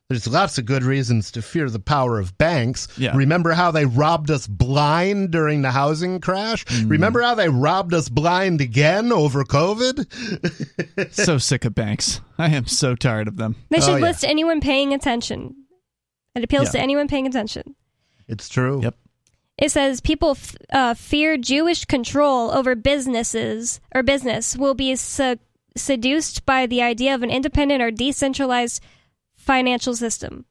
There's 0.09 0.25
lots 0.27 0.57
of 0.57 0.65
good 0.65 0.83
reasons 0.83 1.31
to 1.31 1.41
fear 1.41 1.69
the 1.69 1.79
power 1.79 2.17
of 2.17 2.37
banks. 2.37 2.87
Yeah. 2.97 3.13
Remember 3.17 3.51
how 3.51 3.71
they 3.71 3.85
robbed 3.85 4.31
us 4.31 4.47
blind 4.47 5.31
during 5.31 5.63
the 5.63 5.71
housing 5.71 6.21
crash? 6.21 6.63
Mm. 6.65 6.91
Remember 6.91 7.21
how 7.21 7.35
they 7.35 7.49
robbed 7.49 7.93
us 7.93 8.07
blind 8.07 8.61
again 8.61 9.11
over 9.11 9.43
COVID? 9.43 11.11
so 11.13 11.37
sick 11.39 11.65
of 11.65 11.75
banks. 11.75 12.21
I 12.37 12.49
am 12.51 12.67
so 12.67 12.95
tired 12.95 13.27
of 13.27 13.35
them. 13.35 13.57
They 13.69 13.81
should 13.81 13.89
Oh, 13.89 13.95
yeah. 13.97 14.03
list 14.05 14.23
anyone 14.23 14.61
paying 14.61 14.93
attention. 14.93 15.55
It 16.35 16.43
appeals 16.43 16.67
Yeah. 16.67 16.71
to 16.73 16.79
anyone 16.79 17.09
paying 17.09 17.27
attention. 17.27 17.75
It's 18.27 18.49
true. 18.49 18.81
Yep. 18.81 18.95
It 19.57 19.71
says 19.71 20.01
people 20.01 20.31
f- 20.31 20.55
uh, 20.71 20.93
fear 20.93 21.37
Jewish 21.37 21.85
control 21.85 22.51
over 22.51 22.75
businesses 22.75 23.79
or 23.93 24.03
business 24.03 24.55
will 24.55 24.75
be 24.75 24.95
se- 24.95 25.39
seduced 25.75 26.45
by 26.45 26.67
the 26.67 26.81
idea 26.81 27.15
of 27.15 27.23
an 27.23 27.31
independent 27.31 27.81
or 27.81 27.89
decentralized 27.89 28.83
financial 29.35 29.95
system. 29.95 30.45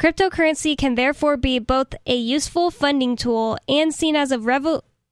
Cryptocurrency 0.00 0.78
can 0.78 0.94
therefore 0.94 1.36
be 1.36 1.58
both 1.58 1.94
a 2.06 2.16
useful 2.16 2.70
funding 2.70 3.16
tool 3.16 3.58
and 3.68 3.92
seen 3.94 4.16
as 4.16 4.32
a 4.32 4.38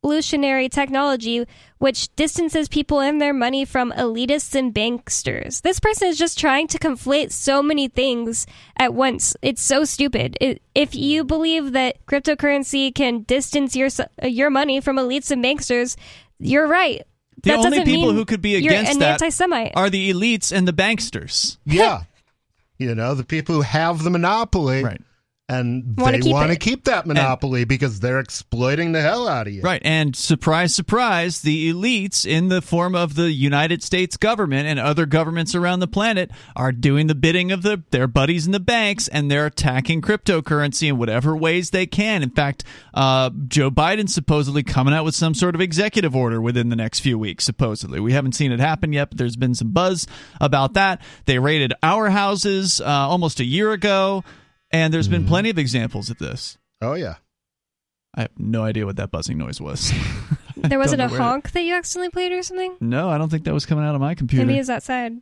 revolutionary 0.08 0.68
technology 0.68 1.46
which 1.78 2.14
distances 2.16 2.68
people 2.68 2.98
and 3.00 3.20
their 3.20 3.32
money 3.34 3.64
from 3.64 3.92
elitists 3.92 4.54
and 4.54 4.74
banksters. 4.74 5.62
This 5.62 5.78
person 5.78 6.08
is 6.08 6.18
just 6.18 6.38
trying 6.38 6.66
to 6.68 6.78
conflate 6.78 7.30
so 7.30 7.62
many 7.62 7.86
things 7.88 8.46
at 8.76 8.94
once. 8.94 9.36
It's 9.42 9.62
so 9.62 9.84
stupid. 9.84 10.36
It, 10.40 10.60
if 10.74 10.94
you 10.96 11.22
believe 11.24 11.72
that 11.72 12.04
cryptocurrency 12.06 12.92
can 12.92 13.22
distance 13.22 13.76
your 13.76 13.90
your 14.24 14.50
money 14.50 14.80
from 14.80 14.96
elites 14.96 15.30
and 15.30 15.44
banksters, 15.44 15.96
you're 16.40 16.66
right. 16.66 17.02
The 17.44 17.50
That 17.50 17.58
only 17.58 17.70
doesn't 17.70 17.84
people 17.84 18.12
who 18.12 18.24
could 18.24 18.42
be 18.42 18.56
against 18.56 18.92
an 18.94 18.98
that 18.98 19.22
anti-Semite. 19.22 19.72
are 19.76 19.90
the 19.90 20.10
elites 20.12 20.50
and 20.50 20.66
the 20.66 20.72
banksters. 20.72 21.58
Yeah. 21.64 22.02
you 22.78 22.94
know, 22.94 23.14
the 23.14 23.24
people 23.24 23.54
who 23.54 23.60
have 23.62 24.02
the 24.02 24.10
monopoly 24.10 24.82
Right. 24.82 25.00
And 25.48 25.94
Wanna 25.96 26.18
they 26.18 26.30
want 26.30 26.52
to 26.52 26.58
keep 26.58 26.84
that 26.84 27.06
monopoly 27.06 27.64
because 27.64 28.00
they're 28.00 28.20
exploiting 28.20 28.92
the 28.92 29.00
hell 29.00 29.26
out 29.26 29.46
of 29.46 29.52
you. 29.54 29.62
Right. 29.62 29.80
And 29.82 30.14
surprise, 30.14 30.74
surprise, 30.74 31.40
the 31.40 31.72
elites 31.72 32.26
in 32.26 32.48
the 32.48 32.60
form 32.60 32.94
of 32.94 33.14
the 33.14 33.32
United 33.32 33.82
States 33.82 34.18
government 34.18 34.68
and 34.68 34.78
other 34.78 35.06
governments 35.06 35.54
around 35.54 35.80
the 35.80 35.86
planet 35.86 36.30
are 36.54 36.70
doing 36.70 37.06
the 37.06 37.14
bidding 37.14 37.50
of 37.50 37.62
the, 37.62 37.82
their 37.90 38.06
buddies 38.06 38.44
in 38.44 38.52
the 38.52 38.60
banks 38.60 39.08
and 39.08 39.30
they're 39.30 39.46
attacking 39.46 40.02
cryptocurrency 40.02 40.88
in 40.88 40.98
whatever 40.98 41.34
ways 41.34 41.70
they 41.70 41.86
can. 41.86 42.22
In 42.22 42.30
fact, 42.30 42.62
uh, 42.92 43.30
Joe 43.48 43.70
Biden's 43.70 44.12
supposedly 44.12 44.62
coming 44.62 44.92
out 44.92 45.06
with 45.06 45.14
some 45.14 45.32
sort 45.32 45.54
of 45.54 45.62
executive 45.62 46.14
order 46.14 46.42
within 46.42 46.68
the 46.68 46.76
next 46.76 47.00
few 47.00 47.18
weeks, 47.18 47.44
supposedly. 47.44 48.00
We 48.00 48.12
haven't 48.12 48.32
seen 48.32 48.52
it 48.52 48.60
happen 48.60 48.92
yet, 48.92 49.08
but 49.08 49.18
there's 49.18 49.36
been 49.36 49.54
some 49.54 49.70
buzz 49.70 50.06
about 50.42 50.74
that. 50.74 51.00
They 51.24 51.38
raided 51.38 51.72
our 51.82 52.10
houses 52.10 52.82
uh, 52.82 52.84
almost 52.84 53.40
a 53.40 53.44
year 53.44 53.72
ago, 53.72 54.24
and 54.70 54.92
there's 54.92 55.08
been 55.08 55.26
plenty 55.26 55.50
of 55.50 55.58
examples 55.58 56.10
of 56.10 56.18
this. 56.18 56.58
Oh 56.80 56.94
yeah. 56.94 57.16
I 58.14 58.22
have 58.22 58.30
no 58.38 58.64
idea 58.64 58.86
what 58.86 58.96
that 58.96 59.10
buzzing 59.10 59.38
noise 59.38 59.60
was. 59.60 59.92
There 60.60 60.76
wasn't 60.80 61.02
a 61.02 61.04
know 61.06 61.10
where 61.12 61.18
to- 61.20 61.24
honk 61.24 61.52
that 61.52 61.62
you 61.62 61.74
accidentally 61.76 62.10
played 62.10 62.32
or 62.32 62.42
something? 62.42 62.74
No, 62.80 63.08
I 63.08 63.16
don't 63.16 63.28
think 63.30 63.44
that 63.44 63.54
was 63.54 63.64
coming 63.64 63.84
out 63.84 63.94
of 63.94 64.00
my 64.00 64.16
computer. 64.16 64.44
Maybe 64.44 64.58
it's 64.58 64.68
outside. 64.68 65.12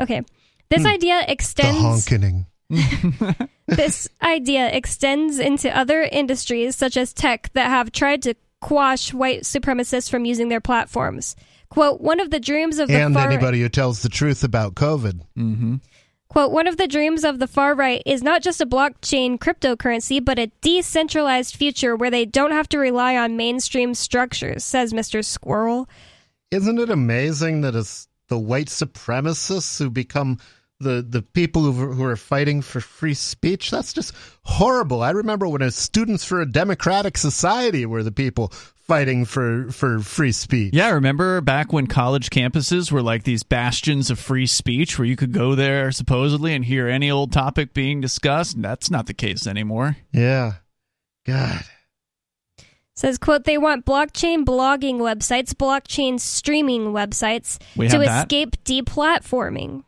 Okay. 0.00 0.22
This 0.68 0.82
Hmm. 0.82 0.86
idea 0.86 1.22
The 1.26 1.32
extends 1.32 1.78
honking. 1.80 2.46
this 3.66 4.08
idea 4.22 4.68
extends 4.70 5.40
into 5.40 5.76
other 5.76 6.02
industries 6.02 6.76
such 6.76 6.96
as 6.96 7.12
tech 7.12 7.50
that 7.54 7.68
have 7.68 7.90
tried 7.90 8.22
to 8.22 8.34
quash 8.60 9.12
white 9.12 9.42
supremacists 9.42 10.08
from 10.08 10.24
using 10.24 10.50
their 10.50 10.60
platforms. 10.60 11.34
Quote, 11.68 12.00
one 12.00 12.20
of 12.20 12.30
the 12.30 12.38
dreams 12.38 12.78
of 12.78 12.86
the 12.86 12.94
And 12.94 13.12
far 13.14 13.26
anybody 13.28 13.60
who 13.60 13.68
tells 13.68 14.02
the 14.02 14.08
truth 14.08 14.44
about 14.44 14.74
COVID. 14.76 15.20
Mm-hmm. 15.36 15.74
Quote, 16.28 16.52
one 16.52 16.66
of 16.66 16.76
the 16.76 16.88
dreams 16.88 17.24
of 17.24 17.38
the 17.38 17.46
far 17.46 17.74
right 17.74 18.02
is 18.04 18.22
not 18.22 18.42
just 18.42 18.60
a 18.60 18.66
blockchain 18.66 19.38
cryptocurrency, 19.38 20.22
but 20.22 20.38
a 20.38 20.50
decentralized 20.60 21.56
future 21.56 21.94
where 21.94 22.10
they 22.10 22.24
don't 22.24 22.50
have 22.50 22.68
to 22.70 22.78
rely 22.78 23.16
on 23.16 23.36
mainstream 23.36 23.94
structures, 23.94 24.64
says 24.64 24.92
Mr. 24.92 25.20
Squirrell. 25.20 25.86
Isn't 26.50 26.78
it 26.78 26.90
amazing 26.90 27.60
that 27.62 27.74
it's 27.74 28.08
the 28.28 28.38
white 28.38 28.66
supremacists 28.66 29.78
who 29.78 29.88
become 29.88 30.38
the 30.80 31.04
the 31.08 31.22
people 31.22 31.62
who, 31.62 31.92
who 31.92 32.04
are 32.04 32.16
fighting 32.16 32.62
for 32.62 32.80
free 32.80 33.14
speech? 33.14 33.70
That's 33.70 33.92
just 33.92 34.14
horrible. 34.42 35.02
I 35.02 35.10
remember 35.10 35.48
when 35.48 35.62
it's 35.62 35.76
Students 35.76 36.24
for 36.24 36.40
a 36.40 36.46
Democratic 36.50 37.16
Society 37.18 37.86
were 37.86 38.02
the 38.02 38.12
people 38.12 38.48
fighting 38.86 39.24
for 39.24 39.70
for 39.70 39.98
free 40.00 40.32
speech. 40.32 40.74
Yeah, 40.74 40.86
I 40.86 40.90
remember 40.90 41.40
back 41.40 41.72
when 41.72 41.86
college 41.86 42.30
campuses 42.30 42.92
were 42.92 43.02
like 43.02 43.24
these 43.24 43.42
bastions 43.42 44.10
of 44.10 44.18
free 44.18 44.46
speech 44.46 44.98
where 44.98 45.06
you 45.06 45.16
could 45.16 45.32
go 45.32 45.54
there 45.54 45.90
supposedly 45.92 46.54
and 46.54 46.64
hear 46.64 46.88
any 46.88 47.10
old 47.10 47.32
topic 47.32 47.72
being 47.74 48.00
discussed? 48.00 48.60
That's 48.60 48.90
not 48.90 49.06
the 49.06 49.14
case 49.14 49.46
anymore. 49.46 49.96
Yeah. 50.12 50.52
God. 51.24 51.64
Says, 52.94 53.18
quote, 53.18 53.44
they 53.44 53.58
want 53.58 53.84
blockchain 53.84 54.44
blogging 54.44 54.96
websites, 55.00 55.50
blockchain 55.52 56.18
streaming 56.18 56.92
websites 56.92 57.58
We 57.76 57.88
to 57.88 57.96
have 57.98 58.06
that. 58.06 58.18
escape 58.32 58.56
deplatforming. 58.64 59.82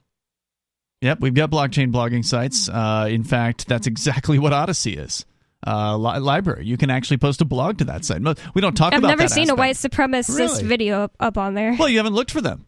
Yep, 1.00 1.20
we've 1.20 1.34
got 1.34 1.50
blockchain 1.50 1.92
blogging 1.92 2.24
sites. 2.24 2.68
Uh, 2.68 3.06
in 3.10 3.22
fact, 3.24 3.68
that's 3.68 3.86
exactly 3.86 4.38
what 4.38 4.52
Odysee 4.52 4.96
is. 4.98 5.24
Uh, 5.66 5.96
li- 5.96 6.18
LBRY. 6.18 6.64
You 6.64 6.76
can 6.76 6.90
actually 6.90 7.18
post 7.18 7.40
a 7.40 7.44
blog 7.44 7.78
to 7.78 7.84
that 7.84 8.04
site. 8.04 8.20
We 8.54 8.60
don't 8.60 8.76
talk 8.76 8.92
about 8.92 9.02
that. 9.02 9.10
I've 9.12 9.18
never 9.18 9.28
seen 9.28 9.50
a 9.50 9.54
white 9.54 9.76
supremacist 9.76 10.36
Really? 10.38 10.64
video 10.64 11.02
up, 11.02 11.12
up 11.20 11.38
on 11.38 11.54
there. 11.54 11.74
Well, 11.78 11.88
you 11.88 11.98
haven't 11.98 12.14
looked 12.14 12.30
for 12.30 12.40
them. 12.40 12.66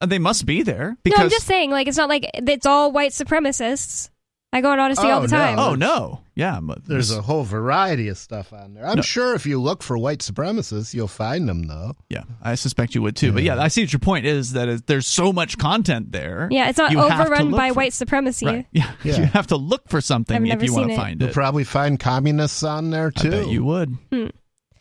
Uh, 0.00 0.06
They 0.06 0.18
must 0.18 0.44
be 0.46 0.62
there 0.62 0.96
because 1.04 1.18
no, 1.18 1.24
I'm 1.24 1.30
just 1.30 1.46
saying, 1.46 1.70
like, 1.70 1.86
it's 1.88 1.96
not 1.96 2.08
like 2.08 2.28
it's 2.34 2.66
all 2.66 2.90
white 2.92 3.12
supremacists. 3.12 4.10
I 4.54 4.60
go 4.60 4.70
on 4.70 4.78
Odysee 4.78 5.04
all 5.10 5.18
Oh, 5.18 5.22
the 5.22 5.28
time. 5.28 5.58
Oh 5.58 5.74
no, 5.74 6.20
yeah. 6.34 6.60
but 6.60 6.84
There's 6.84 7.08
this- 7.08 7.16
a 7.16 7.22
whole 7.22 7.42
variety 7.42 8.08
of 8.08 8.18
stuff 8.18 8.52
on 8.52 8.74
there. 8.74 8.86
I'm 8.86 8.96
No. 8.96 9.02
sure 9.02 9.34
if 9.34 9.46
you 9.46 9.58
look 9.58 9.82
for 9.82 9.96
white 9.96 10.18
supremacists, 10.18 10.92
you'll 10.92 11.08
find 11.08 11.48
them 11.48 11.62
though. 11.62 11.94
Yeah, 12.10 12.24
I 12.42 12.54
suspect 12.56 12.94
you 12.94 13.00
would 13.00 13.16
too. 13.16 13.32
But 13.32 13.44
yeah, 13.44 13.58
I 13.58 13.68
see 13.68 13.82
what 13.82 13.92
your 13.94 14.00
point 14.00 14.26
is 14.26 14.52
that 14.52 14.68
it, 14.68 14.86
there's 14.86 15.06
so 15.06 15.32
much 15.32 15.56
content 15.56 16.12
there. 16.12 16.48
Yeah, 16.50 16.68
it's 16.68 16.76
not 16.76 16.92
You 16.92 16.98
have 16.98 17.08
to 17.16 17.32
overrun 17.32 17.50
by 17.52 17.68
for- 17.70 17.74
white 17.76 17.92
supremacy. 17.94 18.44
Right. 18.46 18.66
Yeah. 18.72 18.90
Yeah. 19.04 19.18
you 19.20 19.24
have 19.24 19.46
to 19.46 19.56
look 19.56 19.88
for 19.88 20.00
something 20.02 20.46
if 20.46 20.62
you 20.62 20.72
want 20.74 20.82
seen 20.82 20.88
to 20.88 20.94
it. 20.94 20.96
find 20.96 21.20
You'll 21.22 21.30
probably 21.32 21.64
find 21.64 21.98
communists 21.98 22.62
on 22.62 22.90
there 22.90 23.10
I 23.16 23.20
too. 23.20 23.30
bet 23.30 23.48
you 23.48 23.64
would. 23.64 23.96
Hmm. 24.12 24.26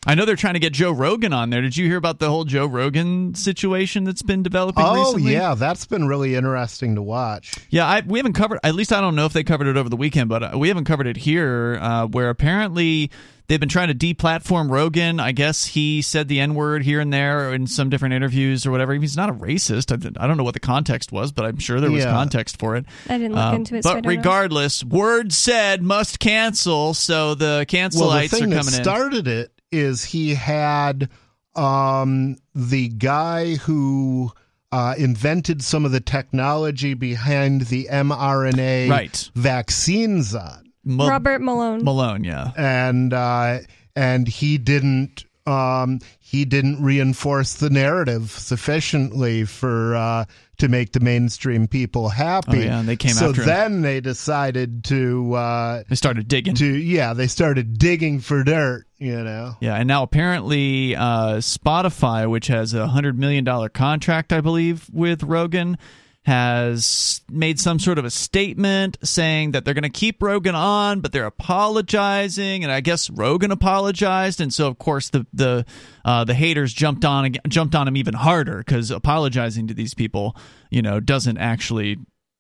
I 0.04 0.16
know 0.16 0.26
they're 0.26 0.36
trying 0.36 0.56
to 0.56 0.60
get 0.60 0.74
Joe 0.74 0.92
Rogan 0.92 1.32
on 1.32 1.52
there. 1.52 1.62
Did 1.62 1.78
you 1.78 1.86
hear 1.86 1.98
about 1.98 2.18
the 2.18 2.28
whole 2.28 2.44
Joe 2.44 2.66
Rogan 2.66 3.36
situation 3.36 4.04
that's 4.04 4.24
been 4.24 4.42
developing 4.42 4.84
Oh 4.84 4.96
recently? 5.14 5.34
yeah, 5.34 5.54
that's 5.54 5.86
been 5.86 6.08
really 6.08 6.34
interesting 6.34 6.96
to 6.96 7.04
watch. 7.04 7.54
Yeah, 7.70 7.86
I, 7.86 8.02
we 8.04 8.18
haven't 8.18 8.34
covered. 8.34 8.60
At 8.64 8.74
least 8.74 8.92
I 8.92 9.00
don't 9.00 9.16
know 9.16 9.28
if 9.28 9.34
they 9.34 9.44
covered 9.44 9.68
it 9.68 9.78
over 9.78 9.90
the 9.90 9.96
weekend, 9.96 10.28
but 10.28 10.42
uh, 10.56 10.58
we 10.58 10.70
haven't 10.70 10.86
covered 10.86 11.06
it 11.06 11.18
here. 11.18 11.78
Uh, 11.80 12.08
where 12.08 12.30
apparently 12.30 13.12
they've 13.46 13.60
been 13.60 13.70
trying 13.70 13.90
to 13.90 13.94
deplatform 13.94 14.72
Rogan. 14.72 15.20
I 15.20 15.34
guess 15.34 15.66
he 15.66 16.02
said 16.02 16.28
the 16.30 16.40
N 16.40 16.56
word 16.56 16.82
here 16.84 17.00
and 17.00 17.14
there 17.14 17.54
in 17.54 17.68
some 17.68 17.92
different 17.92 18.16
interviews 18.16 18.66
or 18.66 18.72
whatever. 18.72 18.96
He's 18.96 19.16
not 19.16 19.30
a 19.30 19.34
racist. 19.34 19.92
I, 19.92 20.24
I 20.24 20.26
don't 20.26 20.36
know 20.38 20.44
what 20.44 20.56
the 20.56 20.60
context 20.60 21.12
was, 21.12 21.32
but 21.32 21.46
I'm 21.46 21.60
sure 21.60 21.80
there 21.80 21.92
was 21.92 22.04
Yeah. 22.06 22.12
context 22.12 22.58
for 22.58 22.76
it. 22.76 22.86
I 23.08 23.20
didn't 23.20 23.34
look 23.36 23.44
Um, 23.46 23.56
into 23.58 23.76
it. 23.76 23.84
but 23.84 23.94
don't 23.94 24.04
know. 24.06 24.10
regardless, 24.10 24.84
word 24.84 25.32
said 25.32 25.84
must 25.84 26.20
cancel. 26.20 26.96
So 26.96 27.36
the 27.36 27.68
cancelites 27.70 28.00
well, 28.00 28.20
the 28.22 28.28
thing 28.30 28.44
are 28.46 28.48
that 28.48 28.56
coming 28.64 28.74
in. 28.74 28.84
started 28.84 29.28
it 29.28 29.52
is 29.72 30.04
he 30.06 30.36
had 30.36 31.10
um, 31.56 32.38
the 32.56 32.88
guy 32.90 33.56
who 33.56 34.32
uh, 34.72 34.96
invented 34.98 35.62
some 35.62 35.84
of 35.86 35.92
the 35.92 36.00
technology 36.00 36.94
behind 36.94 37.62
the 37.64 37.88
mRNA 37.92 38.90
Right. 38.90 39.30
vaccines 39.36 40.34
on, 40.36 40.72
Mal- 40.86 41.10
Robert 41.10 41.42
Malone. 41.42 41.84
Malone, 41.84 42.24
yeah. 42.24 42.52
and 42.58 43.14
uh, 43.14 43.60
and 43.96 44.28
he 44.28 44.58
didn't. 44.58 45.26
Um, 45.48 46.00
he 46.20 46.46
didn't 46.46 46.84
reinforce 46.84 47.56
the 47.56 47.70
narrative 47.72 48.30
sufficiently 48.32 49.44
for 49.46 49.96
uh, 49.96 50.26
to 50.60 50.68
make 50.68 50.92
the 50.92 51.00
mainstream 51.00 51.68
people 51.68 52.10
happy. 52.10 52.60
Oh, 52.60 52.62
yeah, 52.62 52.80
and 52.80 52.88
they 52.88 52.96
came 52.96 53.14
so 53.14 53.30
after 53.30 53.42
him. 53.42 53.48
then 53.48 53.82
they 53.82 54.02
decided 54.02 54.84
to 54.86 55.34
uh, 55.34 55.84
They 55.90 55.96
started 55.96 56.28
digging. 56.28 56.54
to 56.56 56.66
yeah 56.66 57.14
they 57.14 57.28
started 57.28 57.78
digging 57.80 58.20
for 58.20 58.44
dirt. 58.44 58.86
You 59.00 59.24
know. 59.24 59.56
Yeah, 59.60 59.76
and 59.76 59.88
now 59.88 60.04
apparently 60.04 60.96
uh, 60.96 61.38
Spotify, 61.38 62.30
which 62.30 62.46
has 62.48 62.76
a 62.76 62.88
hundred 62.88 63.18
million 63.18 63.44
dollar 63.44 63.68
contract, 63.70 64.32
I 64.32 64.42
believe, 64.42 64.88
with 64.94 65.24
Rogan, 65.24 65.80
has 66.24 67.22
made 67.32 67.60
some 67.60 67.80
sort 67.80 67.98
of 67.98 68.06
a 68.06 68.12
statement 68.12 68.98
saying 69.04 69.52
that 69.52 69.66
they're 69.66 69.74
going 69.74 69.82
to 69.84 69.90
keep 69.90 70.22
Rogan 70.22 70.54
on, 70.54 71.00
but 71.00 71.12
they're 71.12 71.26
apologizing, 71.26 72.64
and 72.64 72.72
I 72.72 72.82
guess 72.82 73.10
Rogan 73.10 73.52
apologized, 73.52 74.40
and 74.40 74.54
so 74.54 74.68
of 74.68 74.78
course 74.78 75.10
the 75.10 75.26
the 75.34 75.66
uh, 76.06 76.24
the 76.24 76.36
haters 76.36 76.74
jumped 76.74 77.06
on 77.06 77.34
jumped 77.48 77.74
on 77.74 77.88
him 77.88 77.98
even 77.98 78.14
harder 78.14 78.60
because 78.60 78.92
apologizing 78.92 79.68
to 79.68 79.74
these 79.74 79.96
people, 79.96 80.36
you 80.70 80.82
know, 80.84 81.00
doesn't 81.00 81.38
actually 81.38 81.98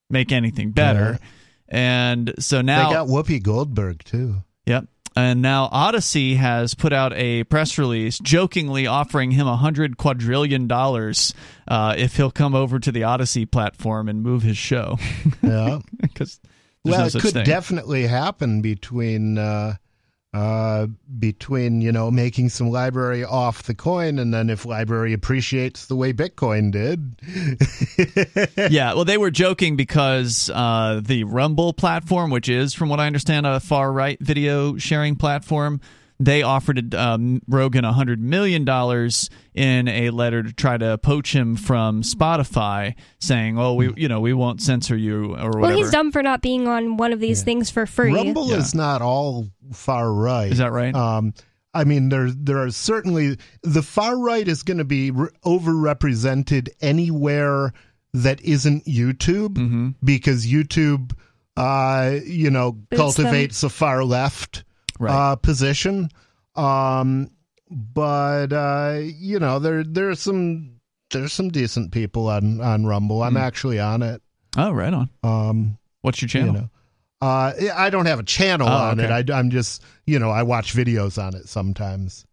make 0.10 0.32
anything 0.32 0.72
better. 0.72 1.18
And 1.68 2.34
so 2.38 2.62
now 2.62 2.90
They 2.90 2.96
got 2.96 3.08
Whoopi 3.08 3.42
Goldberg 3.42 4.04
too. 4.04 4.44
Yep. 4.66 4.86
And 5.16 5.42
now 5.42 5.70
Odysee 5.74 6.36
has 6.36 6.74
put 6.74 6.94
out 6.94 7.12
a 7.14 7.44
press 7.44 7.78
release 7.78 8.18
jokingly 8.20 8.88
offering 8.88 9.32
him 9.32 9.46
a 9.46 9.58
hundred 9.58 9.98
quadrillion 9.98 10.68
dollars 10.68 11.34
uh, 11.68 11.96
if 11.98 12.16
he'll 12.16 12.32
come 12.32 12.56
over 12.56 12.80
to 12.80 12.92
the 12.92 13.04
Odysee 13.04 13.46
platform 13.46 14.08
and 14.08 14.24
move 14.24 14.42
his 14.44 14.58
show. 14.58 14.98
Yeah. 15.42 15.80
Because 16.02 16.40
well, 16.84 17.02
no 17.02 17.06
it 17.06 17.22
could 17.22 17.34
thing. 17.34 17.46
definitely 17.46 18.08
happen 18.08 18.62
between 18.62 19.38
uh, 19.38 19.76
uh, 20.34 20.88
between 21.20 21.82
you 21.82 21.92
know 21.92 22.10
making 22.10 22.50
some 22.50 22.68
LBRY 22.68 23.30
off 23.30 23.64
the 23.64 23.76
coin, 23.76 24.18
and 24.18 24.34
then 24.34 24.50
if 24.50 24.64
LBRY 24.64 25.14
appreciates 25.14 25.88
the 25.88 25.96
way 25.96 26.14
Bitcoin 26.14 26.72
did, 26.72 27.16
yeah, 28.72 28.94
well, 28.94 29.06
they 29.06 29.18
were 29.18 29.32
joking 29.32 29.76
because 29.76 30.50
uh, 30.54 31.02
the 31.04 31.26
Rumble 31.26 31.74
platform, 31.74 32.32
which 32.32 32.48
is, 32.48 32.74
from 32.74 32.88
what 32.90 33.00
I 33.00 33.08
understand, 33.08 33.46
a 33.46 33.60
far 33.60 33.92
right 33.92 34.20
video 34.22 34.78
sharing 34.78 35.16
platform, 35.16 35.82
they 36.24 36.44
offered 36.44 36.94
um, 36.94 37.42
Rogan 37.48 37.84
a 37.84 37.92
hundred 37.94 38.22
million 38.22 38.64
dollars 38.66 39.30
in 39.56 39.88
a 39.88 40.10
letter 40.12 40.44
to 40.44 40.54
try 40.54 40.78
to 40.78 40.98
poach 40.98 41.34
him 41.34 41.56
from 41.56 42.04
Spotify, 42.04 42.96
saying, 43.20 43.58
"Oh, 43.58 43.74
we, 43.74 43.92
you 43.98 44.08
know, 44.08 44.20
we 44.20 44.34
won't 44.34 44.62
censor 44.62 44.96
you 44.96 45.26
or 45.36 45.50
whatever." 45.50 45.60
Well, 45.60 45.76
he's 45.76 45.90
dumb 45.90 46.12
for 46.12 46.22
not 46.24 46.42
being 46.42 46.68
on 46.68 46.98
one 46.98 47.12
of 47.14 47.20
these 47.20 47.44
things 47.44 47.70
for 47.70 47.86
free. 47.86 48.14
Rumble 48.14 48.50
Yeah. 48.50 48.58
is 48.58 48.76
not 48.76 49.02
all 49.02 49.48
far 49.74 50.14
right. 50.14 50.52
Is 50.52 50.60
that 50.60 50.72
right? 50.72 50.94
Um, 50.94 51.34
I 51.74 51.86
mean, 51.86 52.10
there 52.10 52.30
there 52.30 52.58
are 52.60 52.70
certainly 52.72 53.38
the 53.64 53.82
far 53.82 54.20
right 54.20 54.48
is 54.48 54.62
going 54.64 54.78
to 54.80 54.86
be 54.86 55.10
re- 55.12 55.30
overrepresented 55.46 56.70
anywhere 56.82 57.74
that 58.14 58.42
isn't 58.42 58.86
YouTube 58.86 59.54
Mm-hmm. 59.56 59.90
because 60.04 60.46
YouTube, 60.46 61.14
uh, 61.58 62.16
you 62.26 62.50
know, 62.52 62.74
Boots 62.74 62.90
them. 62.90 62.98
cultivates 62.98 63.64
a 63.64 63.70
far 63.70 64.04
left 64.04 64.64
Right. 65.02 65.14
uh, 65.32 65.36
position. 65.36 66.10
Um, 66.56 67.30
but 67.70 68.54
uh, 68.54 69.00
you 69.02 69.40
know, 69.40 69.60
there 69.60 69.84
there's 69.84 70.20
some 70.22 70.76
there's 71.12 71.34
some 71.34 71.50
decent 71.50 71.92
people 71.92 72.28
on 72.30 72.62
on 72.62 72.86
Rumble. 72.86 73.24
I'm 73.24 73.34
Hmm. 73.34 73.38
actually 73.38 73.80
on 73.80 74.02
it. 74.04 74.22
oh, 74.58 74.72
right 74.72 74.94
on. 74.94 75.10
Um, 75.24 75.78
What's 76.02 76.22
your 76.22 76.28
you 76.28 76.32
channel? 76.32 76.54
know, 76.54 76.70
Uh, 77.22 77.54
I 77.76 77.90
don't 77.90 78.06
have 78.08 78.20
a 78.20 78.24
channel 78.24 78.68
Oh, 78.68 78.72
on 78.72 79.00
okay. 79.00 79.20
it. 79.20 79.30
I, 79.30 79.38
I'm 79.40 79.50
just, 79.52 79.84
you 80.06 80.18
know, 80.20 80.30
I 80.32 80.44
watch 80.44 80.74
videos 80.74 81.22
on 81.22 81.36
it 81.36 81.48
sometimes. 81.48 82.26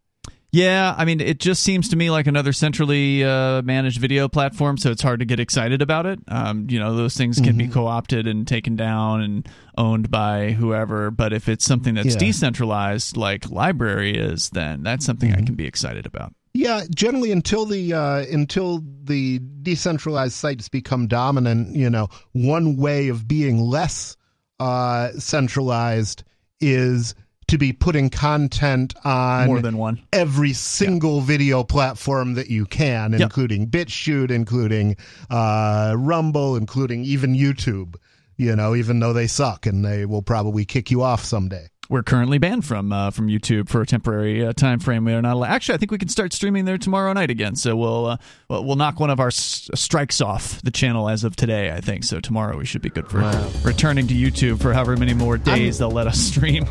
Yeah, 0.51 0.95
I 0.97 1.05
mean, 1.05 1.21
it 1.21 1.41
just 1.41 1.63
seems 1.63 1.91
to 1.91 1.97
me 1.97 2.11
like 2.11 2.27
another 2.27 2.55
centrally 2.55 3.23
uh, 3.23 3.61
managed 3.63 4.01
video 4.01 4.29
platform, 4.29 4.79
so 4.79 4.91
it's 4.91 5.03
hard 5.03 5.21
to 5.21 5.27
get 5.27 5.39
excited 5.39 5.83
about 5.83 6.07
it. 6.07 6.21
Um, 6.29 6.67
you 6.71 6.79
know, 6.81 6.95
those 6.97 7.15
things 7.19 7.39
can 7.39 7.59
be 7.59 7.69
co 7.69 7.87
opted 7.87 8.27
and 8.27 8.49
taken 8.49 8.75
down 8.75 9.21
and 9.21 9.49
owned 9.77 10.11
by 10.11 10.53
whoever, 10.53 11.11
but 11.11 11.35
if 11.35 11.51
it's 11.51 11.67
something 11.67 11.95
that's 11.95 12.15
Yeah. 12.15 12.19
decentralized, 12.19 13.15
like 13.17 13.43
LBRY 13.43 14.15
is, 14.17 14.49
then 14.51 14.83
that's 14.83 15.05
something 15.05 15.35
I 15.35 15.43
can 15.43 15.55
be 15.55 15.67
excited 15.67 16.07
about. 16.07 16.33
Yeah, 16.55 16.85
generally 16.95 17.31
until 17.31 17.67
the 17.67 17.93
uh, 17.93 18.25
until 18.33 18.83
the 19.05 19.41
decentralized 19.63 20.33
sites 20.33 20.71
become 20.71 21.09
dominant, 21.09 21.77
you 21.77 21.91
know, 21.91 22.09
one 22.33 22.77
way 22.79 23.09
of 23.09 23.29
being 23.29 23.61
less 23.61 24.17
uh, 24.59 25.11
centralized 25.19 26.25
is 26.59 27.15
to 27.49 27.59
be 27.59 27.73
putting 27.73 28.09
content 28.11 28.95
on 29.05 29.47
More 29.47 29.61
than 29.61 29.77
one. 29.77 30.01
every 30.13 30.53
single 30.53 31.21
video 31.21 31.65
platform 31.65 32.35
that 32.35 32.49
you 32.51 32.65
can, 32.67 33.13
Yep. 33.13 33.21
including 33.21 33.67
BitChute, 33.69 34.31
including 34.31 34.97
uh, 35.31 35.95
Rumble, 35.99 36.57
including 36.57 37.05
even 37.05 37.35
YouTube. 37.35 37.97
You 38.37 38.55
know, 38.55 38.77
even 38.77 39.01
though 39.01 39.13
they 39.13 39.27
suck 39.27 39.67
and 39.67 39.85
they 39.85 40.07
will 40.07 40.23
probably 40.23 40.65
kick 40.65 40.93
you 40.93 41.03
off 41.03 41.25
someday. 41.25 41.67
We're 41.91 42.05
currently 42.05 42.37
banned 42.39 42.65
from 42.67 42.93
uh, 42.93 43.11
from 43.11 43.27
YouTube 43.29 43.69
for 43.69 43.81
a 43.81 43.87
temporary 43.87 44.47
uh, 44.47 44.53
time 44.53 44.79
frame. 44.79 45.05
We 45.07 45.13
are 45.15 45.23
not 45.23 45.33
allowed. 45.35 45.49
Actually, 45.49 45.75
I 45.77 45.79
think 45.79 45.91
we 45.91 45.97
can 45.99 46.09
start 46.11 46.33
streaming 46.35 46.65
there 46.67 46.77
tomorrow 46.79 47.13
night 47.15 47.31
again. 47.31 47.57
So 47.57 47.75
we'll 47.75 48.07
uh, 48.07 48.17
we'll, 48.49 48.77
knock 48.77 49.01
one 49.01 49.09
of 49.11 49.19
our 49.21 49.29
s- 49.29 49.71
strikes 49.75 50.21
off 50.21 50.61
the 50.63 50.71
channel 50.71 51.09
as 51.09 51.25
of 51.25 51.35
today. 51.35 51.73
I 51.73 51.81
think 51.81 52.05
so. 52.05 52.21
Tomorrow 52.21 52.59
we 52.59 52.67
should 52.67 52.83
be 52.83 52.91
good 52.91 53.09
for 53.09 53.19
returning 53.65 54.07
to 54.07 54.15
YouTube 54.15 54.61
for 54.61 54.73
however 54.75 54.97
many 54.99 55.15
more 55.15 55.39
days 55.39 55.79
they'll 55.79 55.91
let 55.91 56.07
us 56.07 56.19
stream. 56.21 56.67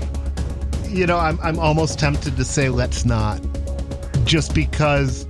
You 0.90 1.06
know, 1.06 1.18
I'm 1.18 1.40
I'm 1.42 1.60
almost 1.60 2.00
tempted 2.00 2.36
to 2.38 2.44
say 2.46 2.70
let's 2.70 3.06
not, 3.06 3.40
just 4.26 4.54
because, 4.56 5.26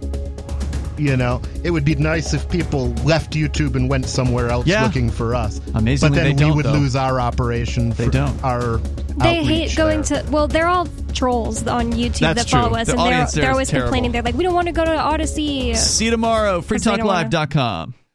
you 0.97 1.17
know, 1.17 1.41
it 1.63 1.71
would 1.71 1.85
be 1.85 1.95
nice 1.95 2.33
if 2.33 2.47
people 2.49 2.89
left 3.03 3.33
YouTube 3.33 3.75
and 3.75 3.89
went 3.89 4.05
somewhere 4.05 4.49
else 4.49 4.67
Yeah. 4.67 4.83
looking 4.83 5.09
for 5.09 5.35
us. 5.35 5.59
Amazingly, 5.73 6.09
but 6.09 6.15
then 6.15 6.23
they 6.25 6.33
we 6.33 6.49
don't, 6.49 6.55
would 6.57 6.65
though. 6.65 6.73
lose 6.73 6.95
our 6.95 7.19
operation. 7.19 7.89
They 7.91 8.07
don't. 8.09 8.41
Our 8.43 8.77
They 9.17 9.43
hate 9.43 9.75
going 9.75 10.01
there. 10.03 10.23
to. 10.23 10.31
Well, 10.31 10.47
they're 10.47 10.67
all 10.67 10.87
trolls 11.13 11.65
on 11.67 11.91
YouTube 11.93 12.19
That's 12.19 12.43
that 12.43 12.49
follow 12.49 12.69
true. 12.69 12.77
us, 12.77 12.87
The 12.87 12.93
and 12.93 13.01
they're 13.01 13.25
there 13.25 13.41
they're 13.41 13.51
always 13.51 13.69
terrible. 13.69 13.87
complaining. 13.87 14.11
They're 14.11 14.21
like, 14.21 14.35
we 14.35 14.43
don't 14.43 14.53
want 14.53 14.67
to 14.67 14.73
go 14.73 14.85
to 14.85 14.91
Odysee. 15.13 15.73
See 15.75 16.05
you 16.05 16.11
tomorrow. 16.11 16.61
Because 16.61 16.83
they 16.83 16.95
don't 16.97 17.07
FreeTalkLive.com. 17.07 17.93